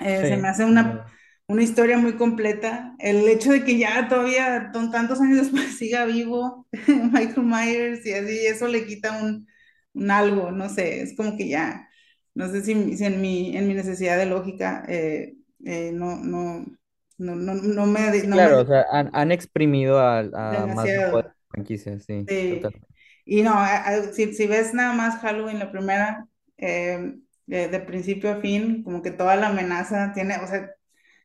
Eh, 0.00 0.26
se 0.26 0.36
me 0.36 0.48
Sí. 0.48 0.48
hace 0.48 0.64
una, 0.64 1.06
una 1.46 1.62
historia 1.62 1.98
muy 1.98 2.16
completa. 2.16 2.94
El 2.98 3.28
hecho 3.28 3.52
de 3.52 3.64
que 3.64 3.78
ya 3.78 4.08
todavía, 4.08 4.70
tantos 4.72 5.20
años 5.20 5.38
después, 5.38 5.76
siga 5.78 6.04
vivo 6.06 6.66
Michael 6.88 7.46
Myers 7.46 8.04
y 8.06 8.12
así, 8.14 8.46
eso 8.46 8.68
le 8.68 8.86
quita 8.86 9.22
un, 9.22 9.46
un 9.94 10.10
algo, 10.10 10.50
no 10.52 10.68
sé, 10.68 11.02
es 11.02 11.16
como 11.16 11.36
que 11.36 11.48
ya, 11.48 11.88
no 12.34 12.48
sé 12.50 12.62
si, 12.62 12.96
si 12.96 13.04
en 13.04 13.20
mi, 13.20 13.56
en 13.56 13.66
mi 13.68 13.74
necesidad 13.74 14.18
de 14.18 14.26
lógica 14.26 14.84
eh, 14.88 15.36
eh, 15.64 15.92
no, 15.92 16.16
no, 16.16 16.64
no, 17.18 17.34
no, 17.36 17.54
no 17.54 17.86
me, 17.86 18.10
Sí, 18.20 18.26
no 18.26 18.40
me 18.40 18.48
claro, 18.48 18.60
o 18.62 18.66
sea, 18.66 18.86
han, 18.90 19.10
han 19.14 19.32
exprimido 19.32 19.98
a, 19.98 20.20
a 20.64 20.66
más 20.66 20.90
franquicias, 21.50 22.04
sí, 22.04 22.28
Sí. 22.28 22.72
Y 23.24 23.42
no, 23.42 23.52
a- 23.52 23.76
a- 23.88 24.12
si, 24.12 24.32
si 24.34 24.46
ves 24.46 24.74
nada 24.74 24.92
más 24.94 25.20
Halloween, 25.20 25.58
la 25.58 25.70
primera, 25.72 26.28
eh, 26.58 27.16
de, 27.46 27.68
de 27.68 27.80
principio 27.80 28.30
a 28.32 28.40
fin, 28.40 28.82
como 28.84 29.02
que 29.02 29.10
toda 29.10 29.36
la 29.36 29.48
amenaza 29.48 30.12
tiene, 30.14 30.36
o 30.38 30.46
sea, 30.46 30.70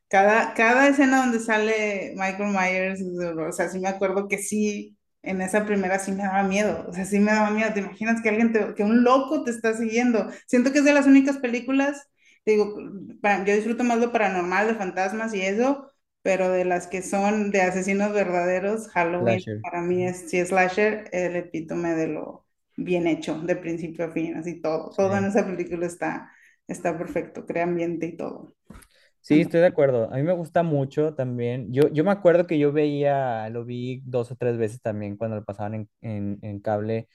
cada, 0.09 0.53
cada 0.53 0.87
escena 0.87 1.19
donde 1.21 1.39
sale 1.39 2.13
Michael 2.15 2.51
Myers, 2.53 3.01
o 3.49 3.51
sea, 3.51 3.69
sí 3.69 3.79
me 3.79 3.89
acuerdo 3.89 4.27
que 4.27 4.37
sí, 4.39 4.97
en 5.23 5.41
esa 5.41 5.65
primera 5.65 5.99
sí 5.99 6.11
me 6.11 6.23
daba 6.23 6.43
miedo, 6.43 6.85
o 6.89 6.93
sea, 6.93 7.05
sí 7.05 7.19
me 7.19 7.31
daba 7.31 7.51
miedo. 7.51 7.73
¿Te 7.73 7.79
imaginas 7.81 8.21
que 8.21 8.29
alguien 8.29 8.51
te, 8.53 8.73
que 8.75 8.83
un 8.83 9.03
loco 9.03 9.43
te 9.43 9.51
está 9.51 9.73
siguiendo? 9.75 10.29
Siento 10.47 10.71
que 10.71 10.79
es 10.79 10.85
de 10.85 10.93
las 10.93 11.05
únicas 11.07 11.37
películas, 11.37 12.07
te 12.43 12.51
digo, 12.51 12.75
pa- 13.21 13.43
yo 13.45 13.53
disfruto 13.55 13.83
más 13.83 13.99
lo 13.99 14.11
paranormal, 14.11 14.67
de 14.67 14.75
fantasmas 14.75 15.33
y 15.33 15.41
eso, 15.41 15.91
pero 16.23 16.49
de 16.51 16.65
las 16.65 16.87
que 16.87 17.01
son 17.01 17.51
de 17.51 17.61
asesinos 17.61 18.13
verdaderos, 18.13 18.89
Halloween 18.89 19.39
Slasher. 19.39 19.61
para 19.61 19.81
mí 19.81 20.05
es, 20.05 20.29
sí, 20.29 20.43
slasher, 20.45 21.09
el 21.13 21.35
epítome 21.35 21.95
de 21.95 22.07
lo 22.07 22.45
bien 22.77 23.07
hecho, 23.07 23.39
de 23.41 23.55
principio 23.55 24.05
a 24.05 24.11
fin, 24.11 24.35
así 24.35 24.61
todo, 24.61 24.89
todo 24.95 25.15
en 25.17 25.25
esa 25.25 25.45
película 25.45 25.85
está, 25.87 26.31
está 26.67 26.97
perfecto, 26.97 27.45
crea 27.45 27.63
ambiente 27.63 28.07
y 28.07 28.17
todo. 28.17 28.55
Sí, 29.21 29.39
estoy 29.41 29.59
de 29.61 29.67
acuerdo. 29.67 30.11
A 30.11 30.15
mí 30.17 30.23
me 30.23 30.33
gusta 30.33 30.63
mucho 30.63 31.13
también. 31.13 31.71
Yo, 31.71 31.87
yo 31.89 32.03
me 32.03 32.11
acuerdo 32.11 32.47
que 32.47 32.57
yo 32.57 32.71
veía, 32.71 33.49
lo 33.49 33.63
vi 33.65 34.01
dos 34.05 34.31
o 34.31 34.35
tres 34.35 34.57
veces 34.57 34.81
también 34.81 35.15
cuando 35.17 35.37
lo 35.37 35.43
pasaban 35.45 35.75
en, 35.75 35.89
en, 36.01 36.39
en 36.41 36.59
cable, 36.59 37.07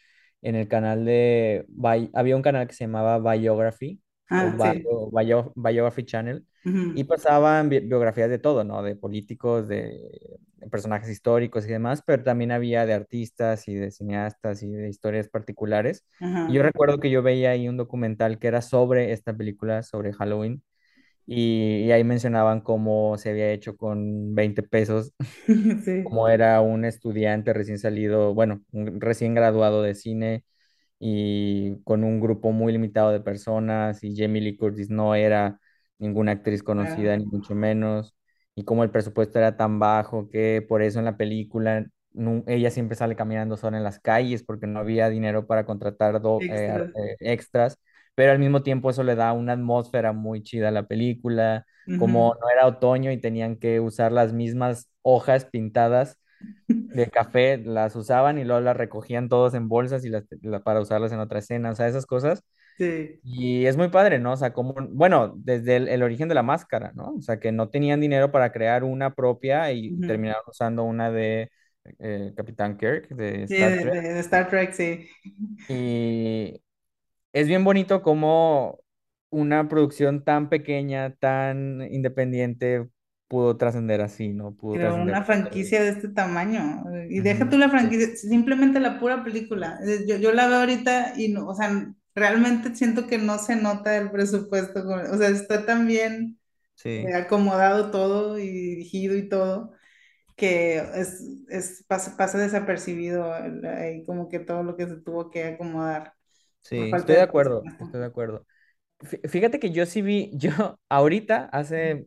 en 0.42 0.54
el 0.54 0.68
canal 0.68 1.04
de, 1.04 1.66
había 2.14 2.36
un 2.36 2.42
canal 2.42 2.66
que 2.68 2.74
se 2.74 2.84
llamaba 2.84 3.18
Biography 3.18 4.00
o 4.36 4.50
Ah, 4.50 4.56
sí. 4.60 4.86
Bio- 4.86 5.10
Bio- 5.10 5.52
Biography 5.56 6.04
Channel 6.04 6.46
y 6.92 7.04
pasaban 7.04 7.68
bi- 7.68 7.80
biografías 7.80 8.30
de 8.30 8.38
todo, 8.38 8.64
¿no? 8.64 8.82
De 8.82 8.96
políticos, 8.96 9.68
de, 9.68 10.38
de 10.56 10.68
personajes 10.70 11.10
históricos 11.10 11.64
y 11.66 11.68
demás, 11.68 12.02
pero 12.06 12.22
también 12.24 12.52
había 12.52 12.86
de 12.86 12.94
artistas 12.94 13.68
y 13.68 13.74
de 13.74 13.90
cineastas 13.90 14.62
y 14.62 14.70
de 14.70 14.88
historias 14.88 15.28
particulares. 15.28 16.04
Y 16.46 16.54
yo 16.54 16.62
recuerdo 16.62 16.98
que 17.00 17.10
yo 17.10 17.22
veía 17.22 17.50
ahí 17.50 17.68
un 17.68 17.76
documental 17.76 18.38
que 18.38 18.48
era 18.48 18.62
sobre 18.62 19.12
esta 19.12 19.34
película, 19.36 19.82
sobre 19.82 20.12
Halloween 20.12 20.62
y, 21.26 21.84
y 21.86 21.92
ahí 21.92 22.04
mencionaban 22.04 22.60
cómo 22.62 23.18
se 23.18 23.30
había 23.30 23.52
hecho 23.52 23.76
con 23.76 24.34
20 24.34 24.62
pesos, 24.62 25.12
Sí. 25.84 25.96
cómo 26.02 26.28
era 26.28 26.60
un 26.60 26.84
estudiante 26.84 27.52
recién 27.52 27.78
salido, 27.78 28.34
bueno, 28.34 28.62
un 28.72 29.00
recién 29.00 29.34
graduado 29.34 29.82
de 29.82 29.94
cine 29.94 30.44
y 31.00 31.82
con 31.84 32.04
un 32.04 32.20
grupo 32.20 32.52
muy 32.52 32.72
limitado 32.72 33.12
de 33.12 33.20
personas 33.20 34.04
y 34.04 34.16
Jamie 34.16 34.42
Lee 34.42 34.56
Curtis 34.56 34.90
no 34.90 35.14
era 35.14 35.60
ninguna 35.98 36.32
actriz 36.32 36.62
conocida, 36.62 37.16
ni 37.16 37.26
mucho 37.26 37.54
menos, 37.54 38.14
y 38.54 38.64
cómo 38.64 38.82
el 38.84 38.90
presupuesto 38.90 39.38
era 39.38 39.56
tan 39.56 39.78
bajo 39.78 40.28
que 40.30 40.64
por 40.68 40.82
eso 40.82 40.98
en 40.98 41.04
la 41.06 41.16
película 41.16 41.86
ella 42.46 42.70
siempre 42.70 42.96
sale 42.96 43.14
caminando 43.16 43.56
sola 43.56 43.76
en 43.76 43.84
las 43.84 44.00
calles 44.00 44.42
porque 44.42 44.66
no 44.66 44.78
había 44.80 45.08
dinero 45.10 45.46
para 45.46 45.66
contratar 45.66 46.20
do- 46.22 46.46
eh, 46.48 46.82
Extras. 46.88 46.94
eh, 46.94 47.16
extras 47.20 47.78
pero 48.14 48.32
al 48.32 48.38
mismo 48.38 48.62
tiempo 48.62 48.88
eso 48.90 49.02
le 49.02 49.14
da 49.16 49.32
una 49.34 49.52
atmósfera 49.52 50.12
muy 50.12 50.42
chida 50.42 50.68
a 50.68 50.70
la 50.70 50.86
película, 50.86 51.66
como 51.96 52.34
no 52.40 52.48
era 52.50 52.66
otoño 52.66 53.12
y 53.12 53.20
tenían 53.20 53.56
que 53.56 53.78
usar 53.80 54.10
las 54.12 54.32
mismas 54.32 54.88
hojas 55.02 55.44
pintadas 55.44 56.18
de 56.92 57.06
café, 57.10 57.58
las 57.58 57.96
usaban 57.96 58.38
y 58.38 58.44
luego 58.44 58.60
las 58.62 58.76
recogían 58.76 59.28
todos 59.28 59.54
en 59.54 59.68
bolsas 59.68 60.04
y 60.04 60.10
las, 60.10 60.24
la- 60.42 60.60
para 60.62 60.80
usarlas 60.80 61.12
en 61.12 61.20
otra 61.20 61.40
escena, 61.40 61.70
o 61.72 61.74
sea, 61.74 61.88
esas 61.88 62.06
cosas. 62.06 62.42
Sí. 62.78 63.20
Y 63.22 63.66
es 63.66 63.76
muy 63.76 63.88
padre, 63.88 64.18
¿no? 64.20 64.32
O 64.34 64.36
sea, 64.36 64.52
como, 64.52 64.74
bueno, 64.90 65.34
desde 65.36 65.76
el, 65.76 65.88
el 65.88 66.02
origen 66.04 66.28
de 66.28 66.34
la 66.36 66.42
máscara, 66.44 66.92
¿no? 66.94 67.14
O 67.16 67.20
sea, 67.22 67.40
que 67.40 67.50
no 67.52 67.68
tenían 67.70 68.00
dinero 68.00 68.30
para 68.30 68.52
crear 68.52 68.84
una 68.84 69.14
propia 69.14 69.72
y 69.72 69.96
terminaron 70.04 70.42
usando 70.48 70.84
una 70.84 71.10
de 71.10 71.50
eh, 71.98 72.32
Capitán 72.36 72.76
Kirk, 72.78 73.08
de 73.08 73.42
Star 73.44 73.76
Trek. 73.76 73.94
de- 73.94 74.00
de 74.14 74.20
Star 74.20 74.48
Trek, 74.48 74.72
sí. 74.72 75.08
Y 75.68 76.62
es 77.32 77.48
bien 77.48 77.64
bonito 77.64 78.02
como 78.02 78.80
una 79.30 79.68
producción 79.68 80.24
tan 80.24 80.48
pequeña, 80.50 81.14
tan 81.16 81.82
independiente, 81.92 82.88
pudo 83.28 83.56
trascender 83.56 84.00
así, 84.02 84.30
¿no? 84.34 84.54
Pudo 84.56 84.78
trascender. 84.80 85.12
una 85.12 85.24
franquicia 85.24 85.82
de 85.82 85.90
este 85.90 86.08
tamaño. 86.08 86.84
Y 87.08 87.20
deja 87.20 87.48
tú 87.48 87.58
la 87.58 87.68
franquicia, 87.70 88.14
simplemente 88.16 88.80
la 88.80 88.98
pura 88.98 89.22
película. 89.24 89.78
Eh, 89.86 90.04
Yo, 90.08 90.16
yo 90.16 90.32
la 90.32 90.48
veo 90.48 90.58
ahorita 90.60 91.14
y 91.16 91.28
no, 91.28 91.46
o 91.48 91.54
sea, 91.54 91.92
realmente 92.16 92.76
siento 92.76 93.08
que 93.08 93.18
no 93.18 93.38
se 93.40 93.56
nota 93.56 93.96
el 93.98 94.12
presupuesto. 94.12 94.80
O 95.12 95.18
sea, 95.18 95.30
está 95.30 95.66
tan 95.66 95.88
bien 95.88 96.40
eh, 97.02 97.14
sí, 97.14 97.14
acomodado 97.14 97.90
todo 97.92 98.38
y 98.38 98.48
dirigido 98.50 99.16
y 99.16 99.28
todo. 99.28 99.72
que 100.36 100.78
es, 100.96 101.22
es 101.48 101.84
pasa, 101.88 102.16
pasa 102.16 102.38
desapercibido 102.38 103.32
ahí 103.34 104.04
como 104.06 104.28
que 104.28 104.40
todo 104.40 104.62
lo 104.64 104.76
que 104.76 104.86
se 104.88 104.96
tuvo 105.02 105.30
que 105.30 105.44
acomodar 105.44 106.14
sí, 106.60 106.92
estoy 106.94 107.16
de 107.16 107.22
de 107.22 107.22
acuerdo, 107.22 107.68
presupuesto. 107.68 107.84
estoy 107.84 108.00
de 108.00 108.06
acuerdo. 108.06 108.46
Fí- 109.00 109.28
Fíjate 109.28 109.60
que 109.60 109.72
yo 109.72 109.86
sí 109.86 110.02
vi, 110.02 110.32
yo 110.38 110.80
ahorita, 110.90 111.46
hace 111.52 112.06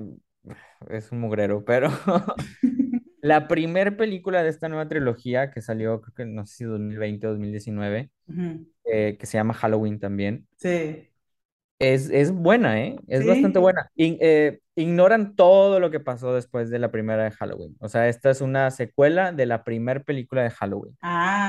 es 0.91 1.13
un 1.13 1.21
mugrero, 1.21 1.65
pero 1.65 1.91
la 3.27 3.49
primer 3.49 3.97
película 3.97 4.43
de 4.43 4.49
esta 4.51 4.69
nueva 4.69 4.89
trilogía 4.89 5.51
que 5.51 5.63
salió, 5.63 6.01
creo 6.01 6.15
que 6.15 6.25
no 6.27 6.47
sé 6.47 6.57
si 6.59 6.65
2020 6.65 7.27
o 7.27 7.31
2019, 7.31 8.11
Ujú. 8.29 8.67
eh, 8.85 9.17
que 9.19 9.27
se 9.27 9.39
llama 9.39 9.55
Halloween 9.55 10.01
también. 10.01 10.49
Sí. 10.57 11.11
Es, 11.79 12.09
es 12.11 12.33
buena, 12.33 12.81
¿eh? 12.81 12.97
Es 13.07 13.25
bastante 13.27 13.59
Sí. 13.59 13.59
buena. 13.59 13.91
In- 13.97 14.17
eh, 14.21 14.61
ignoran 14.77 15.37
todo 15.37 15.79
lo 15.79 15.91
que 15.91 16.01
pasó 16.01 16.33
después 16.35 16.71
de 16.71 16.79
la 16.79 16.91
primera 16.91 17.25
de 17.25 17.31
Halloween. 17.33 17.77
O 17.81 17.89
sea, 17.89 18.09
esta 18.09 18.31
es 18.31 18.41
una 18.41 18.71
secuela 18.71 19.33
de 19.33 19.45
la 19.47 19.63
primera 19.63 20.01
película 20.03 20.43
de 20.43 20.51
Halloween. 20.51 20.97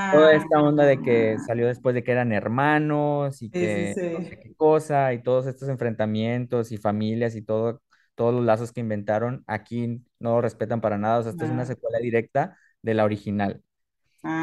Toda 0.10 0.34
Ah, 0.34 0.36
esta 0.36 0.62
onda 0.62 0.86
de 0.86 1.02
que 1.02 1.40
salió 1.40 1.68
después 1.68 1.96
de 1.96 2.04
que 2.04 2.12
eran 2.14 2.34
hermanos 2.34 3.42
y 3.44 3.52
sí, 3.52 3.68
sí, 3.70 3.88
que 3.88 4.00
no 4.12 4.22
sé 4.24 4.38
sí. 4.38 4.42
qué 4.42 4.56
cosa 4.56 5.14
y 5.14 5.24
todos 5.24 5.48
estos 5.48 5.70
enfrentamientos 5.70 6.72
y 6.72 6.78
familias 6.78 7.36
y 7.36 7.44
todo, 7.44 7.82
todos 8.18 8.36
los 8.36 8.46
lazos 8.46 8.74
que 8.74 8.82
inventaron, 8.82 9.46
aquí 9.48 10.04
no 10.20 10.32
lo 10.34 10.42
respetan 10.42 10.82
para 10.82 11.00
nada. 11.00 11.20
O 11.20 11.24
sea, 11.24 11.32
esta 11.32 11.46
es 11.46 11.52
una 11.52 11.66
Ah, 11.66 11.68
secuela 11.68 12.00
directa 12.00 12.58
de 12.84 12.96
la 12.96 13.06
original. 13.06 13.64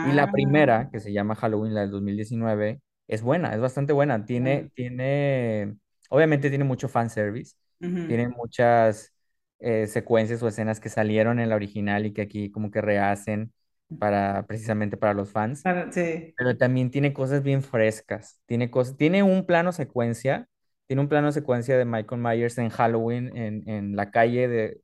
Y 0.01 0.13
la 0.13 0.27
ah, 0.27 0.31
primera, 0.31 0.91
que 0.91 1.01
se 1.01 1.13
llama 1.13 1.35
Halloween, 1.37 1.75
la 1.75 1.81
del 1.83 1.91
2019, 1.91 2.83
es 3.09 3.23
buena, 3.23 3.55
es 3.55 3.61
bastante 3.61 3.93
buena. 3.95 4.25
Tiene, 4.27 4.71
tiene, 4.75 5.77
obviamente 6.11 6.51
tiene 6.51 6.65
mucho 6.65 6.89
fanservice, 6.89 7.57
Ujú. 7.81 8.03
tiene 8.07 8.29
muchas 8.29 9.13
eh, 9.61 9.87
secuencias 9.87 10.43
o 10.43 10.49
escenas 10.49 10.81
que 10.81 10.91
salieron 10.91 11.39
en 11.41 11.49
la 11.49 11.57
original 11.57 12.05
y 12.07 12.13
que 12.13 12.23
aquí 12.23 12.51
como 12.51 12.71
que 12.71 12.83
rehacen 12.83 13.53
para 13.99 14.47
precisamente 14.47 14.97
para 14.99 15.15
los 15.15 15.31
fans. 15.31 15.69
Sí. 15.93 16.35
Pero 16.37 16.57
también 16.57 16.91
tiene 16.91 17.13
cosas 17.13 17.43
bien 17.43 17.63
frescas. 17.63 18.41
Tiene 18.47 18.71
cosas, 18.71 18.97
tiene 18.97 19.23
un 19.23 19.47
plano 19.47 19.73
secuencia, 19.73 20.49
tiene 20.87 21.03
un 21.03 21.09
plano 21.09 21.33
secuencia 21.33 21.77
de 21.79 21.85
Michael 21.85 22.21
Myers 22.21 22.59
en 22.59 22.71
Halloween 22.71 23.37
en, 23.37 23.69
en 23.69 23.97
la 23.97 24.11
calle 24.11 24.49
de 24.49 24.81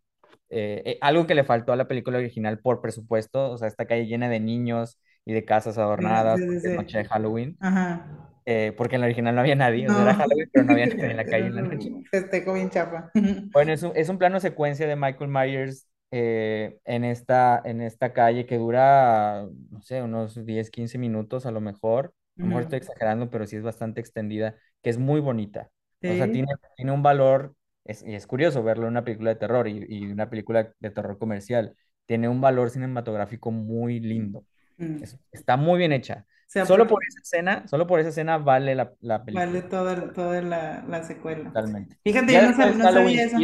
eh, 0.51 0.83
eh, 0.87 0.99
algo 1.01 1.27
que 1.27 1.35
le 1.35 1.45
faltó 1.45 1.73
a 1.73 1.77
la 1.77 1.89
película 1.89 2.19
original 2.19 2.59
por 2.61 2.81
presupuesto, 2.83 3.51
o 3.53 3.59
sea, 3.59 3.69
esta 3.69 3.87
calle 3.87 4.07
llena 4.07 4.29
de 4.29 4.41
niños 4.41 4.99
y 5.25 5.33
de 5.35 5.45
casas 5.45 5.79
adornadas 5.79 6.41
sí, 6.63 6.71
porque 6.71 6.71
noche 6.71 6.99
de 6.99 7.05
Halloween, 7.07 7.61
Ajá. 7.61 8.07
eh, 8.47 8.75
porque 8.77 8.97
en 8.97 9.03
la 9.03 9.07
original 9.09 9.35
no 9.35 9.43
había 9.43 9.57
nadie, 9.57 9.89
o 9.91 9.95
sea, 9.95 10.05
era 10.05 10.15
No, 10.15 10.17
Halloween, 10.17 10.51
pero 10.53 10.65
no 10.65 10.73
había 10.73 10.87
nadie 10.89 11.11
en 11.13 11.17
la 11.19 11.29
calle 11.29 11.47
en 11.49 11.57
la 11.57 11.63
noche. 11.63 11.93
festejo 12.11 12.55
bien 12.55 12.71
chapa. 12.71 13.11
Bueno, 13.53 13.73
es 13.73 13.83
un, 13.83 13.93
es 13.97 14.09
un 14.09 14.19
plano 14.19 14.39
secuencia 14.41 14.87
de 14.87 14.95
Michael 14.97 15.29
Myers 15.31 15.89
eh, 16.13 16.79
en 16.85 17.05
esta, 17.05 17.61
en 17.65 17.81
esta 17.81 18.13
calle 18.13 18.47
que 18.47 18.59
dura, 18.59 19.47
no 19.71 19.83
sé, 19.83 20.03
unos 20.03 20.45
10 20.47 20.71
15 20.71 20.99
minutos 20.99 21.47
a 21.47 21.51
lo 21.51 21.61
mejor. 21.61 22.15
A 22.41 22.47
lo 22.47 22.49
mejor 22.49 22.63
estoy 22.63 22.79
exagerando, 22.79 23.29
pero 23.31 23.47
sí 23.47 23.57
es 23.57 23.63
bastante 23.63 24.01
extendida, 24.01 24.57
que 24.83 24.91
es 24.91 24.99
muy 24.99 25.21
bonita. 25.21 25.71
O 26.07 26.15
sea, 26.15 26.31
tiene, 26.31 26.49
Sí. 26.49 26.61
tiene 26.77 26.93
un 26.93 27.03
valor, 27.03 27.55
es, 27.85 28.03
y 28.03 28.15
es 28.15 28.27
curioso 28.27 28.63
verlo 28.63 28.85
en 28.85 28.91
una 28.93 29.05
película 29.05 29.31
de 29.31 29.37
terror 29.37 29.69
y, 29.69 29.85
y 29.89 30.07
una 30.11 30.31
película 30.31 30.73
de 30.79 30.91
terror 30.91 31.19
comercial. 31.19 31.77
Tiene 32.07 32.29
un 32.29 32.41
valor 32.41 32.71
cinematográfico 32.71 33.51
muy 33.51 34.01
lindo. 34.01 34.45
Mm. 34.79 35.03
Es- 35.03 35.19
está 35.33 35.57
muy 35.57 35.79
bien 35.79 35.93
hecha. 35.93 36.27
Se 36.47 36.67
Solo 36.67 36.87
por 36.87 37.03
esa 37.09 37.21
escena, 37.23 37.67
solo 37.69 37.87
por 37.87 38.01
esa 38.01 38.11
escena 38.11 38.39
vale 38.39 38.75
la, 38.75 38.93
la 39.01 39.25
vale 39.29 39.63
película, 39.63 39.69
toda, 39.69 40.13
toda 40.13 40.43
la, 40.43 40.85
la 40.89 41.03
secuela. 41.05 41.51
totalmente. 41.53 41.97
Fíjate, 42.03 42.33
yo 42.35 42.41
Ya 42.41 42.51
no, 42.51 42.57
sab- 42.57 42.75
no 42.77 42.89
sabía 42.93 43.25
eso. 43.25 43.39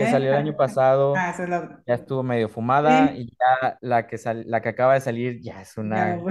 Que 0.00 0.08
¿Eh? 0.08 0.08
salió 0.08 0.30
el 0.30 0.36
año 0.36 0.56
pasado, 0.56 1.26
Ah, 1.26 1.30
es 1.32 1.48
la 1.48 1.84
ya 1.86 1.94
estuvo 1.96 2.22
medio 2.24 2.48
fumada 2.48 3.12
Sí, 3.12 3.16
y 3.16 3.26
ya 3.30 3.78
la 3.82 4.06
que, 4.08 4.18
sal- 4.18 4.44
la 4.48 4.62
que 4.62 4.70
acaba 4.70 4.94
de 4.94 5.00
salir 5.02 5.40
ya 5.42 5.62
es 5.62 5.76
una 5.78 6.24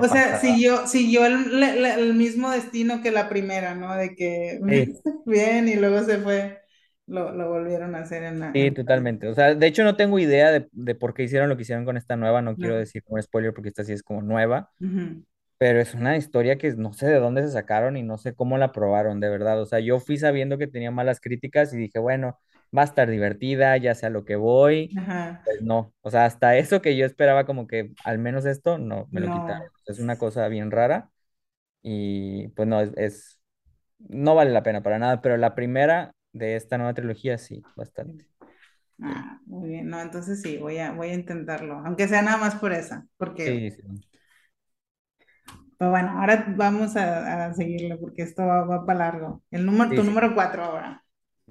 O 0.00 0.08
sea, 0.08 0.34
pasada. 0.34 0.40
siguió, 0.40 0.86
siguió 0.86 1.26
el, 1.26 1.60
la- 1.60 1.94
el 1.94 2.14
mismo 2.14 2.50
destino 2.50 3.02
que 3.02 3.10
la 3.10 3.28
primera, 3.28 3.74
¿no? 3.74 3.94
De 3.96 4.14
que 4.16 4.60
Sí, 4.66 5.02
bien 5.26 5.68
y 5.68 5.76
luego 5.76 6.02
se 6.04 6.18
fue, 6.18 6.60
lo, 7.06 7.32
lo 7.32 7.48
volvieron 7.50 7.94
a 7.94 8.00
hacer 8.00 8.22
en 8.24 8.40
la... 8.40 8.52
sí, 8.52 8.70
en- 8.70 8.72
totalmente. 8.72 9.28
O 9.28 9.34
sea, 9.34 9.54
de 9.54 9.66
hecho 9.66 9.84
no 9.84 9.96
tengo 9.96 10.18
idea 10.18 10.50
de, 10.50 10.68
de 10.72 10.94
por 10.94 11.14
qué 11.14 11.22
hicieron 11.24 11.48
lo 11.48 11.56
que 11.56 11.62
hicieron 11.62 11.84
con 11.84 11.96
esta 11.96 12.16
nueva, 12.16 12.42
no 12.42 12.56
quiero 12.58 12.76
no. 12.76 12.78
decir 12.78 13.02
como 13.04 13.20
spoiler 13.22 13.52
porque 13.54 13.68
esta 13.70 13.84
sí 13.84 13.92
es 13.92 14.02
como 14.02 14.22
nueva, 14.22 14.70
Ujú. 14.80 15.24
pero 15.58 15.80
es 15.80 15.94
una 15.94 16.16
historia 16.16 16.58
que 16.58 16.72
no 16.74 16.92
sé 16.94 17.06
de 17.08 17.20
dónde 17.20 17.42
se 17.42 17.50
sacaron 17.52 17.96
y 17.96 18.02
no 18.02 18.18
sé 18.18 18.34
cómo 18.34 18.58
la 18.58 18.72
probaron, 18.72 19.20
de 19.20 19.28
verdad. 19.30 19.60
O 19.62 19.66
sea, 19.66 19.80
yo 19.80 20.00
fui 20.00 20.18
sabiendo 20.18 20.58
que 20.58 20.66
tenía 20.68 20.90
malas 20.90 21.20
críticas 21.20 21.72
y 21.74 21.78
dije, 21.78 21.98
bueno, 22.00 22.38
va 22.76 22.82
a 22.82 22.84
estar 22.84 23.08
divertida, 23.10 23.76
ya 23.76 23.94
sé 23.94 24.06
a 24.06 24.10
lo 24.10 24.24
que 24.24 24.36
voy. 24.36 24.94
Ajá. 24.96 25.42
Pues 25.44 25.60
no, 25.62 25.92
o 26.02 26.10
sea, 26.10 26.24
hasta 26.26 26.56
eso 26.56 26.82
que 26.82 26.96
yo 26.96 27.04
esperaba 27.06 27.46
como 27.46 27.66
que 27.66 27.92
al 28.04 28.18
menos 28.18 28.46
esto, 28.46 28.78
no, 28.78 29.08
me 29.10 29.20
lo 29.20 29.30
quitaron. 29.30 29.62
No. 29.64 29.72
Es 29.86 29.98
una 29.98 30.18
cosa 30.18 30.46
bien 30.48 30.70
rara 30.70 31.10
y 31.82 32.48
pues 32.50 32.68
no, 32.68 32.80
es, 32.80 32.92
es- 32.96 33.40
no 33.98 34.34
vale 34.36 34.50
la 34.52 34.62
pena 34.64 34.82
para 34.82 34.98
nada, 35.00 35.22
pero 35.22 35.36
la 35.38 35.54
primera 35.56 36.14
de 36.32 36.56
esta 36.56 36.78
nueva 36.78 36.94
trilogía 36.94 37.38
sí, 37.38 37.66
bastante. 37.76 38.26
Ah, 39.02 39.40
muy 39.46 39.68
bien. 39.70 39.88
No, 39.88 40.00
entonces 40.00 40.40
sí, 40.42 40.58
voy 40.58 40.78
a, 40.78 40.92
voy 40.92 41.08
a 41.10 41.14
intentarlo, 41.14 41.74
aunque 41.84 42.06
sea 42.08 42.22
nada 42.22 42.36
más 42.38 42.54
por 42.56 42.72
esa, 42.72 43.06
porque, 43.16 43.60
sí, 43.60 43.70
sí. 43.70 43.82
pues 45.78 45.90
bueno, 45.90 46.10
ahora 46.20 46.44
vamos 46.56 46.96
a, 46.96 47.46
a 47.46 47.54
seguirlo 47.54 47.98
porque 48.00 48.22
esto 48.22 48.44
va, 48.46 48.64
va 48.64 48.86
para 48.86 48.98
largo. 49.00 49.42
El 49.50 49.66
número, 49.66 49.90
Sí, 49.90 49.96
tu 49.96 50.04
número 50.04 50.34
cuatro 50.34 50.62
ahora. 50.64 51.01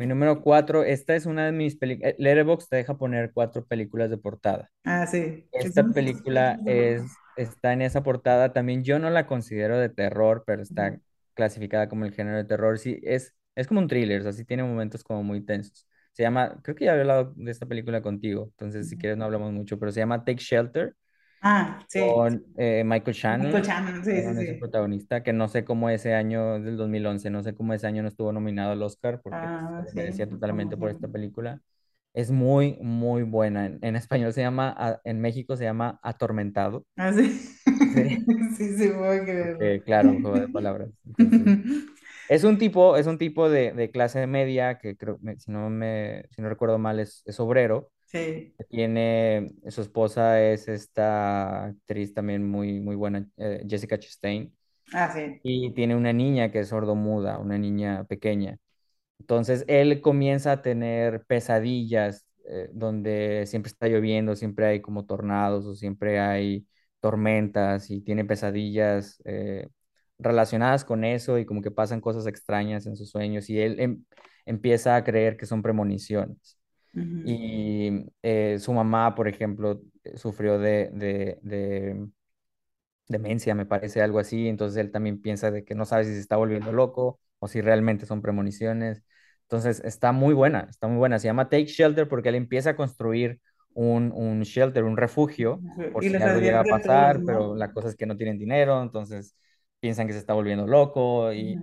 Mi 0.01 0.07
número 0.07 0.41
cuatro, 0.41 0.83
esta 0.83 1.15
es 1.15 1.27
una 1.27 1.45
de 1.45 1.51
mis 1.51 1.75
películas, 1.75 2.15
Letterboxd 2.17 2.69
te 2.69 2.77
deja 2.77 2.97
poner 2.97 3.31
cuatro 3.33 3.63
películas 3.67 4.09
de 4.09 4.17
portada. 4.17 4.71
Ah, 4.83 5.05
sí. 5.07 5.47
Es 5.53 5.65
Esta 5.65 5.73
un- 5.77 5.93
película 5.93 6.61
es, 6.65 7.21
está 7.35 7.73
en 7.73 7.81
esa 7.83 8.03
portada. 8.03 8.53
También 8.53 8.83
yo 8.83 8.99
no 8.99 9.09
la 9.11 9.27
considero 9.27 9.77
de 9.79 9.89
terror, 9.89 10.43
pero 10.47 10.61
está 10.63 10.99
clasificada 11.35 11.89
como 11.89 12.05
el 12.05 12.13
género 12.13 12.37
de 12.37 12.45
terror. 12.45 12.79
Sí, 12.79 12.99
es, 13.03 13.35
es 13.55 13.67
como 13.67 13.81
un 13.81 13.87
thriller, 13.89 14.21
o 14.21 14.23
sea, 14.23 14.33
sí 14.33 14.45
tiene 14.45 14.63
momentos 14.63 15.03
como 15.03 15.23
muy 15.23 15.41
tensos. 15.45 15.87
Se 16.13 16.23
llama, 16.23 16.59
creo 16.63 16.75
que 16.75 16.85
ya 16.85 16.91
había 16.93 17.03
hablado 17.03 17.33
de 17.37 17.51
esta 17.51 17.65
película 17.67 18.01
contigo, 18.01 18.45
entonces 18.51 18.89
si 18.89 18.97
quieres 18.97 19.17
no 19.17 19.25
hablamos 19.25 19.53
mucho, 19.53 19.79
pero 19.79 19.91
se 19.91 20.01
llama 20.01 20.25
Take 20.25 20.39
Shelter 20.41 20.95
Ah, 21.41 21.85
sí. 21.87 22.01
con 22.13 22.45
eh, 22.57 22.83
Michael 22.85 23.15
Michael 23.37 23.63
Shannon. 23.63 23.63
Shannon, 23.63 24.03
sí, 24.05 24.21
sí, 24.23 24.35
Shannon 24.35 24.45
sí. 24.45 24.47
protagonista, 24.59 25.23
que 25.23 25.33
no 25.33 25.47
sé 25.47 25.63
cómo 25.65 25.89
ese 25.89 26.13
año 26.15 26.59
del 26.59 26.77
2011, 26.77 27.29
no 27.29 27.43
sé 27.43 27.55
cómo 27.55 27.73
ese 27.73 27.87
año 27.87 28.01
no 28.03 28.09
estuvo 28.09 28.31
nominado 28.33 28.71
al 28.73 28.83
Oscar, 28.83 29.21
porque 29.21 29.49
pues, 29.49 29.61
Ah, 29.63 29.83
se 29.83 29.91
sí. 29.93 30.01
merecía 30.01 30.29
totalmente 30.29 30.77
por 30.77 30.89
esta 30.91 31.07
película. 31.07 31.61
Es 32.13 32.31
muy, 32.31 32.77
muy 32.81 33.23
buena. 33.23 33.65
En, 33.67 33.79
en 33.81 33.95
español 33.95 34.33
se 34.33 34.41
llama, 34.41 34.73
a- 34.77 34.99
en 35.05 35.21
México 35.21 35.55
se 35.57 35.63
llama 35.65 35.99
Atormentado. 36.03 36.85
Ah, 36.97 37.11
sí. 37.13 37.29
Sí, 37.93 38.01
Sí, 38.57 38.77
sí, 38.77 38.89
puedo 38.89 39.25
porque, 39.37 39.83
claro, 39.85 40.11
un 40.11 40.21
juego 40.21 40.37
de 40.39 40.49
palabras. 40.49 40.89
Entonces, 41.05 41.49
es 42.27 42.43
un 42.43 42.57
tipo, 42.57 42.97
es 42.97 43.07
un 43.07 43.17
tipo 43.17 43.49
de, 43.49 43.73
de 43.73 43.91
clase 43.91 44.27
media 44.27 44.79
que 44.79 44.97
creo, 44.97 45.19
si 45.39 45.51
no 45.51 45.69
me, 45.69 46.25
si 46.31 46.41
no 46.41 46.49
recuerdo 46.49 46.77
mal, 46.79 46.99
es, 46.99 47.23
es 47.25 47.39
obrero. 47.39 47.91
Sí. 48.11 48.53
Tiene, 48.69 49.49
su 49.69 49.81
esposa 49.81 50.39
es 50.41 50.67
esta 50.67 51.65
actriz 51.65 52.13
también 52.13 52.47
muy, 52.49 52.79
muy 52.79 52.95
buena, 52.95 53.27
eh, 53.37 53.65
Jessica 53.67 53.97
Chastain. 53.99 54.55
Ah, 54.93 55.11
sí. 55.13 55.41
Y 55.43 55.71
tiene 55.73 55.95
una 55.95 56.13
niña 56.13 56.51
que 56.51 56.59
es 56.61 56.69
sordomuda, 56.69 57.39
una 57.39 57.57
niña 57.57 58.05
pequeña. 58.05 58.57
Entonces 59.19 59.65
él 59.67 60.01
comienza 60.01 60.53
a 60.53 60.61
tener 60.63 61.25
pesadillas 61.27 62.27
eh, 62.49 62.69
donde 62.73 63.45
siempre 63.47 63.69
está 63.71 63.87
lloviendo, 63.89 64.35
siempre 64.35 64.67
hay 64.67 64.81
como 64.81 65.05
tornados 65.05 65.65
o 65.67 65.75
siempre 65.75 66.19
hay 66.19 66.67
tormentas 67.01 67.91
y 67.91 68.01
tiene 68.01 68.25
pesadillas 68.25 69.21
eh, 69.25 69.69
relacionadas 70.19 70.85
con 70.85 71.05
eso 71.05 71.39
y 71.39 71.45
como 71.45 71.61
que 71.63 71.71
pasan 71.71 72.01
cosas 72.01 72.27
extrañas 72.27 72.85
en 72.87 72.97
sus 72.97 73.09
sueños 73.11 73.49
y 73.49 73.59
él 73.61 73.79
em- 73.81 74.05
empieza 74.45 74.95
a 74.97 75.03
creer 75.05 75.37
que 75.37 75.45
son 75.47 75.61
premoniciones. 75.63 76.59
Y 77.23 78.05
eh, 78.23 78.57
su 78.59 78.73
mamá, 78.73 79.15
por 79.15 79.27
ejemplo, 79.27 79.81
eh, 80.03 80.17
sufrió 80.17 80.57
de, 80.59 80.89
de, 80.93 81.39
de 81.43 82.07
demencia, 83.07 83.55
me 83.55 83.65
parece, 83.65 84.01
algo 84.01 84.19
así. 84.19 84.47
Entonces 84.47 84.77
él 84.77 84.91
también 84.91 85.21
piensa 85.21 85.51
de 85.51 85.63
que 85.63 85.75
no 85.75 85.85
sabe 85.85 86.05
si 86.05 86.13
se 86.13 86.19
está 86.19 86.37
volviendo 86.37 86.71
loco 86.71 87.19
o 87.39 87.47
si 87.47 87.61
realmente 87.61 88.05
son 88.05 88.21
premoniciones. 88.21 89.03
Entonces 89.43 89.81
está 89.83 90.11
muy 90.11 90.33
buena, 90.33 90.67
está 90.69 90.87
muy 90.87 90.97
buena. 90.97 91.19
Se 91.19 91.27
llama 91.27 91.49
Take 91.49 91.65
Shelter 91.65 92.07
porque 92.07 92.29
él 92.29 92.35
empieza 92.35 92.71
a 92.71 92.75
construir 92.75 93.39
un, 93.73 94.11
un 94.13 94.41
shelter, 94.43 94.83
un 94.83 94.97
refugio, 94.97 95.63
por 95.91 96.05
Y 96.05 96.09
si 96.09 96.21
algo 96.21 96.39
llega 96.39 96.61
a 96.61 96.67
pasar, 96.67 97.23
pero 97.25 97.55
la 97.55 97.71
cosa 97.73 97.89
es 97.89 97.95
que 97.95 98.05
no 98.05 98.15
tienen 98.17 98.37
dinero, 98.37 98.81
entonces 98.81 99.35
piensan 99.79 100.07
que 100.07 100.13
se 100.13 100.19
está 100.19 100.33
volviendo 100.33 100.67
loco 100.67 101.33
y. 101.33 101.61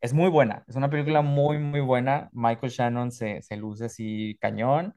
es 0.00 0.12
muy 0.14 0.28
buena. 0.30 0.64
Es 0.68 0.76
una 0.76 0.90
película 0.90 1.22
muy, 1.22 1.58
muy 1.58 1.80
buena. 1.80 2.30
Michael 2.32 2.72
Shannon 2.72 3.12
se, 3.12 3.42
se 3.42 3.56
luce 3.56 3.86
así 3.86 4.36
cañón 4.40 4.94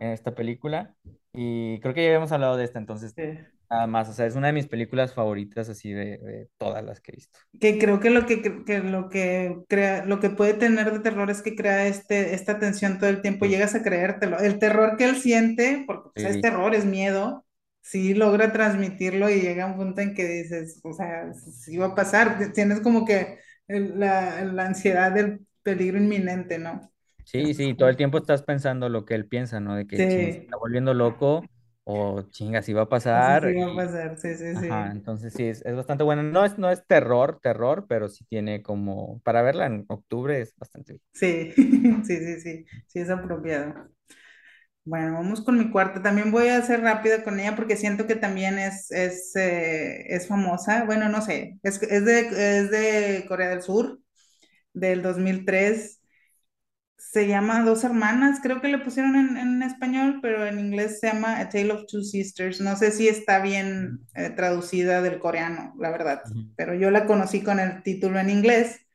en 0.00 0.10
esta 0.10 0.34
película 0.34 0.94
y 1.32 1.80
creo 1.80 1.94
que 1.94 2.02
ya 2.02 2.08
habíamos 2.08 2.32
hablado 2.32 2.56
de 2.56 2.64
esta, 2.64 2.78
entonces 2.78 3.16
Sí. 3.16 3.22
Nada 3.70 3.86
más, 3.88 4.08
o 4.08 4.12
sea, 4.14 4.26
es 4.26 4.36
una 4.36 4.48
de 4.48 4.52
mis 4.54 4.68
películas 4.68 5.14
favoritas 5.14 5.68
así 5.68 5.92
de, 5.92 6.18
de 6.18 6.48
todas 6.58 6.84
las 6.84 7.00
que 7.00 7.12
he 7.12 7.16
visto. 7.16 7.38
Que 7.58 7.78
creo 7.78 8.00
que 8.00 8.10
lo 8.10 8.26
que, 8.26 8.42
que 8.66 8.80
lo 8.80 9.08
que 9.08 9.56
crea, 9.68 10.04
lo 10.04 10.20
que 10.20 10.28
puede 10.30 10.52
tener 10.54 10.92
de 10.92 11.00
terror 11.00 11.30
es 11.30 11.40
que 11.40 11.56
crea 11.56 11.86
este, 11.86 12.34
esta 12.34 12.58
tensión 12.58 12.98
todo 12.98 13.08
el 13.08 13.22
tiempo, 13.22 13.46
Sí, 13.46 13.48
llegas 13.48 13.74
a 13.74 13.82
creértelo. 13.82 14.38
El 14.38 14.58
terror 14.58 14.96
que 14.98 15.04
él 15.04 15.16
siente, 15.16 15.84
porque 15.86 16.10
pues, 16.14 16.26
es 16.26 16.40
terror, 16.42 16.74
es 16.74 16.84
miedo, 16.84 17.46
sí 17.80 18.12
logra 18.14 18.52
transmitirlo 18.52 19.30
y 19.30 19.40
llega 19.40 19.64
a 19.64 19.66
un 19.68 19.76
punto 19.76 20.02
en 20.02 20.14
que 20.14 20.24
dices, 20.26 20.80
o 20.84 20.92
sea, 20.92 21.32
sí 21.32 21.78
va 21.78 21.86
a 21.86 21.94
pasar, 21.94 22.52
tienes 22.52 22.80
como 22.80 23.06
que 23.06 23.38
el- 23.68 23.98
la, 24.00 24.44
la 24.44 24.66
ansiedad 24.66 25.12
del 25.12 25.46
peligro 25.62 25.98
inminente, 25.98 26.58
¿no? 26.58 26.92
Sí, 27.24 27.54
sí, 27.54 27.74
todo 27.74 27.88
el 27.88 27.96
tiempo 27.96 28.18
estás 28.18 28.42
pensando 28.42 28.88
lo 28.88 29.04
que 29.04 29.14
él 29.14 29.26
piensa, 29.26 29.58
¿no? 29.58 29.74
De 29.74 29.86
que 29.86 30.06
ching, 30.06 30.30
se 30.32 30.38
sí, 30.38 30.46
está 30.46 30.56
volviendo 30.58 30.94
loco 30.94 31.50
o 31.84 32.22
chinga, 32.30 32.62
si 32.62 32.72
va 32.72 32.82
a 32.82 32.88
pasar. 32.88 33.42
sí 33.42 33.54
va 33.58 33.66
a 33.72 33.74
pasar, 33.76 34.18
sí, 34.18 34.34
sí, 34.36 34.54
ajá, 34.54 34.90
sí. 34.90 34.92
entonces 34.92 35.34
sí, 35.34 35.44
es, 35.44 35.62
es 35.64 35.76
bastante 35.76 36.04
bueno. 36.04 36.22
No 36.24 36.44
es, 36.44 36.58
no 36.58 36.70
es 36.70 36.86
terror, 36.86 37.40
terror, 37.42 37.86
pero 37.88 38.08
sí 38.08 38.24
tiene 38.26 38.62
como, 38.62 39.20
para 39.22 39.42
verla 39.42 39.66
en 39.66 39.84
octubre 39.88 40.40
es 40.40 40.54
bastante 40.56 40.94
bien. 40.94 41.02
Sí, 41.12 41.52
sí, 42.04 42.16
sí, 42.18 42.40
sí, 42.40 42.66
sí 42.86 42.98
es 43.00 43.10
apropiado. 43.10 43.88
Bueno, 44.86 45.14
vamos 45.14 45.42
con 45.42 45.58
mi 45.58 45.70
cuarta. 45.70 46.00
También 46.02 46.30
voy 46.30 46.48
a 46.48 46.62
ser 46.62 46.80
rápida 46.82 47.24
con 47.24 47.40
ella 47.40 47.56
porque 47.56 47.76
siento 47.76 48.06
que 48.06 48.14
también 48.16 48.58
es, 48.58 48.90
es, 48.92 49.34
eh, 49.36 50.06
es 50.14 50.28
famosa. 50.28 50.84
Bueno, 50.84 51.08
no 51.08 51.22
sé, 51.22 51.58
es, 51.64 51.82
es 51.82 52.04
de, 52.06 52.20
es 52.60 52.70
de 52.72 53.26
Corea 53.28 53.50
del 53.50 53.62
Sur, 53.62 54.00
del 54.74 55.02
2003. 55.02 56.00
Se 56.98 57.28
llama 57.28 57.62
Dos 57.64 57.84
Hermanas, 57.84 58.40
creo 58.42 58.60
que 58.62 58.68
le 58.68 58.78
pusieron 58.78 59.16
en, 59.16 59.36
en 59.38 59.62
español, 59.62 60.20
pero 60.22 60.46
en 60.46 60.58
inglés 60.60 61.00
se 61.00 61.08
llama 61.08 61.40
A 61.40 61.48
Tale 61.50 61.72
of 61.72 61.86
Two 61.88 62.02
Sisters. 62.02 62.60
No 62.62 62.76
sé 62.76 62.92
si 62.92 63.08
está 63.08 63.40
bien 63.42 64.00
eh, 64.14 64.30
traducida 64.30 65.02
del 65.02 65.18
coreano, 65.20 65.74
la 65.78 65.90
verdad, 65.90 66.22
pero 66.56 66.74
yo 66.74 66.90
la 66.92 67.06
conocí 67.06 67.42
con 67.44 67.60
el 67.60 67.82
título 67.84 68.20
en 68.20 68.30
inglés 68.30 68.85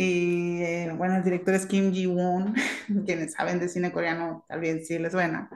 Y 0.00 0.62
eh, 0.62 0.92
bueno, 0.96 1.16
el 1.16 1.24
director 1.24 1.54
es 1.54 1.66
Kim 1.66 1.92
Ji-won, 1.92 2.54
quienes 3.06 3.32
saben 3.34 3.58
de 3.60 3.68
cine 3.68 3.90
coreano, 3.92 4.44
tal 4.48 4.60
vez 4.60 4.86
sí 4.86 4.98
les 4.98 5.12
suena. 5.12 5.50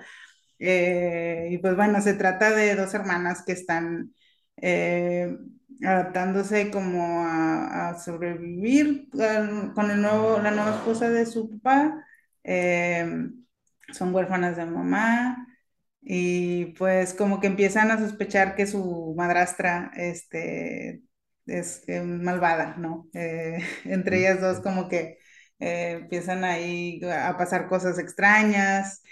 Eh, 0.59 1.49
y 1.53 1.59
pues 1.59 1.77
bueno, 1.77 2.01
se 2.03 2.15
trata 2.15 2.51
de 2.53 2.75
dos 2.77 2.95
hermanas 2.95 3.43
que 3.45 3.53
están 3.53 4.15
eh, 4.57 5.37
adaptándose 5.85 6.71
como 6.71 7.25
a, 7.27 7.91
a 7.91 7.99
sobrevivir 8.01 9.09
con, 9.11 9.73
con 9.75 9.91
el 9.91 10.03
nuevo, 10.03 10.39
la 10.41 10.51
nueva 10.53 10.77
esposa 10.77 11.11
de 11.11 11.27
su 11.27 11.51
papá. 11.61 12.05
Eh, 12.45 13.29
son 13.93 14.15
huérfanas 14.15 14.57
de 14.57 14.67
mamá 14.67 15.47
y 16.03 16.67
pues 16.79 17.15
como 17.15 17.41
que 17.41 17.47
empiezan 17.49 17.91
a 17.91 17.99
sospechar 17.99 18.57
que 18.57 18.67
su 18.67 19.15
madrastra 19.17 19.93
este, 19.97 21.03
es 21.47 21.85
eh, 21.89 22.03
malvada, 22.03 22.77
¿no? 22.79 23.09
Eh, 23.15 23.59
entre 23.85 24.19
ellas 24.21 24.41
dos 24.41 24.61
como 24.61 24.89
que 24.89 25.19
eh, 25.61 25.93
empiezan 26.03 26.45
ahí 26.45 27.01
a 27.05 27.37
pasar 27.37 27.69
cosas 27.69 27.99
extrañas. 27.99 29.03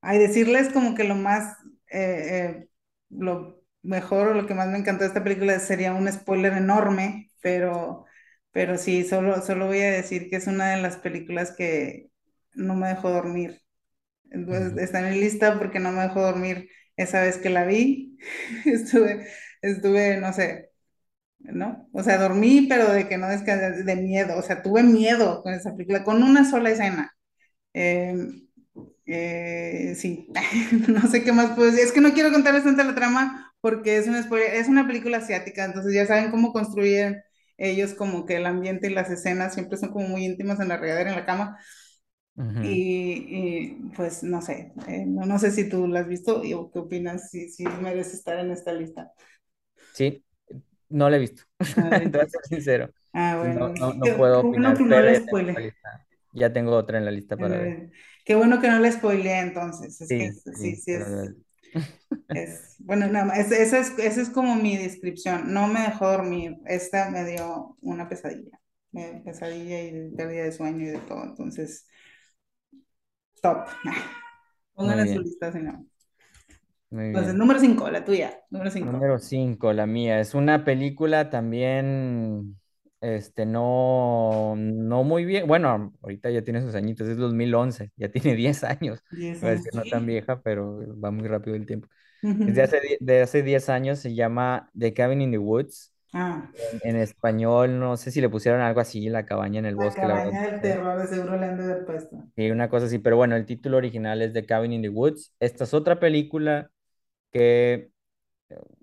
Ay, 0.00 0.18
decirles 0.18 0.70
como 0.72 0.94
que 0.94 1.04
lo 1.04 1.14
más, 1.14 1.56
eh, 1.90 2.58
eh, 2.62 2.68
lo 3.10 3.62
mejor 3.82 4.28
o 4.28 4.34
lo 4.34 4.46
que 4.46 4.54
más 4.54 4.68
me 4.68 4.78
encantó 4.78 5.04
de 5.04 5.08
esta 5.08 5.24
película 5.24 5.58
sería 5.60 5.94
un 5.94 6.10
spoiler 6.12 6.52
enorme, 6.54 7.30
pero, 7.42 8.04
pero 8.52 8.76
sí, 8.78 9.04
solo, 9.04 9.40
solo 9.42 9.66
voy 9.66 9.80
a 9.80 9.90
decir 9.92 10.28
que 10.30 10.36
es 10.36 10.46
una 10.46 10.70
de 10.76 10.82
las 10.82 10.96
películas 10.98 11.52
que 11.56 12.10
no 12.54 12.74
me 12.76 12.88
dejó 12.88 13.10
dormir. 13.10 13.62
Entonces, 14.30 14.76
está 14.82 15.00
en 15.00 15.10
mi 15.14 15.20
lista 15.20 15.58
porque 15.58 15.80
no 15.80 15.92
me 15.92 16.02
dejó 16.02 16.22
dormir 16.22 16.68
esa 16.96 17.22
vez 17.22 17.38
que 17.38 17.50
la 17.50 17.64
vi. 17.64 18.18
Estuve, 18.66 19.26
estuve, 19.62 20.18
no 20.18 20.32
sé, 20.32 20.70
¿no? 21.44 21.88
O 21.92 22.02
sea, 22.02 22.18
dormí, 22.18 22.66
pero 22.68 22.90
de 22.92 23.08
que 23.08 23.18
no 23.18 23.28
descansé, 23.28 23.82
de 23.84 23.96
miedo. 23.96 24.38
O 24.38 24.42
sea, 24.42 24.62
tuve 24.62 24.82
miedo 24.82 25.42
con 25.42 25.54
esa 25.54 25.72
película, 25.72 26.04
con 26.04 26.22
una 26.22 26.48
sola 26.48 26.70
escena. 26.70 27.14
Eh, 27.74 28.16
eh, 29.06 29.94
sí, 29.96 30.28
no 30.88 31.02
sé 31.08 31.24
qué 31.24 31.32
más 31.32 31.52
puedo 31.52 31.70
decir. 31.70 31.84
Es 31.84 31.92
que 31.92 32.00
no 32.00 32.12
quiero 32.14 32.32
contarles 32.32 32.64
tanto 32.64 32.82
la 32.84 32.94
trama 32.94 33.52
porque 33.60 33.96
es 33.98 34.06
una, 34.08 34.20
es 34.20 34.68
una 34.68 34.86
película 34.86 35.18
asiática, 35.18 35.64
entonces 35.64 35.94
ya 35.94 36.06
saben 36.06 36.30
cómo 36.30 36.52
construyen 36.52 37.22
ellos 37.56 37.94
como 37.94 38.26
que 38.26 38.36
el 38.36 38.46
ambiente 38.46 38.88
y 38.90 38.94
las 38.94 39.10
escenas 39.10 39.54
siempre 39.54 39.78
son 39.78 39.90
como 39.90 40.08
muy 40.08 40.24
íntimas 40.24 40.60
en 40.60 40.68
la 40.68 40.76
regadera, 40.76 41.10
en 41.10 41.16
la 41.16 41.24
cama. 41.26 41.58
Y, 42.62 43.12
y, 43.28 43.90
pues 43.96 44.22
no 44.24 44.42
sé, 44.42 44.72
eh, 44.88 45.04
no, 45.06 45.24
no 45.24 45.38
sé 45.38 45.52
si 45.52 45.68
tú 45.68 45.86
la 45.86 46.00
has 46.00 46.08
visto 46.08 46.42
y 46.44 46.52
o 46.52 46.70
qué 46.70 46.80
opinas, 46.80 47.30
si, 47.30 47.48
si 47.48 47.64
merece 47.64 48.16
estar 48.16 48.38
en 48.38 48.50
esta 48.50 48.72
lista. 48.72 49.12
Sí, 49.92 50.24
no 50.94 51.10
lo 51.10 51.16
he 51.16 51.18
visto, 51.18 51.44
A 51.76 51.88
te 52.10 52.10
voy 52.18 52.22
a 52.22 52.26
ver, 52.26 52.28
ser 52.28 52.42
sincero. 52.48 52.90
ah, 53.14 53.36
bueno, 53.38 53.60
no, 53.60 53.74
no, 53.76 53.94
no 53.94 54.14
puedo 54.14 54.48
que 54.50 54.58
no 54.58 54.70
otra 54.70 55.14
spoile. 55.16 55.74
Ya 56.32 56.52
tengo 56.52 56.76
otra 56.76 56.98
en 56.98 57.04
la 57.06 57.10
lista 57.12 57.38
para 57.38 57.58
ver. 57.58 57.78
Qué 58.24 58.34
bueno 58.34 58.60
que 58.60 58.68
no 58.68 58.78
le 58.80 58.90
spoileé 58.92 59.40
entonces, 59.40 60.00
es 60.00 60.14
que 60.14 60.24
Sí, 60.24 60.28
es- 60.28 60.42
sí, 60.60 60.76
sí, 60.76 60.92
es, 62.32 62.76
bueno, 62.78 63.06
nada 63.08 63.24
más, 63.26 63.38
esa 63.52 63.78
es, 63.78 63.92
esa 63.98 64.20
es, 64.22 64.30
como 64.30 64.56
mi 64.56 64.76
descripción, 64.76 65.52
no 65.52 65.68
me 65.68 65.80
dejó 65.82 66.10
dormir, 66.10 66.56
esta 66.66 67.10
me 67.10 67.24
dio 67.24 67.76
una 67.80 68.08
pesadilla, 68.08 68.58
me- 68.92 69.22
pesadilla 69.24 69.82
y 69.82 70.10
pérdida 70.16 70.44
de 70.44 70.52
sueño 70.52 70.82
y 70.84 70.86
de 70.90 70.98
todo, 71.00 71.22
entonces, 71.24 71.86
stop, 73.36 73.68
Muy 74.80 74.94
pónganle 74.94 75.06
su 75.08 75.20
lista 75.20 75.52
si 75.52 75.58
no. 75.60 75.86
Entonces, 77.12 77.34
bien. 77.34 77.36
número 77.36 77.60
5 77.60 77.88
la 77.90 78.04
tuya, 78.04 78.40
número 78.50 78.70
5. 78.70 78.92
Número 78.92 79.18
5, 79.18 79.72
la 79.72 79.86
mía. 79.86 80.20
Es 80.20 80.34
una 80.34 80.64
película 80.64 81.30
también, 81.30 82.60
este, 83.00 83.46
no, 83.46 84.54
no 84.56 85.04
muy 85.04 85.24
bien. 85.24 85.46
Bueno, 85.46 85.94
ahorita 86.02 86.30
ya 86.30 86.42
tiene 86.44 86.60
sus 86.60 86.74
añitos, 86.74 87.08
es 87.08 87.16
2011, 87.16 87.92
ya 87.96 88.10
tiene 88.10 88.34
10 88.36 88.62
años. 88.64 89.02
10 89.10 89.40
Voy 89.40 89.50
a 89.52 89.54
años. 89.54 89.70
no 89.72 89.86
tan 89.86 90.04
vieja, 90.06 90.42
pero 90.42 90.80
va 91.00 91.10
muy 91.10 91.26
rápido 91.28 91.56
el 91.56 91.66
tiempo. 91.66 91.88
Es 92.44 92.54
de 92.56 92.62
Ujú. 92.62 92.64
hace, 92.64 92.80
de 93.00 93.22
hace 93.22 93.42
10 93.42 93.68
años, 93.70 94.00
se 94.00 94.14
llama 94.14 94.70
The 94.78 94.94
Cabin 94.94 95.22
in 95.22 95.32
the 95.32 95.38
Woods. 95.38 95.92
Ah, 96.14 96.50
En, 96.52 96.80
en 96.84 96.96
español, 96.96 97.78
no 97.80 97.96
sé 97.96 98.10
si 98.12 98.20
le 98.22 98.28
pusieron 98.30 98.60
algo 98.62 98.80
así, 98.80 99.08
La 99.10 99.26
cabaña 99.26 99.60
en 99.60 99.66
el 99.66 99.76
la 99.76 99.76
bosque, 99.76 100.06
la 100.06 100.14
verdad. 100.16 100.32
cabaña 100.32 100.42
del 100.50 100.60
terror, 100.60 100.98
de 100.98 101.06
seguro 101.06 101.36
le 101.36 101.46
han 101.46 101.56
de 101.58 101.62
haber 101.64 101.84
puesto. 101.86 102.28
Y 102.36 102.50
una 102.50 102.68
cosa 102.68 102.86
así, 102.86 102.98
pero 102.98 103.16
bueno, 103.16 103.36
el 103.36 103.46
título 103.46 103.76
original 103.76 104.20
es 104.22 104.32
The 104.32 104.44
Cabin 104.44 104.72
in 104.72 104.82
the 104.82 104.88
Woods. 104.88 105.32
Esta 105.40 105.64
es 105.64 105.74
otra 105.74 106.00
película 106.00 106.70
que 107.34 107.90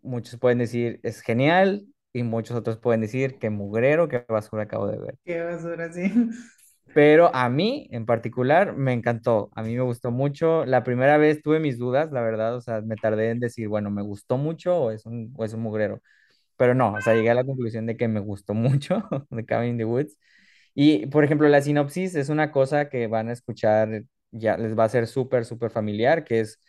muchos 0.04 0.38
pueden 0.40 0.58
decir 0.60 1.00
es 1.04 1.22
genial 1.22 1.88
y 2.14 2.24
muchos 2.24 2.58
otros 2.58 2.78
pueden 2.78 3.02
decir 3.02 3.40
que 3.40 3.50
mugrero, 3.50 4.08
que 4.08 4.26
basura 4.28 4.64
acabo 4.64 4.88
de 4.88 5.00
ver. 5.00 5.18
Qué 5.24 5.42
basura, 5.42 5.92
sí. 5.92 6.12
Pero 6.94 7.34
a 7.34 7.48
mí 7.48 7.88
en 7.92 8.06
particular 8.06 8.76
me 8.76 8.92
encantó, 8.92 9.50
a 9.56 9.64
mí 9.64 9.74
me 9.76 9.82
gustó 9.82 10.12
mucho. 10.12 10.66
La 10.66 10.84
primera 10.84 11.18
vez 11.18 11.42
tuve 11.42 11.60
mis 11.62 11.78
dudas, 11.78 12.12
la 12.12 12.22
verdad, 12.22 12.56
o 12.58 12.62
sea, 12.62 12.82
me 12.82 12.98
tardé 12.98 13.30
en 13.30 13.40
decir, 13.40 13.70
bueno, 13.70 13.90
¿me 13.90 14.02
gustó 14.02 14.38
mucho 14.38 14.76
o 14.78 14.92
es 14.92 15.06
un, 15.06 15.34
o 15.38 15.46
es 15.46 15.54
un 15.54 15.62
mugrero? 15.62 16.02
Pero 16.58 16.76
no, 16.76 16.94
o 16.94 17.02
sea, 17.02 17.16
llegué 17.16 17.30
a 17.32 17.36
la 17.36 17.46
conclusión 17.46 17.86
de 17.86 17.98
que 17.98 18.08
me 18.10 18.20
gustó 18.20 18.54
mucho 18.56 19.04
de 19.30 19.46
Cabin 19.46 19.72
in 19.72 19.78
the 19.78 19.86
Woods. 19.86 20.18
Y, 20.74 21.08
por 21.08 21.24
ejemplo, 21.24 21.48
la 21.50 21.62
sinopsis 21.62 22.16
es 22.16 22.30
una 22.30 22.52
cosa 22.52 22.90
que 22.90 23.08
van 23.08 23.30
a 23.30 23.34
escuchar, 23.34 24.04
ya 24.32 24.58
les 24.58 24.78
va 24.78 24.86
a 24.86 24.90
ser 24.90 25.08
súper, 25.08 25.46
súper 25.46 25.72
familiar, 25.72 26.24
que 26.26 26.42
es, 26.42 26.60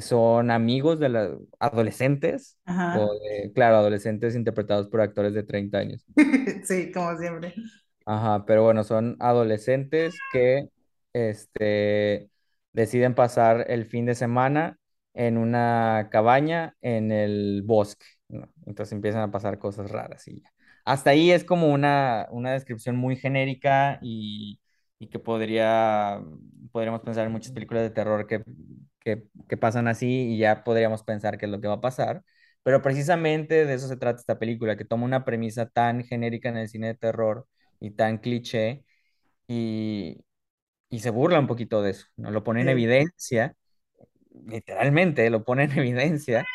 son 0.00 0.50
amigos 0.50 0.98
de 1.00 1.08
los 1.08 1.40
adolescentes, 1.58 2.58
o 2.90 3.00
Ajá. 3.00 3.10
de, 3.14 3.52
claro, 3.54 3.76
adolescentes 3.76 4.34
interpretados 4.36 4.88
por 4.88 5.00
actores 5.00 5.34
de 5.34 5.42
30 5.42 5.78
años. 5.78 6.04
Sí, 6.64 6.90
como 6.92 7.16
siempre. 7.18 7.54
Ajá, 8.04 8.44
pero 8.46 8.62
bueno, 8.62 8.84
son 8.84 9.16
adolescentes 9.20 10.22
que 10.28 10.68
este, 11.12 12.30
deciden 12.72 13.14
pasar 13.14 13.64
el 13.68 13.86
fin 13.86 14.06
de 14.06 14.14
semana 14.14 14.78
en 15.14 15.36
una 15.38 16.08
cabaña 16.12 16.76
en 16.82 17.10
el 17.10 17.62
bosque, 17.64 18.06
¿no? 18.28 18.48
Entonces 18.66 18.92
empiezan 18.92 19.22
a 19.22 19.30
pasar 19.32 19.58
cosas 19.58 19.90
raras 19.90 20.26
y 20.28 20.40
ya. 20.42 20.50
Hasta 20.84 21.10
ahí 21.10 21.32
es 21.32 21.42
como 21.44 21.72
una, 21.72 22.28
una 22.30 22.52
descripción 22.52 22.96
muy 22.96 23.16
genérica 23.16 23.98
y, 24.02 24.60
y 25.00 25.08
que 25.08 25.18
podría, 25.18 26.20
podríamos 26.70 27.00
pensar 27.00 27.26
en 27.26 27.32
muchas 27.32 27.50
películas 27.52 27.82
de 27.82 27.90
terror 27.90 28.26
que, 28.28 28.44
que, 29.06 29.24
que 29.48 29.56
pasan 29.56 29.88
así 29.88 30.34
y 30.34 30.38
ya 30.38 30.64
podríamos 30.64 31.04
pensar 31.04 31.38
qué 31.38 31.46
es 31.46 31.52
lo 31.52 31.60
que 31.60 31.68
va 31.68 31.76
a 31.76 31.80
pasar. 31.80 32.24
Pero 32.64 32.82
precisamente 32.82 33.64
de 33.66 33.74
eso 33.74 33.86
se 33.88 33.96
trata 33.96 34.18
esta 34.20 34.38
película, 34.40 34.76
que 34.76 34.84
toma 34.84 35.04
una 35.04 35.24
premisa 35.24 35.68
tan 35.68 36.04
genérica 36.04 36.48
en 36.48 36.56
el 36.58 36.68
cine 36.68 36.88
de 36.88 36.94
terror 36.96 37.46
y 37.80 37.92
tan 37.92 38.18
cliché 38.18 38.84
y, 39.48 40.24
y 40.90 41.00
se 41.00 41.10
burla 41.10 41.40
un 41.40 41.46
poquito 41.48 41.82
de 41.82 41.92
eso, 41.92 42.06
¿no? 42.16 42.30
Lo 42.32 42.44
pone 42.44 42.62
en 42.62 42.68
evidencia, 42.70 43.56
literalmente 44.46 45.28
lo 45.30 45.44
pone 45.44 45.64
en 45.64 45.72
evidencia 45.78 46.50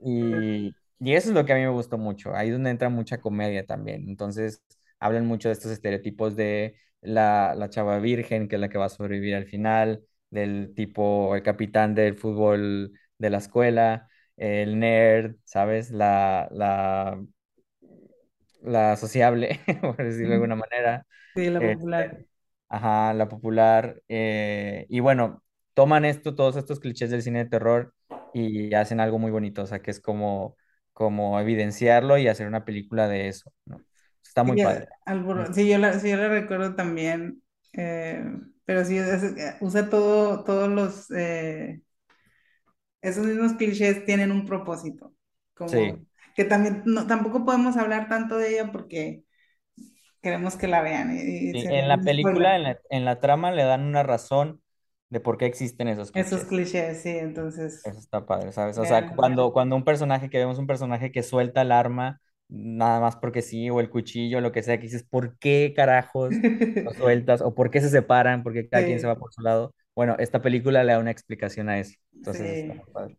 y, 0.00 0.76
y 1.00 1.14
eso 1.14 1.30
es 1.30 1.34
lo 1.34 1.44
que 1.44 1.52
a 1.52 1.56
mí 1.56 1.62
me 1.62 1.68
gustó 1.70 1.98
mucho, 1.98 2.34
ahí 2.34 2.48
es 2.48 2.54
donde 2.54 2.70
entra 2.70 2.88
mucha 2.90 3.20
comedia 3.20 3.66
también, 3.66 4.08
entonces 4.08 4.62
hablan 5.00 5.26
mucho 5.26 5.48
de 5.48 5.54
estos 5.54 5.72
estereotipos 5.72 6.36
de 6.36 6.76
la, 7.02 7.54
la 7.56 7.70
chava 7.70 7.98
virgen, 8.00 8.48
que 8.48 8.56
es 8.56 8.60
la 8.60 8.68
que 8.70 8.78
va 8.78 8.86
a 8.86 8.88
sobrevivir 8.90 9.34
al 9.36 9.46
final, 9.46 10.04
del 10.30 10.74
tipo, 10.74 11.34
el 11.36 11.42
capitán 11.42 11.94
del 11.94 12.16
fútbol 12.16 12.92
de 13.18 13.30
la 13.30 13.38
escuela, 13.38 14.08
el 14.36 14.78
nerd, 14.78 15.36
¿sabes? 15.44 15.90
La, 15.90 16.48
la, 16.52 17.20
la 18.62 18.96
sociable, 18.96 19.60
por 19.80 19.96
decirlo 19.96 20.28
de 20.30 20.34
alguna 20.34 20.56
manera. 20.56 21.06
Sí, 21.34 21.50
la 21.50 21.60
Este, 21.60 21.64
popular. 21.64 22.24
ajá, 22.68 23.14
la 23.14 23.28
popular. 23.28 24.02
eh, 24.08 24.86
y 24.88 25.00
bueno, 25.00 25.44
toman 25.74 26.06
esto, 26.06 26.34
todos 26.34 26.56
estos 26.56 26.80
clichés 26.80 27.10
del 27.10 27.22
cine 27.22 27.40
de 27.44 27.50
terror 27.50 27.94
y 28.32 28.74
hacen 28.74 29.00
algo 29.00 29.18
muy 29.18 29.30
bonito, 29.32 29.62
o 29.64 29.66
sea, 29.66 29.82
que 29.82 29.90
es 29.90 30.00
como, 30.00 30.56
como 30.94 31.40
evidenciarlo 31.40 32.18
y 32.18 32.28
hacer 32.28 32.46
una 32.48 32.64
película 32.64 33.08
de 33.08 33.28
eso, 33.28 33.52
¿no? 33.66 33.84
Está 34.24 34.44
muy 34.44 34.58
padre. 34.58 34.88
sí, 35.54 35.68
yo 35.68 35.78
la, 35.78 35.98
sí, 35.98 36.10
yo 36.10 36.16
la 36.16 36.28
recuerdo 36.28 36.74
también, 36.74 37.42
eh, 37.72 38.24
pero 38.64 38.84
sí, 38.84 38.96
es- 38.98 39.22
eh, 39.24 39.56
usa 39.60 39.88
todo, 39.90 40.44
todos 40.44 40.68
los, 40.68 41.10
eh, 41.12 41.82
esos 43.02 43.26
mismos 43.26 43.54
clichés 43.54 44.04
tienen 44.04 44.30
un 44.32 44.46
propósito, 44.46 45.14
Sí, 45.66 45.78
como 45.82 46.04
que 46.34 46.44
también, 46.44 46.82
no, 46.86 47.06
tampoco 47.06 47.44
podemos 47.44 47.76
hablar 47.76 48.08
tanto 48.08 48.36
de 48.38 48.50
ella 48.54 48.72
porque 48.72 49.24
queremos 50.22 50.56
que 50.56 50.68
la 50.68 50.82
vean 50.82 51.16
y, 51.16 51.20
y 51.52 51.56
sí, 51.56 51.68
en 51.70 51.88
la 51.88 52.02
película, 52.04 52.56
en 52.56 52.62
la, 52.64 52.80
en 52.90 53.04
la 53.04 53.20
trama 53.20 53.52
le 53.52 53.64
dan 53.64 53.82
una 53.84 54.02
razón 54.02 54.62
de 55.10 55.20
por 55.20 55.38
qué 55.38 55.46
existen 55.46 55.88
esos 55.88 56.12
Esos 56.14 56.44
clichés. 56.44 56.44
clichés, 56.44 57.02
sí, 57.02 57.08
entonces, 57.08 57.82
Eso 57.82 57.98
está 57.98 58.26
padre, 58.26 58.52
¿sabes? 58.52 58.76
O 58.78 58.84
sea, 58.86 59.06
cuando, 59.08 59.52
cuando 59.52 59.74
un 59.76 59.84
personaje, 59.84 60.28
que 60.28 60.38
vemos 60.38 60.58
un 60.58 60.66
personaje 60.66 61.10
que 61.12 61.22
suelta 61.22 61.62
el 61.62 61.72
arma, 61.72 62.20
nada 62.50 63.00
más 63.00 63.16
porque 63.16 63.42
sí, 63.42 63.70
o 63.70 63.80
el 63.80 63.90
cuchillo, 63.90 64.40
lo 64.40 64.52
que 64.52 64.62
sea, 64.62 64.78
que 64.78 64.84
dices, 64.84 65.04
¿por 65.04 65.38
qué 65.38 65.72
carajos 65.76 66.42
lo 66.82 66.92
sueltas? 66.94 67.42
¿O 67.42 67.54
por 67.54 67.70
qué 67.70 67.80
se 67.80 67.90
separan? 67.90 68.42
¿Por 68.42 68.52
qué 68.52 68.68
cada 68.68 68.84
quien 68.84 69.00
se 69.00 69.06
va 69.06 69.16
Sí, 69.16 69.18
por 69.18 69.32
su 69.32 69.42
lado? 69.42 69.74
Bueno, 69.94 70.16
esta 70.18 70.42
película 70.42 70.84
le 70.84 70.92
da 70.92 70.98
una 70.98 71.10
explicación 71.10 71.68
a 71.68 71.78
eso. 71.80 71.94
Entonces 72.14 72.54
está 72.56 72.74
sí. 72.74 72.74
muy 72.74 72.86
padre. 72.92 73.18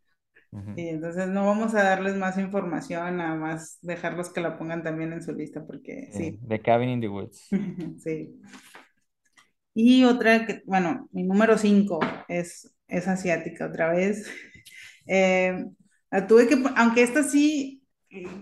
Y 0.75 0.89
entonces 0.89 1.29
no 1.29 1.45
vamos 1.45 1.75
a 1.75 1.83
darles 1.83 2.15
más 2.17 2.37
información, 2.37 3.17
nada 3.17 3.35
más 3.35 3.79
dejarlos 3.81 4.29
que 4.31 4.41
la 4.41 4.57
pongan 4.57 4.83
también 4.83 5.13
en 5.13 5.23
su 5.23 5.33
lista, 5.33 5.65
porque 5.65 6.09
Sí, 6.09 6.31
sí, 6.31 6.39
The 6.47 6.61
Cabin 6.61 6.89
in 6.89 7.01
the 7.01 7.07
Woods. 7.07 7.47
sí. 8.03 8.39
Y 9.73 10.03
otra 10.03 10.45
que, 10.45 10.61
bueno, 10.65 11.07
mi 11.11 11.23
número 11.23 11.57
5 11.57 11.99
es, 12.27 12.73
es 12.87 13.07
asiática 13.07 13.67
otra 13.67 13.91
vez. 13.91 14.27
Eh, 15.07 15.65
la 16.11 16.27
tuve 16.27 16.47
que, 16.47 16.63
aunque 16.77 17.01
esta 17.01 17.23
sí, 17.23 17.80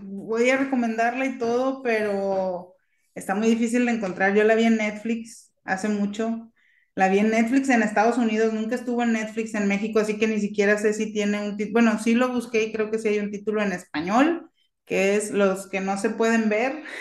voy 0.02 0.50
a 0.50 0.56
recomendarla 0.58 1.26
y 1.26 1.38
todo, 1.38 1.82
pero 1.82 2.74
está 3.14 3.34
muy 3.34 3.48
difícil 3.48 3.86
de 3.86 3.92
encontrar. 3.92 4.34
Yo 4.34 4.44
la 4.44 4.54
vi 4.54 4.64
en 4.64 4.76
Netflix 4.76 5.52
hace 5.64 5.88
mucho. 5.88 6.52
La 6.96 7.08
vi 7.08 7.18
en 7.20 7.30
Netflix 7.30 7.68
en 7.70 7.82
Estados 7.82 8.18
Unidos, 8.18 8.52
nunca 8.52 8.74
estuvo 8.74 9.02
en 9.02 9.12
Netflix 9.12 9.54
en 9.54 9.68
México, 9.68 10.00
así 10.00 10.18
que 10.18 10.26
ni 10.26 10.40
siquiera 10.40 10.76
sé 10.78 10.92
si 10.92 11.12
tiene 11.12 11.40
un 11.48 11.56
título. 11.56 11.72
Bueno, 11.82 11.98
sí 12.02 12.14
lo 12.14 12.28
busqué 12.32 12.64
y 12.64 12.72
creo 12.72 12.90
que 12.90 12.98
sí 12.98 13.08
hay 13.08 13.18
un 13.20 13.30
título 13.30 13.62
en 13.62 13.72
español, 13.72 14.50
que 14.84 15.16
es 15.16 15.30
Los 15.30 15.68
que 15.68 15.80
no 15.80 15.96
se 15.98 16.10
pueden 16.10 16.48
ver. 16.48 16.82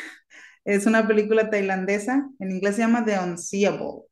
Es 0.65 0.86
una 0.86 1.07
película 1.07 1.49
tailandesa, 1.49 2.30
en 2.39 2.51
inglés 2.51 2.76
se 2.76 2.82
llama 2.84 3.05
The 3.05 3.20
Unseeable. 3.20 4.03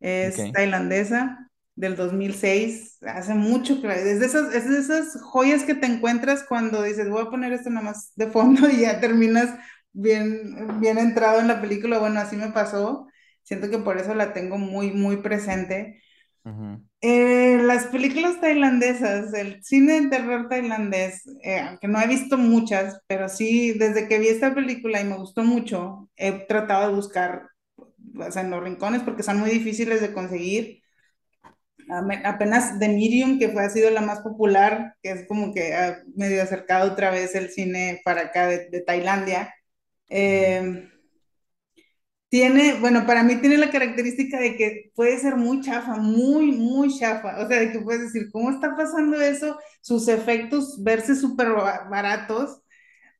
Es 0.00 0.50
Ok. 0.50 0.52
tailandesa 0.52 1.50
del 1.74 1.96
2006, 1.96 2.98
hace 3.02 3.34
mucho 3.34 3.80
que 3.80 3.88
es 3.88 4.20
de 4.20 4.26
esas, 4.26 4.54
es 4.54 4.68
de 4.68 4.78
esas 4.78 5.20
joyas 5.22 5.64
que 5.64 5.74
te 5.74 5.86
encuentras 5.86 6.44
cuando 6.48 6.82
dices, 6.82 7.08
voy 7.08 7.22
a 7.22 7.30
poner 7.30 7.52
esto 7.52 7.70
nada 7.70 7.86
más 7.86 8.12
de 8.16 8.26
fondo 8.28 8.68
y 8.70 8.82
ya 8.82 9.00
terminas 9.00 9.58
bien, 9.92 10.80
bien 10.80 10.98
entrado 10.98 11.40
en 11.40 11.48
la 11.48 11.60
película. 11.60 11.98
Bueno, 11.98 12.20
así 12.20 12.36
me 12.36 12.50
pasó. 12.52 13.06
Siento 13.42 13.70
que 13.70 13.78
por 13.78 13.98
eso 13.98 14.14
la 14.14 14.32
tengo 14.32 14.58
muy, 14.58 14.92
muy 14.92 15.16
presente. 15.18 16.00
Ujú. 16.44 16.82
Eh, 17.00 17.58
las 17.62 17.86
películas 17.86 18.40
tailandesas, 18.40 19.34
el 19.34 19.62
cine 19.64 20.00
de 20.02 20.08
terror 20.08 20.48
tailandés, 20.48 21.24
eh, 21.42 21.58
aunque 21.58 21.88
no 21.88 22.00
he 22.00 22.06
visto 22.06 22.38
muchas, 22.38 23.00
pero 23.08 23.28
sí, 23.28 23.72
desde 23.72 24.06
que 24.08 24.20
vi 24.20 24.28
esta 24.28 24.54
película 24.54 25.00
y 25.00 25.04
me 25.04 25.16
gustó 25.16 25.42
mucho, 25.42 26.08
he 26.16 26.30
tratado 26.46 26.88
de 26.88 26.94
buscar, 26.94 27.48
o 27.76 28.30
sea, 28.30 28.42
en 28.42 28.50
los 28.50 28.62
rincones 28.62 29.02
porque 29.02 29.24
son 29.24 29.40
muy 29.40 29.50
difíciles 29.50 30.00
de 30.00 30.12
conseguir. 30.12 30.81
Apenas 32.24 32.78
The 32.78 32.88
Medium, 32.88 33.38
que 33.38 33.48
fue, 33.50 33.64
ha 33.64 33.70
sido 33.70 33.90
la 33.90 34.00
más 34.00 34.20
popular, 34.20 34.94
que 35.02 35.10
es 35.12 35.26
como 35.28 35.52
que 35.52 35.74
ha 35.74 36.02
medio 36.16 36.42
acercado 36.42 36.92
otra 36.92 37.10
vez 37.10 37.34
el 37.34 37.50
cine 37.50 38.00
para 38.04 38.22
acá 38.22 38.46
de, 38.48 38.80
Tailandia. 38.86 39.54
Eh, 40.08 40.88
tiene, 42.28 42.74
bueno, 42.80 43.04
para 43.06 43.22
mí 43.22 43.36
tiene 43.36 43.58
la 43.58 43.70
característica 43.70 44.40
de 44.40 44.56
que 44.56 44.90
puede 44.94 45.18
ser 45.18 45.36
muy 45.36 45.60
chafa, 45.60 45.96
muy, 45.96 46.52
muy 46.52 46.96
chafa. 46.98 47.42
O 47.44 47.48
sea, 47.48 47.60
de 47.60 47.72
que 47.72 47.80
puedes 47.80 48.02
decir, 48.12 48.30
¿cómo 48.32 48.50
está 48.50 48.74
pasando 48.76 49.20
eso? 49.20 49.58
Sus 49.82 50.08
efectos 50.08 50.82
verse 50.82 51.14
súper 51.14 51.50
ba- 51.52 51.86
baratos, 51.90 52.62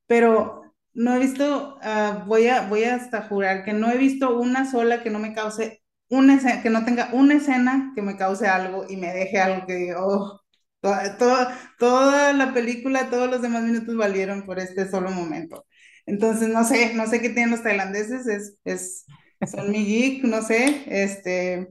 pero 0.06 0.62
no 0.94 1.14
he 1.16 1.20
visto, 1.20 1.78
ah, 1.82 2.24
voy 2.28 2.48
a, 2.48 2.68
voy 2.68 2.84
hasta 2.84 3.22
jurar 3.28 3.64
que 3.64 3.74
no 3.74 3.90
he 3.90 3.98
visto 3.98 4.38
una 4.40 4.70
sola 4.70 5.02
que 5.04 5.10
no 5.10 5.20
me 5.20 5.34
cause, 5.34 5.81
una 6.12 6.34
escena, 6.36 6.62
que 6.62 6.70
no 6.70 6.84
tenga 6.84 7.08
una 7.14 7.34
escena 7.34 7.92
que 7.94 8.02
me 8.02 8.16
cause 8.18 8.46
algo 8.46 8.84
y 8.88 8.96
me 8.96 9.12
deje 9.12 9.38
algo 9.40 9.66
que 9.66 9.94
oh, 9.96 10.40
toda, 10.80 11.16
toda, 11.18 11.58
toda 11.78 12.32
la 12.34 12.52
película, 12.52 13.08
todos 13.10 13.30
los 13.30 13.40
demás 13.42 13.62
minutos 13.64 13.96
valieron 13.96 14.44
por 14.44 14.58
este 14.58 14.88
solo 14.90 15.10
momento. 15.10 15.66
Entonces, 16.06 16.48
no 16.48 16.64
sé, 16.64 16.94
no 16.94 17.06
sé 17.06 17.20
qué 17.22 17.30
tienen 17.30 17.52
los 17.52 17.62
tailandeses, 17.62 18.26
es, 18.26 18.58
es, 18.64 19.06
son 19.50 19.70
mi 19.70 19.84
geek, 19.86 20.24
no 20.24 20.42
sé, 20.42 20.84
este, 20.88 21.68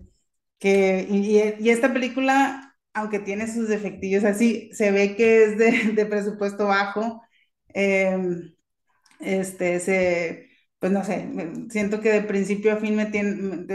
que, 0.60 1.06
y, 1.10 1.70
esta 1.70 1.94
película, 1.94 2.76
aunque 2.94 3.20
tiene 3.20 3.48
sus 3.54 3.68
defectillos 3.70 4.24
así, 4.24 4.72
se 4.74 4.92
ve 4.92 5.16
que 5.16 5.44
es 5.46 5.58
de, 5.60 5.94
de 5.94 6.06
presupuesto 6.08 6.68
bajo. 6.68 7.22
em, 7.74 8.54
este, 9.20 9.80
se, 9.80 10.51
pues 10.82 10.94
no 10.94 11.06
sé, 11.06 11.32
siento 11.72 12.02
que 12.02 12.12
de 12.12 12.24
principio 12.24 12.74
a 12.74 12.78
fin 12.78 12.98
me 12.98 13.08
tiene, 13.08 13.66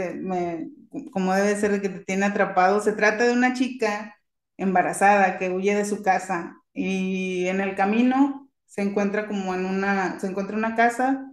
como 1.11 1.33
debe 1.33 1.55
ser 1.59 1.81
que 1.81 1.89
te 1.89 1.99
tiene 2.05 2.25
atrapado. 2.27 2.81
Se 2.81 2.93
trata 2.93 3.25
de 3.25 3.33
una 3.33 3.53
chica 3.53 4.17
embarazada 4.57 5.37
que 5.39 5.49
huye 5.51 5.75
de 5.75 5.85
su 5.85 6.03
casa 6.03 6.57
y 6.73 7.47
en 7.47 7.61
el 7.61 7.75
camino 7.75 8.49
se 8.65 8.81
encuentra 8.83 9.27
como 9.27 9.55
en 9.55 9.65
una, 9.65 10.19
se 10.19 10.27
encuentra 10.27 10.57
una 10.57 10.75
casa 10.75 11.31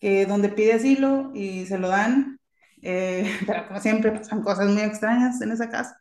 que 0.00 0.26
donde 0.26 0.50
pide 0.50 0.74
asilo 0.74 1.32
y 1.34 1.66
se 1.66 1.78
lo 1.78 1.88
dan, 1.88 2.40
eh, 2.82 3.30
pero 3.46 3.68
como 3.68 3.80
siempre 3.80 4.12
pasan 4.12 4.42
cosas 4.42 4.68
muy 4.70 4.82
extrañas 4.82 5.40
en 5.42 5.52
esa 5.52 5.70
casa 5.70 6.00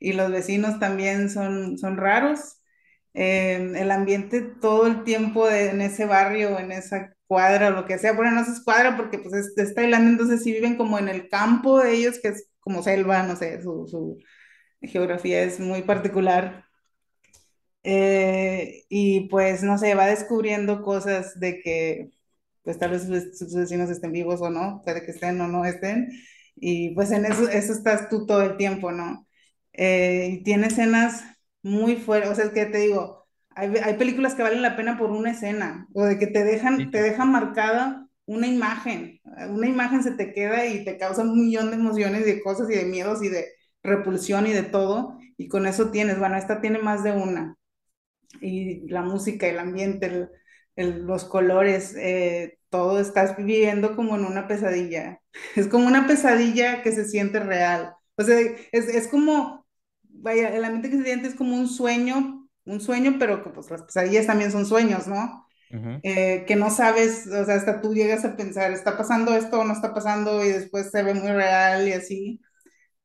y 0.00 0.14
los 0.14 0.30
vecinos 0.32 0.80
también 0.80 1.30
son, 1.30 1.78
son 1.78 1.96
raros. 1.98 2.59
Eh, 3.14 3.72
el 3.76 3.90
ambiente 3.90 4.40
todo 4.42 4.86
el 4.86 5.04
tiempo 5.04 5.46
de- 5.48 5.70
en 5.70 5.80
ese 5.82 6.06
barrio, 6.06 6.58
en 6.58 6.72
esa 6.72 7.14
cuadra 7.26 7.68
o 7.68 7.70
lo 7.72 7.84
que 7.86 7.98
sea, 7.98 8.12
bueno, 8.12 8.30
no 8.32 8.40
es 8.42 8.62
cuadra 8.64 8.96
porque 8.96 9.18
pues 9.18 9.34
es, 9.34 9.52
es 9.56 9.74
Tailandia, 9.74 10.10
entonces 10.12 10.42
sí 10.44 10.52
viven 10.52 10.76
como 10.76 10.98
en 10.98 11.08
el 11.08 11.28
campo 11.28 11.80
de 11.80 11.94
ellos, 11.94 12.18
que 12.22 12.28
es 12.28 12.48
como 12.60 12.82
selva, 12.82 13.22
no 13.24 13.36
sé, 13.36 13.62
su, 13.62 13.86
su 13.88 14.18
geografía 14.82 15.42
es 15.42 15.60
muy 15.60 15.82
particular. 15.82 16.64
Eh, 17.82 18.84
y 18.90 19.28
pues 19.30 19.62
no 19.62 19.78
sé, 19.78 19.94
va 19.94 20.06
descubriendo 20.06 20.82
cosas 20.82 21.38
de 21.40 21.60
que 21.62 22.10
pues 22.62 22.78
tal 22.78 22.90
vez 22.90 23.04
sus, 23.38 23.54
vecinos 23.54 23.88
estén 23.90 24.12
vivos 24.12 24.40
o 24.42 24.50
no, 24.50 24.82
puede 24.84 25.02
que 25.04 25.12
estén 25.12 25.40
o 25.40 25.48
no 25.48 25.64
estén, 25.64 26.08
y 26.56 26.94
pues 26.94 27.10
en 27.12 27.24
eso, 27.26 27.48
eso 27.48 27.72
estás 27.72 28.08
tú 28.10 28.26
todo 28.26 28.42
el 28.42 28.56
tiempo, 28.58 28.92
¿no? 28.92 29.26
Eh, 29.72 30.28
y 30.32 30.42
tiene 30.44 30.66
escenas 30.68 31.24
muy 31.62 31.96
fuertes, 31.96 32.30
o 32.30 32.34
sea, 32.34 32.44
es 32.46 32.52
que 32.52 32.66
te 32.66 32.78
digo, 32.78 33.26
hay, 33.50 33.72
hay 33.82 33.94
películas 33.96 34.34
que 34.34 34.42
valen 34.42 34.62
la 34.62 34.76
pena 34.76 34.98
por 34.98 35.10
una 35.10 35.30
escena, 35.32 35.88
o 35.94 36.04
de 36.04 36.18
que 36.18 36.26
te 36.26 36.44
Sí, 36.76 36.84
dejan, 36.84 36.90
te 36.90 37.02
sí. 37.02 37.02
dejan 37.02 37.32
marcada 37.32 38.08
una 38.26 38.46
imagen, 38.46 39.20
una 39.50 39.66
imagen 39.68 40.02
se 40.02 40.12
te 40.12 40.32
queda 40.32 40.66
y 40.66 40.84
te 40.84 40.96
causa 40.98 41.22
un 41.22 41.36
millón 41.36 41.70
de 41.70 41.76
emociones 41.76 42.22
y 42.22 42.24
de 42.24 42.42
cosas 42.42 42.70
y 42.70 42.74
de 42.76 42.84
miedos 42.84 43.22
y 43.22 43.28
de 43.28 43.46
repulsión 43.82 44.46
y 44.46 44.52
de 44.52 44.62
todo, 44.62 45.18
y 45.36 45.48
con 45.48 45.66
eso 45.66 45.90
tienes, 45.90 46.18
bueno, 46.18 46.36
esta 46.36 46.60
tiene 46.60 46.78
más 46.78 47.02
de 47.04 47.12
una 47.12 47.56
y 48.40 48.88
la 48.88 49.02
música, 49.02 49.46
el 49.48 49.58
ambiente, 49.58 50.06
el- 50.06 50.28
el- 50.76 51.02
los 51.06 51.24
colores, 51.24 51.94
eh, 51.96 52.58
todo 52.70 53.00
estás 53.00 53.36
viviendo 53.36 53.96
como 53.96 54.16
en 54.16 54.24
una 54.24 54.46
pesadilla. 54.48 55.20
Es 55.56 55.68
como 55.68 55.86
una 55.86 56.06
pesadilla 56.06 56.82
que 56.82 56.92
se 56.92 57.04
siente 57.06 57.40
real. 57.40 57.94
O 58.16 58.22
sea, 58.22 58.38
es, 58.40 58.88
es 58.88 59.08
como, 59.08 59.59
vaya, 60.14 60.54
el 60.54 60.64
ambiente 60.64 60.90
que 60.90 60.98
se 60.98 61.04
siente 61.04 61.28
es 61.28 61.34
como 61.34 61.56
un 61.56 61.68
sueño, 61.68 62.48
un 62.64 62.80
sueño, 62.80 63.16
pero 63.18 63.42
que 63.42 63.50
pues 63.50 63.70
las 63.70 63.82
pesadillas 63.82 64.26
también 64.26 64.52
son 64.52 64.66
sueños, 64.66 65.06
¿no? 65.06 65.46
Eh, 66.02 66.44
que 66.46 66.56
no 66.56 66.70
sabes, 66.70 67.26
o 67.26 67.44
sea, 67.44 67.54
hasta 67.54 67.80
tú 67.80 67.94
llegas 67.94 68.24
a 68.24 68.36
pensar, 68.36 68.72
¿está 68.72 68.96
pasando 68.96 69.34
esto 69.36 69.60
o 69.60 69.64
no 69.64 69.72
está 69.72 69.94
pasando? 69.94 70.44
Y 70.44 70.48
después 70.48 70.90
se 70.90 71.02
ve 71.02 71.14
muy 71.14 71.30
real 71.30 71.86
y 71.88 71.92
así. 71.92 72.40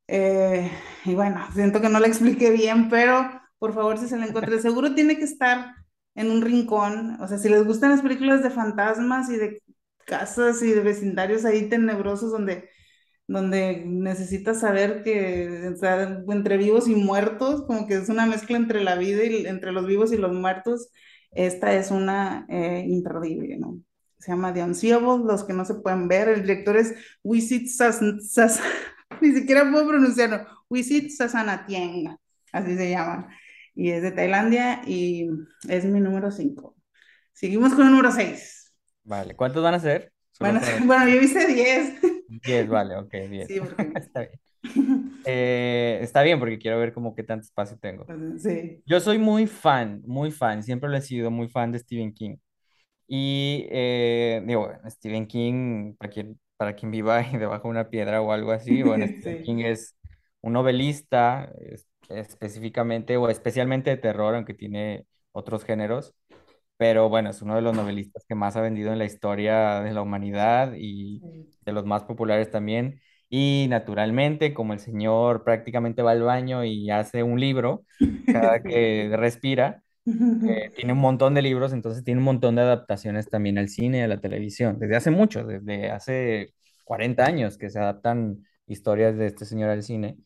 Eh, 0.07 0.71
y 1.05 1.15
bueno, 1.15 1.45
siento 1.53 1.81
que 1.81 1.89
no 1.89 1.99
la 1.99 2.07
expliqué 2.07 2.51
bien, 2.51 2.89
pero 2.89 3.29
por 3.59 3.73
favor, 3.73 3.97
si 3.97 4.07
se 4.07 4.17
la 4.17 4.25
encuentra, 4.27 4.59
seguro 4.59 4.93
tiene 4.95 5.17
que 5.17 5.23
estar 5.23 5.73
en 6.15 6.31
un 6.31 6.41
rincón. 6.41 7.19
O 7.21 7.27
sea, 7.27 7.37
si 7.37 7.49
les 7.49 7.65
gustan 7.65 7.91
las 7.91 8.01
películas 8.01 8.43
de 8.43 8.49
fantasmas 8.49 9.29
y 9.29 9.37
de 9.37 9.61
casas 10.05 10.61
y 10.61 10.71
de 10.71 10.81
vecindarios 10.81 11.45
ahí 11.45 11.69
tenebrosos 11.69 12.31
donde, 12.31 12.69
donde 13.27 13.83
necesitas 13.85 14.59
saber 14.61 15.03
que 15.03 15.69
o 15.73 15.77
sea, 15.77 16.21
entre 16.29 16.57
vivos 16.57 16.87
y 16.87 16.95
muertos, 16.95 17.63
como 17.65 17.87
que 17.87 17.95
es 17.95 18.09
una 18.09 18.25
mezcla 18.25 18.57
entre 18.57 18.83
la 18.83 18.95
vida 18.95 19.23
y 19.25 19.45
entre 19.47 19.71
los 19.71 19.85
vivos 19.87 20.11
y 20.13 20.17
los 20.17 20.33
muertos, 20.33 20.89
esta 21.31 21.73
es 21.73 21.91
una 21.91 22.45
eh, 22.49 22.85
imperdible, 22.87 23.57
¿no? 23.57 23.79
Se 24.19 24.31
llama 24.31 24.53
The 24.53 24.63
Unseeable, 24.63 25.23
los 25.25 25.43
que 25.43 25.53
no 25.53 25.65
se 25.65 25.75
pueden 25.75 26.07
ver. 26.07 26.29
El 26.29 26.41
director 26.43 26.77
es 26.77 26.95
Wisit 27.23 27.67
Sas, 27.67 27.99
Sas- 28.21 28.61
ni 29.21 29.33
siquiera 29.33 29.69
puedo 29.69 29.87
pronunciarlo. 29.87 30.45
Wisit 30.69 31.11
Sasanatieng, 31.11 32.17
así 32.51 32.75
se 32.77 32.89
llama. 32.89 33.29
Y 33.75 33.89
es 33.91 34.01
de 34.03 34.11
Tailandia 34.11 34.81
y 34.87 35.27
es 35.67 35.85
mi 35.85 35.99
número 35.99 36.31
5. 36.31 36.75
Seguimos 37.33 37.73
con 37.73 37.85
el 37.85 37.91
número 37.91 38.11
6. 38.11 38.73
Vale, 39.03 39.35
¿cuántos 39.35 39.63
van 39.63 39.75
a 39.75 39.79
ser? 39.79 40.11
Bueno, 40.39 40.59
bueno, 40.85 41.07
yo 41.07 41.21
hice 41.21 41.47
10. 41.47 41.99
10, 42.27 42.67
vale, 42.67 42.95
ok, 42.97 43.13
10. 43.29 43.53
Sí, 43.53 43.59
porque... 43.59 43.75
Está 43.95 44.21
bien. 44.21 44.39
Eh, 45.25 45.99
está 46.01 46.23
bien 46.23 46.39
porque 46.39 46.59
quiero 46.59 46.79
ver 46.79 46.93
como 46.93 47.15
qué 47.15 47.23
tanto 47.23 47.45
espacio 47.45 47.77
tengo. 47.79 48.11
Sí. 48.39 48.83
Yo 48.85 48.99
soy 48.99 49.19
muy 49.19 49.47
fan, 49.47 50.01
muy 50.07 50.31
fan, 50.31 50.63
siempre 50.63 50.89
lo 50.89 50.97
he 50.97 51.01
sido, 51.01 51.31
muy 51.31 51.49
fan 51.49 51.71
de 51.71 51.79
Stephen 51.79 52.13
King. 52.13 52.37
Y 53.07 53.67
eh, 53.71 54.43
digo, 54.45 54.71
Stephen 54.89 55.27
King, 55.27 55.95
para 55.97 56.11
quien, 56.11 56.39
para 56.57 56.75
quien 56.75 56.91
viva 56.91 57.17
ahí 57.19 57.37
debajo 57.37 57.63
de 57.67 57.71
una 57.71 57.89
piedra 57.89 58.21
o 58.21 58.31
algo 58.31 58.51
así, 58.51 58.83
bueno, 58.83 59.07
Stephen 59.07 59.37
Sí. 59.37 59.43
King 59.43 59.57
es 59.65 59.95
un 60.41 60.53
novelista 60.53 61.51
es- 61.61 61.87
específicamente 62.09 63.17
o 63.17 63.29
especialmente 63.29 63.89
de 63.91 63.97
terror, 63.97 64.35
aunque 64.35 64.53
tiene 64.53 65.05
otros 65.33 65.63
géneros, 65.65 66.15
pero 66.77 67.09
bueno, 67.09 67.29
es 67.29 67.41
uno 67.41 67.55
de 67.55 67.61
los 67.61 67.73
novelistas 67.75 68.25
que 68.27 68.35
más 68.35 68.55
ha 68.55 68.61
vendido 68.61 68.91
en 68.91 68.99
la 68.99 69.05
historia 69.05 69.81
de 69.81 69.93
la 69.93 70.01
humanidad 70.01 70.73
y 70.77 71.23
de 71.61 71.71
los 71.73 71.85
más 71.85 72.03
populares 72.03 72.51
también. 72.51 73.01
Y 73.29 73.67
naturalmente, 73.69 74.53
como 74.53 74.73
el 74.73 74.79
señor 74.79 75.43
prácticamente 75.43 76.01
va 76.01 76.11
al 76.11 76.23
baño 76.23 76.63
y 76.65 76.89
hace 76.91 77.23
un 77.23 77.39
libro 77.39 77.85
cada 78.29 78.63
que 78.63 79.11
respira, 79.17 79.81
Eh, 80.47 80.71
tiene 80.75 80.93
un 80.93 80.99
montón 80.99 81.33
de 81.33 81.41
libros, 81.41 81.73
entonces 81.73 82.03
tiene 82.03 82.19
un 82.19 82.25
montón 82.25 82.55
de 82.55 82.61
adaptaciones 82.61 83.29
también 83.29 83.57
al 83.57 83.69
cine 83.69 83.99
y 83.99 84.01
a 84.01 84.07
la 84.07 84.21
televisión, 84.21 84.77
desde 84.79 84.95
hace 84.95 85.09
mucho, 85.11 85.43
desde 85.45 85.89
hace 85.91 86.53
40 86.83 87.25
años 87.25 87.57
que 87.57 87.69
se 87.71 87.79
adaptan 87.79 88.45
historias 88.67 89.17
de 89.17 89.25
este 89.27 89.45
señor 89.45 89.69
al 89.71 89.81
cine. 89.83 90.17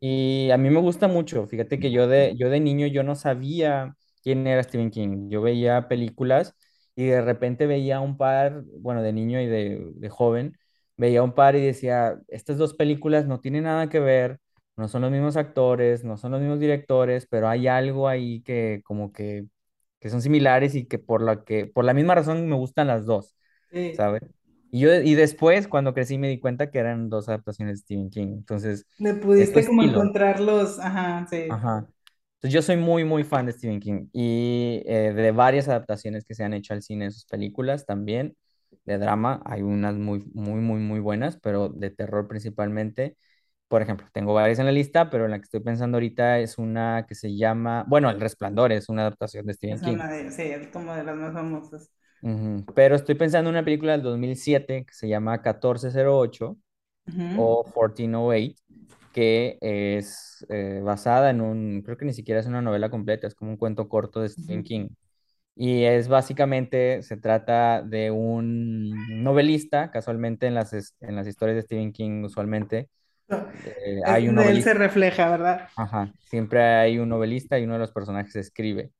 Y 0.00 0.50
a 0.50 0.58
mí 0.58 0.70
me 0.70 0.80
gusta 0.80 1.08
mucho, 1.08 1.46
fíjate 1.46 1.80
que 1.80 1.90
yo 1.90 2.06
de, 2.08 2.34
yo 2.36 2.50
de 2.50 2.60
niño 2.60 2.86
yo 2.86 3.02
no 3.02 3.16
sabía 3.16 3.96
quién 4.28 4.46
era 4.46 4.62
Stephen 4.62 4.90
King, 4.90 5.28
yo 5.30 5.42
veía 5.42 5.88
películas 5.88 6.54
y 6.96 7.06
de 7.06 7.20
repente 7.22 7.66
veía 7.66 8.00
un 8.00 8.16
par, 8.16 8.62
bueno, 8.80 9.02
de 9.02 9.12
niño 9.12 9.40
y 9.40 9.46
de, 9.46 9.92
de 9.94 10.08
joven, 10.10 10.56
veía 10.96 11.22
un 11.22 11.32
par 11.34 11.56
y 11.56 11.60
decía, 11.64 12.18
estas 12.28 12.58
dos 12.58 12.74
películas 12.74 13.26
no 13.26 13.40
tienen 13.40 13.64
nada 13.64 13.88
que 13.88 14.00
ver 14.00 14.38
no 14.76 14.86
son 14.88 15.02
los 15.02 15.10
mismos 15.10 15.36
actores, 15.36 16.04
no 16.04 16.16
son 16.16 16.30
los 16.32 16.40
mismos 16.40 16.60
directores, 16.60 17.26
pero 17.28 17.48
hay 17.48 17.66
algo 17.66 18.06
ahí 18.08 18.42
que 18.42 18.80
como 18.84 19.12
que, 19.12 19.46
que 20.00 20.08
son 20.10 20.22
similares 20.22 20.74
y 20.76 20.86
que 20.86 20.98
por 21.00 21.20
la 21.22 21.44
que, 21.44 21.66
por 21.66 21.84
la 21.84 21.94
misma 21.94 22.14
razón 22.14 22.48
me 22.48 22.54
gustan 22.56 22.86
las 22.86 23.04
dos, 23.06 23.36
Sí. 23.70 23.92
¿sabes? 23.92 24.22
Y 24.70 24.80
yo, 24.80 24.94
y 24.94 25.14
después, 25.14 25.68
cuando 25.68 25.94
crecí, 25.94 26.18
me 26.18 26.28
di 26.28 26.38
cuenta 26.40 26.70
que 26.70 26.78
eran 26.78 27.08
dos 27.10 27.28
adaptaciones 27.28 27.78
de 27.80 27.82
Stephen 27.84 28.10
King. 28.10 28.28
Entonces, 28.38 28.86
su 29.34 29.42
pudiste 29.42 29.64
como 29.64 29.82
estilo. 29.82 29.82
encontrar 29.82 30.40
los, 30.40 30.78
ajá, 30.78 31.26
sí, 31.30 31.36
Ajá. 31.48 31.88
Entonces, 32.38 32.54
yo 32.54 32.62
soy 32.62 32.76
muy, 32.76 33.04
muy 33.04 33.24
fan 33.24 33.46
de 33.46 33.52
Stephen 33.52 33.80
King 33.80 34.08
y 34.12 34.82
eh, 34.86 35.12
de 35.12 35.32
varias 35.32 35.68
adaptaciones 35.68 36.24
que 36.24 36.34
se 36.34 36.44
han 36.44 36.54
hecho 36.54 36.72
al 36.72 36.82
cine 36.82 37.06
de 37.06 37.10
sus 37.10 37.24
películas 37.26 37.84
también. 37.86 38.36
De 38.84 38.98
drama, 38.98 39.42
hay 39.44 39.62
unas 39.62 39.96
muy, 39.96 40.24
muy, 40.34 40.60
muy, 40.60 40.78
muy 40.80 41.00
buenas, 41.00 41.38
pero 41.42 41.68
de 41.68 41.90
terror 41.90 42.28
principalmente. 42.28 43.16
Por 43.68 43.82
ejemplo, 43.82 44.06
tengo 44.12 44.34
varias 44.34 44.58
en 44.60 44.66
la 44.66 44.72
lista, 44.72 45.10
pero 45.10 45.24
en 45.24 45.32
la 45.32 45.38
que 45.38 45.44
estoy 45.44 45.60
pensando 45.60 45.96
ahorita 45.96 46.38
es 46.38 46.58
una 46.58 47.04
que 47.08 47.14
se 47.16 47.36
llama, 47.36 47.84
bueno, 47.88 48.08
El 48.10 48.20
Resplandor 48.20 48.72
es 48.72 48.88
una 48.88 49.02
adaptación 49.02 49.46
de 49.46 49.54
Stephen 49.54 49.80
es 49.80 49.82
King. 49.82 50.04
de, 50.08 50.30
sí, 50.32 50.42
es 50.42 50.68
como 50.68 50.92
de 50.94 51.04
las 51.04 51.16
más 51.16 51.32
famosas. 51.32 51.90
Ujú. 52.20 52.64
Pero 52.74 52.96
estoy 52.96 53.14
pensando 53.14 53.48
en 53.50 53.56
una 53.56 53.64
película 53.64 53.92
del 53.92 54.02
2007 54.02 54.84
que 54.86 54.92
se 54.94 55.08
llama 55.08 55.38
1408 55.38 56.56
Ujú, 57.08 57.28
o 57.32 57.64
1408, 57.64 58.62
que 59.12 59.58
es 59.60 60.46
eh, 60.48 60.80
basada 60.82 61.30
en 61.30 61.40
un, 61.40 61.82
creo 61.82 61.96
que 61.96 62.04
ni 62.04 62.12
siquiera 62.12 62.40
es 62.40 62.46
una 62.46 62.62
novela 62.62 62.90
completa, 62.90 63.26
es 63.26 63.34
como 63.34 63.50
un 63.50 63.56
cuento 63.56 63.88
corto 63.88 64.20
de 64.20 64.28
Stephen. 64.28 64.62
King. 64.62 64.88
Y 65.56 65.84
es 65.84 66.08
básicamente, 66.08 67.02
se 67.02 67.16
trata 67.16 67.82
de 67.82 68.10
un 68.10 69.22
novelista, 69.22 69.90
casualmente 69.90 70.46
en 70.46 70.54
las, 70.54 70.72
en 71.00 71.16
las 71.16 71.26
historias 71.26 71.56
de 71.56 71.62
Stephen 71.62 71.92
King 71.92 72.22
usualmente 72.24 72.88
eh, 73.30 74.00
hay 74.06 74.28
un 74.28 74.38
él 74.38 74.62
se 74.62 74.74
refleja, 74.74 75.28
¿verdad? 75.30 75.68
ajá, 75.76 76.12
siempre 76.24 76.62
hay 76.62 76.98
un 76.98 77.08
novelista 77.10 77.58
y 77.58 77.64
uno 77.64 77.74
de 77.74 77.80
los 77.80 77.92
personajes 77.92 78.34
escribe. 78.36 78.90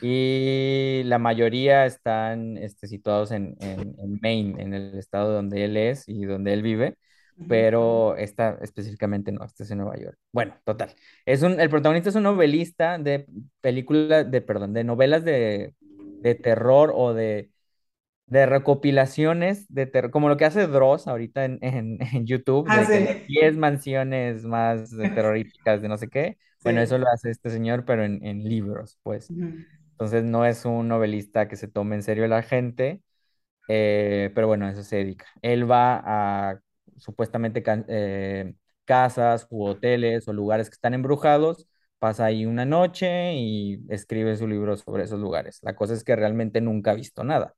Y 0.00 1.02
la 1.04 1.18
mayoría 1.18 1.86
están 1.86 2.58
este, 2.58 2.86
situados 2.86 3.30
en, 3.32 3.56
en, 3.60 3.94
en 3.98 4.18
Maine, 4.20 4.62
en 4.62 4.74
el 4.74 4.98
estado 4.98 5.32
donde 5.32 5.64
él 5.64 5.76
es 5.76 6.06
y 6.06 6.26
donde 6.26 6.52
él 6.52 6.62
vive. 6.62 6.96
Pero 7.46 8.16
esta 8.16 8.58
específicamente 8.62 9.32
no, 9.32 9.44
este 9.44 9.64
es 9.64 9.70
en 9.70 9.78
Nueva 9.78 9.96
York. 9.98 10.18
Bueno, 10.32 10.54
total. 10.64 10.94
Es 11.24 11.42
un, 11.42 11.60
el 11.60 11.70
protagonista 11.70 12.10
es 12.10 12.16
un 12.16 12.24
novelista 12.24 12.98
de 12.98 13.26
películas, 13.60 14.30
de, 14.30 14.40
perdón, 14.42 14.72
de 14.74 14.84
novelas 14.84 15.24
de, 15.24 15.74
de 16.20 16.34
terror 16.34 16.92
o 16.94 17.14
de, 17.14 17.50
de 18.26 18.46
recopilaciones 18.46 19.66
de 19.72 19.86
terror, 19.86 20.10
como 20.10 20.28
lo 20.28 20.36
que 20.36 20.44
hace 20.44 20.66
Dross 20.66 21.06
ahorita 21.08 21.44
en, 21.44 21.58
en, 21.62 21.98
en 22.00 22.26
YouTube, 22.26 22.68
Ah, 22.68 22.84
de 22.86 22.86
sí, 22.86 23.06
10 23.26 23.56
mansiones 23.56 24.44
más 24.44 24.90
terroríficas 25.14 25.82
de 25.82 25.88
no 25.88 25.98
sé 25.98 26.08
qué. 26.08 26.38
Bueno, 26.62 26.80
sí. 26.80 26.82
eso 26.82 26.98
lo 26.98 27.08
hace 27.08 27.30
este 27.30 27.50
señor, 27.50 27.84
pero 27.84 28.04
en, 28.04 28.24
en 28.26 28.42
libros, 28.44 28.98
pues. 29.02 29.32
Ujú. 29.32 29.64
Entonces 29.92 30.24
no 30.24 30.44
es 30.46 30.64
un 30.66 30.88
novelista 30.88 31.48
que 31.48 31.56
se 31.56 31.68
tome 31.68 31.96
en 31.96 32.02
serio 32.02 32.26
la 32.28 32.42
gente, 32.42 33.02
eh, 33.68 34.30
pero 34.34 34.46
bueno, 34.48 34.68
eso 34.68 34.82
se 34.82 34.96
dedica. 34.96 35.26
Él 35.42 35.70
va 35.70 36.02
a 36.52 36.60
supuestamente 36.98 37.62
eh, 37.88 38.54
casas 38.84 39.46
u 39.50 39.64
hoteles 39.66 40.28
o 40.28 40.32
lugares 40.32 40.68
que 40.70 40.74
están 40.74 40.94
embrujados, 40.94 41.66
pasa 41.98 42.26
ahí 42.26 42.46
una 42.46 42.64
noche 42.64 43.34
y 43.34 43.80
escribe 43.88 44.36
su 44.36 44.46
libro 44.46 44.76
sobre 44.76 45.04
esos 45.04 45.20
lugares. 45.20 45.58
La 45.62 45.74
cosa 45.76 45.94
es 45.94 46.04
que 46.04 46.16
realmente 46.16 46.60
nunca 46.60 46.92
ha 46.92 46.94
visto 46.94 47.24
nada. 47.24 47.54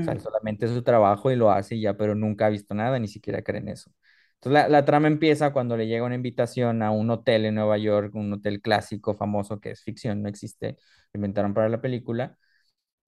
O 0.00 0.04
sea, 0.04 0.14
él 0.14 0.20
Ujú. 0.20 0.20
solamente 0.20 0.66
es 0.66 0.72
su 0.72 0.82
trabajo 0.82 1.30
y 1.30 1.36
lo 1.36 1.50
hace 1.50 1.76
y 1.76 1.82
ya, 1.82 1.96
pero 1.96 2.14
nunca 2.14 2.46
ha 2.46 2.48
visto 2.50 2.74
nada, 2.74 2.98
ni 2.98 3.08
siquiera 3.08 3.42
cree 3.42 3.60
en 3.60 3.68
eso. 3.68 3.92
Entonces 4.34 4.52
la, 4.64 4.68
la 4.68 4.84
trama 4.84 5.06
empieza 5.06 5.52
cuando 5.52 5.76
le 5.76 5.86
llega 5.86 6.04
una 6.04 6.16
invitación 6.16 6.82
a 6.82 6.90
un 6.90 7.10
hotel 7.10 7.44
en 7.44 7.54
Nueva 7.54 7.78
York, 7.78 8.14
un 8.14 8.32
hotel 8.32 8.60
clásico, 8.60 9.14
famoso, 9.14 9.60
que 9.60 9.70
es 9.70 9.82
ficción, 9.82 10.22
no 10.22 10.28
existe, 10.28 10.76
lo 11.12 11.18
inventaron 11.18 11.54
para 11.54 11.68
la 11.68 11.80
película 11.80 12.36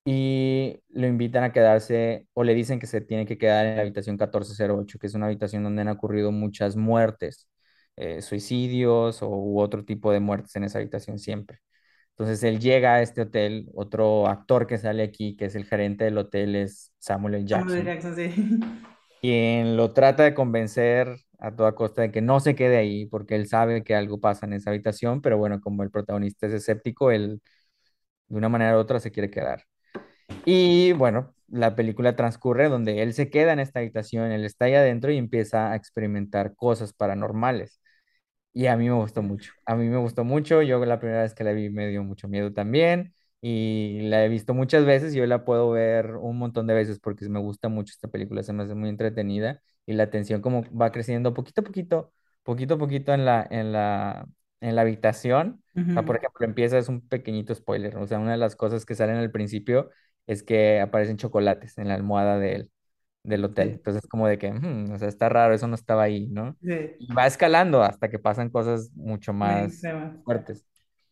y 0.05 0.81
lo 0.91 1.07
invitan 1.07 1.45
a 1.45 1.53
quedarse 1.53 2.27
o 2.35 2.45
le 2.45 2.55
dicen 2.55 2.79
que 2.79 2.87
se 2.87 3.01
tiene 3.01 3.27
que 3.27 3.39
quedar 3.39 3.67
en 3.67 3.77
la 3.77 3.83
habitación 3.83 4.15
1408, 4.15 4.99
que 4.99 5.07
es 5.07 5.15
una 5.15 5.27
habitación 5.27 5.63
donde 5.65 5.83
han 5.83 5.89
ocurrido 5.89 6.33
muchas 6.33 6.77
muertes, 6.77 7.49
eh, 7.97 8.23
suicidios 8.23 9.23
o, 9.23 9.29
u 9.29 9.61
otro 9.61 9.85
tipo 9.85 10.13
de 10.13 10.21
muertes 10.21 10.55
en 10.57 10.65
esa 10.65 10.79
habitación 10.79 11.19
siempre. 11.19 11.61
Entonces 12.11 12.43
él 12.45 12.61
llega 12.61 12.95
a 12.95 13.03
este 13.03 13.23
hotel, 13.23 13.71
otro 13.75 14.29
actor 14.29 14.67
que 14.67 14.79
sale 14.79 15.03
aquí, 15.03 15.37
que 15.37 15.47
es 15.47 15.55
el 15.57 15.65
gerente 15.65 16.05
del 16.05 16.19
hotel, 16.19 16.55
es 16.57 16.93
Samuel 16.99 17.35
L. 17.37 17.49
Samuel. 17.49 17.85
Jackson, 17.85 18.15
Jackson, 18.15 18.17
sí. 18.17 18.61
quien 19.21 19.77
lo 19.77 19.93
trata 19.95 20.23
de 20.25 20.35
convencer 20.35 21.17
a 21.39 21.55
toda 21.57 21.75
costa 21.75 22.03
de 22.03 22.11
que 22.13 22.21
no 22.21 22.41
se 22.41 22.55
quede 22.55 22.77
ahí, 22.77 23.07
porque 23.07 23.37
él 23.37 23.49
sabe 23.49 23.83
que 23.83 23.95
algo 23.95 24.21
pasa 24.21 24.47
en 24.47 24.53
esa 24.53 24.71
habitación, 24.71 25.23
pero 25.23 25.39
bueno, 25.39 25.61
como 25.63 25.83
el 25.83 25.91
protagonista 25.91 26.47
es 26.47 26.53
escéptico, 26.53 27.11
él 27.11 27.41
de 28.29 28.37
una 28.39 28.49
manera 28.51 28.77
u 28.77 28.81
otra 28.81 29.01
se 29.01 29.11
quiere 29.13 29.31
quedar. 29.31 29.65
Y 30.45 30.93
bueno, 30.93 31.35
la 31.49 31.75
película 31.77 32.17
transcurre 32.17 32.69
donde 32.69 33.03
él 33.03 33.15
se 33.15 33.31
queda 33.31 33.53
en 33.53 33.61
esta 33.61 33.81
habitación, 33.81 34.33
él 34.33 34.45
está 34.45 34.67
ahí 34.67 34.75
adentro 34.75 35.11
y 35.13 35.17
empieza 35.19 35.73
a 35.73 35.77
experimentar 35.77 36.55
cosas 36.55 36.93
paranormales. 36.93 37.81
Y 38.53 38.67
a 38.67 38.77
mí 38.77 38.89
me 38.89 38.95
gustó 38.95 39.23
mucho, 39.23 39.53
a 39.67 39.77
mí 39.77 39.89
me 39.89 39.97
gustó 39.99 40.25
mucho, 40.25 40.63
yo 40.63 40.85
la 40.85 41.01
primera 41.01 41.23
vez 41.23 41.35
que 41.35 41.45
la 41.45 41.53
vi 41.53 41.71
me 41.71 41.89
dio 41.89 42.05
mucho 42.05 42.29
miedo 42.29 42.53
también 42.53 43.15
y 43.41 44.01
la 44.03 44.25
he 44.25 44.29
visto 44.29 44.55
muchas 44.55 44.85
veces 44.85 45.15
y 45.15 45.19
yo 45.19 45.27
la 45.27 45.45
puedo 45.45 45.71
ver 45.71 46.17
un 46.17 46.39
montón 46.39 46.67
de 46.69 46.75
veces 46.75 47.01
porque 47.01 47.29
me 47.29 47.41
gusta 47.41 47.69
mucho 47.69 47.93
esta 47.93 48.09
película, 48.09 48.43
se 48.45 48.53
me 48.53 48.63
hace 48.65 48.75
muy 48.75 48.89
entretenida 48.91 49.61
y 49.87 49.95
la 49.95 50.11
tensión 50.11 50.41
como 50.41 50.65
va 50.75 50.93
creciendo 50.93 51.35
poquito 51.35 51.63
a 51.63 51.65
poquito, 51.65 52.13
poquito 52.45 52.75
a 52.75 52.79
poquito 52.79 53.13
en 53.13 53.25
la, 53.25 53.47
en 53.51 53.73
la, 53.73 54.27
en 54.61 54.77
la 54.77 54.83
habitación. 54.83 55.63
O 55.91 55.93
sea, 55.95 56.05
por 56.05 56.17
ejemplo, 56.17 56.45
empieza, 56.47 56.79
es 56.79 56.89
un 56.89 57.07
pequeñito 57.09 57.55
spoiler, 57.55 57.97
o 57.97 58.07
sea, 58.07 58.19
una 58.19 58.33
de 58.33 58.39
las 58.39 58.57
cosas 58.57 58.85
que 58.87 58.95
salen 58.95 59.17
al 59.17 59.31
principio 59.33 59.91
es 60.27 60.43
que 60.43 60.81
aparecen 60.81 61.17
chocolates 61.17 61.79
en 61.79 61.89
la 61.89 61.95
almohada 61.95 62.39
de 62.39 62.55
él, 62.57 62.71
del 63.25 63.45
hotel. 63.45 63.71
Sí, 63.71 63.79
Entonces, 63.79 64.07
como 64.09 64.29
de 64.29 64.39
que, 64.39 64.53
"Hmm, 64.53 64.93
o 64.93 64.99
sea, 64.99 65.09
está 65.09 65.29
raro, 65.29 65.55
eso 65.55 65.69
no 65.69 65.75
estaba 65.77 66.05
ahí, 66.05 66.29
¿no? 66.29 66.57
sí, 66.61 66.75
Y 66.99 67.13
va 67.15 67.27
escalando 67.27 67.83
hasta 67.83 68.11
que 68.11 68.19
pasan 68.19 68.51
cosas 68.51 68.91
mucho 68.95 69.33
más 69.33 69.91
fuertes. 70.25 70.67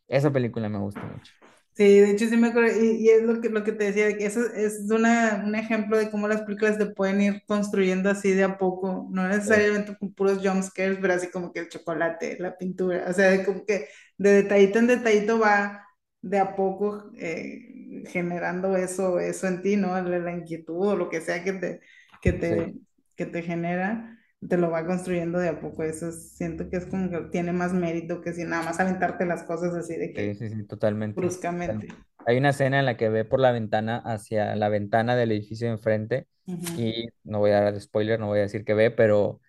Esa 0.08 0.32
película 0.32 0.68
me 0.68 0.78
gusta 0.78 1.06
mucho. 1.06 1.32
Sí, 1.74 1.84
de 2.00 2.10
hecho 2.10 2.26
sí 2.28 2.36
me 2.36 2.48
acuerdo, 2.48 2.70
y, 2.82 3.06
y 3.06 3.08
es 3.08 3.22
lo 3.22 3.40
que, 3.40 3.48
lo 3.48 3.64
que 3.64 3.72
te 3.72 3.84
decía, 3.84 4.14
que 4.18 4.26
eso 4.26 4.40
es 4.54 4.90
una, 4.90 5.42
un 5.46 5.54
ejemplo 5.54 5.96
de 5.96 6.10
cómo 6.10 6.28
las 6.28 6.42
películas 6.42 6.76
te 6.76 6.84
pueden 6.86 7.22
ir 7.22 7.42
construyendo 7.46 8.10
así 8.10 8.32
de 8.32 8.44
a 8.44 8.58
poco, 8.58 9.08
no 9.10 9.26
necesariamente 9.26 9.96
con 9.96 10.12
puros 10.12 10.40
jump 10.46 10.62
scares, 10.62 10.98
pero 11.00 11.14
así 11.14 11.30
como 11.30 11.50
que 11.50 11.60
el 11.60 11.68
chocolate, 11.70 12.36
la 12.38 12.58
pintura, 12.58 13.06
o 13.08 13.12
sea, 13.14 13.30
de 13.30 13.44
como 13.44 13.64
que 13.64 13.88
de 14.18 14.30
detallito 14.42 14.78
en 14.80 14.86
detallito 14.88 15.38
va 15.38 15.86
de 16.22 16.38
a 16.38 16.56
poco 16.56 17.10
eh, 17.16 18.04
generando 18.08 18.76
eso, 18.76 19.20
eso 19.20 19.46
en 19.48 19.62
ti, 19.62 19.76
¿no? 19.76 20.00
La, 20.02 20.18
la 20.18 20.32
inquietud 20.32 20.88
o 20.88 20.96
lo 20.96 21.08
que 21.10 21.20
sea 21.20 21.44
que 21.44 21.52
te, 21.54 21.80
que 22.22 22.32
sí, 22.48 22.54
te, 22.54 22.74
que 23.16 23.26
te 23.26 23.42
genera, 23.42 24.18
te 24.48 24.56
lo 24.56 24.70
va 24.70 24.86
construyendo 24.86 25.38
de 25.38 25.48
a 25.50 25.60
poco, 25.60 25.82
eso 25.84 26.08
es- 26.08 26.32
siento 26.36 26.68
que 26.70 26.76
es 26.78 26.86
como 26.86 27.10
que 27.10 27.20
tiene 27.30 27.52
más 27.52 27.72
mérito 27.74 28.20
que 28.22 28.32
si 28.32 28.44
nada 28.44 28.62
más 28.64 28.80
aventarte 28.80 29.26
las 29.26 29.44
cosas 29.44 29.74
así 29.74 29.96
de 29.96 30.12
que 30.14 30.34
sí, 30.34 30.48
sí, 30.50 30.64
totalmente. 30.66 31.36
bruscamente. 31.60 31.88
Hay 32.24 32.36
una 32.38 32.50
escena 32.50 32.78
en 32.78 32.86
la 32.86 32.96
que 32.96 33.08
ve 33.08 33.24
por 33.24 33.40
la 33.40 33.52
ventana 33.52 33.98
hacia 33.98 34.54
la 34.56 34.68
ventana 34.68 35.16
del 35.16 35.32
edificio 35.32 35.66
de 35.68 35.74
enfrente 35.74 36.28
y 36.74 37.08
no 37.24 37.40
voy 37.40 37.50
a 37.52 37.60
dar 37.60 37.80
spoiler, 37.80 38.20
no 38.20 38.28
voy 38.28 38.38
a 38.40 38.42
decir 38.42 38.64
que 38.64 38.74
ve, 38.74 38.90
pero 38.90 39.40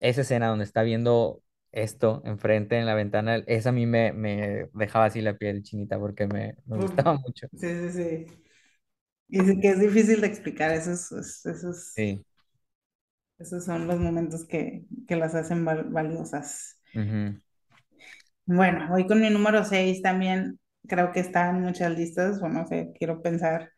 esa 0.00 0.22
escena 0.22 0.48
donde 0.48 0.64
está 0.66 0.82
viendo 0.84 1.43
esto 1.74 2.22
enfrente 2.24 2.78
en 2.78 2.86
la 2.86 2.94
ventana, 2.94 3.36
esa 3.46 3.70
a 3.70 3.72
mí 3.72 3.86
me, 3.86 4.12
me 4.12 4.68
dejaba 4.74 5.06
así 5.06 5.20
la 5.22 5.36
piel 5.38 5.62
chinita 5.62 5.98
porque 5.98 6.26
me, 6.28 6.56
me 6.66 6.76
gustaba 6.78 7.14
mucho. 7.18 7.48
Sí, 7.56 7.68
sí, 7.68 7.90
sí. 7.92 8.26
Y 9.28 9.40
sí 9.40 9.60
que 9.60 9.68
es 9.70 9.80
difícil 9.80 10.20
de 10.22 10.26
explicar, 10.28 10.70
esos, 10.72 11.12
esos, 11.12 11.96
Sí. 11.96 12.24
esos 13.38 13.64
son 13.64 13.86
los 13.86 13.98
momentos 14.00 14.44
que, 14.46 14.86
que 15.06 15.14
las 15.16 15.34
hacen 15.36 15.64
val- 15.64 15.84
valiosas. 15.90 16.80
ujú, 16.94 17.36
Bueno, 18.46 18.88
voy 18.88 19.06
con 19.06 19.20
mi 19.20 19.30
número 19.30 19.64
6 19.64 20.02
también, 20.02 20.58
creo 20.86 21.12
que 21.12 21.20
está 21.20 21.48
en 21.50 21.62
muchas 21.62 21.96
listas, 21.96 22.42
o 22.42 22.48
no 22.48 22.66
sé, 22.66 22.92
quiero 22.98 23.22
pensar, 23.22 23.70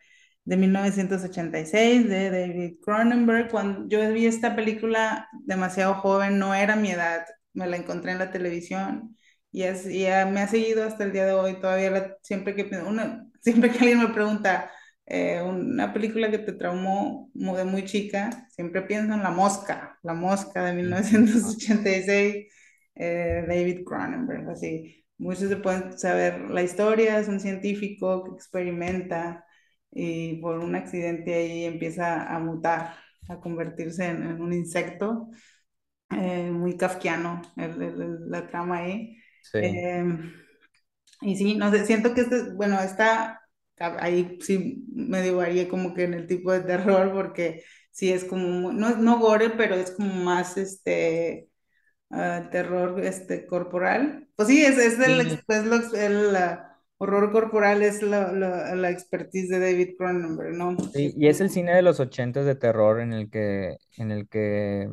de 0.44 0.56
1986 0.56 2.08
de 2.08 2.30
David 2.30 2.76
Cronenberg. 2.84 3.48
Cuando 3.50 3.88
yo 3.88 4.12
vi 4.12 4.26
esta 4.26 4.56
película 4.56 5.28
demasiado 5.44 5.94
joven, 5.94 6.38
no 6.38 6.54
era 6.54 6.74
mi 6.76 6.90
edad, 6.90 7.24
me 7.56 7.66
la 7.68 7.76
encontré 7.78 8.12
en 8.12 8.18
la 8.20 8.30
televisión 8.32 9.16
y, 9.52 9.62
es, 9.64 9.86
y 9.86 10.04
me 10.26 10.40
ha 10.42 10.48
seguido 10.48 10.84
hasta 10.84 11.04
el 11.04 11.12
día 11.12 11.26
de 11.26 11.32
hoy, 11.34 11.60
todavía 11.60 11.90
la- 11.90 12.16
siempre 12.22 12.54
que 12.54 12.64
una, 12.86 13.26
siempre 13.42 13.70
que 13.72 13.78
alguien 13.80 14.00
me 14.00 14.08
pregunta 14.08 14.70
eh, 15.06 15.40
una 15.42 15.92
película 15.92 16.30
que 16.30 16.38
te 16.38 16.52
traumó 16.52 17.30
de 17.56 17.64
muy 17.64 17.84
chica, 17.84 18.48
siempre 18.50 18.82
pienso 18.82 19.14
en 19.14 19.22
La 19.22 19.30
Mosca, 19.30 19.98
La 20.02 20.14
Mosca 20.14 20.64
de 20.64 20.72
Sí, 20.80 20.94
no, 21.32 21.66
1986, 21.66 22.46
eh, 22.94 23.44
David 23.48 23.84
Cronenberg, 23.84 24.48
así. 24.50 25.04
Muchos 25.18 25.48
se 25.48 25.56
pueden 25.56 25.98
saber 25.98 26.50
la 26.50 26.62
historia, 26.62 27.18
es 27.18 27.28
un 27.28 27.40
científico 27.40 28.24
que 28.24 28.32
experimenta 28.32 29.44
y 29.90 30.36
por 30.40 30.58
un 30.58 30.74
accidente 30.74 31.34
ahí 31.34 31.64
empieza 31.64 32.34
a 32.34 32.38
mutar, 32.38 32.96
a 33.28 33.40
convertirse 33.40 34.06
en, 34.06 34.22
en 34.24 34.40
un 34.42 34.52
insecto, 34.52 35.30
eh, 36.10 36.50
muy 36.50 36.76
kafkiano 36.76 37.42
el- 37.56 37.82
el- 37.82 38.30
la 38.30 38.46
trama 38.48 38.78
ahí. 38.78 39.18
sí. 39.40 39.60
Eh, 39.60 40.04
y 41.22 41.36
sí, 41.36 41.54
no 41.56 41.70
sé, 41.70 41.86
siento 41.86 42.14
que 42.14 42.22
este, 42.22 42.52
bueno, 42.54 42.78
está 42.80 43.42
ahí 43.78 44.38
sí 44.42 44.84
medio 44.94 45.36
varía 45.38 45.68
como 45.68 45.94
que 45.94 46.04
en 46.04 46.14
el 46.14 46.26
tipo 46.26 46.52
de 46.52 46.60
terror, 46.60 47.12
porque 47.12 47.64
sí 47.90 48.12
es 48.12 48.24
como, 48.24 48.72
no, 48.72 48.96
no 48.96 49.18
gore, 49.18 49.50
pero 49.50 49.74
es 49.74 49.90
como 49.92 50.12
más 50.24 50.56
este 50.56 51.48
ah, 52.10 52.48
terror 52.50 53.00
este 53.04 53.46
corporal. 53.46 54.28
Pues 54.36 54.48
sí, 54.48 54.64
es, 54.64 54.78
es 54.78 54.98
el, 55.00 55.20
Sí, 55.20 55.40
es 55.48 55.64
lo- 55.66 55.94
el 55.96 56.36
ah, 56.36 56.78
horror 56.98 57.32
corporal, 57.32 57.82
es 57.82 58.02
la, 58.02 58.32
la, 58.32 58.74
la 58.76 58.90
expertise 58.90 59.48
de 59.50 59.60
David 59.60 59.96
Cronenberg, 59.98 60.56
¿no? 60.56 60.76
sí, 60.92 61.12
y 61.16 61.28
es 61.28 61.40
el 61.40 61.50
cine 61.50 61.74
de 61.74 61.82
los 61.82 62.00
ochentas 62.00 62.46
de 62.46 62.54
terror 62.54 63.00
en 63.00 63.12
el 63.12 63.30
que, 63.30 63.78
en 63.96 64.10
el 64.10 64.28
que 64.28 64.90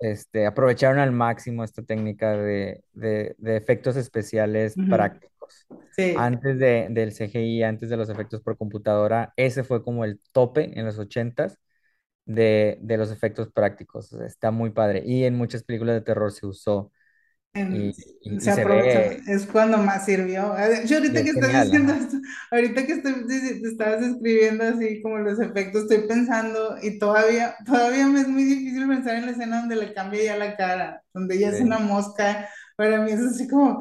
este, 0.00 0.46
aprovecharon 0.46 0.98
al 1.00 1.12
máximo 1.12 1.64
esta 1.64 1.82
técnica 1.82 2.36
de, 2.36 2.84
de- 2.92 3.34
de 3.38 3.56
efectos 3.56 3.96
especiales 3.96 4.80
prácticos. 4.88 5.66
Sí, 5.90 6.14
Antes 6.14 6.58
de, 6.58 6.88
del 6.90 7.12
CGI, 7.12 7.62
antes 7.62 7.90
de 7.90 7.96
los 7.96 8.08
efectos 8.10 8.42
por 8.42 8.56
computadora, 8.56 9.32
ese 9.36 9.64
fue 9.64 9.82
como 9.84 10.04
el 10.04 10.20
tope 10.32 10.78
en 10.78 10.86
los 10.86 10.98
ochentas 10.98 11.58
de, 12.26 12.78
de 12.82 12.96
los 12.98 13.10
efectos 13.10 13.50
prácticos. 13.52 14.12
O 14.12 14.18
sea, 14.18 14.26
está 14.26 14.50
muy 14.50 14.70
padre. 14.70 15.02
Y 15.06 15.24
en 15.24 15.36
muchas 15.36 15.64
películas 15.64 15.94
de 15.96 16.02
terror 16.02 16.32
se 16.32 16.46
usó 16.46 16.92
en- 17.54 17.90
y, 18.22 18.40
y- 18.40 18.40
se 18.40 18.50
y 18.50 18.52
se 18.52 18.64
aprovechan, 18.64 19.04
ve 19.04 19.22
es 19.26 19.46
cuando 19.46 19.78
más 19.78 20.04
sirvió. 20.04 20.52
A 20.52 20.84
Yo 20.84 20.98
ahorita 20.98 21.22
que 21.24 21.30
es 21.30 21.30
estás 21.30 21.52
diciendo 21.52 21.92
esto, 21.94 22.16
ahorita 22.50 22.86
que 22.86 22.92
estoy, 22.94 23.26
te 23.26 23.68
estabas 23.68 24.02
escribiendo 24.02 24.64
así 24.64 25.00
como 25.02 25.18
los 25.18 25.40
efectos, 25.40 25.82
estoy 25.82 26.06
pensando 26.08 26.76
y 26.82 26.98
todavía, 26.98 27.56
todavía 27.66 28.06
me 28.08 28.20
es 28.20 28.28
muy 28.28 28.44
difícil 28.44 28.86
pensar 28.88 29.16
en 29.16 29.26
la 29.26 29.32
escena 29.32 29.60
donde 29.60 29.76
le 29.76 29.92
cambia 29.94 30.24
ya 30.24 30.36
la 30.36 30.56
cara, 30.56 31.02
donde 31.12 31.36
ella 31.36 31.50
es 31.50 31.60
una 31.60 31.78
mosca, 31.78 32.48
para 32.76 33.00
mí 33.02 33.12
es 33.12 33.20
así 33.20 33.48
como, 33.48 33.80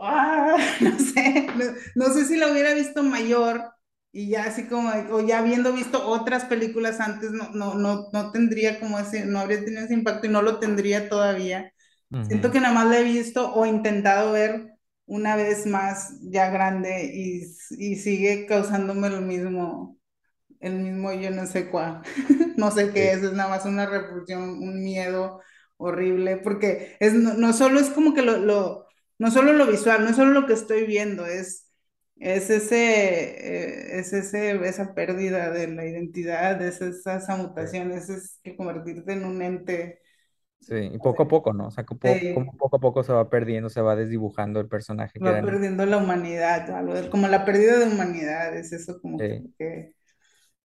ah, 0.00 0.56
no 0.80 0.98
sé, 0.98 1.46
no, 1.56 1.64
no 2.08 2.14
sé 2.14 2.24
si 2.26 2.36
la 2.36 2.50
hubiera 2.50 2.74
visto 2.74 3.02
mayor 3.02 3.72
y 4.12 4.28
ya 4.30 4.44
así 4.44 4.66
como, 4.66 4.90
o 5.12 5.20
ya 5.26 5.38
habiendo 5.38 5.72
visto 5.72 6.04
otras 6.06 6.44
películas 6.46 7.00
antes, 7.00 7.30
no, 7.32 7.50
no, 7.50 7.74
no, 7.74 8.08
no 8.12 8.32
tendría 8.32 8.80
como 8.80 8.98
ese, 8.98 9.24
no 9.26 9.38
habría 9.40 9.64
tenido 9.64 9.84
ese 9.84 9.94
impacto 9.94 10.26
y 10.26 10.30
no 10.30 10.42
lo 10.42 10.58
tendría 10.58 11.08
todavía. 11.08 11.72
Siento 12.20 12.50
que 12.50 12.60
nada 12.60 12.74
más 12.74 12.86
la 12.88 12.98
he 13.00 13.04
visto 13.04 13.52
o 13.54 13.66
intentado 13.66 14.32
ver 14.32 14.74
una 15.06 15.36
vez 15.36 15.66
más 15.66 16.14
ya 16.22 16.50
grande 16.50 17.10
y, 17.12 17.42
y 17.78 17.96
sigue 17.96 18.46
causándome 18.46 19.10
lo 19.10 19.20
mismo, 19.20 19.98
el 20.60 20.74
mismo 20.80 21.12
yo 21.12 21.30
no 21.30 21.46
sé 21.46 21.70
cuál, 21.70 22.02
no 22.56 22.70
sé 22.70 22.92
qué 22.92 23.12
sí, 23.12 23.12
es, 23.12 23.22
es 23.22 23.32
nada 23.32 23.50
más 23.50 23.64
una 23.66 23.86
repulsión, 23.86 24.42
un 24.42 24.82
miedo 24.84 25.40
horrible, 25.78 26.38
porque 26.38 26.96
es, 27.00 27.14
no, 27.14 27.34
no 27.34 27.52
solo 27.52 27.80
es 27.80 27.90
como 27.90 28.14
que 28.14 28.22
lo, 28.22 28.38
lo, 28.38 28.86
no 29.18 29.30
solo 29.30 29.52
lo 29.54 29.66
visual, 29.66 30.04
no 30.04 30.10
es 30.10 30.16
solo 30.16 30.32
lo 30.32 30.46
que 30.46 30.52
estoy 30.54 30.84
viendo, 30.86 31.26
es, 31.26 31.68
es 32.16 32.50
ese, 32.50 33.96
eh, 33.96 33.98
es 34.00 34.12
ese, 34.12 34.52
esa 34.68 34.94
pérdida 34.94 35.50
de 35.50 35.68
la 35.68 35.86
identidad, 35.86 36.60
es 36.62 36.80
esa, 36.82 37.16
esa 37.16 37.36
sí. 37.36 37.36
mutación, 37.36 37.92
es, 37.92 38.10
es 38.10 38.38
que 38.44 38.56
convertirte 38.56 39.12
en 39.14 39.24
un 39.24 39.42
ente. 39.42 40.00
Sí, 40.60 40.74
y 40.92 40.98
poco 40.98 41.22
a 41.24 41.28
poco, 41.28 41.52
¿no? 41.52 41.66
O 41.68 41.70
sea, 41.70 41.84
como, 41.84 42.20
poco 42.58 42.76
a 42.76 42.80
poco 42.80 43.02
se 43.02 43.12
va 43.12 43.28
perdiendo, 43.30 43.68
se 43.70 43.80
va 43.80 43.96
desdibujando 43.96 44.60
el 44.60 44.68
personaje 44.68 45.20
que 45.20 45.30
era 45.30 45.40
va 45.40 45.42
niño. 45.42 45.60
perdiendo 45.60 45.86
la 45.86 45.98
humanidad, 45.98 46.66
como 47.10 47.28
la 47.28 47.44
pérdida 47.44 47.78
de 47.78 47.86
humanidad, 47.86 48.56
es 48.56 48.72
eso 48.72 49.00
como 49.00 49.26
que, 49.26 49.34
Sí, 49.34 49.50
que 49.58 49.94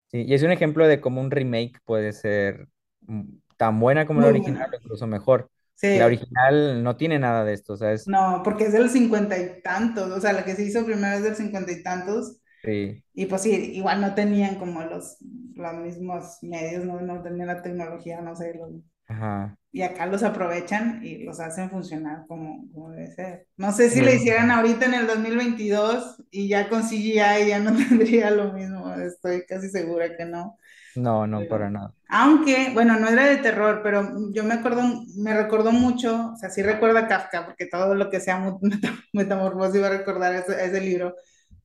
sí, 0.09 0.23
y 0.27 0.35
es 0.35 0.43
un 0.43 0.51
ejemplo 0.53 0.87
de 0.87 1.01
cómo 1.01 1.21
un 1.21 1.31
remake 1.31 1.81
puede 1.85 2.13
ser 2.13 2.69
mm, 3.03 3.23
tan 3.57 3.81
buena 3.81 4.07
como 4.07 4.21
la 4.21 4.29
muy 4.29 4.29
original 4.29 4.69
o 4.73 4.77
buena. 4.77 4.83
incluso 4.83 5.07
mejor. 5.07 5.51
La 5.93 6.07
Sí, 6.07 6.07
original 6.07 6.83
no 6.83 6.97
tiene 6.97 7.19
nada 7.19 7.45
de 7.45 7.53
esto, 7.55 7.75
o 7.75 7.77
sea, 7.77 7.93
es, 7.93 8.11
no, 8.11 8.41
porque 8.45 8.65
es 8.67 8.73
del 8.73 8.91
cincuenta 8.91 9.39
y 9.39 9.63
tantos, 9.63 10.11
o 10.11 10.21
sea, 10.21 10.33
la 10.33 10.45
que 10.45 10.55
se 10.57 10.65
hizo 10.65 10.85
primero 10.85 11.17
es 11.17 11.23
del 11.23 11.37
cincuenta 11.37 11.73
y 11.73 11.83
tantos, 11.83 12.39
sí, 12.63 13.03
y 13.15 13.27
pues 13.27 13.43
sí, 13.43 13.51
igual 13.75 14.01
no 14.01 14.15
tenían 14.15 14.57
como 14.59 14.83
los, 14.85 15.19
los 15.57 15.75
mismos 15.77 16.39
medios, 16.43 16.85
no, 16.87 17.01
no 17.03 17.23
tenían 17.23 17.49
la 17.49 17.63
tecnología, 17.63 18.21
no 18.23 18.37
sé, 18.37 18.55
los- 18.55 18.73
ajá, 19.13 19.57
y 19.71 19.83
acá 19.83 20.07
los 20.07 20.23
aprovechan 20.23 21.01
y 21.05 21.25
los 21.25 21.41
hacen 21.41 21.71
funcionar 21.71 22.27
como, 22.29 22.71
como 22.73 22.91
debe 22.91 23.11
ser. 23.15 23.47
No 23.57 23.73
sé 23.73 23.91
si 23.91 24.03
le 24.03 24.17
hicieran 24.17 24.51
ahorita 24.51 24.87
en 24.87 24.95
el 24.95 25.07
2022 25.07 26.23
y 26.31 26.49
ya 26.49 26.69
con 26.69 26.83
CGI 26.83 27.49
ya 27.49 27.59
no 27.61 27.75
tendría 27.89 28.31
lo 28.31 28.53
mismo, 28.53 28.93
estoy 28.95 29.47
casi 29.47 29.69
segura 29.71 30.17
que 30.17 30.25
no. 30.27 30.59
No, 30.95 31.27
no, 31.27 31.47
para 31.49 31.69
Pero- 31.69 31.71
nada. 31.71 31.95
aunque, 32.09 32.71
bueno, 32.75 32.99
no 33.01 33.09
era 33.09 33.27
de 33.27 33.39
terror, 33.39 33.81
pero 33.83 34.11
yo 34.33 34.45
me 34.45 34.55
acuerdo, 34.55 34.83
me 35.17 35.35
recordó 35.35 35.73
mucho, 35.73 36.33
o 36.35 36.37
sea, 36.37 36.51
sí 36.51 36.63
recuerda 36.63 37.01
a 37.01 37.09
Kafka, 37.09 37.47
porque 37.47 37.67
todo 37.67 37.95
lo 37.95 38.11
que 38.11 38.21
sea 38.21 38.39
metamorfosis 39.13 39.77
iba 39.77 39.87
a 39.89 39.91
recordar 39.99 40.35
ese, 40.35 40.65
ese 40.65 40.81
libro. 40.81 41.15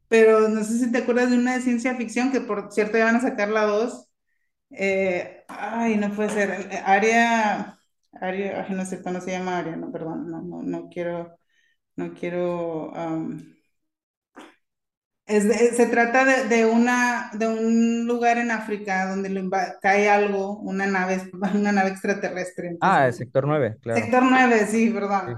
Pero 0.10 0.48
no 0.50 0.64
sé 0.64 0.80
si 0.80 0.91
te 0.91 1.00
acuerdas 1.00 1.32
de 1.32 1.38
una 1.38 1.56
de 1.56 1.62
ciencia 1.62 1.95
ficción, 1.95 2.32
que 2.32 2.41
por 2.41 2.72
cierto 2.72 2.98
ya 2.98 3.06
van 3.06 3.18
a 3.18 3.22
sacar 3.22 3.50
la 3.50 3.64
2. 3.66 4.08
Eh, 4.72 5.36
ay, 5.48 5.98
no 5.98 6.12
puede 6.16 6.30
ser. 6.30 6.70
Aria, 6.86 7.80
Aria, 8.14 8.66
ay, 8.68 8.76
no 8.76 8.86
sé 8.86 9.02
cómo 9.04 9.22
se 9.22 9.32
llama 9.32 9.58
Aria, 9.60 9.76
no, 9.76 9.91
perdón, 9.91 10.30
no, 10.30 10.41
no, 10.41 10.64
no 10.64 10.89
quiero, 10.89 11.38
no 11.98 12.14
quiero. 12.14 12.95
am, 12.95 13.56
es 15.26 15.48
de- 15.48 15.74
se 15.76 15.88
trata 15.88 16.24
de, 16.26 16.48
de 16.48 16.66
una, 16.66 17.30
de 17.34 17.48
un 17.48 18.08
lugar 18.08 18.38
en 18.38 18.52
África 18.52 19.08
donde 19.10 19.30
lo 19.30 19.50
cae 19.82 20.10
algo, 20.10 20.58
una 20.60 20.88
nave, 20.88 21.30
una 21.56 21.72
nave 21.72 21.89
extraterrestre. 21.89 22.70
Entonces, 22.70 22.78
Ah, 22.80 23.08
el 23.08 23.14
sector 23.14 23.45
nueve 23.48 23.78
claro. 23.82 24.12
sector 24.12 24.24
9 24.24 24.68
sí, 24.68 24.89
perdón. 24.91 25.24
Sí, 25.26 25.34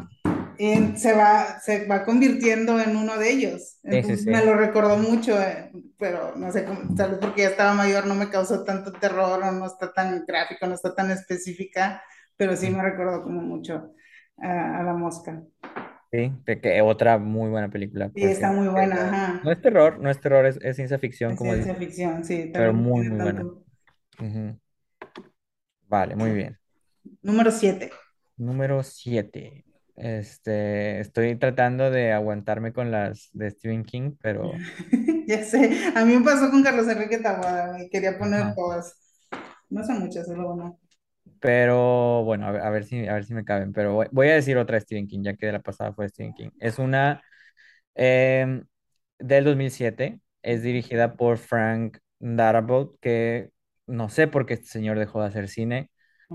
Se 0.98 1.14
va, 1.14 1.60
se 1.62 1.88
va 1.88 2.04
convirtiendo 2.04 2.80
en 2.82 2.98
uno 2.98 3.18
de 3.18 3.32
ellos. 3.32 3.80
sí, 3.90 4.04
sí. 4.04 4.18
Me 4.26 4.40
sí. 4.42 4.46
lo 4.46 4.56
recordó 4.56 4.98
mucho, 4.98 5.40
eh, 5.42 5.72
pero 5.98 6.36
no 6.36 6.52
sé, 6.52 6.66
cómo- 6.66 6.94
tal 6.96 7.12
vez 7.12 7.20
porque 7.20 7.44
ya 7.44 7.50
estaba 7.50 7.74
mayor 7.74 8.06
no 8.06 8.16
me 8.16 8.30
causó 8.30 8.64
tanto 8.66 8.92
terror 8.92 9.42
o 9.42 9.52
no 9.54 9.66
está 9.66 9.94
tan 9.94 10.26
gráfico, 10.28 10.68
no 10.68 10.76
está 10.76 10.94
tan 10.94 11.12
específica, 11.12 12.04
pero 12.36 12.58
sí 12.58 12.70
me 12.72 12.84
recordó 12.84 13.22
como 13.24 13.42
mucho 13.42 13.94
a, 14.38 14.80
a 14.80 14.84
la 14.84 14.94
mosca. 14.94 15.42
Sí, 16.12 16.32
que 16.46 16.82
otra 16.82 17.20
muy 17.20 17.50
buena 17.52 17.70
película, 17.70 18.10
Y 18.16 18.22
por 18.22 18.32
está 18.32 18.52
muy 18.52 18.68
buena, 18.68 19.08
No 19.44 19.52
ajá. 19.52 19.52
es 19.52 19.62
terror, 19.62 20.00
no 20.00 20.10
es 20.10 20.20
terror, 20.20 20.46
es, 20.48 20.58
es 20.62 20.76
ciencia 20.76 20.98
ficción, 21.00 21.32
Es 21.34 21.38
como 21.38 21.54
ciencia 21.54 21.76
ficción, 21.76 22.26
sí, 22.26 22.50
pero 22.52 22.74
muy, 22.74 23.06
muy 23.06 23.20
buena. 23.20 23.44
Vale, 25.88 26.16
muy 26.16 26.32
bien. 26.34 26.58
Número 27.22 27.52
7. 27.52 27.92
Número 28.38 28.82
7. 28.82 29.64
Este, 30.00 31.02
estoy 31.02 31.36
tratando 31.36 31.92
de 31.92 32.14
aguantarme 32.14 32.72
con 32.72 32.90
las 32.90 33.30
de 33.34 33.52
Stephen 33.52 33.84
King, 33.84 34.14
pero... 34.22 34.52
Ya 35.28 35.44
sé, 35.44 35.92
a 35.96 36.04
mí 36.06 36.18
me 36.18 36.26
pasó 36.26 36.50
con 36.50 36.64
Carlos 36.64 36.88
Enrique 36.88 37.20
Taboada, 37.20 37.78
me 37.78 37.88
quería 37.90 38.18
poner 38.18 38.42
Ajá. 38.42 38.56
todas. 38.56 38.96
No 39.70 39.84
son 39.86 40.00
muchas, 40.00 40.26
solo 40.26 40.54
una. 40.54 40.74
Pero 41.40 42.24
bueno, 42.24 42.48
a 42.48 42.52
ver, 42.52 42.62
a 42.62 42.70
ver 42.70 42.84
si, 42.86 43.08
a 43.08 43.14
ver 43.14 43.26
si 43.26 43.34
me 43.34 43.46
caben. 43.46 43.72
Pero 43.74 43.94
voy, 43.94 44.08
voy 44.12 44.30
a 44.30 44.36
decir 44.36 44.58
otra 44.58 44.76
de 44.76 44.82
Stephen 44.82 45.08
King, 45.08 45.22
ya 45.24 45.36
que 45.36 45.46
de 45.46 45.52
la 45.54 45.62
pasada 45.62 45.94
fue 45.94 46.10
Stephen 46.10 46.34
King. 46.34 46.50
Es 46.60 46.80
una 46.80 47.22
em, 47.96 48.66
del 49.20 49.44
2007. 49.46 50.20
Es 50.42 50.64
dirigida 50.64 51.16
por 51.16 51.38
Frank 51.38 52.00
Darabont, 52.20 52.94
que 53.02 53.52
no 53.88 54.10
sé 54.10 54.28
por 54.28 54.46
qué 54.46 54.56
este 54.56 54.68
señor 54.68 55.00
dejó 55.00 55.22
de 55.22 55.28
hacer 55.28 55.48
cine. 55.50 55.92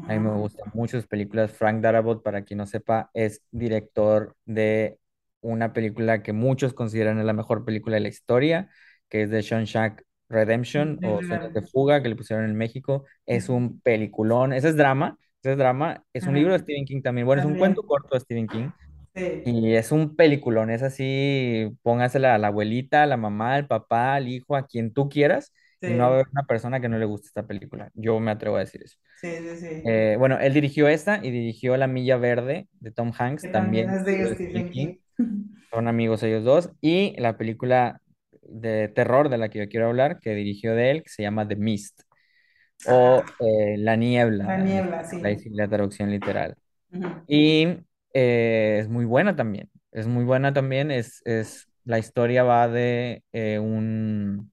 A 0.07 0.13
mí 0.13 0.19
me 0.21 0.31
Ajá. 0.31 0.37
gustan 0.37 0.71
mucho 0.75 0.99
sus 0.99 1.07
películas. 1.07 1.53
Frank 1.53 1.81
Darabont, 1.81 2.23
para 2.23 2.45
quien 2.45 2.59
no 2.59 2.67
sepa, 2.67 3.11
es 3.15 3.43
director 3.51 4.37
de 4.45 4.99
una 5.41 5.73
película 5.73 6.23
que 6.23 6.33
muchos 6.33 6.75
consideran 6.75 7.25
la 7.27 7.33
mejor 7.33 7.65
película 7.65 7.97
de 7.97 8.01
la 8.03 8.09
historia, 8.09 8.69
que 9.09 9.23
es 9.23 9.31
de 9.31 9.41
Shawshank 9.43 10.03
Redemption 10.29 10.99
De 10.99 11.09
o 11.09 11.23
Sueños 11.23 11.53
de. 11.53 11.63
Fuga, 11.63 12.03
que 12.03 12.09
le 12.09 12.17
pusieron 12.17 12.45
en 12.45 12.57
México. 12.57 13.05
Es 13.27 13.49
un 13.49 13.81
peliculón. 13.81 14.53
Ese 14.53 14.69
es 14.71 14.77
drama. 14.77 15.19
Ese 15.43 15.53
es 15.53 15.59
drama. 15.59 16.05
Es 16.13 16.27
un 16.27 16.35
libro 16.35 16.53
de 16.53 16.59
Ajá. 16.59 16.61
Stephen 16.61 16.85
King 16.87 17.03
también. 17.03 17.27
Bueno, 17.27 17.41
es 17.41 17.47
un 17.47 17.57
cuento 17.57 17.83
También. 17.83 17.87
corto 17.87 18.15
de 18.15 18.21
Stephen 18.21 18.49
King. 18.49 18.71
Sí, 19.15 19.23
Y 19.47 19.75
es 19.75 19.93
un 19.93 20.17
peliculón, 20.17 20.71
es 20.71 20.83
así, 20.83 21.69
póngasela 21.83 22.35
a 22.35 22.39
la 22.39 22.49
abuelita, 22.49 23.03
a 23.03 23.07
la 23.07 23.19
mamá, 23.19 23.55
al 23.57 23.67
papá, 23.67 24.15
al 24.15 24.29
hijo, 24.29 24.57
a 24.57 24.67
quien 24.67 24.93
tú 24.95 25.09
quieras, 25.11 25.53
no 25.85 26.05
va 26.05 26.11
a 26.11 26.15
haber 26.15 26.27
una 26.33 26.45
persona 26.45 26.81
que 26.81 26.89
no 26.89 26.99
le 26.99 27.07
guste 27.07 27.29
esta 27.29 27.47
película. 27.47 27.91
Yo 27.95 28.19
me 28.21 28.31
atrevo 28.31 28.57
a 28.57 28.61
decir 28.61 28.83
eso. 28.85 28.99
sí, 29.21 29.29
sí, 29.37 29.57
sí. 29.57 29.67
Eh, 29.85 30.17
bueno, 30.19 30.39
él 30.41 30.55
dirigió 30.55 30.89
esta 30.89 31.19
y 31.25 31.31
dirigió 31.31 31.77
La 31.77 31.87
Milla 31.87 32.17
Verde 32.17 32.69
de 32.81 32.91
Tom 32.93 33.13
Hanks, 33.17 33.51
también 33.51 33.91
también 33.91 33.91
es 33.91 34.05
libro 34.07 34.29
de 34.31 34.37
Stephen 34.37 34.65
King. 34.71 34.89
King. 34.89 34.97
Son 35.71 35.89
amigos 35.89 36.23
ellos 36.23 36.45
dos. 36.45 36.71
Y 36.81 37.15
la 37.21 37.37
película 37.39 38.01
de 38.43 38.89
terror 38.89 39.29
de 39.29 39.39
la 39.39 39.49
que 39.51 39.61
yo 39.61 39.69
quiero 39.69 39.89
hablar, 39.89 40.21
que 40.21 40.35
dirigió 40.35 40.75
de 40.75 40.91
él, 40.91 41.03
que 41.03 41.11
se 41.11 41.23
llama 41.23 41.49
The 41.49 41.57
Mist, 41.57 42.03
o 42.85 43.23
Ah, 43.23 43.35
eh, 43.41 43.77
La 43.79 43.97
la 43.97 43.97
Niebla, 43.97 44.55
en 44.57 44.65
niebla, 44.65 45.05
sí. 45.05 45.17
sí 45.39 45.51
la 45.51 45.69
traducción 45.69 46.11
literal. 46.11 46.57
Y 47.27 47.69
eh, 48.15 48.79
es 48.81 48.89
muy 48.89 49.05
buena 49.05 49.37
también, 49.37 49.71
es 49.93 50.07
muy 50.07 50.25
buena 50.25 50.53
también, 50.55 50.91
es, 50.91 51.23
es, 51.27 51.69
la 51.85 51.99
historia 51.99 52.45
va 52.45 52.69
de 52.69 53.23
un, 53.61 54.53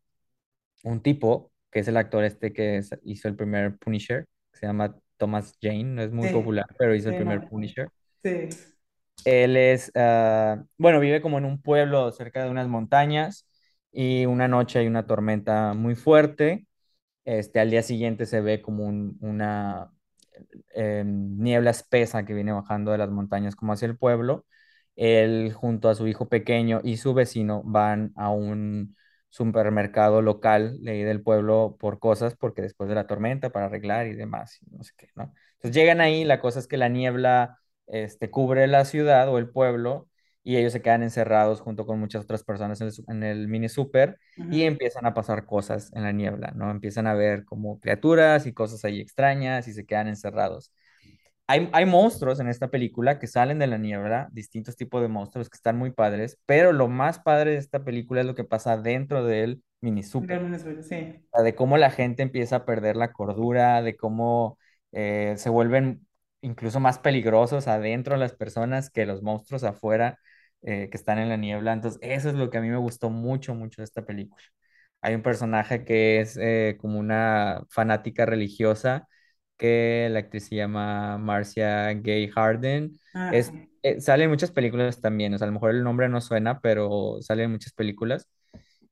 un 0.83 1.01
tipo, 1.01 1.51
que 1.71 1.79
es 1.79 1.87
el 1.87 1.97
actor 1.97 2.23
este 2.23 2.53
que 2.53 2.77
es- 2.77 2.91
hizo 3.03 3.27
el 3.27 3.35
primer 3.35 3.77
Punisher, 3.77 4.25
que 4.51 4.59
se 4.59 4.65
llama 4.67 4.95
Thomas 5.17 5.55
Jane, 5.61 5.83
no 5.85 6.01
es 6.03 6.11
muy 6.11 6.29
Sí, 6.29 6.29
popular, 6.29 6.65
pero 6.77 6.95
hizo 6.95 7.09
el 7.09 7.15
primer 7.15 7.43
no. 7.43 7.49
Punisher. 7.49 7.89
Sí. 8.23 8.49
Él 9.23 9.55
es, 9.57 9.91
ah, 9.95 10.63
bueno, 10.77 10.99
vive 10.99 11.21
como 11.21 11.37
en 11.37 11.45
un 11.45 11.61
pueblo 11.61 12.11
cerca 12.11 12.43
de 12.43 12.49
unas 12.49 12.67
montañas 12.67 13.47
y 13.91 14.25
una 14.25 14.47
noche 14.47 14.79
hay 14.79 14.87
una 14.87 15.05
tormenta 15.05 15.73
muy 15.73 15.95
fuerte. 15.95 16.65
Este, 17.25 17.59
al 17.59 17.71
día 17.71 17.83
siguiente 17.83 18.25
se 18.27 18.41
ve 18.41 18.61
como 18.61 18.85
un- 18.85 19.17
una 19.21 19.91
eh, 20.75 21.03
niebla 21.05 21.71
espesa 21.71 22.25
que 22.25 22.33
viene 22.35 22.51
bajando 22.53 22.91
de 22.91 22.97
las 22.99 23.09
montañas 23.11 23.55
como 23.55 23.73
hacia 23.73 23.87
el 23.87 23.97
pueblo. 23.97 24.45
Él 24.97 25.53
junto 25.53 25.89
a 25.89 25.95
su 25.95 26.07
hijo 26.07 26.29
pequeño 26.29 26.81
y 26.83 26.97
su 26.97 27.13
vecino 27.13 27.61
van 27.65 28.13
a 28.15 28.31
un 28.31 28.95
supermercado 29.31 30.21
local 30.21 30.79
ahí 30.87 31.03
del 31.03 31.23
pueblo 31.23 31.77
por 31.79 31.99
cosas, 31.99 32.35
porque 32.37 32.61
después 32.63 32.89
de 32.89 32.95
la 32.95 33.07
tormenta 33.07 33.51
para 33.51 33.67
arreglar 33.67 34.07
y 34.07 34.15
demás, 34.15 34.59
y 34.61 34.75
no 34.77 34.83
sé 34.83 34.93
qué, 34.97 35.09
¿no? 35.15 35.33
Entonces 35.55 35.75
llegan 35.75 36.01
ahí, 36.01 36.25
la 36.25 36.41
cosa 36.41 36.59
es 36.59 36.67
que 36.67 36.77
la 36.77 36.89
niebla 36.89 37.59
este, 37.87 38.29
cubre 38.31 38.67
la 38.67 38.85
ciudad 38.85 39.29
o 39.29 39.39
el 39.39 39.49
pueblo 39.49 40.09
y 40.43 40.57
ellos 40.57 40.73
se 40.73 40.81
quedan 40.83 41.03
encerrados 41.03 41.61
junto 41.61 41.85
con 41.87 41.99
muchas 41.99 42.23
otras 42.25 42.43
personas 42.43 42.81
en 42.81 42.87
el, 42.87 42.93
su- 42.93 43.05
en 43.09 43.23
el 43.23 43.47
mini 43.47 43.69
super 43.69 44.19
y 44.49 44.63
empiezan 44.63 45.05
a 45.07 45.13
pasar 45.15 45.45
cosas 45.45 45.91
en 45.95 46.03
la 46.03 46.11
niebla, 46.11 46.51
¿no? 46.55 46.71
Empiezan 46.71 47.07
a 47.07 47.13
ver 47.13 47.45
como 47.45 47.79
criaturas 47.79 48.45
y 48.47 48.53
cosas 48.53 48.83
ahí 48.85 48.99
extrañas 49.01 49.67
y 49.67 49.73
se 49.73 49.85
quedan 49.85 50.07
encerrados. 50.07 50.71
Hay, 51.51 51.69
hay 51.73 51.85
monstruos 51.85 52.39
en 52.39 52.47
esta 52.47 52.69
película 52.69 53.19
que 53.19 53.27
salen 53.27 53.59
de 53.59 53.67
la 53.67 53.77
niebla, 53.77 54.29
distintos 54.31 54.77
tipos 54.77 55.01
de 55.01 55.09
monstruos 55.09 55.49
que 55.49 55.57
están 55.57 55.77
muy 55.77 55.91
padres, 55.91 56.39
pero 56.45 56.71
lo 56.71 56.87
más 56.87 57.19
padre 57.19 57.51
de 57.51 57.57
esta 57.57 57.83
película 57.83 58.21
es 58.21 58.25
lo 58.25 58.35
que 58.35 58.45
pasa 58.45 58.77
dentro 58.77 59.25
del 59.25 59.61
mini 59.81 60.01
super 60.01 60.41
sí. 60.81 61.27
sea, 61.33 61.43
de 61.43 61.53
cómo 61.53 61.77
la 61.77 61.91
gente 61.91 62.23
empieza 62.23 62.55
a 62.55 62.65
perder 62.65 62.95
la 62.95 63.11
cordura, 63.11 63.81
de 63.81 63.97
cómo 63.97 64.57
eh, 64.93 65.33
se 65.35 65.49
vuelven 65.49 66.07
incluso 66.39 66.79
más 66.79 66.99
peligrosos 66.99 67.67
adentro 67.67 68.15
las 68.15 68.33
personas 68.33 68.89
que 68.89 69.05
los 69.05 69.21
monstruos 69.21 69.65
afuera 69.65 70.19
eh, 70.61 70.87
que 70.89 70.95
están 70.95 71.19
en 71.19 71.27
la 71.27 71.35
niebla. 71.35 71.73
Entonces, 71.73 71.99
eso 72.01 72.29
es 72.29 72.35
lo 72.35 72.49
que 72.49 72.59
a 72.59 72.61
mí 72.61 72.69
me 72.69 72.77
gustó 72.77 73.09
mucho, 73.09 73.55
mucho 73.55 73.81
de 73.81 73.85
esta 73.85 74.05
película. 74.05 74.41
Hay 75.01 75.15
un 75.15 75.21
personaje 75.21 75.83
que 75.83 76.21
es 76.21 76.37
eh, 76.39 76.77
como 76.79 76.97
una 76.97 77.65
fanática 77.69 78.25
religiosa, 78.25 79.09
que 79.61 80.09
la 80.11 80.19
actriz 80.21 80.47
se 80.49 80.57
llama 80.57 81.19
Marcia 81.19 81.93
Gay 81.93 82.29
Harden. 82.29 82.99
Ah, 83.13 83.31
Es, 83.31 83.51
sí. 83.51 83.69
eh, 83.83 84.01
sale 84.01 84.25
en 84.25 84.31
muchas 84.31 84.51
películas 84.51 85.01
también, 85.01 85.33
o 85.35 85.39
sea, 85.39 85.45
a 85.45 85.49
lo 85.49 85.53
mejor 85.55 85.71
el 85.71 85.83
nombre 85.85 86.09
no 86.09 86.21
suena, 86.21 86.59
pero 86.61 87.19
sale 87.21 87.43
en 87.45 87.53
muchas 87.53 87.73
películas 87.73 88.27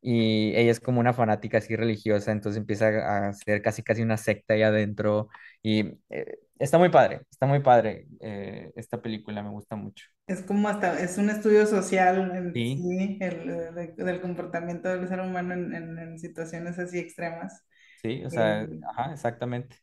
y 0.01 0.53
ella 0.55 0.71
es 0.71 0.79
como 0.79 0.99
una 1.01 1.13
fanática 1.13 1.57
así 1.59 1.75
religiosa, 1.75 2.31
entonces 2.31 2.59
empieza 2.59 2.87
a 2.89 3.29
hacer 3.29 3.61
casi 3.61 3.83
casi 3.83 4.01
una 4.03 4.17
secta 4.17 4.53
ahí 4.55 4.63
adentro 4.63 5.29
y 5.63 5.81
eh, 6.09 6.39
está 6.59 6.77
muy 6.77 6.89
padre, 6.89 7.21
está 7.31 7.45
muy 7.47 7.59
padre 7.61 8.07
eh, 8.21 8.71
esta 8.75 9.01
película, 9.01 9.43
me 9.43 9.49
gusta 9.49 9.75
mucho. 9.75 10.05
Es 10.27 10.43
como 10.43 10.69
hasta, 10.69 10.99
es 11.01 11.17
un 11.17 11.29
estudio 11.29 11.65
social 11.65 12.31
en 12.35 12.53
Sí, 12.53 12.87
sí, 12.87 13.17
el, 13.21 13.49
eh, 13.49 13.71
de- 13.95 14.03
del 14.05 14.21
comportamiento 14.21 14.87
del 14.89 15.07
ser 15.07 15.21
humano 15.21 15.53
en, 15.55 15.73
en- 15.73 15.97
en 15.99 16.19
situaciones 16.19 16.77
así 16.79 16.99
extremas. 16.99 17.63
sí, 17.95 18.23
o 18.25 18.29
Eh, 18.31 18.31
sea, 18.31 18.67
ajá, 18.89 19.13
exactamente. 19.13 19.77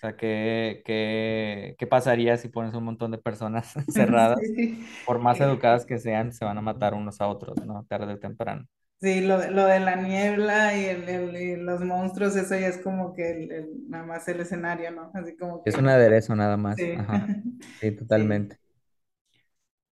O 0.00 0.06
sea, 0.06 0.16
¿qué, 0.16 0.82
qué, 0.86 1.76
qué 1.78 1.86
pasaría 1.86 2.36
si 2.38 2.48
pones 2.48 2.74
un 2.74 2.84
montón 2.84 3.10
de 3.10 3.18
personas 3.18 3.76
encerradas? 3.76 4.54
sí, 4.56 4.90
Por 5.04 5.18
más 5.20 5.40
educadas 5.40 5.86
que 5.86 5.98
sean, 5.98 6.32
se 6.32 6.44
van 6.44 6.58
a 6.58 6.62
matar 6.62 6.94
unos 6.94 7.20
a 7.20 7.28
otros, 7.28 7.64
¿no? 7.64 7.84
Tarde 7.88 8.14
o 8.14 8.18
temprano. 8.18 8.66
sí, 9.00 9.20
lo, 9.22 9.38
de- 9.38 9.50
lo 9.50 9.64
de 9.66 9.80
la 9.80 9.96
niebla 9.96 10.76
y, 10.76 10.84
el, 10.86 11.08
el- 11.08 11.36
y 11.36 11.56
los 11.56 11.80
monstruos, 11.82 12.36
eso 12.36 12.54
ya 12.58 12.68
es 12.68 12.78
como 12.78 13.12
que 13.14 13.30
el, 13.44 13.88
nada 13.88 14.04
más 14.04 14.28
el 14.28 14.40
escenario, 14.40 14.90
¿no? 14.92 15.10
Así 15.14 15.36
como 15.36 15.64
Es 15.64 15.78
que, 15.78 15.78
un 15.78 15.88
aderezo 15.88 16.34
nada 16.36 16.56
más, 16.56 16.88
sí, 16.90 16.92
ajá. 16.92 17.32
Sí, 17.80 17.92
sí. 18.14 18.32
totalmente. 18.32 18.56
Sí, 18.56 18.69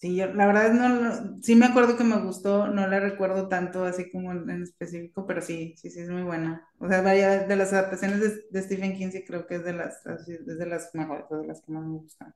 yo 0.03 0.27
la 0.35 0.47
verdad 0.47 0.73
no, 0.73 1.43
sí 1.43 1.55
me 1.55 1.67
acuerdo 1.67 1.97
que 1.97 2.05
me 2.05 2.21
gustó, 2.23 2.69
no 2.69 2.87
la 2.87 3.01
recuerdo 3.01 3.49
tanto 3.49 3.85
así 3.85 4.11
como 4.11 4.33
en, 4.33 4.63
específico, 4.63 5.27
pero 5.27 5.41
sí, 5.41 5.75
sí, 5.79 5.91
sí 5.91 6.01
es 6.01 6.11
muy 6.11 6.23
buena. 6.23 6.69
O 6.79 6.89
sea, 6.89 7.01
vaya, 7.03 7.47
de 7.47 7.57
las 7.57 7.73
adaptaciones 7.73 8.21
de, 8.21 8.43
de 8.51 8.63
Stephen 8.63 8.95
King 8.97 9.11
sí 9.13 9.25
creo 9.25 9.47
que 9.47 9.57
es 9.57 9.65
de 9.65 9.73
las, 9.73 10.05
es 10.07 10.47
de 10.47 10.67
las 10.67 10.95
mejores, 10.95 11.25
de 11.31 11.47
las 11.47 11.63
que 11.63 11.73
más 11.73 11.85
me 11.85 11.93
gustan. 11.99 12.35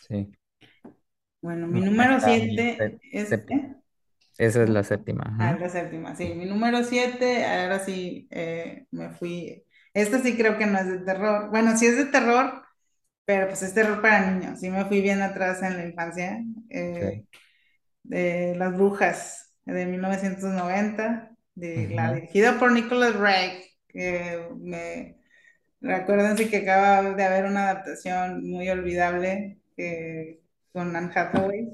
Sí. 0.00 0.32
Bueno, 1.42 1.66
mi 1.66 1.80
Me 1.80 1.80
número 1.80 2.20
siete 2.20 2.76
sé- 2.76 3.00
es, 3.12 3.30
séptima. 3.30 3.50
¿eh? 3.50 3.74
Esa 4.38 4.64
es 4.64 4.70
la 4.70 4.84
séptima. 4.84 5.24
Ah, 5.38 5.54
ajá. 5.54 5.58
la 5.58 5.68
séptima, 5.68 6.14
sí, 6.14 6.34
mi 6.34 6.44
número 6.46 6.84
siete, 6.84 7.44
ahora 7.44 7.80
sí 7.80 8.28
eh, 8.30 8.86
me 8.92 9.10
fui. 9.10 9.64
Esta 9.92 10.20
sí 10.20 10.36
creo 10.36 10.56
que 10.56 10.66
no 10.66 10.78
es 10.78 10.86
de 10.86 10.98
terror. 11.00 11.50
Bueno, 11.50 11.76
sí 11.76 11.86
es 11.86 11.96
de 11.96 12.06
terror, 12.06 12.62
pero 13.24 13.46
pues 13.48 13.62
es 13.62 13.74
terror 13.74 14.00
para 14.02 14.30
niños. 14.30 14.60
Sí 14.60 14.70
me 14.70 14.84
fui 14.86 15.00
bien 15.00 15.22
atrás 15.22 15.62
en 15.62 15.76
la 15.76 15.86
infancia. 15.86 16.40
eh, 16.70 17.12
Ok. 17.12 17.24
de 18.04 18.54
Las 18.56 18.74
Brujas 18.76 19.54
de 19.64 19.86
1990, 19.86 21.32
de, 21.54 21.90
la 21.94 22.12
Ujú. 22.12 22.14
dirigida 22.14 22.58
por 22.58 22.72
Nicholas 22.72 23.14
Ray. 23.16 23.64
Que 23.88 24.48
me, 24.60 25.18
recuérdense 25.80 26.50
que 26.50 26.58
acaba 26.58 27.14
de 27.14 27.24
haber 27.24 27.46
una 27.46 27.70
adaptación 27.70 28.48
muy 28.50 28.68
olvidable 28.70 29.60
que, 29.76 30.42
con 30.72 30.94
Anne 30.96 31.12
Hathaway. 31.14 31.70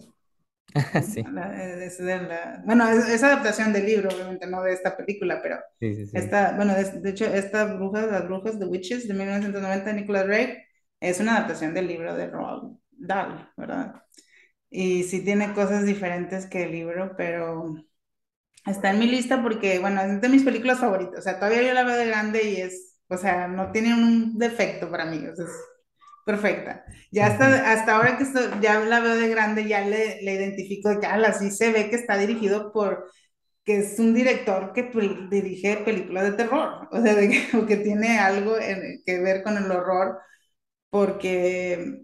Sí, 1.02 1.24
La- 1.32 1.84
es 1.84 1.98
de 1.98 2.18
la- 2.22 2.62
bueno, 2.64 2.88
es, 2.88 3.08
es 3.08 3.22
adaptación 3.22 3.72
del 3.72 3.86
libro, 3.86 4.08
obviamente, 4.10 4.46
no 4.46 4.62
de 4.62 4.72
esta 4.72 4.96
película, 4.96 5.40
pero 5.42 5.58
sí, 5.80 5.94
sí, 5.94 6.06
sí. 6.06 6.10
esta, 6.12 6.52
bueno, 6.56 6.74
de, 6.74 6.84
de 7.00 7.10
hecho, 7.10 7.24
esta 7.26 7.64
bruja, 7.74 8.06
Las 8.06 8.24
Brujas, 8.26 8.58
The 8.58 8.64
Witches, 8.66 9.06
de 9.08 9.14
1990, 9.14 9.92
de 9.92 10.00
Nicholas 10.00 10.26
Ray, 10.26 10.56
es 11.00 11.20
una 11.20 11.36
adaptación 11.36 11.74
del 11.74 11.88
libro 11.88 12.14
de 12.16 12.28
Roald 12.28 12.78
Dahl, 12.92 13.50
¿verdad? 13.56 14.02
Y 14.70 15.04
sí 15.04 15.22
tiene 15.24 15.54
cosas 15.54 15.86
diferentes 15.86 16.46
que 16.46 16.64
el 16.64 16.72
libro, 16.72 17.14
pero 17.16 17.76
está 18.66 18.90
en 18.90 18.98
mi 18.98 19.06
lista 19.06 19.42
porque, 19.42 19.78
bueno, 19.78 20.00
es 20.02 20.20
de 20.20 20.28
mis 20.28 20.44
películas 20.44 20.78
favoritas. 20.80 21.20
O 21.20 21.22
sea, 21.22 21.38
todavía 21.38 21.62
yo 21.62 21.74
la 21.74 21.84
veo 21.84 21.96
de 21.96 22.06
grande 22.06 22.44
y 22.50 22.56
es, 22.60 22.98
o 23.08 23.16
sea, 23.16 23.48
no 23.48 23.72
tiene 23.72 23.94
un 23.94 24.38
defecto 24.38 24.90
para 24.90 25.06
mí, 25.06 25.18
o 25.26 25.34
sea, 25.36 25.44
es 25.46 25.52
perfecta. 26.26 26.84
Ya 27.10 27.26
hasta, 27.28 27.72
hasta 27.72 27.96
ahora 27.96 28.16
que 28.18 28.24
estoy, 28.24 28.44
ya 28.60 28.80
la 28.80 29.00
veo 29.00 29.16
de 29.16 29.28
grande, 29.28 29.66
ya 29.68 29.82
le, 29.82 30.22
le 30.22 30.34
identifico 30.34 30.90
de 30.90 31.00
que, 31.00 31.06
ala, 31.06 31.32
sí 31.32 31.50
se 31.50 31.72
ve 31.72 31.90
que 31.90 31.96
está 31.96 32.18
dirigido 32.18 32.72
por, 32.72 33.10
que 33.64 33.78
es 33.78 33.98
un 33.98 34.14
director 34.14 34.72
que 34.74 34.84
dirige 35.30 35.78
películas 35.78 36.24
de 36.24 36.32
terror, 36.32 36.88
o 36.92 37.02
sea, 37.02 37.14
de 37.14 37.28
que, 37.30 37.56
o 37.58 37.66
que 37.66 37.76
tiene 37.78 38.18
algo 38.18 38.58
en- 38.58 39.02
que 39.06 39.20
ver 39.20 39.42
con 39.42 39.56
el 39.58 39.70
horror, 39.70 40.18
porque 40.90 42.02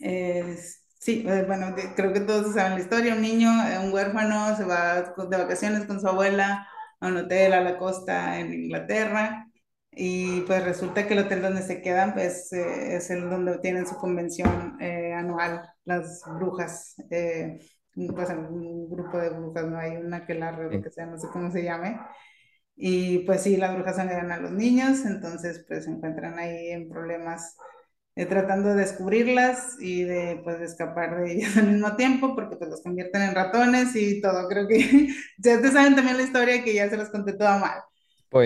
eh, 0.00 0.56
sí, 1.00 1.24
eh, 1.28 1.44
bueno, 1.46 1.74
creo 1.96 2.12
que 2.12 2.20
todos 2.20 2.54
saben 2.54 2.74
la 2.74 2.80
historia. 2.80 3.14
Un 3.14 3.22
niño, 3.22 3.48
eh, 3.68 3.78
un 3.78 3.92
huérfano, 3.92 4.56
se 4.56 4.64
va 4.64 5.02
de 5.02 5.36
vacaciones 5.36 5.86
con 5.86 6.00
su 6.00 6.08
abuela 6.08 6.66
a 7.00 7.06
un 7.08 7.16
hotel 7.18 7.52
a 7.52 7.60
la 7.60 7.78
costa 7.78 8.38
en 8.40 8.52
Inglaterra 8.54 9.46
y 9.90 10.42
pues 10.42 10.64
resulta 10.64 11.06
que 11.06 11.14
el 11.14 11.20
hotel 11.20 11.42
donde 11.42 11.62
se 11.62 11.80
quedan 11.82 12.12
pues 12.14 12.52
eh, 12.52 12.96
es 12.96 13.10
el 13.10 13.30
donde 13.30 13.58
tienen 13.58 13.86
su 13.86 13.96
convención 13.96 14.76
eh, 14.80 15.12
anual, 15.14 15.62
las 15.84 16.22
brujas. 16.38 16.94
eh, 17.10 17.58
pues 18.14 18.28
un 18.30 18.90
grupo 18.90 19.16
de 19.18 19.30
brujas, 19.30 19.64
no 19.66 19.78
hay 19.78 19.96
una 19.96 20.26
que 20.26 20.34
la 20.34 20.52
lo 20.52 20.68
que 20.82 20.90
sea, 20.90 21.06
no 21.06 21.18
sé 21.18 21.28
cómo 21.32 21.50
se 21.50 21.62
llame. 21.64 21.98
Y 22.76 23.20
pues 23.20 23.42
sí, 23.42 23.56
las 23.56 23.74
brujas 23.74 23.96
son 23.96 24.08
a 24.10 24.38
los 24.38 24.52
niños, 24.52 25.04
entonces 25.06 25.64
pues 25.66 25.84
se 25.84 25.90
encuentran 25.90 26.38
ahí 26.38 26.68
en 26.72 26.88
problemas 26.90 27.56
eh, 28.16 28.26
tratando 28.26 28.70
de 28.70 28.76
descubrirlas 28.76 29.76
y 29.80 30.04
de 30.04 30.40
pues 30.44 30.58
de 30.60 30.66
escapar 30.66 31.18
de 31.22 31.34
ellas 31.34 31.56
al 31.58 31.68
mismo 31.72 31.96
tiempo 31.96 32.34
porque 32.36 32.56
pues 32.56 32.70
los 32.70 32.82
convierten 32.82 33.22
en 33.22 33.34
ratones 33.36 33.96
y 33.96 34.20
todo. 34.22 34.48
Creo 34.48 34.68
que 34.68 35.08
ya 35.38 35.60
te 35.62 35.70
saben 35.72 35.96
también 35.96 36.18
la 36.18 36.24
historia 36.24 36.64
que 36.64 36.74
ya 36.74 36.90
se 36.90 36.96
los 36.98 37.10
conté 37.10 37.34
toda 37.34 37.58
mal. 37.58 37.80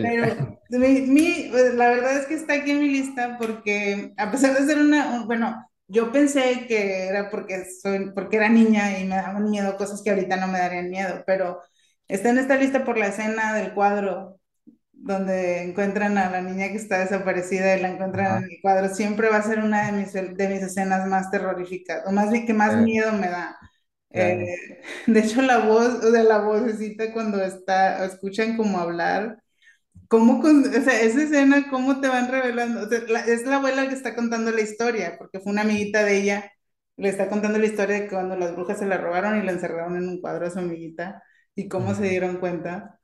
Pero 0.01 0.35
mi, 0.71 1.03
mi- 1.03 1.49
pues, 1.51 1.75
la 1.75 1.91
verdad 1.91 2.17
es 2.19 2.27
que 2.27 2.35
está 2.35 2.55
aquí 2.55 2.71
en 2.73 2.81
mi 2.81 2.89
lista 2.91 3.37
porque 3.39 4.13
a 4.17 4.31
pesar 4.31 4.55
de 4.59 4.67
ser 4.67 4.79
una, 4.79 5.15
un- 5.15 5.27
bueno, 5.27 5.67
yo 5.89 6.13
pensé 6.13 6.67
que 6.69 7.09
era 7.09 7.31
porque 7.31 7.65
soy, 7.83 8.13
porque 8.15 8.37
era 8.37 8.49
niña 8.49 8.99
y 8.99 9.05
me 9.07 9.17
daban 9.17 9.51
miedo 9.51 9.77
cosas 9.77 10.03
que 10.03 10.11
ahorita 10.11 10.37
no 10.37 10.49
me 10.49 10.59
darían 10.59 10.91
miedo, 10.91 11.23
pero 11.27 11.61
está 12.09 12.31
en 12.31 12.39
esta 12.39 12.57
lista 12.57 12.85
por 12.85 12.97
la 12.99 13.09
escena 13.09 13.55
del 13.55 13.75
cuadro 13.75 14.40
donde 15.03 15.63
encuentran 15.63 16.19
a 16.19 16.31
la 16.31 16.43
niña 16.43 16.69
que 16.69 16.77
está 16.77 16.99
desaparecida 17.01 17.77
y 17.77 17.81
la 17.83 17.91
encuentran 17.91 18.39
en 18.39 18.45
el 18.51 18.59
cuadro, 18.63 18.89
siempre 18.95 19.31
va 19.31 19.39
a 19.39 19.43
ser 19.43 19.61
una 19.61 19.87
de 19.87 19.93
mis, 19.93 20.13
de 20.13 20.49
mis 20.49 20.63
escenas 20.63 21.07
más 21.09 21.31
terroríficas, 21.31 22.03
o 22.07 22.13
más 22.13 22.31
bien 22.31 22.47
que 22.47 22.55
más 22.55 22.77
Eh, 22.77 22.77
miedo 22.77 23.13
me 23.13 23.29
da, 23.31 23.57
Eh, 24.13 24.37
de 25.07 25.21
hecho, 25.21 25.43
la 25.43 25.59
voz, 25.61 26.05
o 26.05 26.11
sea, 26.13 26.23
la 26.25 26.39
vocecita 26.41 27.13
cuando 27.13 27.43
está, 27.45 28.05
escuchan 28.07 28.57
como 28.57 28.79
hablar, 28.81 29.39
cómo, 30.09 30.41
con- 30.41 30.65
o 30.69 30.83
sea, 30.83 31.01
esa 31.03 31.23
escena, 31.23 31.69
cómo 31.71 32.01
te 32.01 32.09
van 32.09 32.31
revelando, 32.31 32.83
o 32.83 32.89
sea, 32.89 33.01
la- 33.09 33.21
es 33.27 33.45
la 33.47 33.57
abuela 33.57 33.89
que 33.89 33.95
está 33.95 34.15
contando 34.15 34.51
la 34.51 34.61
historia, 34.63 35.17
porque 35.19 35.41
fue 35.41 35.53
una 35.53 35.63
amiguita 35.63 36.05
de 36.05 36.19
ella, 36.19 36.53
le 36.97 37.09
está 37.09 37.29
contando 37.29 37.59
la 37.59 37.67
historia 37.67 37.97
de 37.97 38.03
que 38.05 38.11
cuando 38.15 38.37
las 38.37 38.55
brujas 38.55 38.79
se 38.79 38.87
la 38.87 38.99
robaron 38.99 39.39
y 39.39 39.45
la 39.45 39.53
encerraron 39.53 39.97
en 39.97 40.09
un 40.09 40.21
cuadro 40.21 40.47
a 40.47 40.51
su 40.51 40.59
amiguita, 40.61 41.23
y 41.55 41.69
cómo 41.69 41.95
se 41.95 42.05
dieron 42.05 42.39
cuenta. 42.39 43.00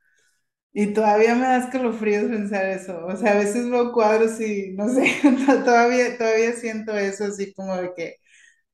Y 0.79 0.93
todavía 0.93 1.33
me 1.35 1.41
da 1.47 1.57
escalofríos 1.59 2.29
pensar 2.29 2.65
eso. 2.67 3.05
O 3.07 3.15
sea, 3.17 3.33
a 3.33 3.37
veces 3.39 3.69
veo 3.69 3.91
cuadros 3.93 4.39
y 4.41 4.73
no 4.73 4.87
sé, 4.89 5.05
to- 5.47 5.63
todavía, 5.63 6.17
todavía 6.17 6.53
siento 6.53 6.95
eso 6.97 7.25
así 7.25 7.53
como 7.55 7.75
de 7.77 7.93
que 7.95 8.17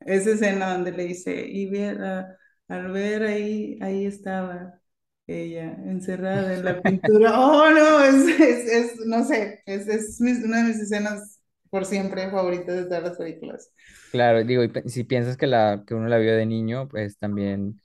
esa 0.01 0.31
escena 0.31 0.73
donde 0.73 0.91
le 0.93 1.05
dice, 1.05 1.45
y 1.47 1.69
ver, 1.69 2.01
a- 2.03 2.37
al 2.69 2.91
ver 2.91 3.23
ahí, 3.23 3.79
ahí 3.81 4.05
estaba 4.07 4.79
ella 5.27 5.73
encerrada 5.85 6.53
en 6.55 6.65
la 6.65 6.81
pintura. 6.83 7.39
Oh, 7.39 7.69
no, 7.71 8.01
es, 8.03 8.39
es, 8.41 8.67
es- 8.93 9.05
no 9.07 9.23
sé, 9.25 9.61
es, 9.65 9.87
es 9.87 10.21
mis- 10.21 10.43
una 10.45 10.57
de 10.63 10.69
mis 10.69 10.79
escenas 10.81 11.41
por 11.71 11.85
siempre 11.85 12.29
favoritas 12.31 12.75
de 12.77 12.85
todas 12.85 13.03
las 13.03 13.17
películas. 13.17 13.71
Claro, 14.11 14.43
digo, 14.43 14.63
y 14.63 14.71
si 14.89 15.03
piensas 15.03 15.37
que 15.37 15.47
la 15.47 15.83
que 15.87 15.95
uno 15.95 16.07
la 16.07 16.19
vio 16.19 16.35
de 16.35 16.45
niño, 16.45 16.87
pues 16.87 17.17
también 17.17 17.81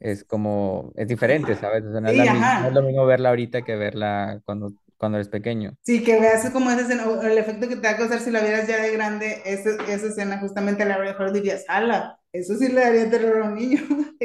es 0.00 0.24
como, 0.24 0.92
es 0.96 1.08
diferente, 1.08 1.56
¿sabes? 1.56 1.84
O 1.84 1.92
sea, 1.92 2.00
no 2.00 2.10
es 2.10 2.14
Sí, 2.14 2.28
misma, 2.28 2.52
no 2.58 2.68
es 2.68 2.74
lo 2.74 2.82
mismo 2.82 3.06
verla 3.06 3.30
ahorita 3.30 3.62
que 3.64 3.76
verla 3.76 4.40
cuando, 4.44 4.74
cuando 4.98 5.18
eres 5.18 5.28
pequeño. 5.28 5.76
Sí, 5.82 6.02
que 6.02 6.18
veas 6.20 6.50
como 6.50 6.70
esa 6.70 6.80
escena, 6.82 7.08
o 7.08 7.22
el 7.22 7.38
efecto 7.38 7.68
que 7.68 7.76
te 7.76 7.82
va 7.82 7.90
a 7.90 7.96
causar 7.96 8.18
si 8.20 8.30
la 8.32 8.40
vieras 8.40 8.66
ya 8.66 8.82
de 8.82 8.90
grande, 8.92 9.40
esa, 9.44 9.70
esa 9.86 10.06
escena 10.08 10.38
justamente 10.40 10.82
a 10.82 10.86
la 10.86 10.98
mejor 10.98 11.32
dirías, 11.32 11.64
ala, 11.68 12.20
eso 12.32 12.56
sí 12.56 12.68
le 12.68 12.80
daría 12.80 13.08
terror 13.08 13.42
a 13.42 13.48
un 13.48 13.54
niño, 13.54 13.80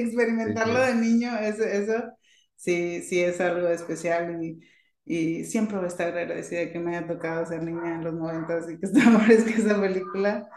Sí, 0.44 0.56
experimentarlo 0.56 0.80
sí. 0.82 0.82
de 0.82 0.95
niño, 0.95 1.38
eso, 1.38 1.64
eso 1.64 1.94
sí, 2.56 3.03
sí 3.03 3.22
es 3.22 3.40
algo 3.41 3.68
especial 3.68 4.44
y, 4.44 4.60
y 5.06 5.44
siempre 5.45 5.76
voy 5.78 5.86
a 5.86 5.88
estar 5.90 6.07
agradecida 6.18 6.61
de 6.61 6.72
que 6.73 6.80
me 6.80 6.98
haya 6.98 7.07
tocado 7.07 7.45
ser 7.45 7.61
niña 7.64 7.94
en 7.95 8.03
los 8.06 8.15
noventas 8.15 8.68
y 8.69 8.80
que 8.80 8.88
está 8.88 9.02
fresca 9.19 9.52
esa 9.52 9.80
película. 9.80 10.49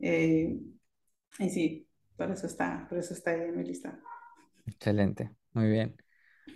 Eh, 0.00 0.56
y 1.40 1.50
sí, 1.50 1.88
por 2.16 2.30
eso 2.32 2.46
está, 2.46 2.86
por 2.88 2.98
eso 2.98 3.14
está 3.14 3.32
ahí 3.32 3.42
en 3.42 3.56
mi 3.58 3.64
lista. 3.64 4.00
Excelente, 4.66 5.30
muy 5.52 5.68
bien. 5.70 5.96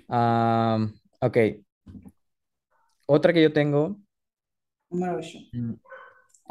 Am, 0.09 0.95
ok, 1.21 1.39
otra 3.07 3.33
que 3.33 3.43
yo 3.43 3.53
tengo 3.53 3.99
Número 4.91 5.17
8. 5.17 5.39
mm, 5.53 5.75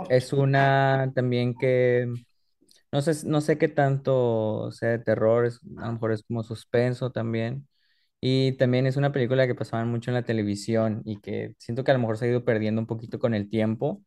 es 0.09 0.33
una 0.33 1.11
también 1.15 1.57
que 1.57 2.07
no 2.91 3.01
sé, 3.01 3.27
no 3.27 3.41
sé 3.41 3.57
qué 3.57 3.67
tanto 3.69 4.71
sea 4.71 4.91
de 4.91 4.99
terror, 4.99 5.45
es- 5.45 5.61
a 5.79 5.87
lo 5.87 5.93
mejor 5.93 6.11
es 6.13 6.23
como 6.23 6.43
suspenso 6.43 7.11
también. 7.11 7.67
Y 8.21 8.53
también 8.57 8.87
es 8.87 8.97
una 8.97 9.11
película 9.13 9.47
que 9.47 9.55
pasaban 9.55 9.89
mucho 9.89 10.11
en 10.11 10.15
la 10.15 10.25
televisión 10.25 11.01
y 11.05 11.21
que 11.21 11.55
siento 11.59 11.83
que 11.85 11.91
a 11.91 11.95
lo 11.95 12.01
mejor 12.01 12.17
se 12.17 12.25
ha 12.27 12.29
ido 12.29 12.45
perdiendo 12.45 12.81
un 12.81 12.87
poquito 12.87 13.19
con 13.19 13.33
el 13.35 13.49
tiempo. 13.49 14.03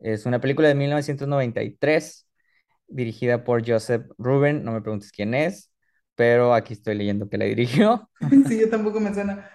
Es 0.00 0.26
una 0.26 0.40
película 0.40 0.68
de 0.68 0.76
1993 0.76 2.28
dirigida 2.88 3.44
por 3.44 3.68
Joseph 3.68 4.06
Ruben, 4.18 4.64
no 4.64 4.72
me 4.72 4.82
preguntes 4.82 5.12
quién 5.12 5.34
es, 5.34 5.72
pero 6.14 6.54
aquí 6.54 6.74
estoy 6.74 6.94
leyendo 6.96 7.28
que 7.28 7.38
la 7.38 7.44
dirigió. 7.46 8.10
Sí, 8.48 8.60
yo 8.60 8.70
tampoco 8.70 9.00
me 9.00 9.12
suena. 9.14 9.48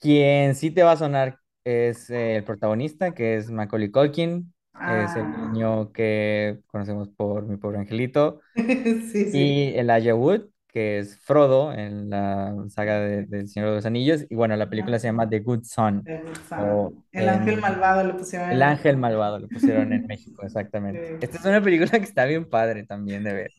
Quien 0.00 0.54
sí 0.54 0.70
te 0.70 0.82
va 0.82 0.92
a 0.92 0.96
sonar 0.96 1.38
es 1.64 2.10
eh, 2.10 2.36
el 2.36 2.44
protagonista, 2.44 3.14
que 3.14 3.36
es 3.36 3.50
Macaulay 3.50 3.90
Culkin, 3.90 4.54
es 4.84 5.16
el 5.16 5.30
Ah, 5.30 5.34
niño 5.34 5.92
que 5.92 6.60
conocemos 6.66 7.08
por 7.08 7.44
Mi 7.46 7.56
Pobre 7.56 7.78
Angelito, 7.78 8.40
sí, 9.12 9.24
sí. 9.30 9.30
y 9.32 9.74
Elijah 9.76 10.14
Wood, 10.16 10.50
que 10.68 10.98
es 11.00 11.18
Frodo 11.20 11.72
en 11.74 12.10
la 12.10 12.54
saga 12.70 13.00
de, 13.00 13.26
del 13.26 13.48
Señor 13.48 13.70
de 13.70 13.76
los 13.76 13.86
Anillos, 13.86 14.26
y 14.30 14.34
bueno, 14.36 14.56
la 14.56 14.70
película 14.70 14.98
se 14.98 15.08
llama 15.08 15.28
The 15.30 15.40
Good 15.40 15.64
Son, 15.64 16.08
The 16.08 16.18
Good 16.22 16.42
o 16.54 16.94
Son. 16.96 17.04
El 17.12 17.28
ángel 17.28 17.56
en 17.56 17.60
malvado 17.60 18.04
le 18.04 18.14
pusieron 18.14 18.50
El 18.50 18.62
en 18.62 18.62
Ángel 18.62 18.96
Malvado, 18.98 19.38
lo 19.40 19.50
pusieron 19.50 19.92
en 19.92 20.04
México, 20.08 20.44
exactamente. 20.44 21.16
Esta 21.20 21.38
es 21.38 21.44
Sí. 21.44 21.48
una 21.48 21.62
película 21.62 21.90
que 21.92 21.98
está 22.04 22.24
bien 22.26 22.48
padre 22.48 22.84
también 22.86 23.24
de 23.24 23.32
ver. 23.34 23.52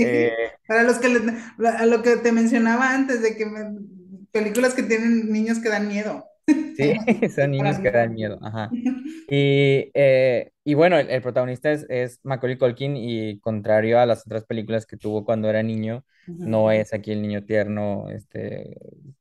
Eh, 0.00 0.30
Sí. 0.30 0.32
Para 0.66 0.82
los 0.84 0.98
que 0.98 1.08
le- 1.08 1.68
a 1.68 1.86
lo 1.86 2.02
que 2.02 2.16
te 2.16 2.32
mencionaba 2.32 2.94
antes 2.94 3.22
de 3.22 3.36
que 3.36 3.46
me- 3.46 3.80
películas 4.32 4.74
que 4.74 4.82
tienen 4.84 5.30
niños 5.32 5.58
que 5.60 5.68
dan 5.68 5.88
miedo. 5.88 6.24
Sí, 6.72 6.94
son 7.34 7.50
niños 7.50 7.78
que 7.80 7.90
dan 7.90 8.14
miedo, 8.14 8.38
ajá. 8.42 8.76
Y, 9.26 9.90
eh, 9.94 10.52
y 10.64 10.74
bueno, 10.74 10.98
el, 10.98 11.10
el 11.10 11.22
protagonista 11.22 11.70
es, 11.72 11.86
es 11.90 12.20
Macaulay 12.24 12.58
Culkin 12.58 12.96
y 12.96 13.40
contrario 13.40 14.00
a 14.00 14.06
las 14.06 14.26
otras 14.26 14.44
películas 14.46 14.86
que 14.86 14.96
tuvo 14.96 15.24
cuando 15.24 15.50
era 15.50 15.62
niño, 15.62 16.04
no 16.42 16.70
es 16.72 16.94
aquí 16.94 17.12
el 17.12 17.22
niño 17.22 17.44
tierno, 17.44 18.08
este, 18.10 18.76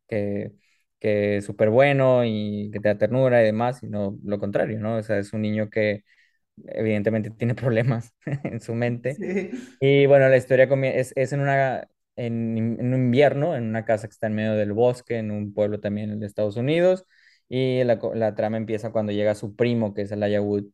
que, 0.07 0.53
que 0.99 1.38
es 1.38 1.45
súper 1.45 1.69
bueno 1.72 2.23
y 2.26 2.72
que 2.73 2.80
te 2.80 2.89
da 2.89 2.98
ternura 2.98 3.41
y 3.41 3.45
demás, 3.45 3.80
sino 3.80 4.18
lo 4.23 4.39
contrario, 4.39 4.80
¿no? 4.80 4.98
O 4.98 5.03
sea, 5.03 5.19
es 5.19 5.34
un 5.34 5.41
niño 5.43 5.69
que 5.69 6.03
evidentemente 6.67 7.29
tiene 7.31 7.55
problemas 7.55 8.13
en 8.43 8.59
su 8.61 8.73
mente 8.75 9.19
Sí. 9.19 9.51
y 9.79 10.05
bueno, 10.05 10.29
la 10.29 10.38
historia 10.38 10.65
es, 10.95 11.13
es 11.15 11.33
en 11.33 11.41
una, 11.41 11.88
en, 12.15 12.57
en 12.79 12.93
un 12.93 13.01
invierno, 13.05 13.55
en 13.55 13.63
una 13.65 13.85
casa 13.85 14.07
que 14.07 14.11
está 14.13 14.27
en 14.27 14.35
medio 14.35 14.53
del 14.53 14.73
bosque, 14.73 15.17
en 15.17 15.31
un 15.31 15.53
pueblo 15.53 15.79
también 15.79 16.19
de 16.19 16.25
Estados 16.25 16.55
Unidos. 16.57 17.05
Y 17.49 17.83
la, 17.83 17.99
la 18.15 18.35
trama 18.35 18.57
empieza 18.57 18.91
cuando 18.91 19.11
llega 19.11 19.35
su 19.35 19.55
primo, 19.55 19.93
que 19.93 20.03
es 20.03 20.11
Elijah 20.11 20.41
Wood, 20.41 20.65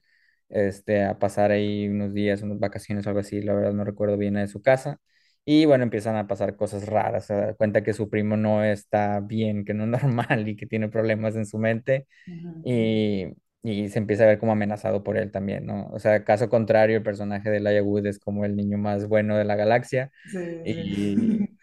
este, 0.50 1.04
a 1.06 1.20
pasar 1.20 1.52
ahí 1.52 1.88
unos 1.90 2.14
días, 2.14 2.42
unas 2.42 2.60
vacaciones 2.60 3.06
o 3.06 3.10
algo 3.10 3.20
así, 3.22 3.42
la 3.42 3.54
verdad 3.54 3.74
no 3.74 3.84
recuerdo 3.84 4.18
bien 4.18 4.36
de 4.36 4.48
su 4.48 4.62
casa. 4.62 5.00
Y 5.46 5.66
bueno, 5.66 5.84
empiezan 5.86 6.16
a 6.18 6.28
pasar 6.28 6.56
cosas 6.58 6.86
raras, 6.88 7.26
se 7.26 7.34
da 7.34 7.54
cuenta 7.56 7.82
que 7.84 7.94
su 7.94 8.10
primo 8.10 8.36
no 8.38 8.64
está 8.64 9.20
bien, 9.22 9.64
que 9.66 9.74
no 9.74 9.86
es 9.86 9.90
normal 10.04 10.48
y 10.48 10.56
que 10.58 10.66
tiene 10.68 10.90
problemas 10.90 11.36
en 11.36 11.46
su 11.46 11.58
mente 11.58 12.08
Ujú. 12.28 12.64
y, 12.64 13.28
y 13.72 13.90
se 13.90 14.00
empieza 14.00 14.24
a 14.24 14.28
ver 14.28 14.40
como 14.40 14.52
amenazado 14.54 15.04
por 15.04 15.18
él 15.18 15.32
también, 15.32 15.66
¿no? 15.66 15.88
O 15.92 16.00
sea, 16.00 16.24
caso 16.24 16.50
contrario, 16.50 16.98
el 16.98 17.04
personaje 17.04 17.50
de 17.50 17.58
Elijah 17.58 17.84
Wood 17.84 18.06
es 18.08 18.20
como 18.20 18.46
el 18.46 18.56
niño 18.56 18.78
más 18.78 19.08
bueno 19.08 19.38
de 19.38 19.46
la 19.46 19.56
galaxia 19.56 20.12
Sí, 20.26 20.74
y, 20.74 21.18
sí. 21.18 21.57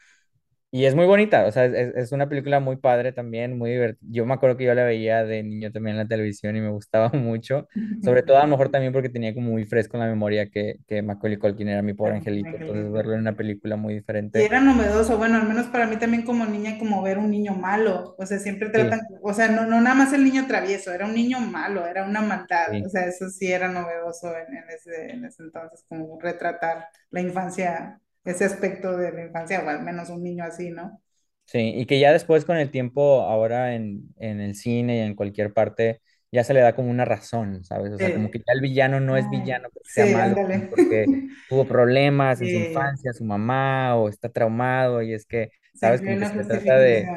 Y 0.77 0.87
es 0.87 0.95
muy 0.97 1.07
bonita, 1.07 1.47
o 1.47 1.53
sea, 1.53 1.67
es, 1.67 1.95
es 1.97 2.13
una 2.13 2.29
película 2.29 2.59
muy 2.61 2.77
padre 2.77 3.13
también, 3.13 3.57
muy 3.59 3.71
divertida. 3.71 4.09
Yo 4.11 4.27
me 4.27 4.35
acuerdo 4.35 4.57
que 4.57 4.65
yo 4.65 4.75
la 4.75 4.85
veía 4.85 5.25
de 5.25 5.43
niño 5.45 5.71
también 5.73 5.95
en 5.97 6.03
la 6.03 6.09
televisión 6.09 6.57
y 6.57 6.61
me 6.61 6.71
gustaba 6.71 7.11
mucho, 7.15 7.69
sobre 8.01 8.23
todo 8.25 8.39
a 8.39 8.43
lo 8.43 8.49
mejor 8.49 8.71
también 8.71 8.93
porque 8.93 9.09
tenía 9.09 9.35
como 9.35 9.51
muy 9.53 9.65
fresco 9.67 9.97
en 9.97 10.01
la 10.03 10.09
memoria 10.09 10.51
que, 10.51 10.79
que 10.89 11.03
Macaulay 11.03 11.39
Culkin 11.39 11.69
era 11.69 11.83
mi 11.83 11.95
pobre 11.95 12.17
angelito, 12.17 12.57
entonces 12.57 12.91
verlo 12.91 13.15
en 13.15 13.21
una 13.21 13.37
película 13.37 13.77
muy 13.77 13.95
Y 14.37 14.41
diferente. 14.41 14.43
era 14.43 14.61
novedoso, 14.61 15.17
bueno, 15.17 15.37
al 15.37 15.47
menos 15.47 15.67
para 15.69 15.87
mí 15.87 15.97
también 15.97 16.25
como 16.25 16.45
niña, 16.45 16.77
como 16.79 17.01
ver 17.03 17.19
un 17.19 17.31
niño 17.31 17.53
malo, 17.55 18.17
o 18.19 18.27
sea, 18.27 18.41
siempre 18.41 18.69
tratan, 18.71 18.99
Sí, 18.99 19.09
o 19.23 19.33
sea, 19.33 19.47
no, 19.49 19.65
no 19.65 19.81
nada 19.81 19.95
más 19.95 20.13
el 20.13 20.25
niño 20.25 20.47
travieso, 20.49 20.93
era 20.93 21.07
un 21.07 21.15
niño 21.15 21.39
malo, 21.41 21.87
era 21.87 22.03
una 22.05 22.21
maldad, 22.21 22.67
o 22.85 22.89
sí. 22.89 22.89
sea, 22.89 23.07
eso 23.07 23.31
sí 23.31 23.53
era 23.53 23.69
novedoso 23.69 24.37
en, 24.37 24.57
en 24.57 24.71
ese, 24.71 25.13
en 25.13 25.25
ese 25.25 25.45
entonces, 25.45 25.85
como 25.89 26.19
retratar 26.21 26.89
la 27.11 27.21
infancia, 27.21 28.01
ese 28.25 28.45
aspecto 28.45 28.97
de 28.97 29.13
la 29.13 29.23
infancia, 29.27 29.63
o 29.65 29.69
al 29.69 29.83
menos 29.83 30.11
un 30.11 30.23
niño 30.23 30.45
así, 30.45 30.71
¿no? 30.71 31.03
Sí, 31.47 31.73
y 31.77 31.87
que 31.87 32.01
ya 32.01 32.13
después 32.13 32.45
con 32.45 32.57
el 32.57 32.71
tiempo, 32.71 33.21
ahora 33.23 33.75
en, 33.75 34.15
en 34.17 34.41
el 34.41 34.55
cine 34.55 34.97
y 34.99 35.01
en 35.01 35.15
cualquier 35.15 35.53
parte, 35.53 36.01
ya 36.33 36.43
se 36.43 36.55
le 36.55 36.61
da 36.61 36.75
como 36.75 36.91
una 36.91 37.05
razón, 37.05 37.63
¿sabes? 37.65 37.93
O 37.93 37.99
sea, 37.99 38.11
como 38.11 38.31
que 38.31 38.39
Sí, 38.39 38.45
ya 38.47 38.55
el 38.55 38.61
villano 38.63 38.99
no 39.01 39.17
es 39.17 39.29
villano 39.29 39.69
porque 39.73 39.91
sea 39.91 40.07
sí, 40.07 40.09
malo, 40.09 40.41
ándale. 40.41 40.69
porque 40.69 41.11
tuvo 41.47 41.67
problemas 41.67 42.41
en 42.41 42.49
su 42.51 42.57
Sí, 42.57 42.59
infancia, 42.59 43.13
su 43.13 43.25
mamá, 43.25 43.95
o 43.97 44.09
está 44.09 44.31
traumado, 44.33 45.03
y 45.03 45.13
es 45.13 45.27
que, 45.27 45.51
¿sabes? 45.75 46.03
Como 46.03 46.19
que 46.19 46.27
se 46.27 46.45
trata 46.45 46.77
de. 46.79 47.13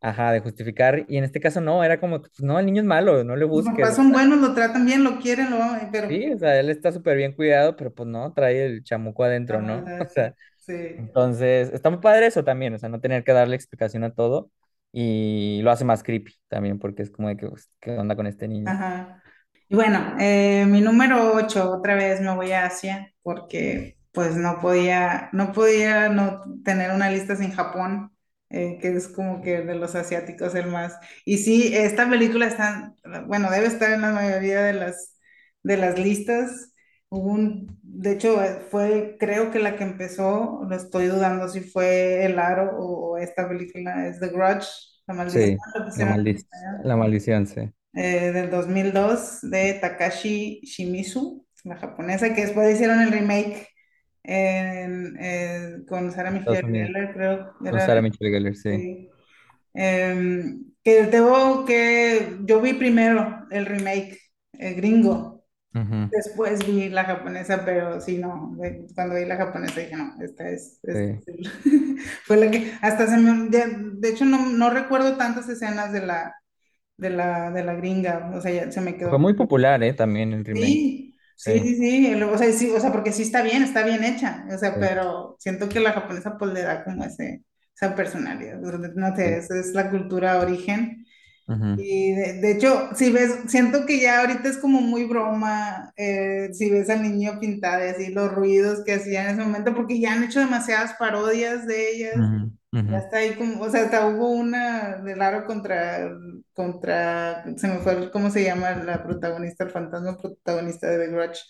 Ajá, 0.00 0.32
de 0.32 0.40
justificar, 0.40 1.04
y 1.08 1.16
en 1.16 1.24
este 1.24 1.40
caso 1.40 1.60
no, 1.60 1.82
era 1.82 1.98
como, 1.98 2.20
pues, 2.20 2.40
no, 2.40 2.58
el 2.58 2.66
niño 2.66 2.82
es 2.82 2.86
malo, 2.86 3.24
no 3.24 3.34
le 3.34 3.42
Los 3.42 3.50
busques, 3.50 3.72
papás 3.72 3.92
o 3.92 3.96
son 3.96 4.12
buenos, 4.12 4.38
lo 4.38 4.54
tratan 4.54 4.86
bien, 4.86 5.02
lo 5.02 5.18
quieren, 5.18 5.50
lo 5.50 5.58
pero 5.90 6.08
sí, 6.08 6.32
o 6.32 6.38
sea, 6.38 6.58
él 6.58 6.70
está 6.70 6.92
súper 6.92 7.16
bien 7.16 7.32
cuidado, 7.32 7.76
pero 7.76 7.92
pues 7.92 8.08
no, 8.08 8.32
trae 8.32 8.64
el 8.64 8.84
chamuco 8.84 9.24
adentro, 9.24 9.60
¿no? 9.60 9.84
O 10.06 10.08
sea, 10.08 10.34
sí. 10.58 10.74
entonces, 10.98 11.70
está 11.72 11.90
muy 11.90 12.00
padre 12.00 12.26
eso 12.26 12.44
también, 12.44 12.74
o 12.74 12.78
sea, 12.78 12.88
no 12.88 13.00
tener 13.00 13.24
que 13.24 13.32
darle 13.32 13.56
explicación 13.56 14.04
a 14.04 14.14
todo 14.14 14.50
y 14.92 15.60
lo 15.62 15.70
hace 15.70 15.84
más 15.84 16.02
creepy 16.02 16.34
también 16.48 16.78
porque 16.78 17.02
es 17.02 17.10
como 17.10 17.28
de 17.28 17.36
que, 17.36 17.48
pues, 17.48 17.68
¿qué 17.80 17.92
onda 17.92 18.16
con 18.16 18.26
este 18.26 18.48
niño? 18.48 18.70
Ajá. 18.70 19.22
Y 19.68 19.74
bueno, 19.74 20.16
eh, 20.18 20.64
mi 20.66 20.80
número 20.80 21.34
8 21.34 21.70
otra 21.70 21.94
vez 21.94 22.20
me 22.20 22.34
voy 22.34 22.52
a 22.52 22.66
Asia 22.66 23.12
porque 23.22 23.98
pues 24.12 24.36
no 24.36 24.60
podía, 24.60 25.28
no 25.32 25.52
podía 25.52 26.08
no 26.08 26.42
tener 26.64 26.92
una 26.92 27.10
lista 27.10 27.36
sin 27.36 27.52
Japón, 27.52 28.10
eh, 28.50 28.78
que 28.80 28.88
es 28.96 29.08
como 29.08 29.42
que 29.42 29.62
de 29.62 29.74
los 29.74 29.94
asiáticos 29.94 30.54
el 30.54 30.66
más. 30.68 30.96
Y 31.24 31.38
sí, 31.38 31.72
esta 31.76 32.08
película 32.08 32.46
está, 32.46 32.94
bueno, 33.26 33.50
debe 33.50 33.66
estar 33.66 33.92
en 33.92 34.02
la 34.02 34.12
mayoría 34.12 34.62
de 34.62 34.72
las, 34.74 35.16
de 35.62 35.76
las 35.76 35.98
listas. 35.98 36.72
Hubo 37.10 37.30
un, 37.32 37.78
de 37.82 38.12
hecho, 38.12 38.38
fue, 38.70 39.16
creo 39.18 39.50
que 39.50 39.58
la 39.60 39.76
que 39.76 39.84
empezó, 39.84 40.62
lo 40.68 40.76
estoy 40.76 41.06
dudando 41.06 41.48
si 41.48 41.60
fue 41.60 42.24
El 42.26 42.38
Aro 42.38 42.76
o, 42.78 43.12
o 43.14 43.18
esta 43.18 43.48
película, 43.48 44.06
es 44.08 44.20
The 44.20 44.28
Grudge, 44.28 44.66
La 45.06 45.14
Maldición, 45.14 45.52
Sí, 45.54 45.62
la 45.94 46.06
español 46.36 46.78
la 46.82 46.96
maldición, 46.96 47.46
sí. 47.46 47.72
eh, 47.94 48.32
del 48.32 48.50
2002 48.50 49.40
de 49.42 49.74
Takashi 49.74 50.60
Shimizu, 50.62 51.46
la 51.64 51.76
japonesa, 51.76 52.34
que 52.34 52.42
después 52.42 52.74
hicieron 52.74 53.00
el 53.00 53.12
remake 53.12 53.68
en- 54.28 55.16
en- 55.22 55.86
con 55.86 56.12
Sarah 56.12 56.30
Estados 56.30 56.60
Michelle. 56.60 56.68
Gellar, 56.72 57.14
creo. 57.14 57.54
Con 57.68 57.80
Era, 57.80 57.82
Sarah 57.82 58.02
Michelle 58.02 58.30
Gellar, 58.32 58.54
sí. 58.56 58.70
sí. 58.70 59.10
Em, 59.74 60.64
que 60.84 61.04
tengo 61.08 61.64
que, 61.66 62.38
yo 62.44 62.60
vi 62.60 62.74
primero 62.74 63.46
el 63.50 63.66
remake, 63.66 64.18
el 64.54 64.74
gringo. 64.76 65.44
Ujú, 65.74 66.10
Después 66.10 66.66
vi 66.66 66.88
la 66.90 67.04
japonesa, 67.04 67.64
pero 67.64 68.00
sí, 68.00 68.18
no, 68.18 68.56
cuando 68.94 69.16
vi 69.16 69.26
la 69.26 69.36
japonesa 69.36 69.80
dije, 69.80 69.96
no, 69.96 70.14
esta 70.22 70.48
es, 70.50 70.80
es- 70.84 71.10
sí. 71.16 71.24
fue 72.26 72.36
la 72.38 72.50
que, 72.50 72.72
hasta 72.82 73.06
se 73.08 73.16
me, 73.18 73.50
de, 73.50 73.66
de 73.94 74.08
hecho 74.10 74.24
no, 74.24 74.46
no 74.50 74.70
recuerdo 74.70 75.16
tantas 75.18 75.48
escenas 75.48 75.92
de 75.92 76.06
la, 76.06 76.34
de 76.98 77.10
la, 77.10 77.50
de 77.52 77.64
la 77.64 77.74
gringa, 77.74 78.32
o 78.36 78.40
sea, 78.42 78.52
ya 78.52 78.72
se 78.72 78.80
me 78.82 78.96
Fue 79.08 79.18
quedó. 79.18 79.18
muy 79.18 79.34
popular, 79.34 79.82
¿eh? 79.82 79.92
También 79.92 80.32
el 80.32 80.44
remake. 80.44 80.80
Sí, 80.80 81.17
sí, 81.44 81.52
Sí, 81.52 81.76
sí, 81.76 82.14
o 82.22 82.36
sea, 82.38 82.52
sí, 82.52 82.70
o 82.70 82.80
sea, 82.80 82.92
porque 82.92 83.12
sí 83.12 83.22
está 83.22 83.42
bien, 83.42 83.62
está 83.62 83.84
bien 83.84 84.04
hecha, 84.04 84.44
o 84.52 84.58
sea, 84.58 84.76
sí, 84.76 84.80
pero 84.80 85.36
siento 85.38 85.68
que 85.68 85.80
la 85.80 85.92
japonesa 85.92 86.36
pues 86.36 86.52
le 86.52 86.62
da 86.62 86.84
como 86.84 87.04
ese, 87.04 87.44
esa 87.74 87.94
personalidad, 87.94 88.58
no 88.60 89.16
sé, 89.16 89.38
esa 89.38 89.58
es 89.58 89.72
la 89.72 89.88
cultura 89.90 90.40
origen. 90.40 91.06
Ujú, 91.48 91.80
Y 91.80 92.12
de, 92.14 92.34
de 92.40 92.52
hecho, 92.52 92.90
si 92.96 93.10
ves, 93.12 93.32
siento 93.48 93.86
que 93.86 94.00
ya 94.00 94.20
ahorita 94.20 94.48
es 94.48 94.58
como 94.58 94.80
muy 94.80 95.04
broma, 95.04 95.92
eh, 95.96 96.50
si 96.52 96.70
ves 96.70 96.90
al 96.90 97.02
niño 97.02 97.38
pintado 97.40 97.84
y 97.86 97.88
así, 97.90 98.08
los 98.12 98.32
ruidos 98.32 98.84
que 98.84 98.94
hacía 98.94 99.24
en 99.30 99.36
ese 99.36 99.44
momento, 99.46 99.74
porque 99.74 100.00
ya 100.00 100.12
han 100.14 100.24
hecho 100.24 100.40
demasiadas 100.40 100.94
parodias 100.98 101.66
de 101.66 101.92
ellas. 101.92 102.16
ujú, 102.16 102.50
está 102.98 103.18
ahí 103.18 103.34
como, 103.36 103.62
o 103.62 103.70
sea, 103.70 103.82
hasta 103.84 104.06
hubo 104.08 104.30
una 104.30 104.96
de 105.02 105.16
Laro 105.16 105.46
contra, 105.46 106.10
contra, 106.54 107.44
se 107.56 107.68
me 107.68 107.78
fue, 107.80 108.10
¿cómo 108.10 108.30
se 108.30 108.44
llama 108.44 108.72
la 108.76 109.02
protagonista, 109.02 109.64
el 109.64 109.70
fantasma 109.70 110.16
protagonista 110.18 110.88
de 110.90 111.06
The 111.06 111.12
Grudge? 111.12 111.40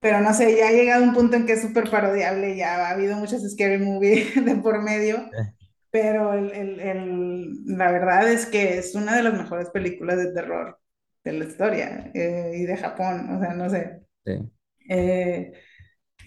Pero 0.00 0.20
no 0.20 0.32
sé, 0.34 0.56
ya 0.56 0.68
ha 0.68 0.72
llegado 0.72 1.02
un 1.04 1.12
punto 1.14 1.36
en 1.36 1.46
que 1.46 1.54
es 1.54 1.62
súper 1.62 1.90
parodiable, 1.90 2.56
ya 2.56 2.76
ha 2.86 2.90
habido 2.90 3.16
muchas 3.16 3.42
scary 3.50 3.78
movie 3.78 4.30
de 4.44 4.56
por 4.56 4.82
medio. 4.82 5.28
Eh, 5.32 5.52
Pero 5.90 6.34
el, 6.34 6.52
el- 6.52 6.80
el- 6.80 7.64
la 7.66 7.92
verdad 7.92 8.30
es 8.30 8.46
que 8.46 8.78
es 8.78 8.94
una 8.96 9.16
de 9.16 9.22
las 9.24 9.34
mejores 9.34 9.70
películas 9.70 10.18
de 10.18 10.32
terror 10.34 10.80
de 11.24 11.32
la 11.34 11.44
historia 11.46 12.10
eh, 12.14 12.52
y 12.56 12.64
de 12.64 12.76
Japón, 12.76 13.30
o 13.36 13.40
sea, 13.40 13.54
no 13.54 13.70
sé. 13.70 14.02
Sí. 14.24 14.50
Eh, 14.88 15.52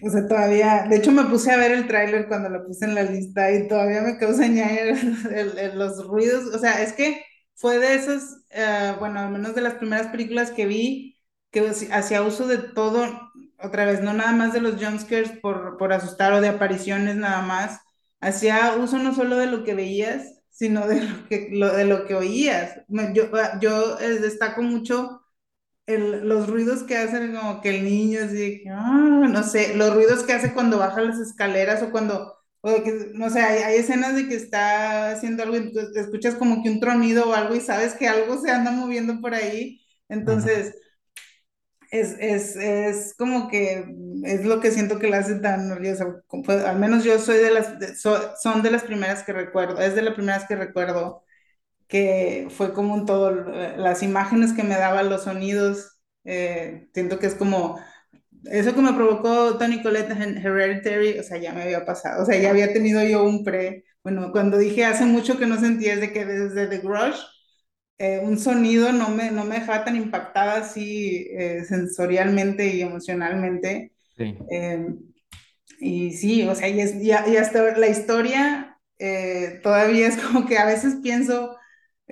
o 0.02 0.10
sea, 0.10 0.26
todavía, 0.26 0.86
de 0.88 0.96
hecho 0.96 1.12
me 1.12 1.24
puse 1.24 1.50
a 1.52 1.56
ver 1.56 1.72
el 1.72 1.86
tráiler 1.86 2.28
cuando 2.28 2.48
lo 2.48 2.64
puse 2.66 2.84
en 2.86 2.94
la 2.94 3.02
lista 3.04 3.50
y 3.52 3.68
todavía 3.68 4.02
me 4.02 4.18
causa 4.18 4.46
ñaña 4.46 4.94
los 5.74 6.06
ruidos, 6.06 6.46
o 6.54 6.58
sea, 6.58 6.82
es 6.82 6.92
que 6.92 7.24
fue 7.54 7.78
de 7.78 7.94
esas, 7.94 8.44
eh, 8.50 8.94
bueno, 8.98 9.20
al 9.20 9.30
menos 9.30 9.54
de 9.54 9.60
las 9.62 9.74
primeras 9.74 10.08
películas 10.08 10.50
que 10.50 10.66
vi, 10.66 11.18
que 11.50 11.70
hacía 11.92 12.22
uso 12.22 12.46
de 12.48 12.58
todo, 12.58 13.06
otra 13.58 13.84
vez, 13.84 14.02
no 14.02 14.12
nada 14.12 14.32
más 14.32 14.52
de 14.52 14.60
los 14.60 14.82
jumpscares 14.82 15.32
por, 15.40 15.76
por 15.78 15.92
asustar 15.92 16.32
o 16.32 16.40
de 16.40 16.48
apariciones 16.48 17.16
nada 17.16 17.42
más, 17.42 17.80
hacía 18.20 18.74
uso 18.76 18.98
no 18.98 19.14
solo 19.14 19.36
de 19.36 19.46
lo 19.46 19.64
que 19.64 19.74
veías, 19.74 20.40
sino 20.50 20.86
de 20.86 21.02
lo 21.02 21.28
que, 21.28 21.48
lo, 21.52 21.72
de 21.74 21.84
lo 21.84 22.06
que 22.06 22.14
oías. 22.14 22.80
Yo, 23.14 23.24
yo 23.60 23.98
eh, 24.00 24.18
destaco 24.20 24.62
mucho 24.62 25.21
el- 25.86 26.28
los 26.28 26.48
ruidos 26.48 26.82
que 26.84 26.96
hacen 26.96 27.34
como 27.36 27.60
que 27.60 27.70
el 27.70 27.84
niño 27.84 28.20
así, 28.24 28.62
ah, 28.70 29.26
no 29.30 29.42
sé, 29.42 29.76
los 29.76 29.94
ruidos 29.94 30.22
que 30.24 30.32
hace 30.32 30.52
cuando 30.54 30.78
baja 30.78 31.00
las 31.02 31.18
escaleras 31.18 31.82
o 31.82 31.90
cuando, 31.90 32.34
o 32.60 32.82
que, 32.84 33.10
no 33.14 33.30
sé, 33.30 33.40
hay, 33.40 33.62
hay 33.62 33.76
escenas 33.80 34.14
de 34.14 34.28
que 34.28 34.36
está 34.36 35.10
haciendo 35.12 35.42
algo 35.42 35.56
y 35.56 35.72
tú 35.72 35.80
escuchas 35.96 36.34
como 36.36 36.62
que 36.62 36.70
un 36.70 36.80
tronido 36.80 37.28
o 37.30 37.34
algo 37.34 37.54
y 37.56 37.60
sabes 37.60 37.94
que 37.94 38.08
algo 38.08 38.40
se 38.40 38.50
anda 38.50 38.70
moviendo 38.70 39.20
por 39.20 39.34
ahí. 39.34 39.80
Entonces, 40.08 40.74
es, 41.90 42.16
es, 42.20 42.56
es 42.56 43.14
como 43.16 43.48
que 43.48 43.84
es 44.24 44.44
lo 44.46 44.60
que 44.60 44.70
siento 44.70 44.98
que 44.98 45.08
la 45.08 45.18
hace 45.18 45.36
tan 45.40 45.68
nerviosa. 45.68 46.22
Fue- 46.44 46.66
Al 46.66 46.78
menos 46.78 47.04
yo 47.04 47.18
soy 47.18 47.38
de 47.38 47.50
las, 47.50 47.78
de- 47.78 47.94
so- 47.96 48.34
son 48.42 48.62
de 48.62 48.70
las 48.70 48.84
primeras 48.84 49.22
que 49.22 49.32
recuerdo, 49.32 49.80
es 49.80 49.94
de 49.94 50.02
las 50.02 50.14
primeras 50.14 50.46
que 50.46 50.56
recuerdo 50.56 51.24
que 51.92 52.48
fue 52.50 52.72
como 52.72 52.94
un 52.94 53.04
todo, 53.04 53.52
eh, 53.52 53.74
las 53.76 54.02
imágenes 54.02 54.54
que 54.54 54.62
me 54.62 54.76
daban, 54.76 55.10
los 55.10 55.24
sonidos, 55.24 56.00
eh, 56.24 56.88
siento 56.94 57.18
que 57.18 57.26
es 57.26 57.34
como, 57.34 57.78
eso 58.46 58.74
que 58.74 58.80
me 58.80 58.94
provocó 58.94 59.58
Tony 59.58 59.82
Collette 59.82 60.12
en 60.12 60.38
Hereditary, 60.38 61.18
o 61.18 61.22
sea, 61.22 61.36
ya 61.36 61.52
me 61.52 61.64
había 61.64 61.84
pasado, 61.84 62.22
o 62.22 62.26
sea, 62.26 62.40
ya 62.40 62.48
había 62.48 62.72
tenido 62.72 63.04
yo 63.04 63.24
un 63.24 63.44
pre, 63.44 63.84
bueno, 64.02 64.32
cuando 64.32 64.56
dije 64.56 64.86
hace 64.86 65.04
mucho 65.04 65.38
que 65.38 65.46
no 65.46 65.60
sentía, 65.60 65.92
es 65.92 66.00
de 66.00 66.12
que 66.14 66.24
desde 66.24 66.66
The 66.66 66.78
Grudge, 66.78 67.18
eh, 67.98 68.20
un 68.24 68.38
sonido 68.38 68.90
no 68.92 69.10
me, 69.10 69.30
no 69.30 69.44
me 69.44 69.56
dejaba 69.56 69.84
tan 69.84 69.96
impactada 69.96 70.62
así 70.62 71.28
eh, 71.30 71.62
sensorialmente 71.64 72.74
y 72.74 72.80
emocionalmente. 72.80 73.92
Sí. 74.16 74.34
Eh, 74.50 74.86
y 75.78 76.12
sí, 76.12 76.42
o 76.48 76.54
sea, 76.54 76.68
y, 76.68 76.80
es, 76.80 76.94
y, 76.94 77.08
y 77.10 77.36
hasta 77.36 77.76
la 77.76 77.88
historia 77.88 78.78
eh, 78.98 79.60
todavía 79.62 80.08
es 80.08 80.16
como 80.16 80.46
que 80.46 80.58
a 80.58 80.64
veces 80.64 80.96
pienso 81.02 81.56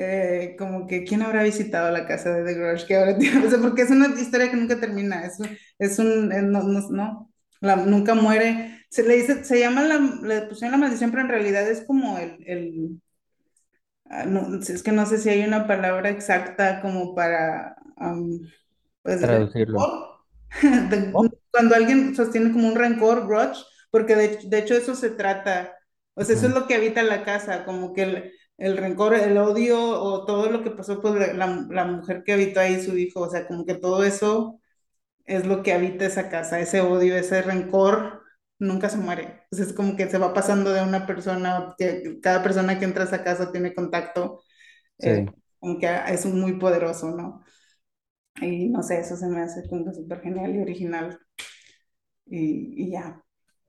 eh, 0.01 0.57
como 0.59 0.87
que 0.87 1.05
quién 1.05 1.23
habrá 1.23 1.43
visitado 1.43 1.91
la 1.91 2.07
casa 2.07 2.35
de 2.35 2.45
The 2.45 2.55
Grudge, 2.61 2.87
que 2.87 2.97
ahora 2.97 3.19
tiene, 3.19 3.47
o 3.47 3.51
sea, 3.51 3.61
porque 3.61 3.83
es 3.83 3.91
una 3.91 4.09
historia 4.21 4.51
que 4.51 4.57
nunca 4.57 4.81
termina, 4.81 5.27
es, 5.27 5.39
es 5.79 5.99
un, 5.99 6.33
eh, 6.33 6.43
no, 6.43 6.63
no, 6.65 6.81
no, 6.91 7.33
la- 7.61 7.77
nunca 7.77 8.15
muere. 8.15 8.85
Se 8.91 9.03
le 9.05 9.17
dice, 9.17 9.45
se 9.45 9.61
llama 9.61 9.83
la, 9.83 9.99
le 9.99 10.43
pusieron 10.43 10.73
la 10.73 10.79
maldición, 10.79 11.11
pero 11.11 11.23
en 11.25 11.29
realidad 11.31 11.69
es 11.71 11.83
como 11.87 12.19
el, 12.19 12.39
el 12.47 13.01
ah, 14.07 14.25
no, 14.27 14.57
es 14.59 14.83
que 14.83 14.93
no 14.93 15.07
sé 15.07 15.19
si 15.19 15.29
hay 15.29 15.43
una 15.45 15.67
palabra 15.67 16.11
exacta 16.11 16.81
como 16.83 17.15
para, 17.15 17.77
am, 17.97 18.41
pues, 19.03 19.21
Traducirlo. 19.21 19.81
De- 20.63 21.13
¿Oh? 21.13 21.27
cuando 21.51 21.75
alguien 21.75 22.15
sostiene 22.15 22.53
como 22.53 22.69
un 22.69 22.77
rencor, 22.77 23.27
grudge, 23.27 23.65
porque 23.91 24.17
de, 24.17 24.39
de 24.45 24.59
hecho 24.59 24.75
eso 24.75 24.95
se 24.95 25.11
trata, 25.11 25.75
o 26.15 26.25
sea, 26.25 26.37
eso 26.37 26.47
es 26.49 26.55
lo 26.55 26.67
que 26.67 26.75
habita 26.75 27.03
la 27.03 27.25
casa, 27.25 27.65
como 27.65 27.93
que 27.93 28.03
el, 28.03 28.33
el 28.61 28.79
rencor, 28.79 29.15
el 29.17 29.39
odio 29.39 29.81
o 29.83 30.27
todo 30.27 30.51
lo 30.51 30.65
que 30.65 30.73
pasó 30.73 31.03
por 31.03 31.19
la, 31.21 31.35
la, 31.35 31.67
la 31.71 31.87
mujer 31.87 32.25
que 32.25 32.35
habitó 32.35 32.61
ahí, 32.61 32.83
su 32.83 32.99
hijo, 32.99 33.23
o 33.23 33.31
sea, 33.31 33.49
como 33.49 33.67
que 33.67 33.77
todo 33.77 34.05
eso 34.05 34.61
es 35.27 35.47
lo 35.47 35.63
que 35.63 35.73
habita 35.73 36.07
esa 36.07 36.29
casa, 36.31 36.61
ese 36.61 36.81
odio, 36.83 37.17
ese 37.17 37.43
rencor 37.43 38.23
nunca 38.59 38.89
se 38.91 38.99
muere. 38.99 39.45
Sea, 39.53 39.65
es 39.67 39.73
como 39.75 39.97
que 39.97 40.09
se 40.11 40.19
va 40.19 40.35
pasando 40.35 40.73
de 40.73 40.83
una 40.83 41.07
persona, 41.07 41.75
que 41.79 42.21
cada 42.23 42.43
persona 42.43 42.79
que 42.79 42.85
entra 42.87 43.05
a 43.05 43.07
esa 43.07 43.25
casa 43.25 43.53
tiene 43.53 43.75
contacto, 43.75 44.43
eh, 45.01 45.25
Sí. 45.25 45.35
aunque 45.63 45.89
es 46.09 46.27
muy 46.27 46.55
poderoso, 46.59 47.11
¿no? 47.13 47.45
Y 48.43 48.69
no 48.71 48.83
sé, 48.83 49.01
eso 49.01 49.17
se 49.17 49.29
me 49.29 49.41
hace 49.43 49.69
como 49.69 49.93
súper 49.95 50.21
genial 50.23 50.57
y 50.57 50.61
original. 50.61 51.19
Y, 52.27 52.85
y 52.87 52.91
ya. 52.93 53.23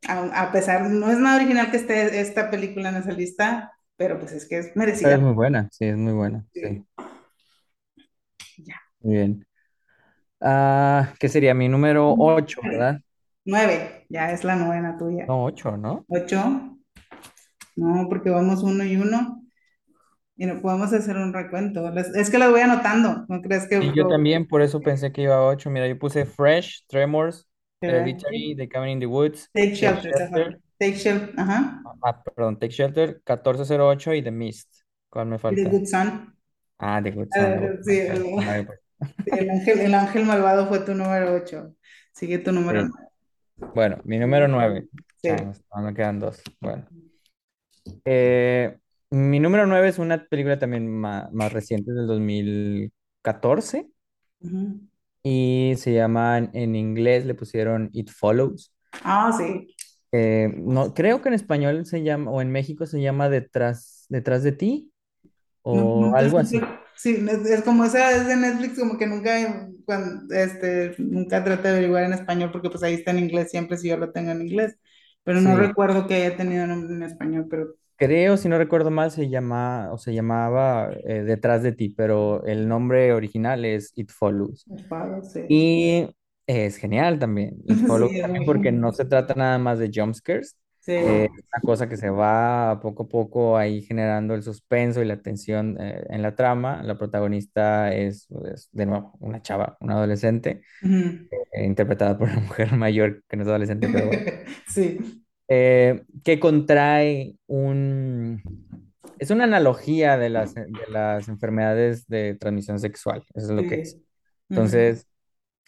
A, 0.07 0.43
a 0.43 0.51
pesar, 0.51 0.89
no 0.89 1.11
es 1.11 1.18
nada 1.19 1.38
original 1.38 1.72
que 1.72 1.77
esté 1.77 2.19
esta 2.22 2.49
película 2.51 2.89
en 2.89 2.97
esa 2.97 3.11
lista, 3.13 3.72
pero 4.02 4.18
pues 4.18 4.32
es 4.32 4.48
que 4.48 4.57
es 4.57 4.72
Pero 4.73 4.91
es 4.91 4.99
merecida. 5.03 5.18
muy 5.19 5.34
buena, 5.34 5.69
sí, 5.72 5.86
es 5.86 5.95
muy 5.95 6.14
buena. 6.14 6.44
Sí, 6.52 6.84
Sí, 8.40 8.64
ya. 8.65 8.82
muy 9.02 9.14
bien. 9.14 9.45
Ah, 10.40 11.14
¿qué 11.19 11.30
sería? 11.30 11.53
Mi 11.53 11.69
número 11.69 12.15
8, 12.18 12.61
¿verdad? 12.64 12.99
Nueve, 13.45 14.07
ya 14.10 14.32
es 14.32 14.44
la 14.44 14.56
novena 14.56 14.98
tuya. 14.98 15.28
No, 15.28 15.44
8, 15.45 15.78
¿no? 15.78 16.03
Ocho, 16.07 16.80
no, 17.76 18.07
porque 18.10 18.32
vamos 18.32 18.64
uno 18.64 18.84
y 18.84 18.95
uno 18.95 19.44
y 20.36 20.48
no 20.48 20.60
podemos 20.64 20.91
hacer 20.94 21.15
un 21.18 21.32
recuento. 21.32 21.88
Es 22.15 22.32
que 22.32 22.40
las 22.40 22.49
voy 22.49 22.61
anotando, 22.61 23.26
¿no 23.30 23.40
crees 23.44 23.68
que... 23.68 23.78
Y 23.84 23.94
yo 23.94 24.07
también, 24.07 24.48
por 24.48 24.64
eso 24.64 24.80
pensé 24.82 25.11
que 25.11 25.22
iba 25.22 25.36
a 25.36 25.44
8. 25.44 25.69
Mira, 25.69 25.88
yo 25.88 25.99
puse 25.99 26.26
Fresh, 26.26 26.86
Tremors, 26.88 27.48
Hereditary, 27.82 28.56
The 28.56 28.68
Cabin 28.68 28.90
in 28.94 28.99
the 28.99 29.06
Woods, 29.06 29.48
Take 29.53 29.76
Shelter. 29.76 30.60
Take 30.82 30.98
Shelter, 30.98 31.32
ajá. 31.38 31.84
ah, 32.02 32.24
perdón, 32.24 32.58
Take 32.58 32.74
Shelter, 32.74 33.22
1408 33.24 34.16
y 34.16 34.24
The 34.24 34.32
Mist. 34.32 34.82
¿Cuál 35.12 35.28
me 35.28 35.36
Y 35.36 35.38
The 35.38 35.41
falta? 35.41 35.70
Good 35.70 35.86
Son. 35.86 36.36
Ah, 36.80 36.99
The 37.03 37.12
Good 37.12 37.28
Ah, 37.36 37.60
sí, 37.84 37.99
el, 37.99 38.24
Vale, 38.24 38.64
pues. 38.64 38.80
el 39.28 39.49
ángel, 39.52 39.80
el 39.82 39.94
ángel 39.94 40.26
malvado 40.26 40.68
fue 40.68 40.80
tu 40.80 40.95
número 40.95 41.36
ocho. 41.36 41.76
Sigue 42.14 42.40
tu 42.40 42.52
número 42.52 42.88
Sí. 42.88 42.91
Bueno, 43.76 43.99
mi 44.06 44.18
número 44.18 44.48
9. 44.48 44.88
nueve. 45.22 45.53
Sí. 45.53 45.60
me 45.84 45.94
quedan 45.94 46.20
dos. 46.20 46.41
Bueno. 46.60 46.88
Eh, 48.03 48.76
mi 49.12 49.40
número 49.40 49.68
9 49.68 49.88
es 49.88 49.99
una 49.99 50.26
película 50.26 50.58
también 50.58 50.90
ma- 50.91 51.30
más, 51.32 51.53
reciente, 51.53 51.91
del 51.91 52.08
2014. 52.08 53.88
Ujú. 54.40 54.82
Y 55.22 55.76
se 55.78 55.94
llama, 55.94 56.40
en 56.40 56.76
inglés 56.76 57.28
le 57.28 57.36
pusieron 57.36 57.91
It 57.94 58.10
Follows. 58.10 58.74
Ah, 59.03 59.32
sí. 59.38 59.76
Eh, 60.11 60.53
no, 60.57 60.93
creo 60.93 61.21
que 61.21 61.29
en 61.29 61.35
español 61.35 61.85
se 61.85 62.03
llama, 62.03 62.31
o 62.31 62.41
en 62.41 62.51
México 62.51 62.85
se 62.85 63.01
llama 63.01 63.29
Detrás, 63.29 64.05
Detrás 64.09 64.43
de 64.43 64.51
ti, 64.51 64.93
o 65.63 66.11
algo 66.15 66.39
así. 66.39 66.61
Sí, 66.95 67.25
es, 67.49 67.63
como 67.63 67.85
esa 67.85 68.11
es 68.11 68.27
de 68.27 68.35
Netflix, 68.35 68.77
como 68.79 68.97
que 68.97 69.07
nunca, 69.07 69.31
cuando, 69.85 70.33
este, 70.35 70.93
nunca 70.99 71.43
traté 71.43 71.69
de 71.69 71.69
averiguar 71.77 72.03
en 72.03 72.13
español 72.13 72.51
porque 72.51 72.69
pues 72.69 72.83
ahí 72.83 72.93
está 72.95 73.11
en 73.11 73.19
inglés 73.19 73.49
siempre 73.49 73.77
si 73.77 73.89
yo 73.89 73.97
lo 73.97 74.11
tengo 74.11 74.31
en 74.31 74.41
inglés, 74.43 74.77
pero 75.23 75.41
no 75.41 75.55
Sí, 75.55 75.55
recuerdo 75.55 76.05
que 76.07 76.15
haya 76.15 76.38
tenido 76.38 76.67
nombre 76.67 76.93
en 76.95 77.03
español, 77.03 77.47
pero 77.49 77.75
creo, 77.97 78.38
si 78.38 78.49
no 78.49 78.57
recuerdo 78.57 78.91
mal, 78.91 79.11
se 79.11 79.29
llama, 79.29 79.91
o 79.91 79.97
se 79.97 80.13
llamaba 80.13 80.91
eh, 81.05 81.23
Detrás 81.23 81.63
de 81.63 81.71
ti, 81.73 81.89
pero 81.89 82.43
el 82.45 82.67
nombre 82.67 83.13
original 83.13 83.65
es 83.65 83.91
It 83.95 84.11
Follows. 84.11 84.67
sí. 85.23 85.41
Y 85.47 86.07
es 86.57 86.78
genial 86.78 87.19
también. 87.19 87.57
Y 87.65 87.76
Follow 87.76 88.10
Sí, 88.10 88.22
también 88.22 88.45
porque 88.45 88.72
no 88.72 88.91
se 88.91 89.06
trata 89.06 89.34
nada 89.36 89.57
más 89.57 89.80
de 89.80 89.91
jumpscares. 89.94 90.57
Sí, 90.80 90.94
eh, 90.94 91.26
es 91.26 91.45
una 91.53 91.61
cosa 91.64 91.88
que 91.88 91.95
se 91.95 92.10
va 92.10 92.80
poco 92.82 93.03
a 93.03 93.07
poco 93.07 93.56
ahí 93.56 93.84
generando 93.84 94.34
el 94.34 94.41
suspenso 94.41 95.02
y 95.02 95.06
la 95.06 95.22
tensión 95.22 95.78
eh, 95.80 96.03
en 96.10 96.23
la 96.23 96.36
trama. 96.36 96.82
La 96.82 96.98
protagonista 96.98 97.94
es, 97.94 98.28
es, 98.52 98.69
de 98.72 98.88
nuevo, 98.88 99.14
una 99.19 99.44
chava, 99.44 99.78
una 99.80 99.94
adolescente, 99.94 100.64
ujú. 100.82 101.28
eh, 101.53 101.65
interpretada 101.65 102.18
por 102.18 102.30
una 102.30 102.40
mujer 102.40 102.72
mayor 102.78 103.23
que 103.28 103.38
no 103.38 103.44
es 103.44 103.49
adolescente, 103.49 103.90
pero 103.91 104.07
bueno. 104.07 104.23
Sí, 104.68 105.26
eh, 105.53 106.03
que 106.23 106.40
contrae 106.40 107.36
un... 107.45 108.41
Es 109.19 109.32
una 109.32 109.44
analogía 109.44 110.18
de 110.18 110.30
las, 110.30 110.56
de 110.56 110.65
las 110.90 111.28
enfermedades 111.28 112.07
de 112.07 112.36
transmisión 112.36 112.80
sexual, 112.80 113.23
eso 113.36 113.48
es 113.48 113.52
lo 113.52 113.69
que 113.69 113.82
es. 113.82 113.91
sí. 113.91 114.06
Entonces, 114.49 115.10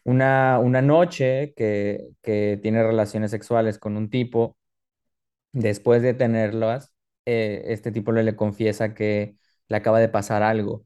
una, 0.03 0.59
una 0.59 0.81
noche 0.81 1.53
que, 1.55 2.09
que 2.21 2.59
tiene 2.61 2.83
relaciones 2.83 3.31
sexuales 3.31 3.79
con 3.79 3.97
un 3.97 4.09
tipo, 4.09 4.57
después 5.51 6.01
de 6.01 6.13
tenerlas, 6.13 6.93
eh, 7.25 7.63
este 7.67 7.91
tipo 7.91 8.11
le, 8.11 8.23
le 8.23 8.35
confiesa 8.35 8.93
que 8.93 9.37
le 9.67 9.77
acaba 9.77 9.99
de 9.99 10.09
pasar 10.09 10.43
algo 10.43 10.85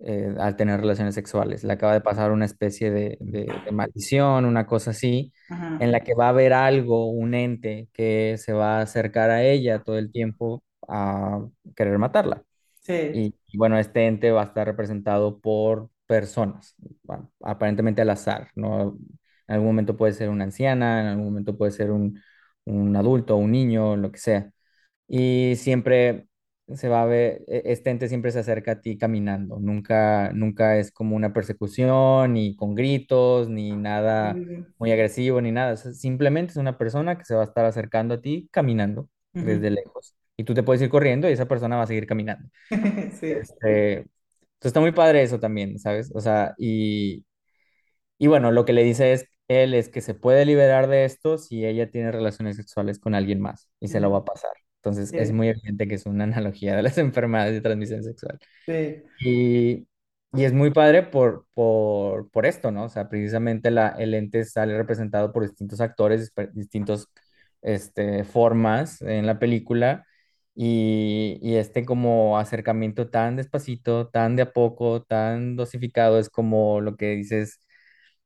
eh, 0.00 0.34
al 0.38 0.56
tener 0.56 0.80
relaciones 0.80 1.14
sexuales. 1.14 1.64
Le 1.64 1.72
acaba 1.74 1.94
de 1.94 2.00
pasar 2.02 2.32
una 2.32 2.44
especie 2.46 2.90
de, 2.90 3.18
de- 3.20 3.60
de 3.64 3.72
maldición, 3.72 4.44
una 4.46 4.66
cosa 4.66 4.90
así, 4.92 5.32
Ajá. 5.48 5.80
en 5.80 5.92
la 5.92 6.00
que 6.02 6.14
va 6.14 6.26
a 6.26 6.30
haber 6.30 6.52
algo, 6.52 7.10
un 7.10 7.34
ente 7.34 7.88
que 7.92 8.36
se 8.38 8.52
va 8.52 8.78
a 8.78 8.82
acercar 8.82 9.30
a 9.30 9.44
ella 9.44 9.82
todo 9.84 9.98
el 9.98 10.10
tiempo 10.12 10.64
a 10.88 11.46
querer 11.76 11.98
matarla. 11.98 12.44
Sí. 12.80 12.92
Y, 13.10 13.34
y 13.46 13.58
bueno, 13.58 13.78
este 13.78 14.06
ente 14.06 14.30
va 14.32 14.42
a 14.42 14.44
estar 14.46 14.66
representado 14.66 15.40
por 15.40 15.90
personas, 16.06 16.76
aparentemente 17.42 18.02
al 18.02 18.10
azar, 18.10 18.50
¿no? 18.54 18.98
En 19.48 19.54
algún 19.54 19.68
momento 19.68 19.96
puede 19.96 20.12
ser 20.12 20.28
una 20.30 20.44
anciana, 20.44 21.00
en 21.02 21.06
algún 21.08 21.26
momento 21.26 21.56
puede 21.56 21.72
ser 21.72 21.90
un, 21.90 22.20
un 22.64 22.96
adulto, 22.96 23.36
un 23.36 23.52
niño, 23.52 23.96
lo 23.96 24.10
que 24.12 24.18
sea. 24.18 24.50
Y 25.08 25.54
siempre 25.56 26.28
se 26.74 26.88
va 26.88 27.02
a 27.02 27.06
ver, 27.06 27.44
e- 27.48 27.62
este 27.66 27.90
ente 27.90 28.08
siempre 28.08 28.32
se 28.32 28.40
acerca 28.40 28.72
a 28.72 28.80
ti 28.80 28.98
caminando, 28.98 29.58
nunca, 29.60 30.32
nunca 30.34 30.78
es 30.78 30.90
como 30.92 31.16
una 31.16 31.32
persecución, 31.32 32.34
ni 32.34 32.56
con 32.56 32.74
gritos, 32.74 33.48
ni 33.48 33.76
Sí, 33.76 33.76
nada 33.76 34.42
muy 34.78 34.92
agresivo, 34.92 35.40
ni 35.40 35.52
nada. 35.52 35.74
O 35.74 35.76
sea, 35.76 35.92
simplemente 35.92 36.52
es 36.52 36.56
una 36.58 36.76
persona 36.78 37.16
que 37.18 37.24
se 37.24 37.34
va 37.34 37.42
a 37.42 37.44
estar 37.44 37.64
acercando 37.64 38.14
a 38.14 38.20
ti 38.20 38.48
caminando 38.52 39.08
desde 39.38 39.70
lejos. 39.70 40.14
Y 40.36 40.44
tú 40.44 40.54
te 40.54 40.62
puedes 40.62 40.82
ir 40.82 40.90
corriendo 40.90 41.28
y 41.28 41.32
esa 41.32 41.46
persona 41.48 41.76
va 41.76 41.82
a 41.84 41.86
seguir 41.86 42.06
caminando. 42.06 42.48
Sí. 43.20 43.36
Este, 43.40 44.06
entonces 44.56 44.70
está 44.70 44.80
muy 44.80 44.92
padre 44.92 45.22
eso 45.22 45.40
también, 45.40 45.78
¿sabes? 45.78 46.10
O 46.14 46.20
sea, 46.20 46.54
y, 46.58 47.24
y 48.18 48.26
bueno, 48.28 48.50
lo 48.52 48.64
que 48.64 48.72
le 48.72 48.84
dice 48.84 49.12
es, 49.12 49.28
él 49.48 49.74
es 49.74 49.88
que 49.88 50.00
se 50.00 50.14
puede 50.14 50.44
liberar 50.46 50.88
de 50.88 51.04
esto 51.04 51.38
si 51.38 51.64
ella 51.66 51.90
tiene 51.90 52.12
relaciones 52.12 52.56
sexuales 52.56 52.98
con 52.98 53.14
alguien 53.14 53.40
más 53.40 53.68
y 53.80 53.88
se 53.88 54.00
lo 54.00 54.10
va 54.10 54.18
a 54.18 54.24
pasar. 54.24 54.52
Entonces 54.78 55.14
es 55.16 55.32
muy 55.32 55.48
evidente 55.48 55.88
que 55.88 55.96
es 55.96 56.06
una 56.06 56.24
analogía 56.26 56.76
de 56.76 56.82
las 56.82 56.98
enfermedades 56.98 57.54
de 57.54 57.60
transmisión 57.60 58.02
sexual. 58.04 58.38
Sí. 58.66 59.02
Y, 59.18 59.86
y 60.32 60.44
es 60.44 60.52
muy 60.52 60.70
padre 60.70 61.02
por, 61.04 61.46
por, 61.54 62.30
por 62.30 62.46
esto, 62.46 62.70
¿no? 62.70 62.84
O 62.84 62.88
sea, 62.88 63.08
precisamente 63.08 63.70
la, 63.70 63.88
el 63.90 64.14
ente 64.14 64.44
sale 64.44 64.76
representado 64.76 65.32
por 65.32 65.42
distintos 65.44 65.80
actores, 65.80 66.32
distintas 66.54 67.06
este, 67.62 68.24
formas 68.24 69.00
en 69.02 69.26
la 69.26 69.38
película. 69.38 70.06
Y, 70.56 71.38
y 71.42 71.56
este 71.56 71.84
como 71.84 72.38
acercamiento 72.38 73.10
tan 73.10 73.36
despacito, 73.36 74.08
tan 74.08 74.36
de 74.36 74.42
a 74.44 74.52
poco, 74.54 75.02
tan 75.04 75.56
dosificado, 75.56 76.18
es 76.18 76.30
como 76.30 76.80
lo 76.80 76.96
que 76.96 77.10
dices, 77.16 77.60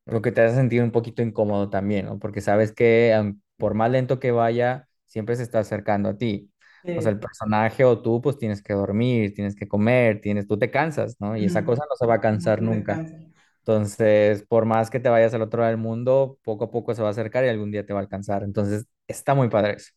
lo 0.07 0.23
que 0.23 0.33
te 0.33 0.43
hace 0.43 0.57
sentir 0.57 0.83
un 0.83 0.91
poquito 0.93 1.23
incómodo 1.23 1.71
también, 1.71 2.07
¿no? 2.07 2.19
Porque 2.19 2.41
sabes 2.41 2.73
que 2.73 3.35
por 3.57 3.75
más 3.75 3.91
lento 3.91 4.19
que 4.21 4.33
vaya, 4.33 4.89
siempre 5.07 5.37
se 5.37 5.43
está 5.43 5.61
acercando 5.61 6.09
a 6.11 6.19
ti. 6.19 6.51
O 6.93 7.03
sea, 7.03 7.13
el 7.13 7.19
Sí. 7.19 7.21
personaje 7.21 7.85
o 7.85 8.01
tú, 8.03 8.21
pues 8.21 8.39
tienes 8.39 8.63
que 8.63 8.73
dormir, 8.73 9.35
tienes 9.35 9.55
que 9.55 9.69
comer, 9.69 10.21
tienes, 10.21 10.47
tú 10.49 10.59
te 10.59 10.71
cansas, 10.71 11.17
¿no? 11.21 11.37
Y 11.37 11.45
esa 11.47 11.65
cosa 11.65 11.85
no 11.89 11.97
se 11.97 12.07
va 12.07 12.15
a 12.17 12.21
cansar 12.21 12.63
nunca. 12.63 13.07
Entonces, 13.61 14.45
por 14.49 14.65
más 14.65 14.91
que 14.91 15.01
te 15.01 15.09
vayas 15.09 15.35
al 15.35 15.43
otro 15.43 15.61
lado 15.61 15.71
del 15.71 15.79
mundo, 15.81 16.39
poco 16.43 16.65
a 16.65 16.71
poco 16.71 16.95
se 16.95 17.03
va 17.03 17.09
a 17.09 17.11
acercar 17.13 17.45
y 17.45 17.49
algún 17.49 17.71
día 17.71 17.87
te 17.87 17.93
va 17.93 18.01
a 18.01 18.03
alcanzar. 18.03 18.43
Entonces, 18.43 18.87
está 19.11 19.35
muy 19.35 19.49
padre 19.51 19.75
eso. 19.77 19.91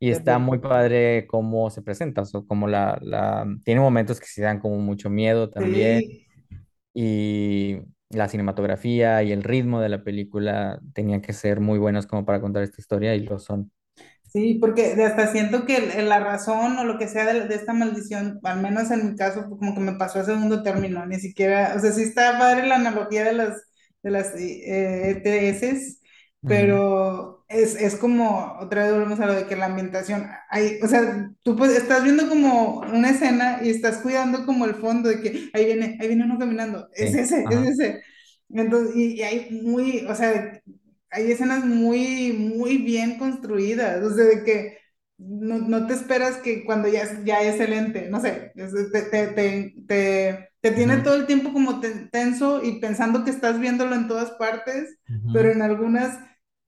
Y 0.00 0.10
está 0.10 0.38
muy 0.38 0.58
padre 0.60 1.26
cómo 1.28 1.70
se 1.70 1.82
presenta, 1.82 2.22
o 2.22 2.24
sea, 2.26 2.40
como 2.48 2.68
la, 2.68 2.98
la... 3.02 3.46
Tiene 3.64 3.80
momentos 3.80 4.20
que 4.20 4.26
se 4.26 4.42
dan 4.42 4.60
como 4.60 4.78
mucho 4.78 5.10
miedo 5.10 5.50
también 5.50 6.04
Sí. 6.04 6.26
y 6.94 7.78
la 8.10 8.28
cinematografía 8.28 9.22
y 9.22 9.32
el 9.32 9.42
ritmo 9.44 9.80
de 9.80 9.88
la 9.90 10.02
película 10.04 10.80
tenían 10.94 11.20
que 11.22 11.32
ser 11.32 11.60
muy 11.60 11.78
buenos 11.78 12.06
como 12.06 12.24
para 12.26 12.40
contar 12.40 12.62
esta 12.62 12.80
historia 12.80 13.14
y 13.14 13.20
lo 13.24 13.38
son. 13.38 13.70
Sí, 14.32 14.54
porque 14.60 14.92
hasta 15.04 15.32
siento 15.32 15.64
que 15.64 16.02
la 16.02 16.20
razón 16.20 16.78
o 16.78 16.84
lo 16.84 16.98
que 16.98 17.08
sea 17.08 17.32
de, 17.32 17.48
de 17.48 17.54
esta 17.54 17.72
maldición, 17.72 18.38
al 18.44 18.60
menos 18.60 18.90
en 18.90 19.10
mi 19.10 19.16
caso, 19.16 19.46
pues, 19.48 19.58
como 19.58 19.74
que 19.74 19.80
me 19.80 19.94
pasó 19.94 20.20
a 20.20 20.24
segundo 20.24 20.62
término, 20.62 21.06
ni 21.06 21.18
siquiera, 21.18 21.74
o 21.76 21.80
sea, 21.80 21.92
sí 21.92 22.02
está 22.02 22.38
padre 22.38 22.66
la 22.66 22.76
analogía 22.76 23.24
de 23.24 23.32
las, 23.32 23.62
de 24.02 24.10
las 24.10 24.34
eh, 24.36 25.10
ETS, 25.10 25.97
pero 26.48 27.44
es, 27.48 27.76
es 27.76 27.96
como, 27.96 28.56
otra 28.60 28.84
vez 28.84 28.92
volvemos 28.94 29.20
a 29.20 29.26
lo 29.26 29.34
de 29.34 29.46
que 29.46 29.56
la 29.56 29.66
ambientación, 29.66 30.28
hay, 30.50 30.80
o 30.82 30.88
sea, 30.88 31.30
tú 31.44 31.56
pues, 31.56 31.72
estás 31.76 32.04
viendo 32.04 32.28
como 32.28 32.80
una 32.80 33.10
escena 33.10 33.60
y 33.62 33.70
estás 33.70 33.98
cuidando 33.98 34.46
como 34.46 34.66
el 34.66 34.74
fondo 34.76 35.08
de 35.10 35.20
que 35.22 35.50
ahí 35.54 35.66
viene, 35.66 35.98
ahí 36.00 36.08
viene 36.08 36.24
uno 36.24 36.38
caminando, 36.38 36.88
es 36.94 37.14
Sí, 37.14 37.16
ese, 37.16 37.46
es 37.50 37.50
ajá, 37.50 37.74
ese. 37.80 38.02
Entonces, 38.50 38.96
y, 38.96 39.14
y 39.16 39.22
hay 39.22 39.50
muy, 39.62 40.06
o 40.08 40.14
sea, 40.16 40.60
hay 41.10 41.32
escenas 41.32 41.64
muy, 41.64 42.32
muy 42.32 42.78
bien 42.78 43.18
construidas, 43.18 44.02
o 44.04 44.14
sea, 44.14 44.24
de 44.24 44.44
que 44.44 44.78
no, 45.18 45.58
no 45.58 45.86
te 45.86 45.94
esperas 45.94 46.36
que 46.38 46.64
cuando 46.64 46.88
ya, 46.88 47.02
es- 47.02 47.24
ya 47.24 47.40
es 47.42 47.58
el 47.60 47.72
ente, 47.72 48.08
no 48.10 48.20
sé, 48.20 48.52
es- 48.54 48.72
te, 48.92 49.02
te, 49.02 49.26
te, 49.28 49.74
te, 49.88 50.48
te 50.60 50.70
tiene 50.72 50.98
ujú, 50.98 51.02
todo 51.02 51.14
el 51.16 51.26
tiempo 51.26 51.52
como 51.52 51.80
te- 51.80 52.06
tenso 52.08 52.62
y 52.62 52.78
pensando 52.80 53.24
que 53.24 53.30
estás 53.30 53.58
viéndolo 53.60 53.94
en 53.94 54.08
todas 54.08 54.30
partes, 54.32 54.98
pero 55.30 55.50
ujú, 55.50 55.52
en 55.52 55.62
algunas, 55.62 56.18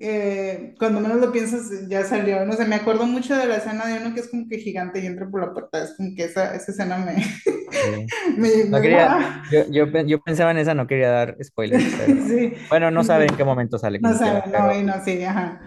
eh, 0.00 0.74
cuando 0.78 1.00
menos 1.00 1.18
lo 1.20 1.32
piensas, 1.32 1.88
ya 1.88 2.04
salió, 2.04 2.44
no 2.46 2.54
sé, 2.54 2.64
me 2.66 2.76
acuerdo 2.76 3.06
mucho 3.06 3.36
de 3.36 3.46
la 3.46 3.56
escena 3.58 3.86
de 3.86 3.98
uno 4.00 4.14
que 4.14 4.20
es 4.20 4.28
como 4.30 4.48
que 4.48 4.58
gigante 4.58 5.00
y 5.00 5.06
entra 5.06 5.28
por 5.30 5.40
la 5.42 5.52
puerta, 5.52 5.84
es 5.84 5.94
como 5.96 6.14
que 6.16 6.24
esa, 6.24 6.54
esa 6.56 6.72
escena 6.72 6.98
me, 6.98 7.22
sí. 7.70 8.12
me, 8.36 8.64
No 8.70 8.80
me 8.80 8.80
quería, 8.80 9.18
yo, 9.50 9.64
yo, 9.70 9.86
yo 10.06 10.20
pensaba 10.22 10.50
en 10.52 10.58
esa, 10.58 10.74
no 10.74 10.86
quería 10.86 11.10
dar 11.10 11.36
spoilers, 11.42 11.84
pero 11.98 12.16
sí, 12.26 12.54
bueno, 12.68 12.90
no 12.90 13.04
saben 13.04 13.30
en 13.30 13.36
qué 13.36 13.44
momento 13.44 13.78
sale 13.78 14.00
no 14.00 14.08
como 14.08 14.18
sabe, 14.18 14.42
quiera, 14.42 14.46
no, 14.46 14.68
pero, 14.68 14.82
no, 14.82 15.04
sí, 15.04 15.22
ajá. 15.24 15.60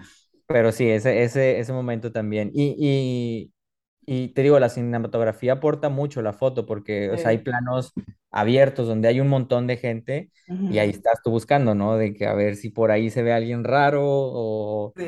pero 0.46 0.72
sí, 0.72 0.88
ese, 0.90 1.22
ese, 1.24 1.58
ese 1.60 1.72
momento 1.72 2.12
también. 2.12 2.50
Y, 2.54 2.76
y, 2.78 3.52
y 4.06 4.28
te 4.28 4.42
digo, 4.42 4.58
la 4.60 4.68
cinematografía 4.68 5.54
aporta 5.54 5.88
mucho 5.88 6.22
la 6.22 6.32
foto 6.32 6.66
porque, 6.66 7.10
o 7.10 7.18
sea, 7.18 7.30
hay 7.30 7.38
Sí. 7.38 7.44
planos 7.44 7.94
abiertos 8.30 8.86
donde 8.88 9.08
hay 9.08 9.20
un 9.20 9.28
montón 9.28 9.66
de 9.66 9.76
gente 9.76 10.30
y 10.68 10.78
ahí 10.78 10.90
estás 10.90 11.20
tú 11.22 11.30
buscando, 11.30 11.74
¿no? 11.74 11.96
De 11.96 12.14
que 12.14 12.26
a 12.26 12.34
ver 12.34 12.56
si 12.56 12.70
por 12.70 12.90
ahí 12.90 13.10
se 13.10 13.22
ve 13.22 13.32
alguien 13.32 13.64
raro 13.64 14.02
o, 14.04 14.96
Sí, 14.96 15.04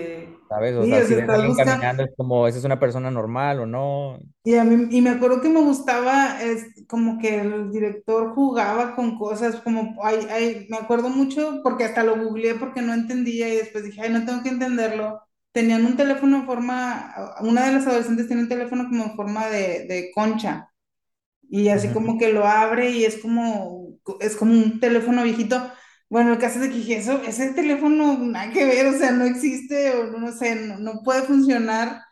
¿sabes? 0.49 0.75
O 0.77 0.87
sí, 0.87 0.89
sea, 0.89 1.03
si 1.03 1.15
ves 1.15 1.29
alguien 1.31 1.57
buscando, 1.57 1.57
caminando 1.57 2.05
es 2.05 2.11
como, 2.17 2.47
¿esa 2.49 2.59
es 2.59 2.65
una 2.65 2.81
persona 2.81 3.11
normal 3.11 3.61
o 3.61 3.67
no? 3.67 4.19
y 4.45 4.55
a 4.55 4.65
mí, 4.65 4.87
y 4.97 5.03
me 5.03 5.11
acuerdo 5.11 5.41
que 5.41 5.49
me 5.49 5.61
gustaba, 5.61 6.41
es 6.41 6.67
como 6.89 7.19
que 7.19 7.41
el 7.41 7.73
director 7.73 8.33
jugaba 8.35 8.95
con 8.95 9.19
cosas, 9.19 9.61
como, 9.61 9.97
ay, 10.05 10.27
ay, 10.31 10.67
me 10.71 10.77
acuerdo 10.77 11.09
mucho 11.09 11.61
porque 11.65 11.83
hasta 11.85 12.05
lo 12.05 12.17
googleé 12.17 12.55
porque 12.55 12.81
no 12.81 12.95
entendía 12.95 13.49
y 13.53 13.57
después 13.57 13.83
dije, 13.85 14.03
ay, 14.03 14.11
no 14.13 14.25
tengo 14.25 14.43
que 14.45 14.51
entenderlo. 14.51 15.21
Tenían 15.57 15.87
un 15.87 15.97
teléfono 15.97 16.39
en 16.39 16.47
forma, 16.47 17.15
una 17.43 17.67
de 17.67 17.73
las 17.73 17.87
adolescentes 17.89 18.29
tiene 18.29 18.43
un 18.45 18.49
teléfono 18.51 18.89
como 18.89 19.05
en 19.07 19.17
forma 19.17 19.49
de, 19.49 19.87
de 19.89 20.13
concha 20.15 20.71
y 21.51 21.69
así 21.69 21.91
Ujú, 21.91 21.93
como 21.93 22.19
que 22.19 22.33
lo 22.33 22.47
abre 22.47 22.91
y 22.91 23.05
es 23.05 23.19
como, 23.23 23.99
es 24.21 24.37
como 24.37 24.53
un 24.53 24.81
teléfono 24.81 25.23
viejito. 25.25 25.73
Bueno, 26.11 26.33
el 26.35 26.39
caso 26.39 26.57
es 26.57 26.63
de 26.63 26.69
que 26.71 26.77
dije, 26.77 26.97
eso, 26.99 27.23
ese 27.23 27.53
teléfono 27.55 28.19
nada 28.19 28.53
que 28.53 28.65
ver, 28.67 28.87
o 28.89 28.93
sea, 28.99 29.13
no 29.13 29.25
existe 29.27 29.93
o 29.97 30.07
no, 30.19 30.33
sé, 30.33 30.57
no, 30.57 30.79
no 30.79 31.03
puede 31.05 31.23
funcionar. 31.23 32.03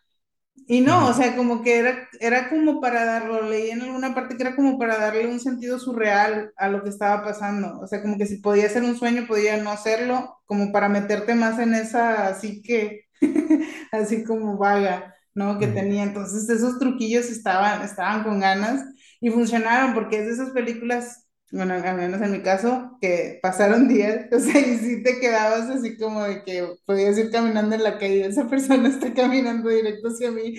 Y 0.66 0.80
no, 0.80 1.08
o 1.08 1.12
ujú, 1.12 1.14
sea, 1.14 1.36
como 1.36 1.62
que 1.62 1.78
era, 1.78 2.08
era 2.20 2.48
como 2.48 2.80
para 2.80 3.04
darlo, 3.04 3.42
leí 3.42 3.70
en 3.70 3.82
alguna 3.82 4.14
parte 4.14 4.36
que 4.36 4.42
era 4.44 4.56
como 4.56 4.78
para 4.78 4.96
darle 4.98 5.26
un 5.26 5.40
sentido 5.40 5.78
surreal 5.78 6.52
a 6.56 6.68
lo 6.70 6.82
que 6.82 6.88
estaba 6.90 7.22
pasando. 7.24 7.80
O 7.80 7.86
sea, 7.86 8.00
como 8.02 8.16
que 8.16 8.26
si 8.26 8.38
podía 8.38 8.68
ser 8.70 8.82
un 8.84 8.96
sueño, 8.96 9.26
podía 9.26 9.58
no 9.58 9.76
serlo, 9.76 10.38
como 10.46 10.72
para 10.72 10.88
meterte 10.88 11.34
más 11.34 11.58
en 11.58 11.74
esa, 11.74 12.28
así 12.28 12.62
que, 12.62 13.04
así 13.92 14.24
como 14.24 14.56
vaga, 14.58 15.14
¿no? 15.34 15.58
Que 15.58 15.66
tenía. 15.68 16.02
Entonces, 16.04 16.48
esos 16.48 16.78
truquillos 16.78 17.26
estaban, 17.26 17.82
estaban 17.82 18.24
con 18.24 18.40
ganas 18.40 18.84
y 19.20 19.30
funcionaron, 19.30 19.94
porque 19.94 20.18
es 20.20 20.26
de 20.26 20.32
esas 20.32 20.50
películas, 20.50 21.26
bueno, 21.50 21.74
al 21.74 21.96
menos 21.96 22.20
en 22.22 22.32
mi 22.32 22.42
caso, 22.42 22.98
que 23.00 23.38
pasaron 23.42 23.88
días, 23.90 24.26
o 24.32 24.38
sea, 24.40 24.60
y 24.60 24.78
sí 24.78 25.02
te 25.02 25.20
quedabas 25.20 25.68
así 25.70 25.96
como 25.96 26.22
de 26.24 26.42
que 26.44 26.66
podías 26.86 27.18
ir 27.18 27.30
caminando 27.30 27.74
en 27.76 27.82
la 27.84 27.98
calle, 27.98 28.26
esa 28.26 28.48
persona 28.48 28.88
está 28.90 29.12
caminando 29.14 29.68
directo 29.70 30.08
hacia 30.08 30.30
mí, 30.30 30.54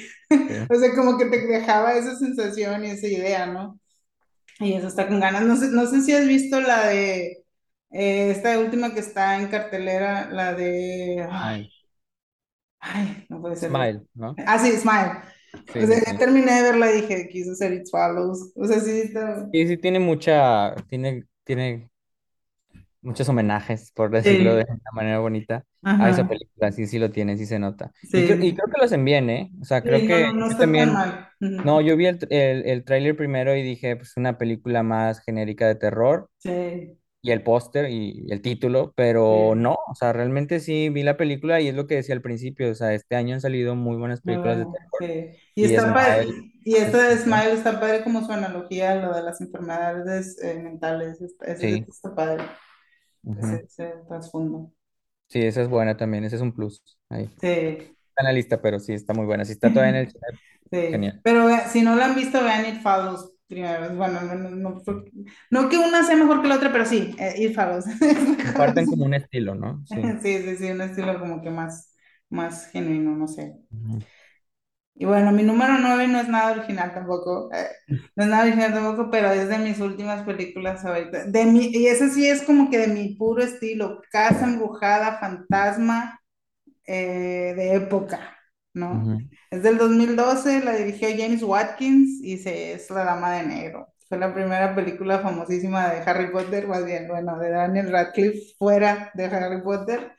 o 0.70 0.76
sea, 0.76 0.96
como 0.96 1.18
que 1.18 1.26
te 1.26 1.48
dejaba 1.48 1.96
esa 1.96 2.16
sensación 2.18 2.86
y 2.86 2.92
esa 2.92 3.08
idea, 3.08 3.46
¿no? 3.48 3.80
Y 4.60 4.74
eso 4.74 4.88
está 4.88 5.08
con 5.08 5.20
ganas. 5.20 5.44
No 5.44 5.56
sé, 5.58 5.68
no 5.70 5.86
sé 5.88 6.02
si 6.02 6.14
has 6.14 6.28
visto 6.28 6.60
la 6.62 6.88
de 6.88 7.44
Eh, 7.92 8.32
esta 8.32 8.60
última 8.60 8.94
que 8.94 9.00
está 9.02 9.40
en 9.42 9.48
cartelera, 9.50 10.30
la 10.32 10.54
de... 10.56 11.28
Ay. 11.28 11.70
Ay, 12.86 13.26
no 13.30 13.42
puede 13.42 13.56
ser. 13.56 13.70
Smile, 13.70 14.02
¿no? 14.14 14.36
Ah, 14.38 14.60
sí, 14.60 14.72
Smile. 14.78 15.22
O 15.82 15.86
Sí, 15.86 15.86
sea, 15.88 16.18
terminé 16.18 16.54
de 16.54 16.62
verla 16.64 16.92
y 16.92 17.02
dije, 17.02 17.30
quiso 17.30 17.52
hacer 17.54 17.74
It 17.74 17.88
Follows. 17.92 18.52
O 18.56 18.66
sea, 18.68 18.80
sí, 18.80 19.02
está... 19.02 19.48
Sí, 19.52 19.68
sí, 19.68 19.78
tiene 19.78 20.00
mucha, 20.00 20.76
tiene, 20.90 21.26
tiene 21.44 21.90
muchos 23.02 23.30
homenajes, 23.30 23.92
por 23.92 24.12
decirlo 24.12 24.56
de 24.56 24.66
una 24.70 24.92
manera 24.94 25.20
bonita, 25.20 25.66
a 25.98 26.10
esa 26.10 26.28
película. 26.28 26.72
Sí, 26.72 26.88
sí 26.88 27.00
lo 27.00 27.12
tiene, 27.12 27.38
sí 27.38 27.46
se 27.46 27.60
nota. 27.60 27.92
Y, 28.12 28.24
creo- 28.24 28.38
y 28.42 28.54
creo 28.56 28.68
que 28.68 28.78
lo 28.78 28.84
hacen 28.86 29.06
bien, 29.06 29.30
¿eh? 29.30 29.52
O 29.62 29.66
sea, 29.66 29.86
creo 29.86 30.04
que 30.04 30.34
no, 30.34 30.48
no 30.50 30.56
también, 30.58 30.90
mal. 30.92 31.30
No, 31.64 31.82
yo 31.82 31.98
vi 31.98 32.08
el, 32.08 32.20
el, 32.32 32.66
el 32.68 32.84
tráiler 32.86 33.16
primero 33.18 33.56
y 33.56 33.64
dije, 33.64 33.96
pues 33.98 34.18
una 34.18 34.38
película 34.38 34.84
más 34.84 35.20
genérica 35.22 35.68
de 35.68 35.76
terror 35.76 36.30
Sí, 36.38 36.98
y 37.26 37.32
el 37.32 37.44
póster 37.44 37.90
y 37.90 38.26
el 38.32 38.42
título, 38.42 38.94
pero 38.96 39.54
sí, 39.54 39.56
no, 39.56 39.74
o 39.88 39.96
sea, 39.96 40.14
realmente 40.14 40.60
sí 40.60 40.90
vi 40.90 41.04
la 41.04 41.18
película 41.18 41.60
y 41.62 41.68
es 41.70 41.76
lo 41.76 41.88
que 41.88 41.96
decía 41.96 42.16
al 42.16 42.22
principio, 42.22 42.72
o 42.72 42.76
sea, 42.76 42.94
este 42.94 43.16
año 43.16 43.34
han 43.36 43.42
salido 43.42 43.76
muy 43.76 43.98
buenas 43.98 44.22
películas 44.22 44.58
de 44.60 44.66
bueno, 44.66 44.74
terror 44.74 44.90
sí. 45.00 45.32
Y 45.56 45.64
y 45.64 45.66
está 45.66 45.94
padre, 45.94 46.24
Smile 46.26 46.54
y 46.64 46.76
es 46.76 46.84
esta 46.84 46.98
de 47.10 47.16
buena. 47.16 47.22
Smile 47.24 47.54
está 47.54 47.80
padre 47.80 48.04
como 48.04 48.26
su 48.26 48.32
analogía 48.32 48.92
a 48.92 48.96
lo 48.96 49.14
de 49.16 49.24
las 49.24 49.42
enfermedades 49.42 50.42
eh, 50.44 50.60
mentales. 50.62 51.22
Está- 51.22 51.56
Sí, 51.56 51.86
está 51.88 52.14
padre, 52.16 52.44
ese 53.64 53.94
trasfondo. 54.08 54.72
Sí, 55.28 55.42
esa 55.42 55.62
es 55.62 55.68
buena 55.70 55.98
también, 55.98 56.24
ese 56.24 56.36
es 56.38 56.42
un 56.42 56.54
plus. 56.54 56.84
Ahí. 57.10 57.26
Sí. 57.42 57.48
Está 57.48 58.22
en 58.22 58.26
la 58.28 58.34
lista, 58.34 58.62
pero 58.62 58.80
sí, 58.80 58.94
está 58.94 59.14
muy 59.14 59.26
buena. 59.26 59.46
Si 59.46 59.52
está 59.54 59.72
todavía 59.74 60.00
en 60.00 60.08
el 60.08 60.14
Sí, 60.72 60.78
genial. 60.92 61.22
pero 61.24 61.48
si 61.72 61.82
no 61.84 61.96
la 61.96 62.06
han 62.06 62.16
visto, 62.16 62.44
vean 62.44 62.66
It 62.66 62.82
Follows 62.82 63.32
primero. 63.48 63.96
Bueno, 63.96 64.22
no, 64.22 64.80
fue- 64.82 65.12
no 65.52 65.70
que 65.70 65.78
una 65.78 66.04
sea 66.04 66.16
mejor 66.16 66.42
que 66.42 66.48
la 66.48 66.56
otra, 66.56 66.72
pero 66.72 66.86
sí, 66.86 67.16
eh, 67.20 67.36
mejor. 68.38 68.42
Comparten 68.42 68.88
como 68.88 69.06
un 69.06 69.14
estilo, 69.14 69.56
¿no? 69.56 69.84
Sí. 69.86 70.02
Sí, 70.22 70.42
sí, 70.44 70.58
sí, 70.58 70.72
un 70.72 70.82
estilo 70.82 71.20
como 71.20 71.42
que 71.42 71.50
más, 71.52 71.94
más 72.30 72.68
genuino, 72.72 73.16
no 73.16 73.28
sé. 73.28 73.56
Ujú. 73.72 74.06
Y 74.98 75.06
bueno, 75.06 75.32
mi 75.34 75.44
número 75.44 75.78
9 75.78 76.08
no 76.08 76.20
es 76.20 76.30
nada 76.30 76.52
original 76.54 76.94
tampoco, 76.94 77.50
eh, 77.54 77.68
no 78.16 78.24
es 78.24 78.30
nada 78.30 78.44
original 78.44 78.74
tampoco, 78.74 79.12
pero 79.12 79.30
es 79.32 79.50
de 79.50 79.58
mis 79.58 79.80
últimas 79.82 80.24
películas 80.24 80.86
ahorita. 80.86 81.26
De 81.26 81.46
mi, 81.46 81.66
y 81.68 81.88
ese 81.88 82.10
sí 82.10 82.28
es 82.28 82.44
como 82.44 82.70
que 82.70 82.78
de 82.78 82.88
mi 82.88 83.16
puro 83.16 83.44
estilo, 83.44 84.02
Casa 84.10 84.46
Embrujada, 84.46 85.20
Fantasma, 85.20 86.20
eh, 86.88 87.54
de 87.58 87.76
época, 87.76 88.38
¿no? 88.74 89.08
Ujú. 89.08 89.28
Es 89.56 89.64
del 89.64 89.78
2012, 89.78 90.62
la 90.64 90.74
dirigió 90.76 91.08
James 91.18 91.42
Watkins 91.44 92.20
y 92.24 92.38
se, 92.38 92.74
es 92.74 92.90
La 92.90 93.04
Dama 93.06 93.32
de 93.34 93.44
Negro. 93.46 93.88
Fue 94.10 94.18
la 94.18 94.34
primera 94.34 94.76
película 94.76 95.20
famosísima 95.20 95.90
de 95.90 96.00
Harry 96.02 96.32
Potter, 96.32 96.68
más 96.68 96.86
bien, 96.86 97.08
bueno, 97.08 97.38
de 97.40 97.50
Daniel 97.52 97.92
Radcliffe 97.92 98.56
fuera 98.58 99.12
de 99.14 99.26
Harry 99.26 99.62
Potter. 99.64 100.12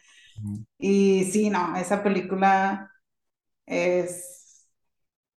Y 0.79 1.25
sí, 1.33 1.51
no, 1.51 1.77
esa 1.77 2.03
película 2.03 2.91
es, 3.67 4.69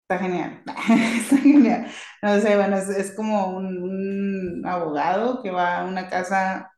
está 0.03 0.19
genial, 0.19 0.63
está 1.21 1.37
genial. 1.39 1.87
No 2.23 2.41
sé, 2.41 2.57
bueno, 2.57 2.77
es, 2.79 2.89
es 2.91 3.13
como 3.13 3.49
un, 3.57 3.83
un 3.83 4.67
abogado 4.67 5.43
que 5.43 5.51
va 5.51 5.81
a 5.81 5.85
una 5.87 6.09
casa, 6.09 6.73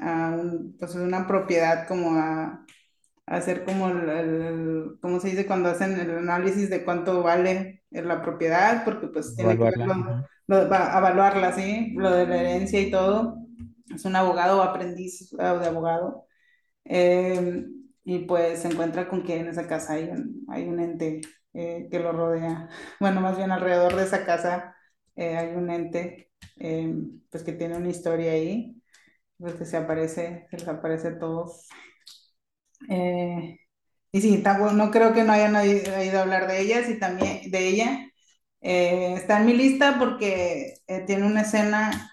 a 0.00 0.28
un- 0.36 0.76
pues 0.78 0.94
una 0.96 1.26
propiedad 1.26 1.88
como 1.88 2.16
a 2.18 2.64
hacer 3.30 3.64
como 3.64 3.88
el, 3.90 4.08
el- 4.10 4.98
¿cómo 5.02 5.20
se 5.20 5.30
dice? 5.30 5.46
Cuando 5.46 5.70
hacen 5.70 5.98
el 6.00 6.10
análisis 6.18 6.70
de 6.70 6.84
cuánto 6.84 7.22
vale 7.22 7.84
la 7.90 8.22
propiedad, 8.22 8.84
porque 8.84 9.08
pues 9.08 9.36
tiene 9.36 9.58
que 9.58 9.70
verlo, 9.70 10.24
lo, 10.48 10.68
va 10.70 10.98
evaluarla, 10.98 11.52
¿sí? 11.54 11.94
Lo 11.96 12.10
de 12.12 12.26
la 12.28 12.38
herencia 12.38 12.80
y 12.80 12.90
todo. 12.92 13.38
Es 13.94 14.04
un 14.04 14.16
abogado 14.16 14.58
o 14.60 14.62
aprendiz 14.62 15.32
eh, 15.34 15.36
de 15.38 15.66
abogado. 15.68 16.26
Eh, 16.84 17.66
y 18.04 18.20
pues 18.20 18.60
se 18.60 18.68
encuentra 18.68 19.08
con 19.08 19.22
que 19.24 19.38
en 19.40 19.48
esa 19.48 19.66
casa 19.68 19.94
hay 19.94 20.04
un, 20.10 20.44
hay 20.48 20.68
un 20.68 20.80
ente 20.80 21.20
eh, 21.54 21.88
que 21.90 21.98
lo 22.00 22.12
rodea. 22.12 22.68
Bueno, 23.00 23.20
más 23.20 23.36
bien 23.36 23.50
alrededor 23.52 23.96
de 23.96 24.04
esa 24.04 24.24
casa 24.24 24.76
eh, 25.16 25.36
hay 25.36 25.54
un 25.54 25.70
ente 25.70 26.30
eh, 26.58 26.94
pues 27.30 27.42
que 27.44 27.52
tiene 27.52 27.76
una 27.76 27.88
historia 27.90 28.32
ahí, 28.32 28.82
pues 29.38 29.54
que 29.56 29.64
se 29.66 29.76
aparece, 29.76 30.46
se 30.50 30.58
les 30.58 30.68
aparece 30.68 31.08
a 31.08 31.18
todos. 31.18 31.68
Eh, 32.88 33.58
y 34.12 34.20
sí, 34.20 34.42
no 34.74 34.90
creo 34.90 35.12
que 35.14 35.24
no 35.24 35.32
hayan 35.32 35.56
oí- 35.56 35.82
oído 35.98 36.20
hablar 36.20 36.48
de 36.48 36.60
ellas 36.62 36.88
y 36.90 36.98
también 36.98 37.50
de 37.50 37.68
ella. 37.68 38.10
Eh, 38.62 39.14
está 39.16 39.40
en 39.40 39.46
mi 39.46 39.54
lista 39.54 39.98
porque 39.98 40.74
eh, 40.88 41.00
tiene 41.06 41.26
una 41.26 41.42
escena 41.42 42.12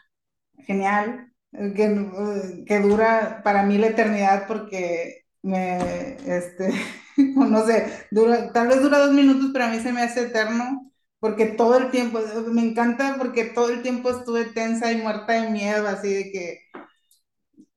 genial 0.65 1.31
que, 1.51 2.63
que 2.67 2.79
dura 2.81 3.41
para 3.43 3.63
mí 3.63 3.77
la 3.77 3.87
eternidad 3.87 4.47
porque 4.47 5.25
me, 5.43 6.13
este, 6.27 6.71
no 7.17 7.65
sé, 7.65 8.07
tal 8.53 8.67
vez 8.67 8.81
dura 8.81 8.99
dos 8.99 9.13
minutos, 9.13 9.49
pero 9.53 9.65
a 9.65 9.69
mí 9.69 9.79
se 9.79 9.93
me 9.93 10.01
hace 10.03 10.23
eterno 10.23 10.91
porque 11.19 11.47
todo 11.47 11.77
el 11.77 11.91
tiempo, 11.91 12.19
me 12.51 12.61
encanta 12.61 13.15
porque 13.17 13.45
todo 13.45 13.69
el 13.71 13.81
tiempo 13.81 14.09
estuve 14.11 14.45
tensa 14.45 14.91
y 14.91 14.97
muerta 15.01 15.33
de 15.33 15.49
miedo, 15.49 15.87
así 15.87 16.13
de 16.13 16.31
que 16.31 16.59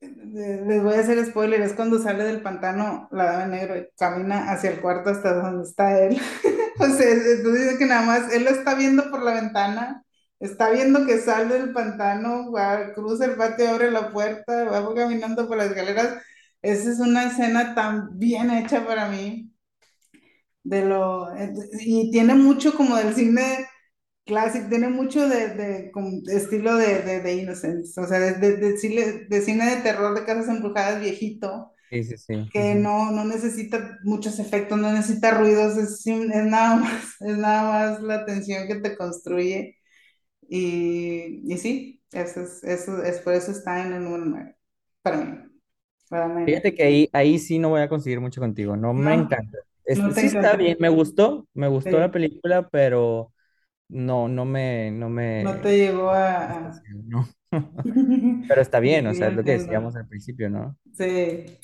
Les 0.01 0.83
voy 0.83 0.95
a 0.95 1.01
hacer 1.01 1.25
spoiler, 1.27 1.61
es 1.61 1.75
cuando 1.75 1.99
sale 2.03 2.25
del 2.25 2.41
pantano 2.41 3.09
la 3.13 3.25
dama 3.25 3.47
negro 3.47 3.77
y 3.77 3.87
camina 3.99 4.51
hacia 4.51 4.71
el 4.71 4.81
cuarto 4.81 5.11
hasta 5.11 5.35
donde 5.35 5.69
está 5.69 5.99
él. 6.01 6.21
O 6.83 6.87
sea, 6.87 7.11
entonces 7.11 7.77
que 7.79 7.85
nada 7.85 8.07
más 8.07 8.33
él 8.33 8.45
lo 8.45 8.51
está 8.51 8.75
viendo 8.75 9.11
por 9.11 9.23
la 9.23 9.35
ventana, 9.35 10.03
está 10.39 10.71
viendo 10.71 11.05
que 11.05 11.19
sale 11.19 11.59
del 11.59 11.75
pantano, 11.75 12.51
va, 12.51 12.95
cruza 12.95 13.27
el 13.27 13.37
patio, 13.37 13.69
abre 13.69 13.91
la 13.91 14.11
puerta, 14.11 14.65
va 14.65 14.95
caminando 14.95 15.47
por 15.47 15.59
las 15.59 15.69
escaleras. 15.69 16.23
Esa 16.63 16.91
es 16.91 16.99
una 17.01 17.25
escena 17.27 17.75
tan 17.75 18.19
bien 18.19 18.51
hecha 18.51 18.87
para 18.87 19.09
mí, 19.11 19.53
de 20.63 20.85
lo, 20.87 21.29
y 21.81 22.11
tiene 22.11 22.35
mucho 22.35 22.75
como 22.75 22.97
del 22.97 23.15
cine 23.15 23.67
clásico, 24.31 24.69
tiene 24.71 24.89
mucho 24.89 25.29
de, 25.29 25.49
de, 25.51 25.93
de 26.25 26.37
estilo 26.37 26.77
de, 26.77 27.03
de, 27.23 27.35
Innocence, 27.37 28.01
o 28.01 28.07
sea, 28.09 28.21
de, 28.21 28.79
cine, 28.79 29.27
de 29.29 29.43
cine 29.43 29.67
de 29.77 29.83
terror 29.83 30.15
de 30.19 30.27
casas 30.27 30.49
embrujadas 30.49 31.01
viejito, 31.03 31.73
Sí, 31.91 32.05
sí, 32.05 32.17
sí. 32.19 32.53
que 32.53 32.75
no, 32.77 33.13
no 33.13 33.25
necesita 33.25 33.99
muchos 34.05 34.39
efectos, 34.41 34.79
no 34.79 34.93
necesita 34.93 35.33
ruidos, 35.33 35.77
es, 35.79 36.07
es 36.07 36.45
nada 36.47 36.77
más, 36.77 37.05
es 37.21 37.39
nada 37.39 37.91
más 37.93 38.03
la 38.03 38.27
tensión 38.27 38.69
que 38.69 38.77
te 38.77 38.97
construye. 38.97 39.77
Y, 40.49 41.43
y 41.53 41.59
sí, 41.59 42.03
eso 42.13 42.43
es, 42.43 42.65
eso 42.65 43.03
es, 43.05 43.21
por 43.21 43.35
eso 43.35 43.53
está 43.53 43.85
en 43.87 43.95
el 43.95 44.05
número 44.05 44.25
9, 44.27 44.57
para 45.03 45.19
mí. 45.19 45.39
Fíjate 46.45 46.75
que 46.75 46.83
ahí, 46.83 47.09
ahí 47.13 47.39
sí 47.39 47.59
no 47.59 47.69
voy 47.71 47.83
a 47.83 47.89
conseguir 47.89 48.21
mucho 48.21 48.41
contigo. 48.41 48.77
No 48.77 48.95
me 48.95 49.15
No, 49.15 49.15
encanta. 49.15 49.59
Es- 49.85 50.03
no 50.03 50.13
te 50.15 50.21
sí 50.21 50.27
está 50.27 50.57
bien, 50.57 50.77
me 50.81 50.89
gustó, 50.89 51.47
me 51.55 51.69
gustó 51.69 51.99
la 51.99 52.11
película, 52.11 52.69
pero 52.69 53.33
no, 53.91 54.29
no 54.29 54.45
me, 54.45 54.91
no 54.91 55.09
no 55.43 55.61
te 55.61 55.71
me 55.71 55.77
llegó 55.77 56.11
a... 56.11 56.83
¿no? 57.07 57.29
Pero 58.47 58.61
está 58.63 58.81
bien, 58.81 59.07
o 59.07 59.15
sea, 59.15 59.29
es 59.29 59.35
lo 59.35 59.45
que 59.45 59.53
decíamos 59.53 59.97
al 59.97 60.09
principio, 60.09 60.51
¿no? 60.51 60.77
Sí. 60.97 61.59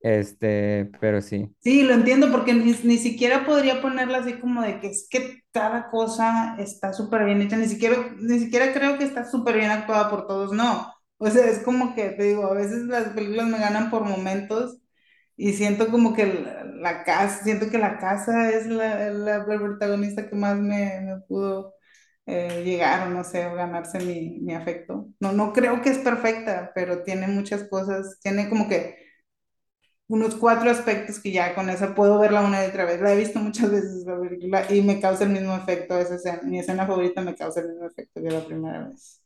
Este, 0.00 0.90
pero 1.00 1.20
sí. 1.22 1.54
Sí, 1.60 1.82
lo 1.84 1.94
entiendo 1.94 2.30
porque 2.32 2.54
ni, 2.54 2.72
ni 2.82 2.98
siquiera 2.98 3.44
podría 3.46 3.80
ponerla 3.80 4.18
así 4.18 4.34
como 4.40 4.62
de 4.62 4.80
que 4.80 4.88
es 4.88 5.06
que 5.08 5.42
cada 5.52 5.90
cosa 5.90 6.56
está 6.58 6.92
súper 6.92 7.24
bien 7.24 7.40
hecha, 7.40 7.56
ni 7.56 7.68
siquiera, 7.68 7.96
ni 8.18 8.40
siquiera 8.40 8.72
creo 8.74 8.98
que 8.98 9.04
está 9.04 9.24
súper 9.30 9.56
bien 9.58 9.70
actuada 9.70 10.10
por 10.10 10.26
todos, 10.26 10.52
no. 10.52 10.92
O 11.18 11.30
sea, 11.30 11.46
es 11.48 11.60
como 11.62 11.94
que 11.94 12.10
te 12.10 12.24
digo, 12.24 12.46
a 12.46 12.54
veces 12.54 12.82
las 12.86 13.10
películas 13.14 13.46
me 13.46 13.58
ganan 13.58 13.90
por 13.90 14.02
momentos 14.04 14.78
y 15.36 15.52
siento 15.54 15.88
como 15.90 16.14
que 16.14 16.26
la, 16.26 16.64
la 16.64 17.04
casa, 17.04 17.42
siento 17.44 17.70
que 17.70 17.78
la 17.78 17.98
casa 17.98 18.50
es 18.50 18.66
la, 18.66 19.10
la 19.10 19.44
protagonista 19.44 20.28
que 20.28 20.36
más 20.36 20.56
me, 20.58 21.00
me 21.02 21.20
pudo 21.28 21.74
eh, 22.26 22.62
llegar 22.64 23.08
o 23.08 23.10
no 23.10 23.24
sé, 23.24 23.46
o 23.46 23.54
ganarse 23.54 23.98
mi, 24.00 24.40
mi 24.40 24.54
afecto. 24.54 25.08
No, 25.20 25.32
no 25.32 25.52
creo 25.52 25.82
que 25.82 25.90
es 25.90 25.98
perfecta, 25.98 26.72
pero 26.74 27.02
tiene 27.04 27.28
muchas 27.28 27.64
cosas, 27.68 28.18
tiene 28.22 28.48
como 28.48 28.68
que 28.68 28.96
unos 30.08 30.34
cuatro 30.36 30.70
aspectos 30.70 31.18
que 31.20 31.32
ya 31.32 31.54
con 31.54 31.68
esa 31.70 31.94
puedo 31.94 32.18
verla 32.18 32.42
una 32.42 32.64
y 32.64 32.68
otra 32.68 32.84
vez. 32.84 33.00
La 33.00 33.12
he 33.14 33.16
visto 33.18 33.38
muchas 33.40 33.70
veces 33.70 34.04
la 34.06 34.20
película 34.20 34.66
y 34.72 34.82
me 34.82 35.00
causa 35.00 35.24
el 35.24 35.30
mismo 35.30 35.56
efecto 35.56 35.98
esa 35.98 36.16
escena. 36.16 36.40
Mi 36.44 36.58
escena 36.60 36.86
favorita 36.86 37.20
me 37.22 37.34
causa 37.34 37.60
el 37.60 37.68
mismo 37.70 37.86
efecto 37.86 38.20
que 38.22 38.30
la 38.30 38.44
primera 38.44 38.88
vez. 38.88 39.22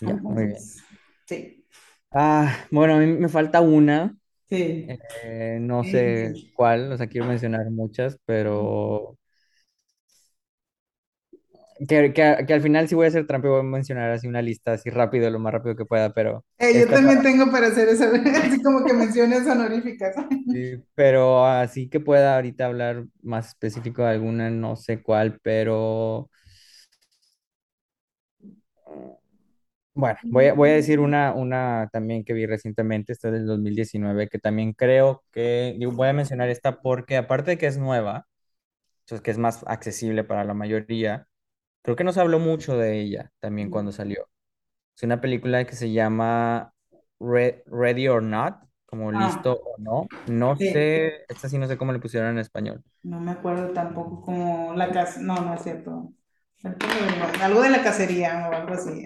Ya, 0.00 0.16
muy 0.28 0.46
bien. 0.46 0.64
Entonces, 0.64 0.84
sí, 1.26 1.64
Ah, 2.12 2.66
bueno, 2.70 2.94
a 2.94 2.98
mí 2.98 3.06
me 3.06 3.28
falta 3.28 3.60
una, 3.60 4.16
sí, 4.48 4.98
eh, 5.22 5.58
no 5.60 5.84
sé 5.84 6.42
cuál, 6.52 6.92
o 6.92 6.96
sea, 6.96 7.08
quiero 7.08 7.26
mencionar 7.26 7.70
muchas, 7.70 8.18
pero 8.24 9.18
que, 11.88 12.12
que, 12.12 12.44
que 12.46 12.54
al 12.54 12.62
final 12.62 12.88
sí 12.88 12.94
voy 12.94 13.06
a 13.06 13.08
hacer 13.08 13.26
trampa 13.26 13.48
voy 13.48 13.60
a 13.60 13.62
mencionar 13.62 14.10
así 14.10 14.26
una 14.26 14.42
lista 14.42 14.72
así 14.72 14.90
rápido, 14.90 15.30
lo 15.30 15.38
más 15.38 15.52
rápido 15.52 15.76
que 15.76 15.84
pueda, 15.84 16.12
pero 16.12 16.44
Eh, 16.58 16.78
yo 16.78 16.90
también 16.90 17.20
para, 17.20 17.22
tengo 17.22 17.50
para 17.50 17.66
hacer 17.68 17.88
eso, 17.88 18.04
así 18.44 18.62
como 18.62 18.84
que 18.84 18.92
menciones 18.94 19.46
honoríficas. 19.46 20.14
sí, 20.50 20.82
pero 20.94 21.44
así 21.46 21.88
que 21.88 22.00
pueda 22.00 22.36
ahorita 22.36 22.66
hablar 22.66 23.06
más 23.22 23.48
específico 23.48 24.02
de 24.02 24.10
alguna, 24.10 24.50
no 24.50 24.76
sé 24.76 25.02
cuál, 25.02 25.38
pero 25.42 26.30
Bueno, 29.96 30.18
voy 30.30 30.46
a, 30.46 30.54
voy 30.54 30.70
a 30.70 30.74
decir 30.74 31.00
una, 31.00 31.32
una 31.34 31.88
también 31.92 32.22
que 32.24 32.34
vi 32.34 32.44
recientemente, 32.46 33.12
esta 33.12 33.28
es 33.28 33.34
del 33.34 33.46
2019, 33.46 34.28
que 34.28 34.38
también 34.38 34.74
creo 34.74 35.24
que, 35.32 35.74
digo, 35.78 35.92
voy 35.92 36.08
a 36.08 36.12
mencionar 36.12 36.50
esta 36.50 36.82
porque 36.82 37.16
aparte 37.16 37.52
de 37.52 37.58
que 37.58 37.66
es 37.66 37.78
nueva, 37.78 38.26
entonces 39.00 39.22
que 39.22 39.30
es 39.32 39.38
más 39.38 39.64
accesible 39.68 40.24
para 40.24 40.44
la 40.44 40.54
mayoría, 40.54 41.28
creo 41.82 41.96
que 41.96 42.04
no 42.04 42.12
se 42.12 42.20
habló 42.20 42.38
mucho 42.40 42.78
de 42.78 43.00
ella 43.00 43.32
también 43.40 43.70
cuando 43.70 43.92
salió. 43.92 44.28
Es 44.96 45.02
una 45.04 45.20
película 45.20 45.64
que 45.66 45.76
se 45.76 45.92
llama 45.92 46.74
Re- 47.20 47.62
Ready 47.66 48.08
or 48.08 48.22
Not, 48.22 48.56
como 48.86 49.12
Ah, 49.12 49.32
listo 49.32 49.54
o 49.64 49.76
no. 49.78 50.12
No 50.26 50.58
sí, 50.58 50.66
sé, 50.66 51.24
esta 51.28 51.48
sí 51.48 51.58
no 51.58 51.68
sé 51.68 51.78
cómo 51.78 51.92
le 51.92 52.00
pusieron 52.00 52.30
en 52.32 52.38
español. 52.40 52.84
no 53.02 53.20
me 53.20 53.30
acuerdo 53.32 53.72
tampoco 53.72 54.20
como 54.22 54.74
la 54.74 54.90
casa, 54.92 55.20
no, 55.20 55.36
no 55.40 55.54
es 55.54 55.62
cierto. 55.62 56.12
Algo 57.42 57.62
de 57.62 57.70
la 57.70 57.82
cacería 57.82 58.48
o 58.50 58.54
algo 58.54 58.74
así. 58.74 59.04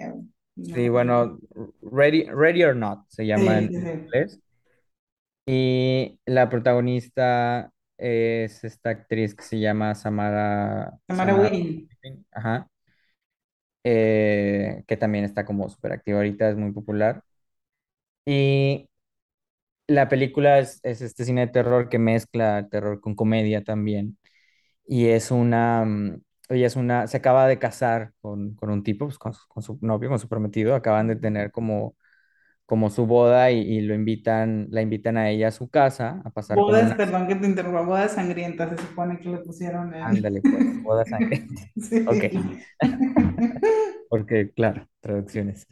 No 0.55 0.75
Sí, 0.75 0.89
bueno, 0.89 1.39
Ready, 1.81 2.23
Ready 2.25 2.63
or 2.63 2.75
Not 2.75 3.05
se 3.09 3.25
llama 3.25 3.57
en 3.59 3.71
inglés. 4.13 4.39
Y 5.45 6.19
la 6.25 6.49
protagonista 6.49 7.71
es 7.97 8.63
esta 8.63 8.91
actriz 8.91 9.35
que 9.35 9.43
se 9.43 9.59
llama 9.59 9.95
Samara, 9.95 10.97
Samara, 11.07 11.33
Weaving. 11.33 11.87
ajá, 12.31 12.67
eh, 13.83 14.83
que 14.87 14.97
también 14.97 15.25
está 15.25 15.45
como 15.45 15.69
súper 15.69 15.93
activa 15.93 16.17
ahorita, 16.19 16.49
es 16.49 16.57
muy 16.57 16.71
popular. 16.71 17.23
Y 18.25 18.89
la 19.87 20.09
película 20.09 20.59
es, 20.59 20.79
es 20.83 21.01
este 21.01 21.25
cine 21.25 21.41
de 21.47 21.53
terror 21.53 21.89
que 21.89 21.99
mezcla 21.99 22.67
terror 22.69 23.01
con 23.01 23.15
comedia 23.15 23.63
también. 23.63 24.17
Y 24.87 25.07
es 25.09 25.31
una, 25.31 25.85
mm, 25.85 26.21
ella 26.51 26.67
es 26.67 26.75
una, 26.75 27.07
se 27.07 27.17
acaba 27.17 27.47
de 27.47 27.59
casar 27.59 28.13
con, 28.21 28.55
con 28.55 28.69
un 28.69 28.83
tipo, 28.83 29.05
pues, 29.05 29.17
con, 29.17 29.33
su 29.33 29.47
con 29.47 29.63
su 29.63 29.77
novio, 29.81 30.09
con 30.09 30.19
su 30.19 30.27
prometido, 30.29 30.75
acaban 30.75 31.07
de 31.07 31.15
tener 31.15 31.51
como, 31.51 31.95
como 32.65 32.89
su 32.89 33.05
boda 33.05 33.51
y, 33.51 33.59
y 33.59 33.81
lo 33.81 33.93
invitan, 33.95 34.67
la 34.71 34.81
invitan 34.81 35.17
a 35.17 35.29
ella 35.29 35.49
a 35.49 35.51
su 35.51 35.69
casa 35.69 36.21
a 36.25 36.29
pasar 36.31 36.57
Bodas, 36.57 36.83
una 36.83 36.97
perdón 36.97 37.27
que 37.27 37.35
te 37.35 37.45
interrumpa, 37.47 37.81
bodas 37.81 38.13
sangrientas 38.13 38.69
se 38.71 38.77
supone 38.85 39.19
que 39.19 39.29
le 39.29 39.37
pusieron 39.37 39.93
en... 39.93 40.03
Ándale, 40.03 40.41
pues, 40.41 40.81
boda 40.83 41.05
sangrienta. 41.05 41.61
Ok, 42.07 42.23
Sí. 42.29 42.61
porque 44.09 44.51
claro, 44.53 44.87
traducciones. 44.99 45.67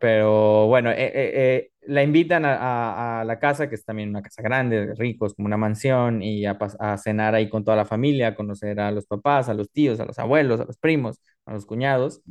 Pero 0.00 0.66
bueno, 0.68 0.90
eh, 0.90 0.96
eh, 0.98 1.32
eh, 1.56 1.70
la 1.88 2.02
invitan 2.02 2.44
a, 2.44 2.54
a- 2.56 3.20
a 3.22 3.24
la 3.24 3.38
casa, 3.40 3.68
que 3.68 3.74
es 3.76 3.84
también 3.84 4.10
una 4.10 4.22
casa 4.22 4.42
grande, 4.42 4.86
de 4.86 4.94
ricos, 4.94 5.34
como 5.34 5.46
una 5.46 5.56
mansión, 5.56 6.22
y 6.22 6.46
a, 6.46 6.58
cenar 6.98 7.34
ahí 7.34 7.48
con 7.48 7.64
toda 7.64 7.76
la 7.76 7.86
familia, 7.86 8.28
a 8.28 8.34
conocer 8.36 8.80
a 8.80 8.90
los 8.92 9.06
papás, 9.06 9.48
a 9.48 9.54
los 9.54 9.70
tíos, 9.72 10.00
a 10.00 10.04
los 10.06 10.18
abuelos, 10.18 10.60
a 10.60 10.64
los 10.66 10.78
primos, 10.78 11.20
a 11.46 11.54
los 11.54 11.66
cuñados, 11.66 12.22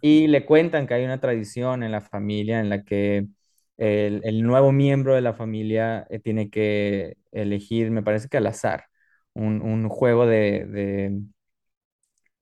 y 0.00 0.26
le 0.28 0.44
cuentan 0.46 0.86
que 0.86 0.94
hay 0.94 1.04
una 1.04 1.20
tradición 1.20 1.82
en 1.82 1.92
la 1.92 2.00
familia 2.00 2.60
en 2.60 2.68
la 2.70 2.84
que 2.84 3.26
el, 3.76 4.20
el 4.24 4.42
nuevo 4.42 4.72
miembro 4.72 5.14
de 5.14 5.20
la 5.22 5.34
familia 5.34 6.06
eh, 6.10 6.18
tiene 6.20 6.50
que 6.50 7.16
elegir, 7.32 7.90
me 7.90 8.02
parece 8.02 8.28
que 8.28 8.36
al 8.38 8.46
azar, 8.46 8.86
un, 9.34 9.62
un 9.62 9.88
juego 9.88 10.26
de, 10.26 11.12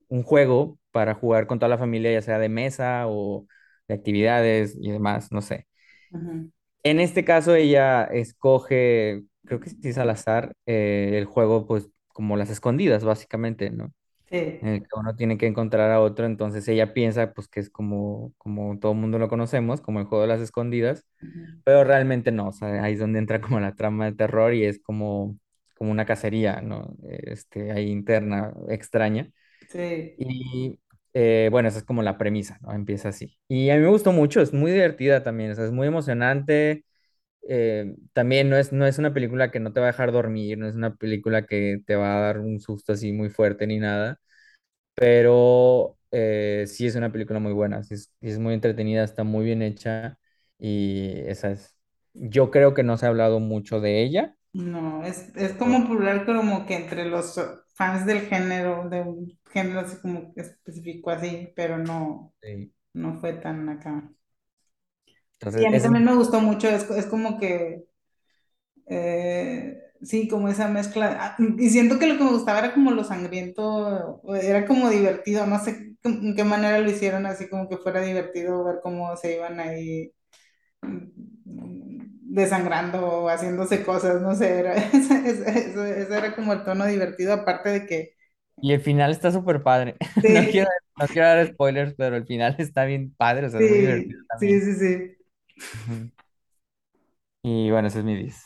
un 0.09 0.23
juego 0.23 0.79
para 0.91 1.13
jugar 1.15 1.47
con 1.47 1.59
toda 1.59 1.69
la 1.69 1.77
familia, 1.77 2.11
ya 2.11 2.21
sea 2.21 2.39
de 2.39 2.49
mesa 2.49 3.05
o 3.07 3.47
de 3.87 3.95
actividades 3.95 4.75
y 4.79 4.91
demás, 4.91 5.31
no 5.31 5.41
sé. 5.41 5.67
En 6.83 6.99
este 6.99 7.23
caso 7.25 7.55
ella 7.55 8.03
escoge, 8.05 9.23
creo 9.45 9.59
que 9.59 9.69
sí 9.69 9.77
es 9.89 9.97
al 9.97 10.09
azar, 10.09 10.53
eh, 10.65 11.11
el 11.15 11.25
juego 11.25 11.67
pues 11.67 11.89
como 12.09 12.37
las 12.37 12.49
escondidas, 12.49 13.03
básicamente, 13.03 13.69
¿no? 13.69 13.93
En 14.61 14.69
Sí. 14.69 14.69
el 14.69 14.81
que 14.81 14.87
uno 14.97 15.15
tiene 15.15 15.37
que 15.37 15.47
encontrar 15.47 15.91
a 15.91 16.01
otro, 16.01 16.25
entonces 16.25 16.67
ella 16.67 16.93
piensa 16.93 17.33
pues 17.33 17.47
que 17.49 17.59
es 17.61 17.69
como, 17.71 18.33
como 18.37 18.79
todo 18.79 18.93
el 18.93 18.99
mundo 18.99 19.19
lo 19.19 19.29
conocemos, 19.29 19.81
como 19.81 19.99
el 19.99 20.05
juego 20.07 20.23
de 20.23 20.29
las 20.29 20.41
escondidas, 20.41 21.05
Ujú. 21.23 21.63
pero 21.63 21.83
realmente 21.85 22.31
no, 22.31 22.49
o 22.49 22.53
sea, 22.53 22.83
ahí 22.83 22.93
es 22.95 22.99
donde 22.99 23.19
entra 23.19 23.41
como 23.41 23.59
la 23.61 23.75
trama 23.75 24.05
de 24.05 24.13
terror 24.13 24.53
y 24.53 24.65
es 24.65 24.79
como, 24.81 25.37
como 25.75 25.91
una 25.91 26.05
cacería, 26.05 26.61
¿no? 26.61 26.95
Este, 27.09 27.71
ahí 27.73 27.89
interna, 27.91 28.53
extraña. 28.69 29.31
Sí. 29.69 30.17
Y 30.17 30.79
eh, 31.13 31.49
bueno, 31.51 31.69
esa 31.69 31.79
es 31.79 31.83
como 31.85 32.01
la 32.03 32.17
premisa, 32.17 32.57
¿no? 32.61 32.73
Empieza 32.73 33.09
así. 33.09 33.37
Y 33.47 33.69
a 33.69 33.75
mí 33.75 33.81
me 33.81 33.89
gustó 33.89 34.11
mucho, 34.13 34.41
es 34.41 34.53
muy 34.53 34.71
divertida 34.71 35.23
también, 35.23 35.51
o 35.51 35.63
es 35.63 35.71
muy 35.71 35.87
emocionante. 35.87 36.85
eh, 37.49 37.95
también 38.13 38.49
no 38.49 38.57
es, 38.57 38.73
no 38.73 38.85
es 38.87 38.99
una 38.99 39.13
película 39.13 39.51
que 39.51 39.59
no 39.59 39.73
te 39.73 39.79
va 39.81 39.87
a 39.87 39.91
dejar 39.91 40.11
dormir, 40.11 40.57
no 40.57 40.67
es 40.67 40.75
una 40.75 40.95
película 40.95 41.45
que 41.47 41.79
te 41.85 41.95
va 41.95 42.17
a 42.17 42.21
dar 42.21 42.39
un 42.39 42.59
susto 42.61 42.93
así 42.93 43.11
muy 43.13 43.29
fuerte 43.29 43.67
ni 43.67 43.79
nada, 43.79 44.19
pero 44.95 45.97
eh, 46.11 46.65
sí 46.67 46.87
es 46.87 46.95
una 46.95 47.11
película 47.11 47.39
muy 47.39 47.53
buena, 47.53 47.83
sí 47.83 47.95
es, 48.21 48.39
muy 48.39 48.53
entretenida, 48.53 49.03
está 49.03 49.23
muy 49.23 49.45
bien 49.45 49.61
hecha 49.61 50.17
y 50.59 51.19
esa 51.27 51.51
es, 51.51 51.77
yo 52.13 52.51
creo 52.51 52.73
que 52.73 52.83
no 52.83 52.97
se 52.97 53.05
ha 53.05 53.09
hablado 53.09 53.39
mucho 53.39 53.79
de 53.81 54.03
ella. 54.03 54.35
No, 54.53 55.03
es, 55.05 55.33
es 55.35 55.53
como 55.53 55.81
popular 55.87 56.25
como 56.25 56.65
que 56.65 56.75
entre 56.75 57.05
los 57.05 57.39
fans 57.81 58.05
del 58.05 58.21
género, 58.27 58.89
de 58.89 59.01
un 59.01 59.39
género 59.51 59.81
así 59.81 59.97
como 60.01 60.33
específico 60.35 61.09
así, 61.11 61.51
pero 61.55 61.77
no, 61.79 62.33
sí. 62.41 62.71
no 62.93 63.19
fue 63.19 63.33
tan 63.33 63.69
acá. 63.69 64.11
Entonces, 65.39 65.65
a 65.65 65.71
mí 65.71 65.77
es 65.77 65.83
también 65.83 66.05
me 66.05 66.15
gustó 66.15 66.39
mucho, 66.41 66.69
es, 66.69 66.89
es 66.91 67.05
como 67.07 67.39
que, 67.39 67.83
eh, 68.87 69.77
sí, 70.01 70.27
como 70.27 70.49
esa 70.49 70.67
mezcla, 70.67 71.17
ah, 71.19 71.35
y 71.57 71.69
siento 71.69 71.99
que 71.99 72.07
lo 72.07 72.17
que 72.17 72.23
me 72.23 72.31
gustaba 72.31 72.59
era 72.59 72.73
como 72.73 72.91
lo 72.91 73.03
sangriento, 73.03 74.21
era 74.41 74.65
como 74.65 74.89
divertido, 74.89 75.45
no 75.47 75.59
sé 75.63 75.95
en 76.03 76.35
qué 76.35 76.43
manera 76.43 76.79
lo 76.79 76.89
hicieron, 76.89 77.25
así 77.25 77.47
como 77.49 77.69
que 77.69 77.77
fuera 77.77 78.01
divertido 78.01 78.63
ver 78.63 78.77
cómo 78.83 79.15
se 79.17 79.35
iban 79.35 79.59
ahí 79.59 80.11
desangrando 82.33 83.05
o 83.05 83.29
haciéndose 83.29 83.83
cosas, 83.85 84.21
no 84.21 84.35
sé, 84.35 84.59
era, 84.59 84.75
eso, 84.75 85.13
eso- 85.15 85.45
eso- 85.45 85.85
ese 85.85 86.17
era 86.17 86.35
como 86.35 86.53
el 86.53 86.63
tono 86.63 86.85
divertido, 86.85 87.33
aparte 87.33 87.69
de 87.69 87.85
que, 87.87 88.15
Y 88.61 88.73
el 88.73 88.81
final 88.81 89.11
está 89.11 89.31
súper 89.31 89.63
padre. 89.63 89.95
No 90.27 90.47
quiero, 90.47 90.67
sí, 90.71 90.71
no 90.99 91.07
quiero 91.09 91.27
dar 91.27 91.47
spoilers, 91.47 91.93
pero 91.95 92.15
el 92.15 92.25
final 92.25 92.55
está 92.59 92.85
bien 92.85 93.13
padre, 93.17 93.47
o 93.47 93.49
sea, 93.49 93.61
es 93.61 93.67
muy 93.67 93.79
divertido 93.79 94.19
sí, 94.39 94.59
sí, 94.59 94.61
también. 94.61 94.61
sí, 94.61 94.73
sí, 94.75 95.17
Ujú. 95.73 96.11
Y 97.43 97.69
bueno, 97.71 97.87
ese 97.87 97.99
es 97.99 98.05
mi 98.05 98.15
10. 98.15 98.37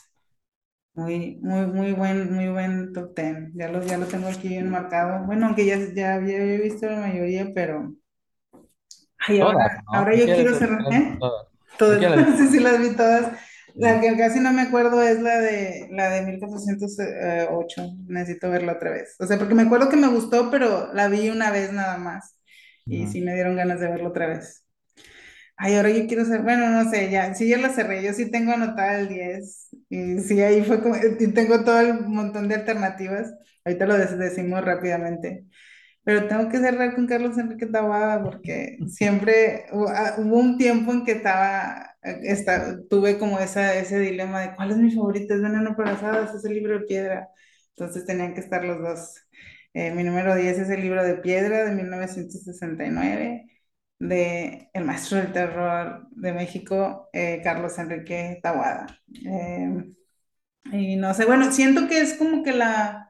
muy, 0.94 1.38
muy, 1.42 1.68
muy 1.68 1.92
buen, 1.94 2.34
muy 2.34 2.50
buen 2.50 2.92
top 2.94 3.14
ten, 3.16 3.52
ya 3.56 3.70
lo, 3.70 3.82
ya 3.84 3.98
lo 3.98 4.08
tengo 4.08 4.28
aquí 4.30 4.48
bien 4.50 4.70
marcado, 4.72 5.26
bueno, 5.26 5.46
aunque 5.48 5.66
ya, 5.66 5.78
ya 5.94 6.16
había 6.16 6.40
visto 6.62 6.88
la 6.88 7.00
mayoría, 7.02 7.52
pero, 7.54 7.96
ay, 9.20 9.40
ahora, 9.42 9.58
Todas, 9.58 9.72
¿no? 9.86 9.94
ahora 9.94 10.16
yo 10.16 10.32
quiero 10.34 10.54
cerrar, 10.56 10.86
¿eh? 10.92 11.20
todas. 11.20 11.48
Todas, 11.78 12.00
sí, 12.38 12.48
sí 12.50 12.60
las 12.60 12.80
vi 12.80 12.96
todas. 12.96 13.34
La 13.76 14.00
que 14.00 14.16
casi 14.18 14.40
no 14.40 14.54
me 14.54 14.62
acuerdo 14.64 15.02
es 15.02 15.20
la 15.22 15.40
de 15.40 15.88
la 15.92 16.10
de 16.10 16.22
mil 16.24 16.40
cuatrocientos 16.40 16.98
ocho 17.52 17.84
Necesito 18.08 18.50
verla 18.50 18.74
otra 18.74 18.92
vez. 18.92 19.16
O 19.20 19.26
sea, 19.28 19.38
porque 19.38 19.54
me 19.56 19.64
acuerdo 19.64 19.90
que 19.90 19.98
me 19.98 20.08
gustó, 20.08 20.50
pero 20.52 20.94
la 20.94 21.10
vi 21.10 21.30
una 21.30 21.52
vez 21.52 21.74
nada 21.74 21.98
más. 21.98 22.40
Y 22.88 23.08
sí 23.08 23.22
me 23.22 23.34
dieron 23.36 23.56
ganas 23.58 23.80
de 23.82 23.88
verla 23.90 24.10
otra 24.10 24.28
vez. 24.28 24.66
Ay, 25.58 25.76
ahora 25.76 25.90
yo 25.92 26.08
quiero 26.08 26.26
ser, 26.26 26.42
bueno, 26.44 26.70
no 26.70 26.90
sé, 26.90 27.10
ya, 27.12 27.34
sí 27.36 27.48
ya 27.50 27.58
la 27.58 27.70
cerré, 27.70 28.04
yo 28.04 28.14
sí 28.14 28.30
tengo 28.32 28.52
anotada 28.54 29.00
el 29.00 29.08
10 29.10 29.70
y 29.90 30.20
sí 30.20 30.42
ahí 30.42 30.64
fue 30.64 30.82
como, 30.82 30.96
y 30.98 31.28
tengo 31.34 31.64
todo 31.64 31.80
el 31.80 32.02
montón 32.08 32.48
de 32.50 32.56
alternativas, 32.56 33.34
ahorita 33.66 33.86
lo 33.86 33.98
decimos 33.98 34.64
rápidamente. 34.66 35.46
Pero 36.04 36.28
tengo 36.28 36.50
que 36.50 36.60
cerrar 36.60 36.96
con 36.96 37.08
Carlos 37.08 37.38
Enrique 37.38 37.66
Taboada 37.68 38.24
porque 38.24 38.78
siempre 38.88 39.66
hu- 39.72 39.90
ah, 39.90 40.16
hubo 40.20 40.38
un 40.40 40.58
tiempo 40.58 40.92
en 40.94 41.04
que 41.06 41.14
estaba, 41.14 41.85
esta- 42.24 42.78
tuve 42.90 43.18
como 43.20 43.40
esa, 43.40 43.76
ese 43.76 44.00
dilema 44.00 44.42
de 44.42 44.56
cuál 44.56 44.72
es 44.72 44.78
mi 44.78 44.92
favorito, 44.92 45.34
es 45.36 45.42
Veneno 45.42 45.76
para 45.76 45.92
Hadas, 45.94 46.34
es 46.36 46.46
el 46.46 46.54
libro 46.56 46.80
de 46.80 46.86
piedra. 46.86 47.30
Entonces 47.70 48.06
tenían 48.06 48.34
que 48.34 48.40
estar 48.42 48.64
los 48.64 48.80
dos. 48.82 49.16
Eh, 49.74 49.92
mi 49.92 50.04
número 50.04 50.36
10 50.36 50.58
es 50.60 50.70
el 50.70 50.82
libro 50.82 51.04
de 51.04 51.16
piedra 51.18 51.66
de 51.66 51.72
1969 51.76 53.46
de 54.00 54.70
El 54.74 54.86
Maestro 54.86 55.18
del 55.18 55.32
Terror 55.34 56.08
de 56.12 56.34
México, 56.34 57.10
eh, 57.14 57.42
Carlos 57.44 57.78
Enrique 57.80 58.40
Taboada. 58.44 58.88
Eh, 59.26 59.94
y 60.72 60.96
no 60.98 61.14
sé, 61.14 61.26
bueno, 61.26 61.52
siento 61.52 61.88
que 61.88 62.00
es 62.02 62.16
como 62.16 62.44
que 62.44 62.54
la 62.54 63.02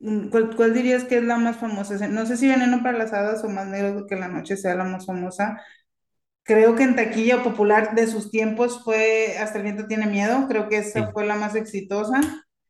Mm, 0.00 0.28
¿Cuál, 0.30 0.54
cuál 0.56 0.74
dirías 0.74 1.04
que 1.04 1.18
es 1.18 1.24
la 1.24 1.38
más 1.38 1.56
famosa? 1.58 2.08
No 2.08 2.26
sé 2.26 2.36
si 2.36 2.48
Veneno 2.48 2.82
para 2.82 2.98
las 2.98 3.12
Hadas 3.12 3.44
o 3.44 3.48
Más 3.48 3.66
Negro 3.68 4.06
que 4.06 4.16
la 4.16 4.28
Noche 4.28 4.56
sea 4.56 4.74
la 4.74 4.84
más 4.84 5.06
famosa. 5.06 5.60
Creo 6.44 6.74
que 6.76 6.82
en 6.84 6.96
taquilla 6.96 7.42
popular 7.42 7.94
de 7.94 8.06
sus 8.06 8.30
tiempos 8.30 8.82
fue 8.84 9.36
Hasta 9.38 9.58
el 9.58 9.64
viento 9.64 9.86
tiene 9.86 10.06
miedo. 10.06 10.46
Creo 10.48 10.68
que 10.68 10.78
esa 10.78 10.94
Sí, 10.94 11.12
fue 11.12 11.26
la 11.26 11.36
más 11.36 11.54
exitosa. 11.54 12.20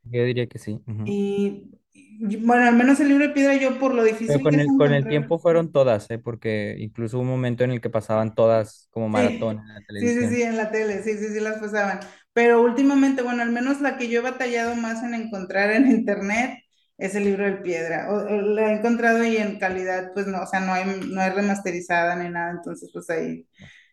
yo 0.05 0.25
diría 0.25 0.47
que 0.49 0.59
sí. 0.59 0.81
ujú. 0.87 1.15
Y 1.15 1.69
y, 1.95 2.37
bueno, 2.37 2.65
al 2.67 2.77
menos 2.77 3.01
el 3.01 3.09
libro 3.09 3.27
de 3.27 3.35
piedra 3.35 3.57
yo 3.57 3.79
por 3.81 3.95
lo 3.95 4.05
Pero 4.25 4.41
difícil 4.41 4.49
que 4.49 4.57
con 4.57 4.59
es 4.59 4.61
el, 4.61 4.75
con 4.75 4.93
el 4.93 5.07
tiempo 5.09 5.39
fueron 5.39 5.73
todas, 5.73 6.11
¿eh? 6.11 6.19
Porque 6.19 6.77
incluso 6.79 7.17
hubo 7.19 7.23
un 7.25 7.31
momento 7.31 7.65
en 7.65 7.73
el 7.73 7.81
que 7.81 7.91
pasaban 7.91 8.35
todas 8.35 8.89
como 8.93 9.09
maratón 9.09 9.59
Sí, 9.59 9.69
en 9.69 9.75
la 9.75 9.81
sí, 9.99 10.15
sí, 10.15 10.27
sí, 10.29 10.43
televisión. 10.43 10.43
en 10.43 10.57
la 10.57 10.71
tele, 10.71 11.03
sí, 11.03 11.19
sí, 11.19 11.29
sí 11.29 11.41
las 11.41 11.59
pasaban. 11.59 12.01
Pero 12.33 12.63
últimamente, 12.63 13.23
bueno, 13.23 13.43
al 13.43 13.53
menos 13.53 13.81
la 13.81 13.99
que 13.99 14.09
yo 14.09 14.21
he 14.21 14.23
batallado 14.23 14.75
más 14.75 15.03
en 15.03 15.15
encontrar 15.15 15.71
en 15.73 15.91
internet 15.91 16.62
es 17.07 17.15
el 17.15 17.25
libro 17.25 17.45
de 17.47 17.59
piedra. 17.59 18.11
O, 18.13 18.17
o 18.27 18.59
he 18.59 18.73
encontrado 18.73 19.25
y 19.25 19.37
en 19.37 19.59
calidad, 19.59 20.13
pues 20.15 20.27
no, 20.27 20.43
o 20.43 20.47
sea, 20.47 20.61
no 20.61 20.73
hay, 20.75 20.85
no 21.09 21.21
hay 21.21 21.31
remasterizada 21.31 22.17
ni 22.17 22.29
nada, 22.31 22.53
entonces 22.53 22.91
pues 22.93 23.11
ahí. 23.11 23.47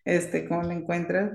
este, 0.04 0.48
cómo 0.48 0.62
la 0.64 0.74
encuentras. 0.74 1.32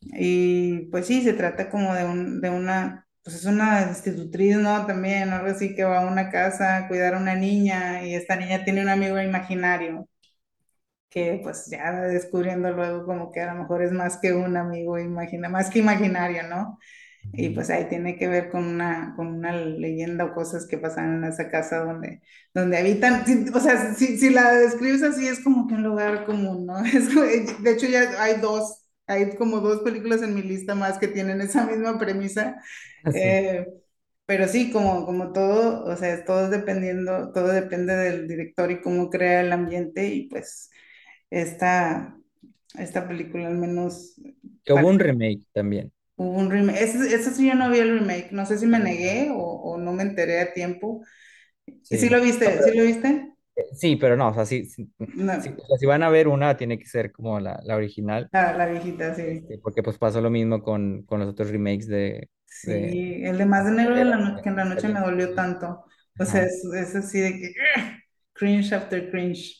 Y 0.00 0.86
pues 0.90 1.06
sí, 1.06 1.22
se 1.22 1.32
trata 1.34 1.70
como 1.70 1.94
de, 1.94 2.04
un, 2.04 2.40
de 2.40 2.50
una, 2.50 3.06
pues 3.22 3.36
es 3.36 3.44
una 3.46 3.82
institutriz, 3.88 4.56
¿no? 4.56 4.86
También, 4.86 5.30
algo 5.30 5.48
así 5.50 5.74
que 5.74 5.84
va 5.84 6.00
a 6.02 6.06
una 6.10 6.30
casa 6.30 6.76
a 6.78 6.88
cuidar 6.88 7.14
a 7.14 7.18
una 7.18 7.34
niña 7.36 8.04
y 8.04 8.14
esta 8.14 8.36
niña 8.36 8.64
tiene 8.64 8.82
un 8.82 8.88
amigo 8.90 9.20
imaginario 9.20 10.08
que 11.10 11.40
pues 11.42 11.66
ya 11.70 11.92
descubriendo 12.02 12.70
luego 12.72 13.04
como 13.06 13.30
que 13.32 13.40
a 13.40 13.54
lo 13.54 13.60
mejor 13.62 13.82
es 13.82 13.92
más 13.92 14.18
que 14.20 14.32
un 14.32 14.56
amigo 14.56 14.98
imagina, 14.98 15.48
más 15.48 15.70
que 15.70 15.78
imaginario, 15.80 16.42
¿no? 16.48 16.78
Y 17.32 17.50
pues 17.50 17.68
ahí 17.70 17.88
tiene 17.88 18.16
que 18.16 18.26
ver 18.26 18.48
con 18.50 18.64
una, 18.64 19.14
con 19.16 19.26
una 19.28 19.52
leyenda 19.54 20.24
o 20.24 20.34
cosas 20.34 20.66
que 20.66 20.78
pasan 20.78 21.16
en 21.16 21.24
esa 21.24 21.50
casa 21.50 21.84
donde, 21.84 22.22
donde 22.54 22.78
habitan. 22.78 23.24
O 23.54 23.60
sea, 23.60 23.94
si, 23.94 24.18
si 24.18 24.30
la 24.30 24.52
describes 24.54 25.02
así 25.02 25.26
es 25.28 25.40
como 25.44 25.66
que 25.66 25.74
un 25.74 25.82
lugar 25.82 26.24
común, 26.24 26.66
¿no? 26.66 26.78
Es, 26.84 27.14
de 27.62 27.70
hecho 27.70 27.86
ya 27.86 28.22
hay 28.22 28.40
dos, 28.40 28.86
hay 29.06 29.36
como 29.36 29.60
dos 29.60 29.80
películas 29.82 30.22
en 30.22 30.34
mi 30.34 30.42
lista 30.42 30.74
más 30.74 30.98
que 30.98 31.08
tienen 31.08 31.40
esa 31.40 31.66
misma 31.66 31.98
premisa. 31.98 32.60
Sí. 33.04 33.18
Eh, 33.18 33.66
pero 34.26 34.46
sí, 34.46 34.70
como, 34.70 35.06
como 35.06 35.32
todo, 35.32 35.84
o 35.84 35.96
sea, 35.96 36.24
todo 36.24 36.50
dependiendo, 36.50 37.32
todo 37.32 37.48
depende 37.48 37.96
del 37.96 38.28
director 38.28 38.70
y 38.70 38.80
cómo 38.82 39.08
crea 39.10 39.40
el 39.40 39.52
ambiente 39.52 40.06
y 40.08 40.28
pues 40.28 40.70
esta, 41.30 42.14
esta 42.78 43.08
película 43.08 43.48
al 43.48 43.56
menos 43.56 44.20
Que 44.64 44.72
hubo 44.74 44.88
un 44.88 44.98
remake 44.98 45.42
también. 45.52 45.90
Hubo 46.18 46.38
un 46.38 46.50
remake. 46.50 46.82
Ese, 46.82 47.14
ese 47.16 47.32
sí 47.32 47.48
yo 47.48 47.56
no 47.56 47.70
vi 47.70 47.80
el 47.80 48.00
remake. 48.00 48.32
No 48.32 48.46
sé 48.46 48.58
si 48.58 48.66
me 48.66 48.80
negué 48.80 49.30
o, 49.32 49.38
o 49.42 49.78
no 49.78 49.92
me 49.94 50.04
enteré 50.04 50.40
a 50.40 50.54
tiempo. 50.54 51.02
¿Y 51.90 51.98
si 51.98 52.08
lo 52.10 52.18
Sí. 52.18 52.20
No, 52.20 52.24
viste? 52.24 52.46
pero- 52.46 52.64
¿Sí 52.64 52.78
lo 52.78 52.84
viste? 52.84 53.32
sí, 53.72 53.96
pero 53.96 54.16
no, 54.16 54.28
o 54.30 54.34
sea, 54.34 54.46
sí, 54.46 54.64
sí, 54.66 54.92
sí, 54.96 55.14
No, 55.14 55.32
o 55.58 55.66
sea, 55.66 55.78
si 55.78 55.86
van 55.86 56.02
a 56.02 56.08
ver 56.10 56.28
una, 56.28 56.56
tiene 56.56 56.78
que 56.78 56.86
ser 56.86 57.12
como 57.12 57.40
la, 57.40 57.60
la 57.64 57.76
original, 57.76 58.30
la, 58.32 58.52
la 58.54 58.66
viejita, 58.66 59.14
sí. 59.14 59.22
este, 59.22 59.58
porque 59.58 59.82
pues 59.82 59.98
pasó 59.98 60.20
lo 60.20 60.30
mismo 60.30 60.62
con, 60.62 61.02
con 61.04 61.20
los 61.20 61.28
otros 61.30 61.50
remakes 61.50 61.86
de, 61.88 62.30
de 62.62 63.02
Sí, 63.02 63.20
el 63.24 63.38
de 63.38 63.46
Más 63.46 63.64
de 63.66 63.72
Negro 63.72 63.94
de 63.94 64.04
la 64.04 64.16
Heredera, 64.16 64.18
no- 64.18 64.42
que 64.42 64.48
en 64.48 64.56
la 64.56 64.64
noche 64.64 64.88
me 64.88 65.00
dolió 65.00 65.34
tanto. 65.34 65.84
O 66.18 66.24
sea, 66.24 66.42
es, 66.44 66.64
es 66.74 66.94
así 66.96 67.20
de 67.20 67.32
que 67.38 67.52
cringe 68.32 68.72
after 68.72 69.10
cringe. 69.10 69.56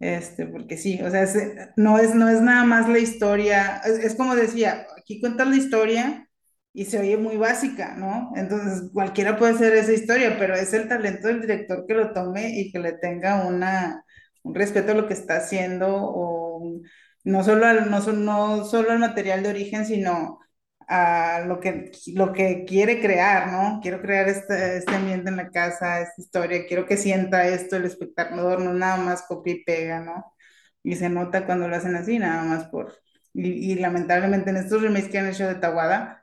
Este, 0.00 0.46
porque 0.46 0.76
sí, 0.76 1.00
o 1.02 1.10
sea, 1.10 1.22
es- 1.22 1.36
no 1.76 1.98
es, 1.98 2.14
no 2.14 2.28
es 2.28 2.40
nada 2.42 2.64
más 2.64 2.88
la 2.88 2.98
historia. 2.98 3.78
Es, 3.84 3.98
es 4.00 4.14
como 4.16 4.34
decía, 4.34 4.86
aquí 5.04 5.20
cuentas 5.20 5.48
la 5.48 5.56
historia 5.56 6.28
y 6.72 6.86
se 6.86 6.98
oye 6.98 7.16
muy 7.16 7.36
básica, 7.36 7.94
¿no? 7.96 8.32
Entonces, 8.36 8.90
cualquiera 8.92 9.36
puede 9.38 9.54
hacer 9.54 9.74
esa 9.74 9.92
historia, 9.92 10.36
pero 10.38 10.54
es 10.56 10.72
el 10.74 10.88
talento 10.88 11.28
del 11.28 11.40
director 11.42 11.86
que 11.86 11.94
lo 11.94 12.12
tome 12.12 12.58
y 12.60 12.72
que 12.72 12.80
le 12.80 12.94
tenga 12.94 13.46
una, 13.46 14.04
un 14.42 14.54
respeto 14.54 14.92
a 14.92 14.94
lo 14.96 15.06
que 15.08 15.14
está 15.14 15.36
haciendo 15.36 15.88
o 15.96 16.80
no 17.24 17.44
solo 17.44 17.66
al, 17.66 17.90
no, 17.90 18.00
no 18.12 18.64
solo 18.64 18.90
al 18.92 18.98
material 18.98 19.42
de 19.42 19.50
origen, 19.50 19.86
sino 19.86 20.40
a 20.88 21.40
lo 21.46 21.60
que, 21.60 21.90
lo 22.14 22.32
que 22.32 22.64
quiere 22.66 23.00
crear, 23.00 23.50
¿no? 23.52 23.80
Quiero 23.82 24.00
crear 24.02 24.28
este, 24.28 24.76
este 24.78 24.94
ambiente 24.94 25.30
en 25.30 25.36
la 25.36 25.50
casa, 25.50 26.00
esta 26.02 26.20
historia, 26.20 26.66
quiero 26.66 26.86
que 26.86 26.96
sienta 26.96 27.48
esto 27.48 27.76
el 27.76 27.86
espectador, 27.86 28.60
no 28.60 28.74
nada 28.74 28.96
más 28.98 29.22
copia 29.26 29.54
y 29.54 29.64
pega, 29.64 30.00
¿no? 30.00 30.34
Y 30.82 30.96
se 30.96 31.08
nota 31.08 31.46
cuando 31.46 31.68
lo 31.68 31.76
hacen 31.76 31.96
así, 31.96 32.18
nada 32.18 32.42
más 32.44 32.66
por... 32.68 32.94
Y, 33.34 33.72
y 33.72 33.76
lamentablemente 33.76 34.50
en 34.50 34.56
estos 34.58 34.82
remakes 34.82 35.10
que 35.10 35.18
han 35.18 35.28
hecho 35.28 35.48
de 35.48 35.56
Tawada, 35.56 36.22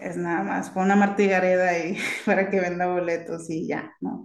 es 0.00 0.16
nada 0.16 0.42
más 0.44 0.70
con 0.70 0.84
una 0.84 0.96
martillareda 0.96 1.78
y 1.78 1.98
para 2.26 2.50
que 2.50 2.60
venda 2.60 2.86
boletos 2.88 3.50
y 3.50 3.66
ya, 3.68 3.92
¿no? 4.00 4.24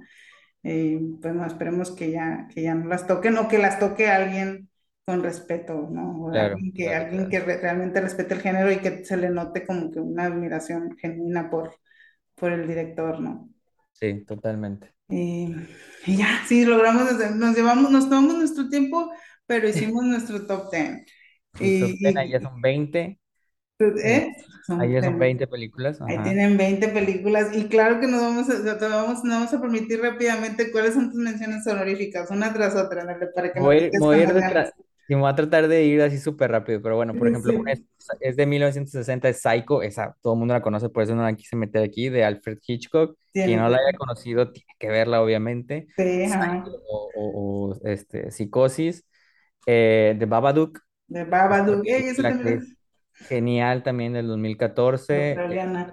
Eh, 0.63 0.99
pues 1.21 1.33
no, 1.35 1.45
esperemos 1.45 1.91
que 1.91 2.11
ya, 2.11 2.47
que 2.53 2.63
ya 2.63 2.75
no 2.75 2.87
las 2.87 3.07
toquen 3.07 3.37
o 3.37 3.47
que 3.47 3.59
las 3.59 3.79
toque 3.79 4.09
alguien 4.09 4.69
con 5.05 5.23
respeto, 5.23 5.87
¿no? 5.91 6.21
O 6.23 6.29
claro, 6.29 6.41
alguien 6.41 6.73
que, 6.73 6.93
claro, 6.93 6.95
alguien 6.95 7.29
claro. 7.29 7.29
que 7.29 7.39
re- 7.39 7.57
realmente 7.61 8.01
respete 8.01 8.33
el 8.35 8.41
género 8.41 8.71
y 8.71 8.79
que 8.79 9.05
se 9.05 9.17
le 9.17 9.29
note 9.29 9.65
como 9.65 9.91
que 9.91 9.99
una 9.99 10.25
admiración 10.25 10.97
genuina 10.97 11.49
por, 11.49 11.75
por 12.35 12.51
el 12.53 12.67
director, 12.67 13.19
¿no? 13.21 13.49
Sí, 13.93 14.23
totalmente. 14.25 14.93
Y, 15.07 15.53
y 16.05 16.17
ya, 16.17 16.43
sí, 16.47 16.65
logramos, 16.65 17.03
nos 17.35 17.55
llevamos, 17.55 17.91
nos 17.91 18.09
tomamos 18.09 18.35
nuestro 18.37 18.69
tiempo, 18.69 19.11
pero 19.45 19.67
hicimos 19.67 20.03
nuestro 20.05 20.45
top 20.47 20.69
ten. 20.71 21.05
El 21.59 21.77
top 21.77 21.97
10 21.99 22.15
ahí 22.17 22.29
Y, 22.29 22.31
ya 22.31 22.41
son 22.41 22.61
20 22.61 23.19
eh, 23.79 23.99
¿eh? 24.03 24.31
ahí 24.77 24.93
Son 24.93 24.93
ya 24.93 25.03
son 25.03 25.17
20 25.19 25.47
películas, 25.47 26.01
Ahí 26.07 26.21
ajá. 26.21 26.23
tienen 26.23 26.57
20 26.57 26.89
películas 26.89 27.55
y 27.55 27.67
claro 27.67 27.99
que 27.99 28.07
nos 28.07 28.21
vamos 28.21 28.49
a, 28.49 28.77
te 28.79 28.87
vamos, 28.89 29.23
nos 29.23 29.33
vamos 29.35 29.53
a 29.53 29.61
permitir 29.61 30.01
rápidamente 30.01 30.71
cuáles 30.71 30.93
son 30.93 31.11
tus 31.11 31.19
menciones 31.19 31.65
honoríficas, 31.67 32.29
una 32.31 32.53
tras 32.53 32.75
otra, 32.75 33.05
para 33.35 33.53
que 33.53 33.61
voy, 33.61 33.77
a 33.77 33.79
te 33.79 33.87
ir- 33.87 33.93
me 33.93 33.99
voy 33.99 34.21
a 34.21 34.27
y 35.07 35.15
me 35.15 35.21
voy 35.21 35.29
a 35.31 35.35
tratar 35.35 35.67
de 35.67 35.83
ir 35.85 36.01
así 36.01 36.17
súper 36.19 36.51
rápido, 36.51 36.81
pero 36.81 36.95
bueno, 36.95 37.15
por 37.17 37.27
Sí, 37.27 37.27
ejemplo, 37.27 37.53
una 37.55 37.73
es, 37.73 37.83
sí, 37.99 38.17
es 38.19 38.35
de 38.35 38.45
1960, 38.45 39.29
es 39.29 39.41
Psycho, 39.41 39.81
esa 39.83 40.15
todo 40.21 40.33
el 40.33 40.39
mundo 40.39 40.53
la 40.53 40.61
conoce, 40.61 40.89
por 40.89 41.03
eso 41.03 41.15
no 41.15 41.23
la 41.23 41.35
quise 41.35 41.55
meter 41.55 41.83
aquí, 41.83 42.09
de 42.09 42.23
Alfred 42.25 42.57
Hitchcock. 42.65 43.17
Quien 43.43 43.59
tiene 43.59 43.61
no 43.61 43.69
la 43.69 43.77
haya 43.77 43.95
conocido 43.97 44.51
tiene 44.51 44.67
que 44.79 44.89
verla, 44.89 45.21
obviamente. 45.21 45.87
sí, 45.97 46.03
Psycho 46.23 46.71
o, 46.89 47.11
o- 47.13 47.71
o, 47.83 47.87
este, 47.87 48.31
Psicosis, 48.31 49.05
eh, 49.67 50.15
de 50.17 50.25
Babadook, 50.25 50.79
De 51.07 51.23
Babadook, 51.23 51.81
ey, 51.87 52.07
película 52.13 52.33
que 52.37 52.53
es 52.55 52.75
genial 53.19 53.83
también 53.83 54.13
del 54.13 54.27
es 54.27 54.27
2014. 54.27 55.45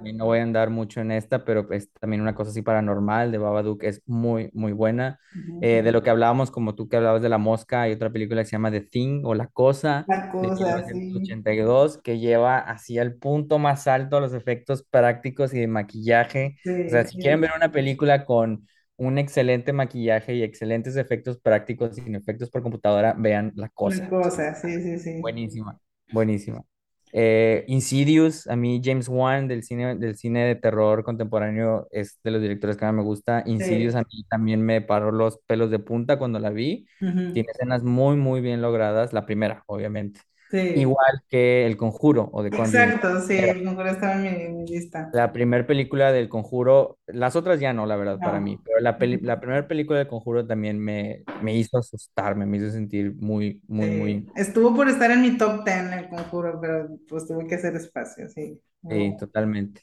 eh, 0.05 0.13
no 0.15 0.27
voy 0.27 0.39
a 0.41 0.43
andar 0.43 0.71
mucho 0.71 1.01
en 1.01 1.13
esta, 1.13 1.45
pero 1.45 1.71
es 1.73 1.93
también 1.93 2.23
una 2.23 2.35
cosa 2.35 2.51
así 2.51 2.63
paranormal 2.63 3.31
de 3.33 3.39
Babadook, 3.39 3.83
es 3.85 4.03
muy, 4.07 4.51
muy 4.53 4.73
buena. 4.73 5.21
Ujú. 5.35 5.59
Eh, 5.61 5.83
de 5.83 5.93
lo 5.93 6.03
que 6.03 6.11
hablábamos, 6.11 6.51
como 6.51 6.75
tú 6.75 6.89
que 6.89 6.97
hablabas 6.97 7.23
de 7.23 7.29
La 7.29 7.39
Mosca, 7.39 7.83
hay 7.83 7.93
otra 7.93 8.11
película 8.11 8.43
que 8.43 8.47
se 8.47 8.53
llama 8.53 8.71
The 8.73 8.81
Thing 8.83 9.23
o 9.25 9.35
La 9.35 9.47
Cosa 9.49 10.09
La 10.09 10.29
de 10.41 10.49
cosa, 10.49 10.83
sí, 10.83 10.89
1982, 10.89 11.99
que 11.99 12.19
lleva 12.19 12.59
así 12.59 12.99
al 12.99 13.15
punto 13.15 13.59
más 13.61 13.87
alto 13.87 14.19
los 14.21 14.35
efectos 14.35 14.83
prácticos 14.83 15.55
y 15.55 15.61
de 15.61 15.69
maquillaje. 15.69 16.57
O 16.87 16.91
sí, 16.91 16.91
sea, 16.91 17.05
si 17.05 17.17
quieren 17.19 17.41
sí, 17.41 17.43
ver 17.43 17.53
una 17.57 17.71
película 17.71 18.25
con 18.25 18.67
un 18.97 19.19
excelente 19.19 19.73
maquillaje 19.73 20.35
y 20.35 20.43
excelentes 20.43 20.97
efectos 20.97 21.39
prácticos 21.39 21.97
sin 21.97 22.15
efectos 22.17 22.51
por 22.51 22.63
computadora, 22.63 23.15
vean 23.19 23.53
La 23.57 23.69
la 23.85 24.09
Cosa. 24.09 24.09
cosa, 24.09 24.55
sí, 24.57 24.81
sí, 24.83 24.99
sí, 24.99 25.15
Buenísima, 25.17 25.79
buenísima. 26.11 26.65
Eh, 27.13 27.65
Insidious, 27.69 28.47
a 28.49 28.57
mí 28.57 28.81
James 28.83 29.09
Wan 29.09 29.47
del 29.47 29.63
cine, 29.63 29.97
del 29.97 30.17
cine 30.17 30.47
de 30.47 30.57
terror 30.57 31.05
contemporáneo 31.05 31.87
es 31.91 32.19
de 32.25 32.31
los 32.31 32.41
directores 32.43 32.77
que 32.77 32.85
más 32.87 32.95
me 32.95 33.03
gusta. 33.03 33.43
Insidious 33.47 33.95
sí, 33.95 33.97
a 33.97 34.01
mí 34.03 34.25
también 34.29 34.63
me 34.63 34.81
paró 34.81 35.13
los 35.13 35.39
pelos 35.47 35.71
de 35.71 35.79
punta 35.79 36.19
cuando 36.19 36.39
la 36.39 36.51
vi. 36.51 36.87
ujú, 37.01 37.29
Tiene 37.33 37.49
escenas 37.53 37.83
muy, 37.83 38.17
muy 38.17 38.41
bien 38.41 38.63
logradas. 38.63 39.13
La 39.13 39.27
primera, 39.27 39.63
obviamente. 39.67 40.21
Sí, 40.53 40.59
Igual 40.75 41.23
que 41.29 41.67
El 41.67 41.77
Conjuro 41.79 42.29
o 42.33 42.43
Conjuring. 42.53 42.95
exacto, 42.95 43.21
sí, 43.27 43.39
a 43.41 43.53
lo 43.55 43.71
mejor 43.71 43.87
estaba 43.89 44.15
en 44.17 44.23
mi, 44.23 44.29
en 44.29 44.57
mi 44.59 44.67
lista. 44.67 45.13
La 45.13 45.33
primera 45.33 45.67
película 45.67 46.11
del 46.13 46.29
Conjuro, 46.31 46.99
las 47.07 47.37
otras 47.37 47.61
ya 47.61 47.73
no, 47.75 47.85
la 47.87 47.97
verdad, 47.97 48.23
para 48.23 48.41
mí, 48.41 48.57
No. 48.57 48.65
pero 48.65 48.81
la, 48.81 48.97
peli- 48.99 49.21
la 49.21 49.41
primera 49.41 49.69
película 49.69 49.99
del 49.99 50.09
Conjuro 50.09 50.47
también 50.47 50.79
me, 50.79 51.27
me 51.39 51.55
hizo 51.55 51.77
asustarme, 51.79 52.47
me 52.47 52.57
hizo 52.57 52.71
sentir 52.71 53.15
muy, 53.17 53.61
muy, 53.69 53.91
Sí, 53.91 53.91
muy, 53.91 54.33
estuvo 54.37 54.75
por 54.77 54.89
estar 54.89 55.11
en 55.11 55.23
mi 55.23 55.37
top 55.39 55.65
10 55.65 55.93
el 55.93 56.09
conjuro, 56.09 56.61
pero 56.61 56.89
pues 57.09 57.27
tuve 57.27 57.47
que 57.47 57.57
hacer 57.57 57.75
espacio, 57.77 58.29
sí. 58.29 58.61
sí, 58.89 59.17
No. 59.17 59.17
totalmente. 59.17 59.83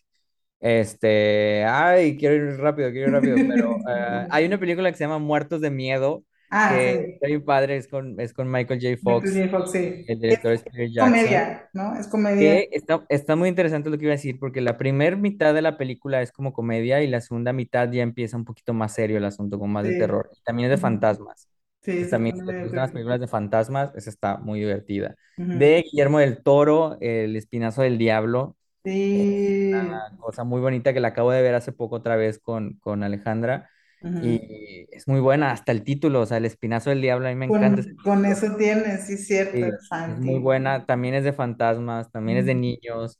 Este, 0.59 1.65
ay, 1.65 2.17
quiero 2.17 2.35
ir 2.35 2.57
rápido, 2.59 2.91
quiero 2.91 3.07
ir 3.09 3.13
rápido, 3.13 3.45
pero 3.45 3.81
eh, 3.89 4.27
hay 4.29 4.45
una 4.47 4.59
película 4.59 4.91
que 4.91 4.97
se 4.97 5.05
llama 5.05 5.19
Muertos 5.19 5.61
de 5.61 5.71
Miedo, 5.71 6.25
Ah, 6.51 6.75
que 6.75 6.91
sí, 6.91 7.13
está 7.13 7.27
bien 7.27 7.43
padre, 7.45 7.77
es 7.77 7.87
con, 7.87 8.19
es 8.19 8.33
con 8.33 8.49
Michael 8.51 8.79
J. 8.81 8.97
Michael 9.01 9.01
Fox, 9.03 9.33
J. 9.33 9.49
Fox, 9.49 9.71
sí. 9.71 10.05
el 10.07 10.19
Es 10.21 10.21
director 10.21 10.53
es 10.53 10.63
Peter 10.63 10.89
Jackson, 10.91 11.09
comedia, 11.11 11.69
¿no? 11.73 11.95
Es 11.95 12.07
comedia. 12.07 12.37
que 12.37 12.69
está, 12.71 13.05
está 13.09 13.35
muy 13.35 13.49
interesante 13.49 13.89
lo 13.89 13.97
que 13.97 14.05
iba 14.05 14.13
a 14.13 14.17
decir, 14.17 14.39
porque 14.39 14.61
la 14.61 14.77
primera 14.77 15.15
mitad 15.17 15.53
de 15.53 15.61
la 15.61 15.77
película 15.77 16.21
es 16.21 16.31
como 16.31 16.53
comedia 16.53 17.01
y 17.03 17.07
la 17.07 17.21
segunda 17.21 17.53
mitad 17.53 17.91
ya 17.91 18.01
empieza 18.03 18.37
un 18.37 18.45
poquito 18.45 18.73
más 18.73 18.93
serio 18.93 19.17
el 19.17 19.25
asunto, 19.25 19.59
con 19.59 19.71
más 19.71 19.85
de 19.85 19.91
Sí. 19.91 19.97
terror, 19.97 20.29
y 20.33 20.41
también 20.43 20.71
es 20.71 20.77
de 20.77 20.81
fantasmas. 20.81 21.49
Sí, 21.81 21.91
Entonces 21.91 22.09
también, 22.11 22.35
si 22.37 22.41
gustan 22.63 22.81
las 22.83 22.91
películas 22.91 23.19
de 23.19 23.27
fantasmas, 23.27 23.91
esa 23.95 24.09
está 24.09 24.37
muy 24.37 24.59
divertida. 24.59 25.15
Ujú. 25.37 25.51
De 25.53 25.83
Guillermo 25.91 26.19
del 26.19 26.43
Toro, 26.43 26.97
El 27.01 27.35
Espinazo 27.35 27.81
del 27.81 27.97
Diablo, 27.97 28.55
Sí. 28.83 29.71
una 29.71 30.17
cosa 30.19 30.43
muy 30.43 30.61
bonita 30.61 30.93
que 30.93 30.99
la 30.99 31.09
acabo 31.09 31.31
de 31.31 31.41
ver 31.41 31.55
hace 31.55 31.71
poco 31.71 31.97
otra 31.97 32.15
vez 32.15 32.39
con, 32.39 32.75
con 32.79 33.03
Alejandra 33.03 33.69
Y 34.01 34.87
es 34.91 35.07
muy 35.07 35.19
buena, 35.19 35.51
hasta 35.51 35.71
el 35.71 35.83
título, 35.83 36.21
o 36.21 36.25
sea, 36.25 36.37
El 36.37 36.45
Espinazo 36.45 36.89
del 36.89 37.01
Diablo, 37.01 37.27
a 37.27 37.31
mí 37.31 37.35
me 37.35 37.45
encanta 37.45 37.83
Con, 38.03 38.25
eso 38.25 38.55
tienes, 38.57 39.07
sí, 39.07 39.17
cierto, 39.17 39.57
Sí, 39.57 39.63
es 39.63 40.19
muy 40.19 40.39
buena, 40.39 40.85
también 40.85 41.15
es 41.15 41.23
de 41.23 41.33
fantasmas, 41.33 42.11
también 42.11 42.37
es 42.37 42.45
de 42.45 42.55
niños, 42.55 43.19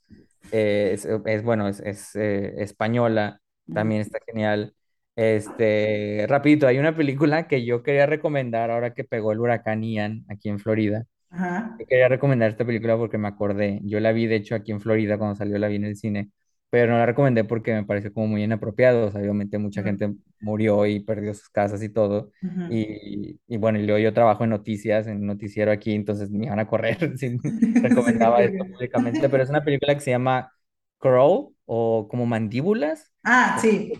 eh, 0.51 0.91
es, 0.93 1.05
es, 1.05 1.43
bueno, 1.43 1.67
es, 1.67 1.79
es, 1.81 2.15
eh, 2.15 2.61
española, 2.61 3.41
también 3.73 4.01
está 4.01 4.19
genial. 4.25 4.73
Este, 5.15 6.25
rapidito, 6.29 6.65
hay 6.65 6.77
una 6.77 6.95
película 6.95 7.47
que 7.47 7.65
yo 7.65 7.83
quería 7.83 8.05
recomendar 8.05 8.71
ahora 8.71 8.93
que 8.93 9.03
pegó 9.03 9.33
el 9.33 9.39
huracán 9.39 9.83
Ian 9.83 10.23
aquí 10.29 10.47
en 10.47 10.59
Florida. 10.59 11.05
Ajá. 11.29 11.75
Yo 11.77 11.85
quería 11.85 12.07
recomendar 12.07 12.49
esta 12.49 12.65
película 12.65 12.97
porque 12.97 13.17
me 13.17 13.27
acordé. 13.27 13.79
Yo 13.83 13.99
la 13.99 14.13
vi, 14.13 14.27
de 14.27 14.37
hecho, 14.37 14.55
aquí 14.55 14.71
en 14.71 14.79
Florida 14.79 15.17
cuando 15.17 15.35
salió, 15.35 15.57
la 15.57 15.67
vi 15.67 15.75
en 15.75 15.85
el 15.85 15.97
cine. 15.97 16.29
Pero 16.69 16.91
no 16.91 16.97
la 16.99 17.05
recomendé 17.05 17.43
porque 17.43 17.73
me 17.73 17.85
pareció 17.85 18.13
como 18.13 18.27
muy 18.27 18.43
inapropiado. 18.43 19.07
O 19.07 19.11
sea, 19.11 19.21
obviamente 19.21 19.57
mucha 19.57 19.83
gente 19.83 20.13
murió 20.39 20.85
y 20.85 20.99
perdió 21.01 21.33
sus 21.33 21.49
casas 21.49 21.81
y 21.83 21.89
todo. 21.89 22.31
Y, 22.67 23.39
y 23.47 23.57
bueno, 23.57 23.79
y 23.79 23.83
luego 23.85 23.99
yo 23.99 24.13
trabajo 24.13 24.43
en 24.43 24.51
noticias, 24.51 25.07
en 25.07 25.25
noticiero 25.25 25.71
aquí, 25.71 25.93
entonces 25.95 26.29
me 26.31 26.45
iban 26.45 26.59
a 26.59 26.67
correr 26.67 26.97
si 27.17 27.37
recomendaba 27.81 28.43
esto 28.43 28.65
públicamente. 28.69 29.29
Pero 29.29 29.43
es 29.43 29.49
una 29.49 29.63
película 29.63 29.95
que 29.95 30.01
se 30.01 30.11
llama 30.11 30.51
Crawl 30.99 31.55
o 31.65 32.07
como 32.09 32.25
Mandíbulas, 32.25 33.11
Ah, 33.23 33.57
sí. 33.61 33.93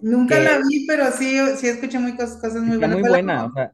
Nunca 0.00 0.40
la 0.40 0.58
vi, 0.58 0.86
pero 0.86 1.10
sí, 1.12 1.38
sí 1.58 1.68
escuché 1.68 1.98
muy 1.98 2.16
cosas, 2.16 2.40
cosas 2.40 2.62
muy 2.62 2.76
Está 2.76 2.88
buenas. 2.88 2.98
muy 2.98 3.02
¿Cuál 3.02 3.12
la 3.12 3.20
buena, 3.22 3.44
o 3.46 3.52
sea, 3.52 3.72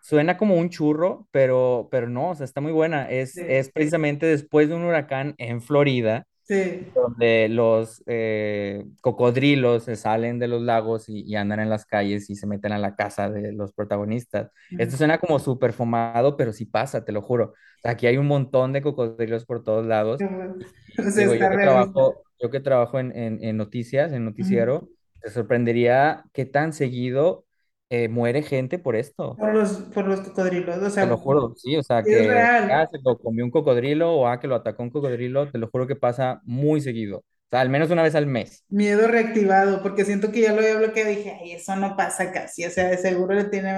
suena 0.00 0.36
como 0.36 0.56
un 0.56 0.70
churro, 0.70 1.28
pero, 1.30 1.88
pero 1.90 2.08
no, 2.08 2.30
o 2.30 2.34
sea, 2.34 2.44
está 2.44 2.60
muy 2.60 2.72
buena. 2.72 3.10
Es, 3.10 3.42
Sí, 3.42 3.42
es 3.46 3.70
precisamente 3.70 4.26
después 4.26 4.68
de 4.68 4.74
un 4.76 4.84
huracán 4.84 5.34
en 5.38 5.62
Florida, 5.62 6.26
sí. 6.46 6.86
donde 6.94 7.48
los 7.50 8.02
eh, 8.06 8.84
cocodrilos 9.02 9.84
se 9.84 9.96
salen 9.96 10.38
de 10.38 10.48
los 10.48 10.62
lagos 10.62 11.08
y, 11.08 11.22
y 11.22 11.36
andan 11.36 11.60
en 11.60 11.68
las 11.70 11.84
calles 11.86 12.30
y 12.30 12.36
se 12.36 12.46
meten 12.46 12.72
a 12.72 12.78
la 12.78 12.96
casa 12.96 13.30
de 13.30 13.52
los 13.52 13.72
protagonistas. 13.72 14.50
Esto 14.78 14.96
Ujú. 14.96 14.98
suena 14.98 15.18
como 15.18 15.38
súper 15.38 15.72
fumado, 15.74 16.36
pero 16.36 16.52
sí 16.52 16.64
pasa, 16.66 17.04
te 17.04 17.12
lo 17.12 17.22
juro. 17.22 17.46
O 17.52 17.54
sea, 17.82 17.92
aquí 17.92 18.06
hay 18.06 18.16
un 18.16 18.26
montón 18.26 18.72
de 18.72 18.82
cocodrilos 18.82 19.44
por 19.44 19.62
todos 19.62 19.86
lados. 19.86 20.24
O 20.24 21.12
sea, 21.12 21.22
digo, 21.22 21.34
yo 21.34 21.50
que 21.50 21.58
trabajo, 21.58 22.24
yo 22.40 22.50
que 22.50 22.60
trabajo 22.60 22.98
en, 23.00 23.16
en, 23.16 23.42
en 23.44 23.56
noticias, 23.58 24.12
en 24.12 24.24
noticiero, 24.24 24.90
te 25.20 25.30
sorprendería 25.30 26.24
qué 26.34 26.46
tan 26.46 26.72
seguido 26.74 27.45
eh, 27.88 28.08
muere 28.08 28.42
gente 28.42 28.78
por 28.78 28.96
esto. 28.96 29.36
Por 29.36 29.54
los, 29.54 29.72
por 29.94 30.06
los 30.06 30.20
cocodrilos, 30.20 30.78
o 30.78 30.94
Te 30.94 31.06
lo 31.06 31.16
juro, 31.18 31.54
sí, 31.56 31.76
o 31.76 31.82
sea, 31.82 32.00
es 32.00 32.06
que 32.06 32.30
ah, 32.30 32.66
real. 32.66 32.88
se 32.90 32.98
lo 33.04 33.18
comió 33.18 33.44
un 33.44 33.50
cocodrilo 33.50 34.12
o 34.12 34.26
ah, 34.26 34.40
que 34.40 34.48
lo 34.48 34.56
atacó 34.56 34.82
un 34.82 34.90
cocodrilo, 34.90 35.50
te 35.50 35.58
lo 35.58 35.68
juro 35.68 35.86
que 35.86 35.96
pasa 35.96 36.40
muy 36.44 36.80
seguido. 36.80 37.18
O 37.18 37.48
sea, 37.50 37.60
al 37.60 37.70
menos 37.70 37.90
una 37.90 38.02
vez 38.02 38.14
al 38.16 38.26
mes. 38.26 38.64
Miedo 38.68 39.06
reactivado, 39.06 39.82
porque 39.82 40.04
siento 40.04 40.32
que 40.32 40.40
ya 40.40 40.52
lo 40.52 40.58
había 40.58 40.76
bloqueado 40.76 41.10
y 41.10 41.16
dije, 41.16 41.38
ay, 41.40 41.52
eso 41.52 41.76
no 41.76 41.96
pasa 41.96 42.32
casi, 42.32 42.64
o 42.64 42.70
sea, 42.70 42.88
de 42.88 42.98
seguro 42.98 43.34
le 43.34 43.44
tiene, 43.44 43.70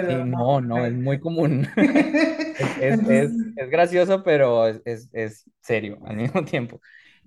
Sí, 0.00 0.02
pero 0.02 0.26
no. 0.26 0.60
no, 0.60 0.60
no, 0.60 0.86
es 0.86 0.92
muy 0.92 1.18
común. 1.18 1.66
Es, 2.80 2.98
es, 3.08 3.30
es, 3.54 3.70
gracioso, 3.70 4.24
pero 4.24 4.66
es 4.66 5.44
serio 5.60 5.98
al 6.04 6.16
mismo 6.16 6.44
tiempo. 6.44 6.80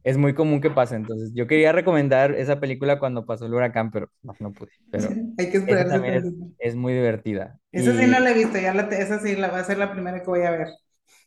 Es 0.03 0.17
muy 0.17 0.33
común 0.33 0.61
que 0.61 0.71
pase. 0.71 0.95
Entonces, 0.95 1.31
yo 1.33 1.47
quería 1.47 1.71
recomendar 1.71 2.33
esa 2.33 2.59
película 2.59 2.99
cuando 2.99 3.25
pasó 3.25 3.45
el 3.45 3.53
huracán, 3.53 3.91
pero 3.91 4.09
no, 4.23 4.35
no 4.39 4.53
pude. 4.53 4.71
Pero 4.89 5.19
hay 5.37 5.51
que 5.51 5.59
también 5.89 6.15
es, 6.15 6.25
es 6.59 6.75
muy 6.75 6.93
divertida. 6.93 7.59
Esa 7.73 7.93
sí 7.97 8.07
no 8.07 8.17
Y 8.17 8.21
la 8.21 8.31
he 8.31 8.33
visto, 8.33 8.57
ya 8.59 8.73
la, 8.73 8.83
esa 8.83 9.19
sí 9.19 9.35
la 9.35 9.49
va 9.49 9.59
a 9.59 9.63
ser 9.65 9.77
la 9.77 9.91
primera 9.91 10.19
que 10.21 10.25
voy 10.27 10.43
a 10.43 10.51
ver. 10.51 10.67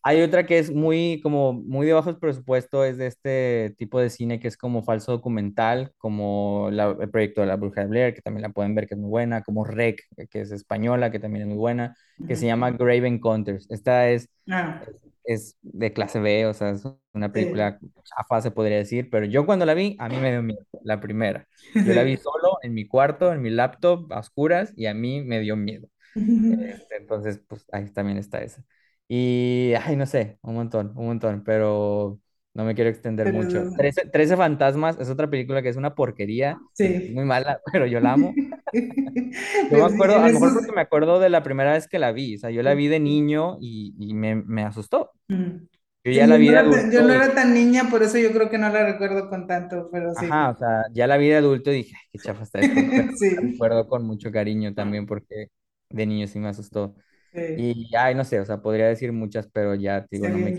hay 0.02 0.20
otra 0.22 0.44
que 0.46 0.58
es 0.58 0.70
muy, 0.72 1.20
como, 1.22 1.52
muy 1.54 1.86
de 1.86 1.94
bajo 1.94 2.18
presupuesto, 2.18 2.84
es 2.84 2.98
de 2.98 3.06
este 3.06 3.74
tipo 3.78 3.98
de 4.00 4.10
cine 4.10 4.38
que 4.38 4.48
es 4.48 4.56
como 4.58 4.82
falso 4.82 5.12
documental, 5.12 5.92
como 5.98 6.68
la- 6.70 6.94
el 7.00 7.10
proyecto 7.10 7.40
de 7.40 7.46
la 7.46 7.56
Bruja 7.56 7.82
de 7.82 7.86
Blair, 7.88 8.14
que 8.14 8.20
también 8.22 8.42
la 8.42 8.50
pueden 8.50 8.74
ver, 8.74 8.86
que 8.86 8.94
es 8.94 9.00
muy 9.00 9.08
buena, 9.10 9.42
como 9.42 9.64
Rec, 9.64 10.02
que 10.30 10.40
es 10.42 10.50
española, 10.52 11.10
que 11.10 11.18
también 11.20 11.42
es 11.44 11.48
muy 11.48 11.56
buena, 11.58 11.96
que 12.26 12.36
se 12.36 12.46
Ujú. 12.46 12.46
llama 12.46 12.70
Grave 12.72 13.06
Encounters. 13.08 13.66
Esta 13.70 14.08
es 14.10 14.28
Ah, 14.50 14.94
es 15.24 15.56
de 15.62 15.92
clase 15.92 16.20
B, 16.20 16.46
o 16.46 16.54
sea, 16.54 16.70
es 16.70 16.84
una 17.12 17.32
sí, 17.32 17.32
película 17.32 17.78
chafa, 18.04 18.40
se 18.42 18.50
podría 18.50 18.76
decir, 18.78 19.08
pero 19.10 19.26
yo 19.26 19.46
cuando 19.46 19.66
la 19.66 19.74
vi, 19.74 19.96
a 19.98 20.08
mí 20.08 20.18
me 20.20 20.30
dio 20.32 20.42
miedo, 20.42 20.64
la 20.82 21.00
primera. 21.00 21.48
Yo 21.82 21.94
la 21.94 22.02
vi 22.02 22.16
sí. 22.16 22.18
solo 22.18 22.58
en 22.62 22.74
mi 22.74 22.86
cuarto, 22.86 23.32
en 23.32 23.42
mi 23.42 23.50
laptop, 23.50 24.12
a 24.12 24.18
oscuras, 24.20 24.72
y 24.76 24.86
a 24.86 24.94
mí 24.94 25.22
me 25.22 25.40
dio 25.40 25.56
miedo. 25.56 25.88
Este, 26.68 26.96
entonces, 26.96 27.40
pues 27.48 27.66
ahí 27.72 27.90
también 27.90 28.18
está 28.18 28.42
esa. 28.42 28.64
Y, 29.08 29.74
ay, 29.80 29.96
no 29.96 30.06
sé, 30.06 30.38
un 30.42 30.54
montón, 30.54 30.92
un 30.96 31.06
montón, 31.06 31.44
pero 31.44 32.20
no 32.54 32.64
me 32.64 32.74
quiero 32.74 32.90
extender 32.90 33.26
Pero 33.26 33.38
mucho. 33.38 33.70
Trece, 33.76 34.06
Trece 34.10 34.36
Fantasmas 34.36 34.98
es 35.00 35.10
otra 35.10 35.28
película 35.28 35.62
que 35.62 35.68
es 35.68 35.76
una 35.76 35.94
porquería, 35.94 36.58
sí. 36.72 37.14
muy 37.14 37.24
mala, 37.24 37.60
pero 37.72 37.86
yo 37.86 38.00
la 38.00 38.12
amo. 38.14 38.40
Yo 39.70 39.78
me 39.78 39.84
sí, 39.86 39.86
acuerdo, 39.86 40.20
a 40.20 40.28
lo 40.28 40.34
mejor 40.34 40.52
porque 40.52 40.72
me 40.72 40.80
acuerdo 40.82 41.18
de 41.20 41.30
la 41.30 41.42
primera 41.42 41.72
vez 41.72 41.88
que 41.88 41.98
la 41.98 42.12
vi, 42.12 42.36
o 42.36 42.38
sea, 42.38 42.50
yo 42.50 42.62
la 42.62 42.74
vi 42.74 42.88
de 42.88 43.00
niño 43.00 43.56
y, 43.60 43.94
y 43.98 44.14
me, 44.14 44.34
me 44.36 44.62
asustó. 44.64 45.10
Mm. 45.28 45.66
Yo 46.04 46.12
Sí, 46.12 46.12
ya 46.12 46.26
yo 46.26 46.28
la 46.28 46.36
vi 46.38 46.50
de 46.50 46.58
tan- 46.58 46.90
yo 46.92 47.02
adulto 47.02 47.02
no 47.02 47.12
era 47.14 47.34
tan 47.34 47.52
niña, 47.54 47.88
por 47.90 48.02
eso 48.02 48.18
yo 48.18 48.32
creo 48.32 48.48
que 48.50 48.58
no 48.58 48.68
la 48.70 48.84
recuerdo 48.84 49.28
con 49.28 49.46
tanto, 49.46 49.88
pero 49.90 50.14
sí. 50.14 50.26
ajá, 50.30 50.50
o 50.50 50.56
sea, 50.56 50.82
ya 50.92 51.06
la 51.06 51.16
vi 51.16 51.28
de 51.28 51.36
adulto 51.36 51.70
y 51.72 51.76
dije, 51.76 51.94
ay, 51.96 52.08
qué 52.12 52.18
chafa 52.20 52.42
está 52.42 52.60
esto, 52.60 52.90
pero 52.94 53.08
la 53.36 53.42
Sí, 53.44 53.50
recuerdo 53.50 53.88
con 53.88 54.04
mucho 54.06 54.30
cariño 54.30 54.74
también 54.74 55.06
porque 55.06 55.48
de 55.90 56.06
niño 56.06 56.26
sí 56.26 56.38
me 56.38 56.48
asustó. 56.48 56.94
sí. 57.32 57.40
Y, 57.54 57.94
ay, 57.96 58.14
no 58.14 58.24
sé, 58.24 58.40
o 58.40 58.46
sea, 58.46 58.62
podría 58.62 58.88
decir 58.88 59.12
muchas, 59.12 59.48
pero 59.52 59.74
ya, 59.74 60.06
digo, 60.10 60.28
no 60.30 60.38
me. 60.38 60.54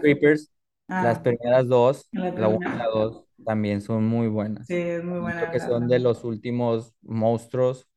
Creepers, 0.00 0.52
las 0.98 1.18
Ah, 1.18 1.20
primeras 1.20 1.68
dos, 1.68 2.08
la 2.12 2.32
la 2.34 2.48
1 2.48 2.60
y 2.72 2.72
primera. 2.72 2.78
la 2.78 2.86
2, 2.86 3.24
también 3.44 3.82
son 3.82 4.04
muy 4.06 4.28
Sí, 4.62 4.74
buenas. 4.74 4.76
es 4.76 5.04
muy 5.04 5.20
buena 5.20 5.52
que 5.52 5.60
la, 5.60 5.60
son 5.60 5.88
de 5.88 5.98
los 6.00 6.24
últimos 6.24 6.94
monstruos 7.02 7.88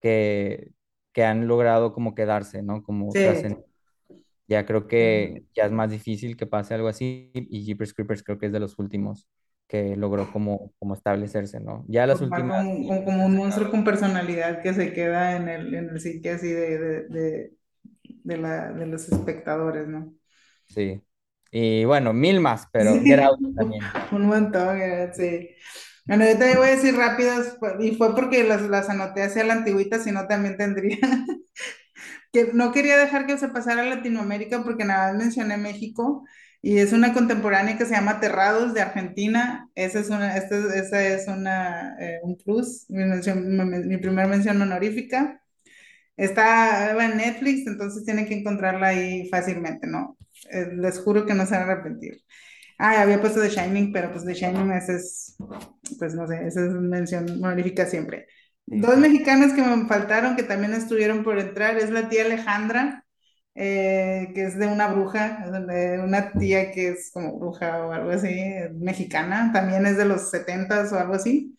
que, 0.00 0.72
que 1.12 1.24
han 1.24 1.48
logrado 1.48 1.92
como 1.94 2.14
quedarse, 2.14 2.62
¿no? 2.62 2.82
Como 2.82 3.16
Sí. 3.16 3.20
trascender. 3.20 3.64
Ya 4.48 4.66
creo 4.66 4.88
que 4.88 5.44
ya 5.54 5.66
es 5.66 5.72
más 5.72 5.90
difícil 5.90 6.36
que 6.36 6.46
pase 6.46 6.74
algo 6.74 6.88
así 6.88 7.30
y 7.34 7.64
Jeepers 7.64 7.94
Creepers 7.94 8.22
creo 8.24 8.38
que 8.38 8.46
es 8.46 8.52
de 8.52 8.60
los 8.60 8.78
últimos 8.78 9.28
que 9.68 9.96
logró 9.96 10.30
como, 10.30 10.72
como 10.78 10.94
establecerse, 10.94 11.60
¿no? 11.60 11.84
Ya 11.88 12.06
las 12.06 12.20
Formar 12.20 12.44
últimas 12.46 12.54
como, 12.54 12.86
sí, 12.86 12.86
como, 12.86 13.04
como 13.04 13.26
un 13.26 13.36
monstruo 13.36 13.70
con 13.70 13.84
personalidad 13.84 14.62
que 14.62 14.74
se 14.74 14.92
queda 14.92 15.36
en 15.36 15.48
el, 15.48 15.74
en 15.74 15.90
el 15.90 16.00
psique 16.00 16.30
así 16.30 16.48
de, 16.52 16.78
de, 16.78 17.08
de, 17.08 17.56
de 18.04 18.36
la, 18.38 18.72
de 18.72 18.86
los 18.86 19.08
espectadores, 19.08 19.88
¿no? 19.88 20.14
Sí. 20.66 21.02
Y 21.50 21.84
bueno, 21.84 22.12
mil 22.12 22.40
más, 22.40 22.66
pero 22.72 23.00
Get 23.02 23.18
Sí, 23.18 23.20
Out 23.20 23.40
también. 23.56 23.94
un 24.12 24.26
montón, 24.26 24.80
eh, 24.80 25.10
sí. 25.14 25.50
Bueno, 26.06 26.24
yo 26.26 26.38
te 26.38 26.56
voy 26.56 26.68
a 26.68 26.70
decir 26.76 26.94
rápidas, 26.96 27.56
y 27.80 27.94
fue 27.96 28.14
porque 28.14 28.42
las, 28.44 28.62
las 28.62 28.88
anoté 28.88 29.22
hacia 29.22 29.44
la 29.44 29.54
antigüita, 29.54 29.98
si 30.00 30.12
no 30.12 30.26
también 30.26 30.56
tendría. 30.56 30.98
que 32.32 32.50
no 32.54 32.72
quería 32.72 32.96
dejar 32.98 33.26
que 33.26 33.38
se 33.38 33.48
pasara 33.48 33.82
a 33.82 33.86
Latinoamérica 33.86 34.62
porque 34.64 34.84
nada 34.84 35.12
más 35.12 35.22
mencioné 35.22 35.56
México 35.56 36.24
y 36.62 36.78
es 36.78 36.92
una 36.92 37.12
contemporánea 37.14 37.78
que 37.78 37.86
se 37.86 37.94
llama 37.94 38.12
Aterrados 38.12 38.74
de 38.74 38.82
Argentina. 38.82 39.68
Esa 39.74 40.00
es 40.00 40.10
una, 40.10 40.36
esta, 40.36 40.56
es- 40.58 40.74
esa 40.86 41.02
es 41.08 41.28
una, 41.28 41.96
eh, 42.00 42.20
un 42.22 42.36
plus, 42.36 42.84
mi, 42.90 43.04
mención, 43.04 43.46
mi, 43.56 43.64
mi 43.86 43.96
primera 43.98 44.28
mención 44.28 44.60
honorífica. 44.60 45.42
Está 46.16 46.92
en 47.04 47.18
Netflix, 47.18 47.66
entonces 47.68 48.04
tienen 48.04 48.26
que 48.26 48.34
encontrarla 48.34 48.88
ahí 48.88 49.28
fácilmente, 49.30 49.86
¿no? 49.88 50.18
Eh, 50.50 50.68
les 50.76 50.98
juro 51.00 51.26
que 51.26 51.34
no 51.34 51.46
se 51.46 51.52
van 51.56 51.68
a 51.68 51.72
arrepentir. 51.72 52.22
Ah, 52.78 53.02
había 53.02 53.20
puesto 53.20 53.40
The 53.40 53.50
Shining, 53.50 53.92
pero 53.92 54.10
pues 54.12 54.24
The 54.24 54.34
Shining 54.34 54.72
ese 54.72 54.96
es, 54.96 55.36
pues 55.98 56.14
no 56.14 56.26
sé, 56.26 56.46
esa 56.46 56.64
es 56.66 56.72
mención 56.72 57.28
honorífica 57.44 57.86
siempre. 57.86 58.26
Sí, 58.68 58.80
Dos 58.80 58.96
mexicanas 58.98 59.52
que 59.52 59.62
me 59.62 59.86
faltaron, 59.88 60.36
que 60.36 60.42
también 60.44 60.72
estuvieron 60.74 61.22
por 61.24 61.38
entrar, 61.38 61.76
es 61.78 61.90
la 61.90 62.08
tía 62.08 62.24
Alejandra, 62.24 63.04
eh, 63.54 64.28
que 64.34 64.44
es 64.44 64.58
de 64.58 64.66
una 64.68 64.88
bruja, 64.88 65.44
de 65.50 66.00
una 66.00 66.32
tía 66.32 66.70
que 66.72 66.88
es 66.90 67.10
como 67.12 67.38
bruja 67.38 67.84
o 67.86 67.92
algo 67.92 68.10
así, 68.10 68.28
eh, 68.28 68.70
mexicana, 68.74 69.50
también 69.52 69.84
es 69.86 69.96
de 69.98 70.04
los 70.06 70.30
setentas 70.30 70.92
o 70.92 70.98
algo 70.98 71.14
así. 71.14 71.58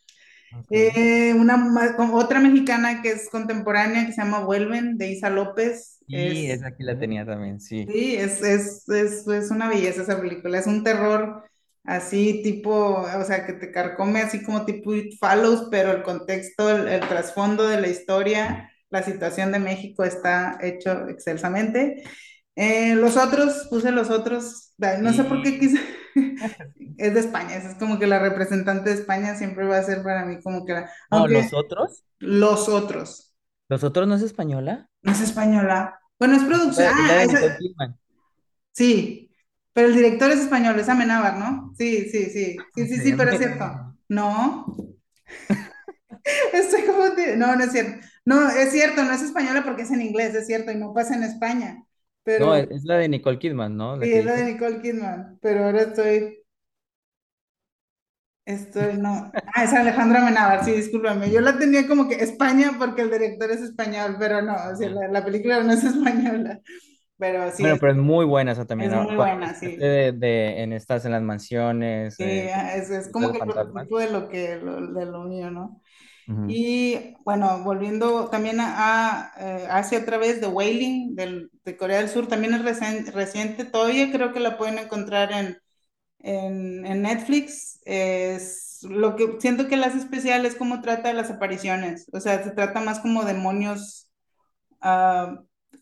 Eh, 0.70 1.34
una, 1.34 1.96
otra 2.14 2.40
mexicana 2.40 3.02
que 3.02 3.12
es 3.12 3.30
contemporánea, 3.30 4.06
que 4.06 4.14
se 4.14 4.22
llama 4.22 4.40
Vuelven, 4.40 4.98
de 4.98 5.12
Isa 5.12 5.30
López, 5.30 6.00
Y 6.08 6.48
es 6.48 6.60
esa 6.60 6.68
aquí 6.68 6.84
la 6.84 7.00
tenía 7.00 7.26
también, 7.26 7.60
sí. 7.60 7.86
Sí, 7.88 8.16
es, 8.16 8.42
es, 8.42 8.88
es, 8.90 9.28
es 9.28 9.52
una 9.52 9.70
belleza 9.70 10.04
esa 10.04 10.20
película. 10.20 10.60
Es 10.60 10.68
un 10.68 10.84
terror 10.84 11.44
así 11.84 12.42
tipo, 12.44 12.72
o 12.72 13.24
sea, 13.24 13.46
que 13.46 13.54
te 13.54 13.72
carcome 13.72 14.22
así 14.22 14.44
como 14.44 14.66
tipo 14.66 14.94
It 14.94 15.18
Follows, 15.20 15.68
pero 15.72 15.92
el 15.92 16.04
contexto, 16.04 16.70
el, 16.70 16.88
el 16.88 17.02
trasfondo 17.02 17.68
de 17.68 17.82
la 17.82 17.88
historia, 17.88 18.72
la 18.90 19.04
situación 19.04 19.52
de 19.52 19.60
México 19.60 20.04
está 20.04 20.58
hecho 20.62 21.08
excelsamente. 21.08 22.04
Eh, 22.64 22.94
los 22.94 23.18
otros, 23.18 23.66
puse 23.72 23.92
los 23.92 24.12
otros, 24.12 24.76
no 25.02 25.12
sé 25.14 25.24
por 25.24 25.42
qué 25.42 25.58
quise, 25.58 25.80
es 27.00 27.12
de 27.12 27.20
España, 27.20 27.56
es 27.56 27.74
como 27.80 27.98
que 27.98 28.06
la 28.06 28.20
representante 28.20 28.92
de 28.92 28.98
España 28.98 29.34
siempre 29.34 29.66
va 29.66 29.80
a 29.80 29.84
ser 29.84 30.04
para 30.04 30.26
mí 30.26 30.40
como 30.44 30.64
que 30.64 30.74
la, 30.74 30.82
no, 31.10 31.18
aunque 31.18 31.42
los 31.42 31.54
otros. 31.54 32.04
los 32.20 32.70
otros, 32.70 33.34
¿Los 33.68 33.84
otros 33.84 34.08
no 34.08 34.14
es 34.14 34.22
española? 34.22 34.88
no 35.02 35.12
es 35.12 35.22
española. 35.22 36.00
Bueno, 36.20 36.36
es 36.36 36.44
producción, 36.44 36.94
ah, 36.96 37.24
esa-. 37.24 37.58
Sí, 38.74 39.32
pero 39.74 39.88
el 39.88 39.96
director 39.96 40.30
es 40.30 40.42
español, 40.42 40.80
es 40.80 40.88
Amenábar, 40.88 41.38
¿no? 41.38 41.74
Sí, 41.76 42.10
sí, 42.12 42.26
sí, 42.26 42.30
sí, 42.30 42.58
¿Cómo 42.76 42.86
sí, 42.86 42.98
sí, 43.00 43.14
pero 43.18 43.32
es 43.32 43.40
cierto. 43.40 43.96
No, 44.08 44.68
estoy 46.54 46.84
como... 46.84 47.06
No, 47.38 47.56
no 47.56 47.64
es 47.64 47.72
cierto. 47.72 48.06
No, 48.24 48.52
es 48.52 48.72
cierto, 48.72 49.04
no 49.04 49.14
es 49.14 49.24
española 49.24 49.64
porque 49.64 49.82
es 49.82 49.90
en 49.90 50.02
inglés, 50.02 50.36
es 50.36 50.46
cierto, 50.46 50.72
y 50.72 50.76
no 50.76 50.94
pasa 50.94 51.16
en 51.16 51.24
España. 51.24 51.84
No, 52.36 52.54
Pero 52.54 52.56
es, 52.56 52.70
es 52.72 52.84
la 52.86 52.98
de 52.98 53.10
Nicole 53.10 53.40
Kidman, 53.40 53.76
¿no? 53.78 53.96
La 53.96 54.10
sí, 54.10 54.12
que 54.12 54.20
es 54.20 54.26
la 54.26 54.36
de. 54.36 54.44
Nicole 54.44 54.82
Kidman, 54.82 55.40
pero 55.42 55.66
ahora 55.66 55.82
estoy, 55.84 56.44
estoy, 58.46 58.98
no. 58.98 59.32
Ah, 59.56 59.64
es 59.64 59.74
Alejandra 59.74 60.22
Amenábar, 60.22 60.64
sí, 60.66 60.72
discúlpame. 60.72 61.32
Yo 61.32 61.42
la 61.42 61.58
tenía 61.58 61.88
como 61.88 62.08
que 62.08 62.16
España 62.16 62.72
porque 62.80 63.02
el 63.04 63.12
director 63.12 63.52
es 63.52 63.62
español, 63.62 64.16
pero 64.20 64.42
no, 64.42 64.54
o 64.72 64.76
sea, 64.76 64.90
Ah, 64.90 64.92
la, 64.92 65.08
la 65.08 65.26
película 65.26 65.62
no 65.64 65.74
es 65.74 65.84
española. 65.84 66.62
pero 67.18 67.52
sí, 67.52 67.64
Bueno, 67.64 67.78
pero 67.80 67.92
es 67.92 67.98
muy 67.98 68.26
buena 68.26 68.54
esa 68.54 68.66
también, 68.66 68.90
es 68.90 68.92
¿no? 68.92 69.08
muy 69.08 69.16
buena, 69.18 69.54
sí. 69.56 69.70
de, 69.76 70.12
de- 70.14 70.64
en 70.64 70.74
estas, 70.74 71.06
en 71.06 71.12
las 71.12 71.22
mansiones, 71.22 72.20
Sí, 72.20 72.24
eh, 72.24 72.52
es, 72.76 72.90
es 72.92 73.10
como 73.12 73.32
que 73.32 73.40
el 73.40 73.46
prototipo 73.46 73.98
de 74.00 74.12
lo 74.12 74.30
que, 74.30 74.58
lo- 74.58 74.88
de 74.94 75.06
lo 75.06 75.24
mío, 75.24 75.50
¿no? 75.50 75.82
Y 76.46 77.16
bueno, 77.24 77.64
volviendo 77.64 78.30
también 78.30 78.60
a, 78.60 79.32
a, 79.34 79.34
eh, 79.40 79.68
Asia 79.70 80.00
otra 80.00 80.18
vez, 80.18 80.40
The 80.42 80.48
Wailing 80.48 81.16
del, 81.16 81.50
de 81.64 81.78
Corea 81.78 82.00
del 82.00 82.10
Sur, 82.10 82.28
también 82.28 82.54
es 82.54 82.62
recen- 82.64 83.12
reciente, 83.14 83.66
todavía 83.66 84.12
creo 84.12 84.34
que 84.34 84.40
la 84.40 84.58
pueden 84.58 84.80
encontrar 84.80 85.32
en, 85.32 85.58
en, 86.20 86.86
en 86.86 87.02
Netflix. 87.04 87.80
Es, 87.86 88.80
lo 88.90 89.16
que 89.16 89.38
siento 89.40 89.68
que 89.68 89.78
la 89.78 89.88
hace 89.88 90.00
especial 90.00 90.46
es 90.46 90.56
cómo 90.56 90.82
trata 90.82 91.14
las 91.14 91.32
apariciones, 91.32 92.08
o 92.14 92.20
sea, 92.22 92.44
se 92.44 92.52
trata 92.52 92.82
más 92.82 93.00
como 93.00 93.24
demonios, 93.26 94.10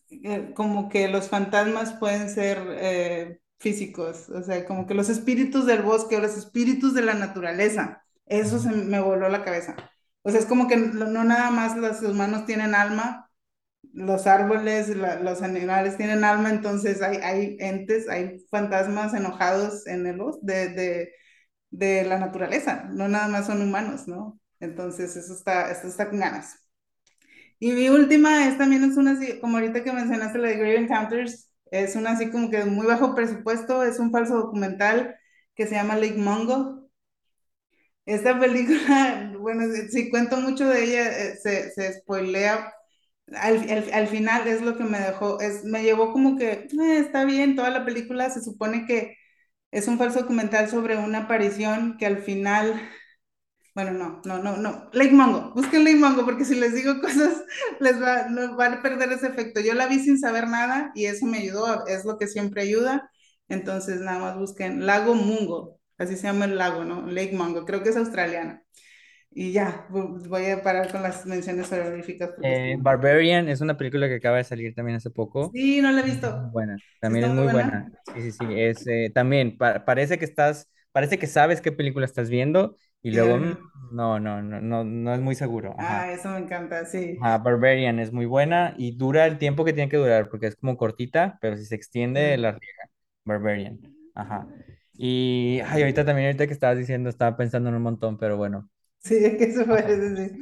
eh, 0.10 0.54
como 0.56 0.90
que 0.90 1.08
los 1.08 1.30
fantasmas 1.30 1.94
pueden 1.94 2.30
ser 2.30 2.60
eh, 2.72 3.40
físicos, 3.60 4.30
o 4.30 4.44
sea, 4.44 4.66
como 4.66 4.86
que 4.88 4.94
los 4.94 5.10
espíritus 5.10 5.66
del 5.66 5.82
bosque 5.84 6.18
o 6.18 6.20
los 6.22 6.38
espíritus 6.38 6.94
de 6.94 7.02
la 7.04 7.14
naturaleza, 7.14 8.04
eso 8.26 8.60
se 8.60 8.70
me 8.72 9.00
voló 9.00 9.30
la 9.30 9.44
cabeza. 9.44 9.76
O 10.24 10.32
sea, 10.32 10.40
es 10.40 10.46
como 10.46 10.68
que 10.68 10.78
no, 10.78 11.24
nada 11.24 11.52
más 11.52 11.78
los 11.78 12.02
humanos 12.04 12.46
tienen 12.46 12.76
alma, 12.76 13.30
los 13.94 14.28
árboles, 14.28 14.90
los 14.90 15.42
animales 15.44 15.98
tienen 15.98 16.24
alma, 16.24 16.50
entonces 16.52 17.02
hay, 17.02 17.18
hay 17.18 17.58
entes, 17.60 18.10
hay 18.10 18.40
fantasmas 18.52 19.14
enojados 19.14 19.88
en 19.88 20.08
el 20.08 20.20
de, 20.42 20.70
de, 20.70 21.14
de 21.72 22.06
la 22.06 22.20
naturaleza, 22.20 22.86
no 22.92 23.08
nada 23.10 23.28
más 23.30 23.48
son 23.48 23.62
humanos, 23.62 24.08
¿no? 24.08 24.40
Entonces, 24.60 25.16
eso 25.18 25.34
está, 25.34 25.72
está 25.72 26.10
con 26.10 26.20
ganas. 26.20 26.58
Y 27.60 27.72
mi 27.74 27.90
última 27.90 28.48
es 28.48 28.58
también 28.58 28.84
es 28.84 28.98
una 28.98 29.20
como 29.42 29.58
ahorita 29.58 29.84
que 29.84 29.92
mencionaste 29.92 30.38
la 30.40 30.50
de 30.50 30.56
Grave 30.58 30.78
Encounters, 30.78 31.52
es 31.72 31.96
una 31.96 32.12
así 32.12 32.30
como 32.32 32.50
que 32.50 32.66
muy 32.66 32.86
bajo 32.88 33.16
presupuesto, 33.16 33.84
es 33.84 34.00
un 34.00 34.12
falso 34.12 34.36
documental 34.38 35.16
que 35.56 35.68
se 35.68 35.76
llama 35.76 35.96
Lake 35.96 36.16
Mungo. 36.18 36.79
Esta 38.10 38.40
película, 38.40 39.32
bueno, 39.40 39.64
si 39.92 40.10
cuento 40.10 40.38
mucho 40.38 40.68
de 40.68 40.84
ella, 40.84 41.08
eh, 41.26 41.38
se, 41.42 41.72
se 41.72 42.00
spoilea. 42.02 42.74
Al, 43.36 43.58
al, 43.70 43.92
al 43.94 44.08
final 44.08 44.48
es 44.48 44.62
lo 44.62 44.78
que 44.78 44.84
me 44.86 45.00
dejó, 45.00 45.40
es, 45.42 45.64
me 45.66 45.84
llevó 45.84 46.12
como 46.14 46.38
que, 46.38 46.52
"Eh, 46.54 46.70
está 47.00 47.26
bien, 47.26 47.56
toda 47.56 47.70
la 47.72 47.86
película 47.86 48.30
se 48.32 48.42
supone 48.42 48.86
que 48.88 49.16
es 49.72 49.88
un 49.88 49.98
falso 50.00 50.22
documental 50.22 50.70
sobre 50.70 50.98
una 50.98 51.20
aparición 51.20 51.98
que 52.00 52.06
al 52.08 52.20
final 52.20 52.82
bueno, 53.76 53.92
no, 53.94 54.22
no, 54.26 54.40
no, 54.44 54.58
no. 54.58 54.90
Lake 54.94 55.12
Mango, 55.12 55.54
busquen 55.56 55.84
Lake 55.86 55.96
Mango 55.98 56.26
porque 56.26 56.44
si 56.46 56.56
les 56.56 56.74
digo 56.74 57.00
cosas 57.02 57.44
les 57.80 58.02
va, 58.02 58.28
no, 58.30 58.56
van 58.56 58.76
a 58.76 58.82
perder 58.82 59.12
ese 59.14 59.28
efecto. 59.28 59.62
Yo 59.62 59.74
la 59.74 59.88
vi 59.88 60.00
sin 60.00 60.20
saber 60.20 60.48
nada 60.48 60.92
y 60.96 61.06
eso 61.06 61.26
me 61.26 61.40
ayudó, 61.40 61.86
es 61.88 62.06
lo 62.06 62.18
que 62.18 62.28
siempre 62.28 62.64
ayuda. 62.64 63.10
Entonces 63.48 64.02
nada 64.02 64.20
más 64.20 64.38
busquen 64.38 64.86
Lago 64.86 65.16
Mungo, 65.16 65.79
así 66.00 66.16
se 66.18 66.24
llama 66.28 66.46
el 66.46 66.58
lago, 66.58 66.86
¿no? 66.86 67.06
Lake 67.08 67.34
Mango, 67.36 67.66
creo 67.66 67.84
que 67.84 67.90
es 67.90 67.98
australiana. 67.98 68.64
Y 69.32 69.54
ya, 69.54 69.88
vo- 69.92 70.28
voy 70.30 70.48
a 70.48 70.64
parar 70.64 70.92
con 70.92 71.04
las 71.04 71.26
menciones 71.26 71.72
honoríficas 71.72 72.32
Eh. 72.42 72.78
Barbarian 72.80 73.50
es 73.50 73.62
una 73.62 73.78
película 73.78 74.08
que 74.08 74.16
acaba 74.16 74.38
de 74.38 74.44
salir 74.44 74.74
también 74.76 74.98
hace 74.98 75.10
poco. 75.10 75.52
Sí, 75.54 75.82
no 75.82 75.92
la 75.92 76.02
he 76.02 76.04
visto. 76.04 76.52
buena, 76.52 76.82
también 77.00 77.26
es 77.26 77.32
muy 77.34 77.48
buena. 77.48 77.64
buena. 77.72 77.92
Sí, 78.14 78.22
sí, 78.22 78.32
sí. 78.32 78.46
Es, 78.60 78.88
eh, 78.88 79.12
también 79.14 79.58
pa- 79.58 79.86
parece 79.86 80.18
que 80.18 80.26
estás, 80.26 80.70
parece 80.92 81.20
que 81.20 81.28
sabes 81.28 81.62
qué 81.62 81.72
película 81.72 82.06
estás 82.06 82.30
viendo 82.30 82.76
y 83.02 83.12
luego 83.12 83.38
final- 83.38 83.58
no, 83.92 84.20
no, 84.20 84.42
no, 84.42 84.62
no, 84.62 84.84
no 84.84 85.14
es 85.14 85.20
muy 85.22 85.36
seguro. 85.36 85.76
Ah, 85.78 86.08
Ajá. 86.08 86.12
eso 86.14 86.30
me 86.30 86.40
encanta, 86.40 86.86
sí. 86.86 87.18
Ajá, 87.22 87.38
Barbarian 87.40 88.00
es 88.00 88.12
muy 88.14 88.26
buena 88.26 88.74
y 88.78 88.96
dura 88.96 89.26
el 89.26 89.38
tiempo 89.38 89.66
que 89.66 89.74
tiene 89.74 89.90
que 89.90 89.98
durar 89.98 90.30
porque 90.30 90.48
es 90.48 90.56
como 90.56 90.78
cortita, 90.78 91.38
pero 91.42 91.58
si 91.58 91.66
se 91.66 91.76
extiende 91.76 92.38
la 92.38 92.52
riega. 92.54 92.90
Barbarian. 93.26 93.80
Ajá. 94.16 94.48
Y 95.02 95.62
ay, 95.66 95.82
ahorita 95.84 96.04
también, 96.04 96.28
ahorita 96.28 96.46
que 96.46 96.54
estabas 96.54 96.78
diciendo, 96.78 97.10
estaba 97.10 97.38
pensando 97.38 97.70
en 97.70 97.76
un 97.76 97.84
montón, 97.84 98.18
pero 98.18 98.36
bueno. 98.36 98.70
sí, 99.00 99.16
es 99.16 99.38
que 99.38 99.46
eso 99.46 99.66
parece, 99.66 100.30
sí. 100.30 100.40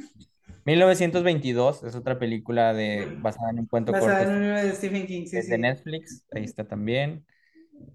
1922 0.64 1.84
es 1.84 1.94
otra 1.94 2.18
película 2.18 2.74
de, 2.74 3.06
basada 3.20 3.50
en 3.50 3.60
un 3.60 3.66
cuento 3.66 3.92
Basada 3.92 4.18
corto 4.18 4.30
en 4.30 4.36
un 4.36 4.42
libro 4.42 4.60
de 4.60 4.72
Stephen 4.72 5.06
King, 5.06 5.26
sí, 5.26 5.36
es 5.38 5.48
de 5.48 5.56
sí. 5.56 5.62
Netflix, 5.62 6.26
ahí 6.32 6.44
está 6.44 6.66
también. 6.66 7.24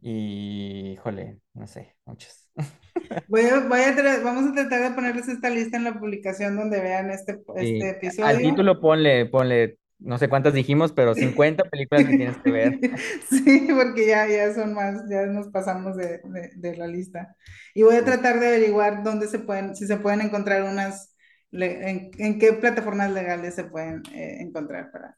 Y, 0.02 0.94
híjole, 0.94 1.42
no 1.54 1.68
sé, 1.68 1.98
muchas. 2.06 2.50
Voy 3.28 3.42
a, 3.42 3.60
voy 3.68 3.82
a 3.82 4.22
vamos 4.24 4.52
a 4.52 4.54
tratar 4.54 4.90
de 4.90 4.96
ponerles 4.96 5.28
esta 5.28 5.50
lista 5.50 5.78
en 5.78 5.84
la 5.84 6.00
publicación 6.00 6.56
donde 6.56 6.80
vean 6.82 7.12
este, 7.12 7.42
este 7.56 8.00
Sí, 8.10 8.22
al 8.22 8.38
episodio. 8.38 8.40
título 8.42 8.80
ponle, 8.80 9.26
ponle, 9.26 9.80
no 10.04 10.18
sé 10.18 10.30
cuántas 10.30 10.54
dijimos, 10.54 10.92
pero 10.94 11.16
50 11.16 11.64
películas 11.70 12.06
que 12.06 12.14
tienes 12.16 12.38
que 12.44 12.52
ver. 12.52 12.82
Sí, 13.30 13.68
porque 13.76 14.08
ya, 14.08 14.28
ya 14.28 14.54
son 14.54 14.74
más, 14.74 15.02
ya 15.10 15.26
nos 15.26 15.48
pasamos 15.50 15.96
de, 15.98 16.20
de- 16.24 16.52
de 16.56 16.78
la 16.78 16.88
lista. 16.88 17.36
Y 17.74 17.84
voy 17.84 17.96
a 17.96 18.04
Sí, 18.04 18.06
tratar 18.06 18.40
de 18.40 18.48
averiguar 18.48 19.04
dónde 19.04 19.28
se 19.28 19.40
pueden, 19.40 19.76
si 19.76 19.88
se 19.88 19.98
pueden 19.98 20.22
encontrar 20.22 20.64
unas, 20.64 21.16
en, 21.52 22.12
en 22.18 22.40
qué 22.40 22.54
plataformas 22.54 23.12
legales 23.12 23.56
se 23.56 23.64
pueden 23.66 24.04
eh, 24.14 24.38
encontrar 24.42 24.92
para, 24.92 25.18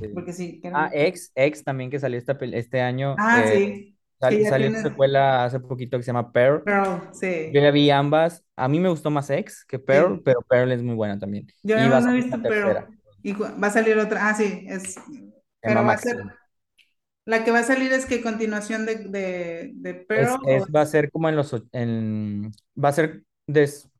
sí. 0.00 0.08
porque 0.12 0.32
sí, 0.32 0.60
Ah, 0.72 0.90
queremos. 0.90 0.92
X, 0.92 1.32
X 1.34 1.64
también 1.64 1.90
que 1.90 1.98
salió 2.00 2.18
esta, 2.18 2.38
este 2.52 2.80
año. 2.82 3.24
Ah, 3.24 3.44
eh, 3.44 3.60
sí, 3.60 3.98
sal- 4.20 4.42
ya 4.42 4.46
salió 4.46 4.68
una 4.68 4.78
secuela 4.78 5.44
hace 5.44 5.60
poquito 5.60 5.96
que 5.98 6.02
se 6.04 6.08
llama 6.08 6.32
Pearl. 6.32 6.64
Pearl, 6.64 7.10
Yo 7.46 7.60
sí, 7.60 7.62
ya 7.62 7.72
vi 7.72 7.90
ambas. 7.90 8.44
A 8.56 8.68
mí 8.68 8.80
me 8.80 8.88
gustó 8.90 9.10
más 9.10 9.30
X 9.30 9.64
que 9.66 9.78
Pearl, 9.78 10.20
sí. 10.20 10.24
pero 10.24 10.42
Pearl 10.42 10.72
es 10.72 10.82
muy 10.82 10.94
buena 10.96 11.18
también. 11.18 11.48
Yo 11.62 11.76
Y 11.76 11.88
no 11.88 12.10
he 12.10 12.14
visto 12.14 12.44
Pearl. 12.46 12.88
Y 13.28 13.32
va 13.34 13.66
a 13.68 13.70
salir 13.70 13.98
otra, 13.98 14.28
ah, 14.28 14.34
sí, 14.34 14.64
es, 14.68 14.94
pero 15.64 15.84
va 15.84 15.92
a 15.94 15.98
ser. 15.98 16.16
La 17.24 17.44
que 17.44 17.50
va 17.52 17.60
a 17.60 17.62
salir 17.62 17.92
es 17.92 18.06
que 18.06 18.22
continuación 18.22 18.84
de, 18.86 18.96
de, 18.96 19.72
Pearl 20.08 20.38
es, 20.42 20.68
va 20.74 20.82
a 20.82 20.86
ser 20.86 21.10
como 21.10 21.28
en 21.28 21.36
los, 21.36 21.54
en, 21.72 22.52
va 22.82 22.88
a 22.90 22.92
ser 22.92 23.22
des- 23.46 23.90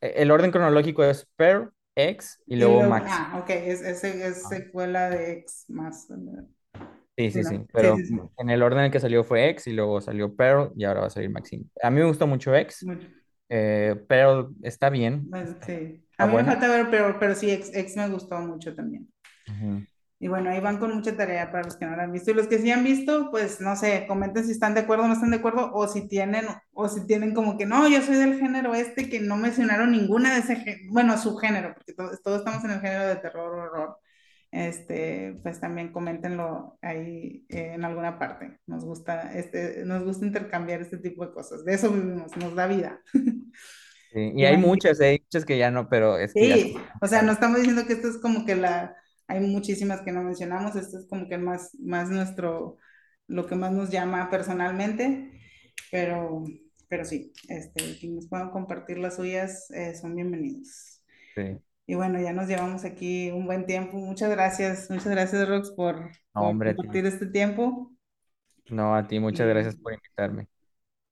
el 0.00 0.30
orden 0.30 0.50
cronológico 0.50 1.04
es 1.04 1.28
Pearl, 1.36 1.72
X 1.96 2.40
y 2.46 2.56
y 2.56 2.56
luego 2.56 2.82
luego, 2.82 2.84
Maxine. 2.84 3.28
ah, 3.32 3.38
ok, 3.42 3.50
es, 3.50 3.80
es, 3.82 4.04
es 4.04 4.42
Ah, 4.44 4.48
secuela 4.48 5.10
de 5.10 5.32
X 5.40 5.64
más. 5.68 6.08
Sí, 7.16 7.30
Sí, 7.32 7.42
sí, 7.42 7.42
no, 7.42 7.50
sí, 7.56 7.66
sí, 7.72 7.72
pero 7.72 7.96
sí, 7.96 8.06
sí. 8.06 8.20
en 8.36 8.50
el 8.50 8.62
orden 8.62 8.78
en 8.80 8.84
el 8.86 8.90
que 8.92 9.00
salió 9.00 9.24
fue 9.24 9.48
X 9.50 9.66
y 9.66 9.72
luego 9.72 10.00
salió 10.00 10.34
Pearl 10.36 10.72
y 10.76 10.84
ahora 10.84 11.00
va 11.00 11.06
a 11.08 11.10
salir 11.10 11.30
Maxine. 11.30 11.64
A 11.82 11.90
mí 11.90 11.98
me 12.00 12.06
gustó 12.06 12.26
mucho 12.28 12.54
X, 12.54 12.88
Mucho. 12.88 13.08
Eh, 13.48 13.96
Pearl 14.08 14.54
está 14.62 14.90
bien, 14.90 15.28
Bueno, 15.30 15.56
sí. 15.66 16.04
A 16.18 16.26
mí 16.26 16.34
me 16.34 16.44
falta 16.44 16.68
ver 16.68 16.90
Pearl, 16.90 17.18
pero 17.18 17.34
sí, 17.34 17.50
X, 17.50 17.70
X 17.74 17.96
me 17.96 18.08
gustó 18.08 18.38
mucho 18.40 18.74
también. 18.74 19.08
Ujú, 19.48 19.86
Y 20.20 20.26
bueno, 20.26 20.50
ahí 20.50 20.58
van 20.60 20.78
con 20.78 20.92
mucha 20.94 21.16
tarea 21.16 21.50
para 21.52 21.64
los 21.64 21.76
que 21.76 21.86
no 21.86 21.94
la 21.96 22.02
han 22.02 22.12
visto. 22.12 22.30
Y 22.32 22.34
los 22.34 22.48
que 22.48 22.58
sí 22.58 22.70
han 22.72 22.82
visto, 22.82 23.30
pues 23.30 23.60
no 23.60 23.76
sé, 23.76 24.04
comenten 24.08 24.44
si 24.44 24.50
están 24.52 24.74
de 24.74 24.80
acuerdo 24.80 25.04
o 25.04 25.06
no 25.06 25.14
están 25.14 25.30
de 25.30 25.36
acuerdo, 25.36 25.70
o 25.72 25.86
si 25.86 26.08
tienen, 26.08 26.46
o 26.72 26.88
si 26.88 27.06
tienen 27.06 27.34
como 27.34 27.56
que 27.56 27.66
no, 27.66 27.88
yo 27.88 28.02
soy 28.02 28.16
del 28.16 28.38
género 28.38 28.74
este, 28.74 29.08
que 29.08 29.20
no 29.20 29.36
mencionaron 29.36 29.92
ninguna 29.92 30.34
de 30.34 30.40
ese 30.40 30.56
género, 30.56 30.92
bueno, 30.92 31.16
su 31.18 31.36
género, 31.36 31.72
porque 31.74 31.92
todos, 31.94 32.20
todos 32.22 32.38
estamos 32.40 32.64
en 32.64 32.72
el 32.72 32.80
género 32.80 33.06
de 33.06 33.16
terror 33.16 33.54
o 33.54 33.62
horror. 33.62 33.98
Este, 34.50 35.38
pues 35.42 35.60
también 35.60 35.92
coméntenlo 35.92 36.78
ahí 36.82 37.44
eh, 37.50 37.72
en 37.74 37.84
alguna 37.84 38.18
parte. 38.18 38.58
Nos 38.66 38.84
gusta, 38.84 39.32
este, 39.34 39.84
nos 39.84 40.04
gusta 40.04 40.26
intercambiar 40.26 40.80
este 40.82 40.98
tipo 40.98 41.26
de 41.26 41.32
cosas. 41.32 41.64
De 41.64 41.74
eso 41.74 41.90
vivimos, 41.92 42.36
nos 42.36 42.54
da 42.54 42.66
vida. 42.66 43.00
sí, 44.12 44.32
Y 44.36 44.44
hay 44.44 44.56
muchas, 44.56 45.00
hay 45.00 45.20
muchas 45.20 45.44
que 45.44 45.58
ya 45.58 45.70
no, 45.70 45.88
pero 45.88 46.18
es 46.18 46.34
que 46.34 46.48
ya 46.48 46.58
Sí, 46.58 46.72
son 46.72 46.82
o 47.00 47.06
sea, 47.06 47.22
no 47.22 47.32
estamos 47.32 47.58
diciendo 47.58 47.86
que 47.86 47.94
esto 47.94 48.08
es 48.08 48.18
como 48.18 48.44
que 48.44 48.54
la, 48.54 48.96
hay 49.26 49.40
muchísimas 49.40 50.02
que 50.02 50.12
no 50.12 50.22
mencionamos, 50.22 50.76
esto 50.76 50.98
es 50.98 51.06
como 51.08 51.28
que 51.28 51.38
más, 51.38 51.74
más 51.80 52.10
nuestro, 52.10 52.76
lo 53.26 53.46
que 53.46 53.54
más 53.56 53.72
nos 53.72 53.90
llama 53.90 54.30
personalmente, 54.30 55.32
pero, 55.90 56.44
pero 56.88 57.04
sí, 57.04 57.32
este, 57.48 57.98
quienes 57.98 58.28
puedan 58.28 58.50
compartir 58.50 58.98
las 58.98 59.16
suyas 59.16 59.70
eh, 59.70 59.94
son 59.94 60.14
bienvenidos. 60.16 61.02
Sí. 61.34 61.58
Y 61.90 61.94
bueno, 61.94 62.20
ya 62.20 62.34
nos 62.34 62.46
llevamos 62.46 62.84
aquí 62.84 63.30
un 63.30 63.46
buen 63.46 63.64
tiempo. 63.64 63.96
Muchas 63.96 64.28
gracias, 64.28 64.90
muchas 64.90 65.08
gracias, 65.08 65.48
Rox, 65.48 65.70
por, 65.70 66.10
No, 66.34 66.42
hombre, 66.42 66.76
compartir 66.76 67.06
este 67.06 67.24
tiempo. 67.28 67.90
No, 68.68 68.94
a 68.94 69.08
ti, 69.08 69.18
muchas 69.18 69.48
gracias 69.48 69.74
por 69.76 69.94
invitarme. 69.94 70.48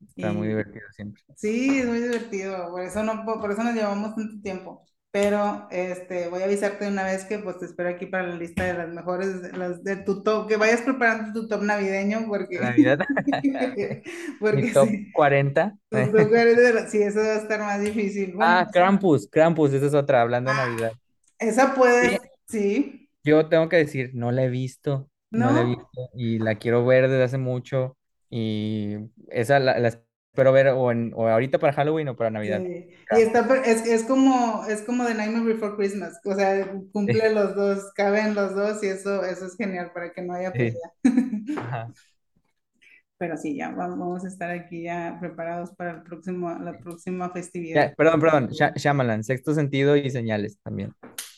Está 0.07 0.35
muy 0.35 0.49
divertido 0.49 0.85
siempre. 0.95 1.23
Sí, 1.35 1.79
es 1.79 1.87
muy 1.87 2.01
divertido, 2.01 2.71
por 2.71 2.83
eso 2.83 3.03
no, 3.03 3.25
por 3.25 3.51
eso 3.51 3.65
nos 3.65 3.75
llevamos 3.75 4.15
tanto 4.17 4.39
tiempo. 4.43 4.85
Pero 5.17 5.67
este, 5.71 6.29
voy 6.29 6.43
a 6.43 6.45
avisarte 6.45 6.85
de 6.85 6.91
una 6.91 7.03
vez 7.03 7.25
que 7.25 7.39
pues 7.39 7.59
te 7.59 7.65
espero 7.65 7.89
aquí 7.89 8.05
para 8.05 8.27
la 8.27 8.37
lista 8.37 8.65
de 8.65 8.75
las 8.75 8.89
mejores, 8.91 9.29
las 9.57 9.83
de 9.83 9.97
tu 9.97 10.23
top, 10.23 10.47
que 10.47 10.59
vayas 10.59 10.83
preparando 10.83 11.33
tu 11.33 11.49
top 11.49 11.63
navideño 11.63 12.27
porque, 12.29 12.61
Navidad, 12.61 12.99
mi 14.53 14.73
top 14.73 14.89
sí, 14.89 15.11
40. 15.15 15.75
tu 15.91 15.97
top 16.13 16.35
eres 16.35 16.57
de 16.59 16.73
la- 16.75 16.87
sí, 16.87 17.01
eso 17.01 17.21
va 17.21 17.27
a 17.33 17.37
estar 17.37 17.61
más 17.61 17.81
difícil. 17.81 18.35
Bueno, 18.35 18.53
Ah. 18.53 18.69
Krampus, 18.71 19.27
Krampus, 19.31 19.73
esa 19.73 19.87
es 19.87 19.95
otra, 19.95 20.21
hablando 20.21 20.51
de 20.51 20.57
Ah, 20.61 20.67
Navidad. 20.67 20.93
esa 21.39 21.75
puedes, 21.75 22.19
sí, 22.47 23.09
Yo 23.25 23.49
tengo 23.49 23.71
que 23.71 23.77
decir, 23.77 24.11
no 24.13 24.33
la 24.33 24.45
he 24.45 24.51
visto, 24.51 25.09
no 25.31 25.51
la 25.51 25.63
he 25.63 25.65
visto 25.65 26.11
y 26.15 26.39
la 26.41 26.57
quiero 26.57 26.85
ver 26.85 27.09
desde 27.09 27.23
hace 27.25 27.39
mucho 27.39 27.97
y 28.29 28.97
esa 29.31 29.59
la, 29.61 29.79
la 29.79 29.99
espero 30.37 30.53
ver 30.53 30.69
o, 30.69 30.93
en, 30.93 31.13
o 31.17 31.27
ahorita 31.27 31.59
para 31.59 31.73
Halloween 31.73 32.09
o 32.09 32.17
para 32.17 32.31
Navidad. 32.31 32.61
Sí. 32.63 32.91
Y 33.17 33.21
está, 33.23 33.49
es, 33.65 33.87
es 33.87 34.05
como, 34.05 34.67
es 34.69 34.83
como 34.83 35.07
The 35.07 35.15
Nightmare 35.15 35.55
Before 35.55 35.77
Christmas, 35.77 36.21
o 36.27 36.35
sea, 36.35 36.63
Sí, 36.65 36.71
cumple 36.93 37.33
los 37.33 37.55
dos, 37.55 37.91
caben 37.95 38.35
los 38.35 38.55
dos 38.55 38.85
y 38.85 38.89
eso, 38.89 39.25
eso 39.25 39.47
es 39.47 39.57
genial 39.57 39.93
para 39.95 40.13
que 40.13 40.21
no 40.21 40.35
haya 40.35 40.53
sí. 40.53 40.59
pelea. 40.59 41.59
Ajá. 41.59 41.89
Pero 43.19 43.39
sí, 43.39 43.57
ya 43.57 43.71
vamos 43.71 44.27
a 44.27 44.29
estar 44.29 44.51
aquí 44.51 44.83
ya 44.83 45.17
preparados 45.19 45.71
para 45.75 45.93
el 45.93 46.03
próximo, 46.03 46.51
la 46.51 46.79
próxima 46.79 47.31
festividad. 47.31 47.89
Ya, 47.89 47.95
perdón, 47.95 48.21
perdón, 48.21 48.49
Shyamalan, 48.51 49.25
sexto 49.25 49.55
sentido 49.55 49.97
y 49.97 50.11
señales 50.11 50.59
también. 50.63 50.93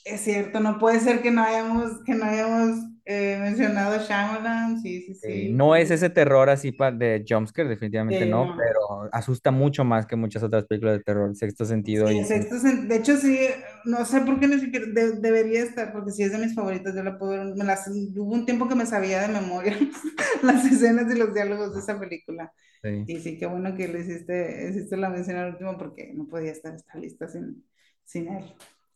Es 0.05 0.23
cierto, 0.23 0.59
no 0.59 0.81
puede 0.81 0.99
ser 0.99 1.23
que 1.23 1.31
no 1.31 1.45
hayamos, 1.45 2.03
que 2.05 2.15
no 2.17 2.25
hayamos 2.25 2.81
eh, 3.11 3.39
mencionado 3.41 3.99
Shyamalan, 3.99 4.81
sí, 4.83 5.01
sí, 5.03 5.15
sí. 5.15 5.49
no 5.51 5.75
es 5.75 5.91
ese 5.91 6.11
terror 6.11 6.51
así 6.51 6.71
de 6.71 7.25
jumpscare, 7.29 7.69
definitivamente 7.69 8.25
Sí, 8.25 8.31
no, 8.31 8.45
no. 8.47 8.55
pero 8.57 9.09
asusta 9.13 9.51
mucho 9.51 9.83
más 9.85 10.07
que 10.07 10.15
muchas 10.17 10.43
otras 10.43 10.67
películas 10.67 10.99
de 10.99 11.05
terror, 11.05 11.35
sexto 11.35 11.65
sentido 11.65 12.07
Sí, 12.09 12.19
y 12.19 12.25
sexto 12.25 12.57
sen- 12.57 12.87
de 12.87 12.97
hecho 12.97 13.17
sí, 13.17 13.39
no 13.85 14.05
sé 14.05 14.21
por 14.21 14.39
qué 14.39 14.47
ni 14.47 14.61
siquiera 14.61 14.87
de- 14.87 15.13
debería 15.21 15.63
estar, 15.63 15.93
porque 15.93 16.11
sí 16.13 16.23
es 16.23 16.33
de 16.33 16.39
mis 16.39 16.55
favoritas, 16.55 16.95
yo 16.95 17.03
la 17.03 17.19
puedo 17.19 17.55
me 17.57 17.65
las, 17.65 17.89
hubo 17.89 18.33
un 18.35 18.45
tiempo 18.47 18.69
que 18.69 18.75
me 18.75 18.87
sabía 18.87 19.23
de 19.23 19.29
memoria 19.29 19.77
las 20.43 20.65
escenas 20.67 21.13
y 21.15 21.19
los 21.19 21.33
diálogos 21.35 21.75
de 21.75 21.81
esa 21.81 21.99
película. 21.99 22.53
Sí. 22.83 23.05
Y 23.09 23.21
sí, 23.21 23.39
qué 23.39 23.47
bueno 23.47 23.75
que 23.75 23.89
le 23.89 24.01
hiciste, 24.01 24.69
hiciste 24.71 24.97
la 24.97 25.09
mención 25.09 25.37
al 25.39 25.53
último 25.53 25.77
porque 25.77 26.13
no 26.15 26.27
podía 26.29 26.53
estar 26.53 26.75
esta 26.75 26.97
lista 26.99 27.27
sin, 27.29 27.65
sin 28.05 28.29
él. 28.29 28.45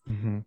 Ujú. 0.06 0.44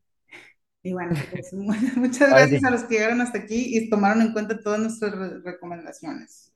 Y 0.85 0.93
bueno, 0.93 1.15
pues, 1.31 1.51
mu- 1.53 1.73
muchas 1.95 2.29
gracias 2.29 2.63
a 2.63 2.69
los 2.69 2.83
que 2.83 2.95
llegaron 2.95 3.19
hasta 3.19 3.39
aquí 3.39 3.75
y 3.75 3.89
tomaron 3.89 4.21
en 4.21 4.33
cuenta 4.33 4.59
todas 4.59 4.79
nuestras 4.79 5.13
re- 5.17 5.39
recomendaciones. 5.41 6.53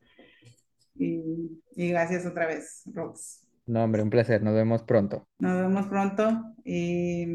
Y, 0.96 1.60
y 1.76 1.90
gracias 1.90 2.26
otra 2.28 2.46
vez, 2.46 2.84
Rox. 2.94 3.42
no, 3.66 3.84
hombre, 3.84 4.04
un 4.04 4.10
placer, 4.12 4.44
nos 4.44 4.54
vemos 4.54 4.84
pronto. 4.84 5.28
Nos 5.40 5.60
vemos 5.62 5.88
pronto 5.88 6.44
y, 6.64 7.26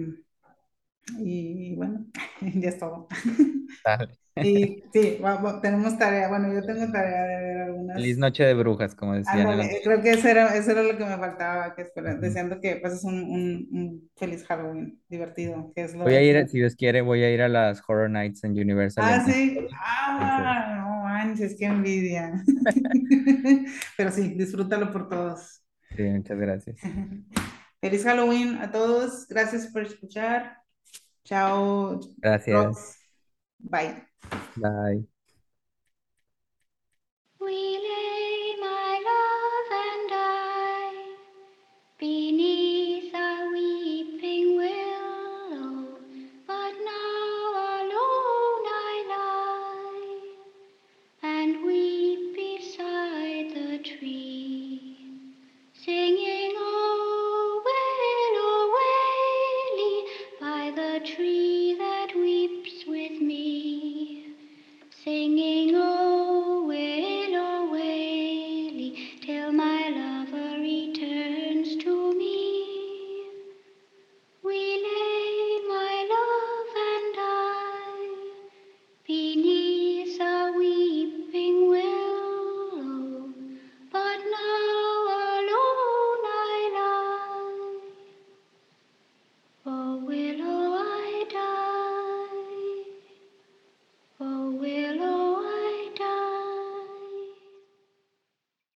y 1.18 1.74
bueno, 1.76 2.06
ya 2.40 2.68
es 2.68 2.78
todo. 2.78 3.09
Dale. 3.85 4.16
Y 4.43 4.82
sí, 4.93 5.18
tenemos 5.62 5.97
tarea, 5.98 6.28
bueno, 6.28 6.52
yo 6.52 6.60
tengo 6.62 6.90
tarea 6.93 7.22
de 7.24 7.44
ver 7.44 7.60
algunas. 7.62 7.97
Feliz 7.97 8.18
noche 8.18 8.44
de 8.44 8.55
brujas, 8.55 8.94
como 8.94 9.14
decían. 9.14 9.47
Ándale, 9.48 9.81
creo 9.85 10.02
que 10.02 10.10
eso 10.12 10.28
era, 10.28 10.56
eso 10.56 10.72
era 10.72 10.82
lo 10.82 10.98
que 10.98 11.05
me 11.05 11.16
faltaba, 11.16 11.74
que 11.74 11.82
espera, 11.82 12.12
Ujú. 12.12 12.20
deseando 12.22 12.60
que 12.60 12.76
pases 12.76 13.05
un, 13.05 13.14
un, 13.22 13.68
un 13.70 14.10
feliz 14.16 14.44
Halloween 14.47 15.01
divertido, 15.09 15.72
que 15.74 15.82
es 15.85 15.94
lo 15.94 16.05
Voy 16.05 16.14
a 16.14 16.22
ir, 16.22 16.48
si 16.48 16.59
Dios 16.59 16.74
quiere, 16.74 17.01
voy 17.01 17.22
a 17.22 17.31
ir 17.32 17.43
a 17.43 17.48
las 17.48 17.82
Horror 17.86 18.10
Nights 18.10 18.44
en 18.44 18.52
Universal. 18.52 19.05
Ah, 19.05 19.22
sí. 19.24 19.56
entonces, 19.56 19.78
Ah, 19.81 20.74
no 20.78 21.05
manches, 21.05 21.56
qué 21.59 21.66
envidia. 21.66 22.32
Pero 23.97 24.10
sí, 24.10 24.35
disfrútalo 24.35 24.93
por 24.93 25.09
todos. 25.09 25.62
sí, 25.97 26.02
muchas 26.02 26.39
gracias. 26.39 26.81
Feliz 27.81 28.02
Halloween 28.05 28.56
a 28.59 28.70
todos. 28.70 29.26
Gracias 29.28 29.66
por 29.68 29.82
escuchar. 29.82 30.64
Chao. 31.25 32.01
Gracias. 32.19 32.55
Rox. 32.55 32.97
Bye. 33.61 34.07
Bye. 34.57 35.05
We 37.41 37.79
lay, 37.79 38.57
my 38.61 39.03
love 39.05 39.71
and 39.73 40.11
I, 40.13 41.17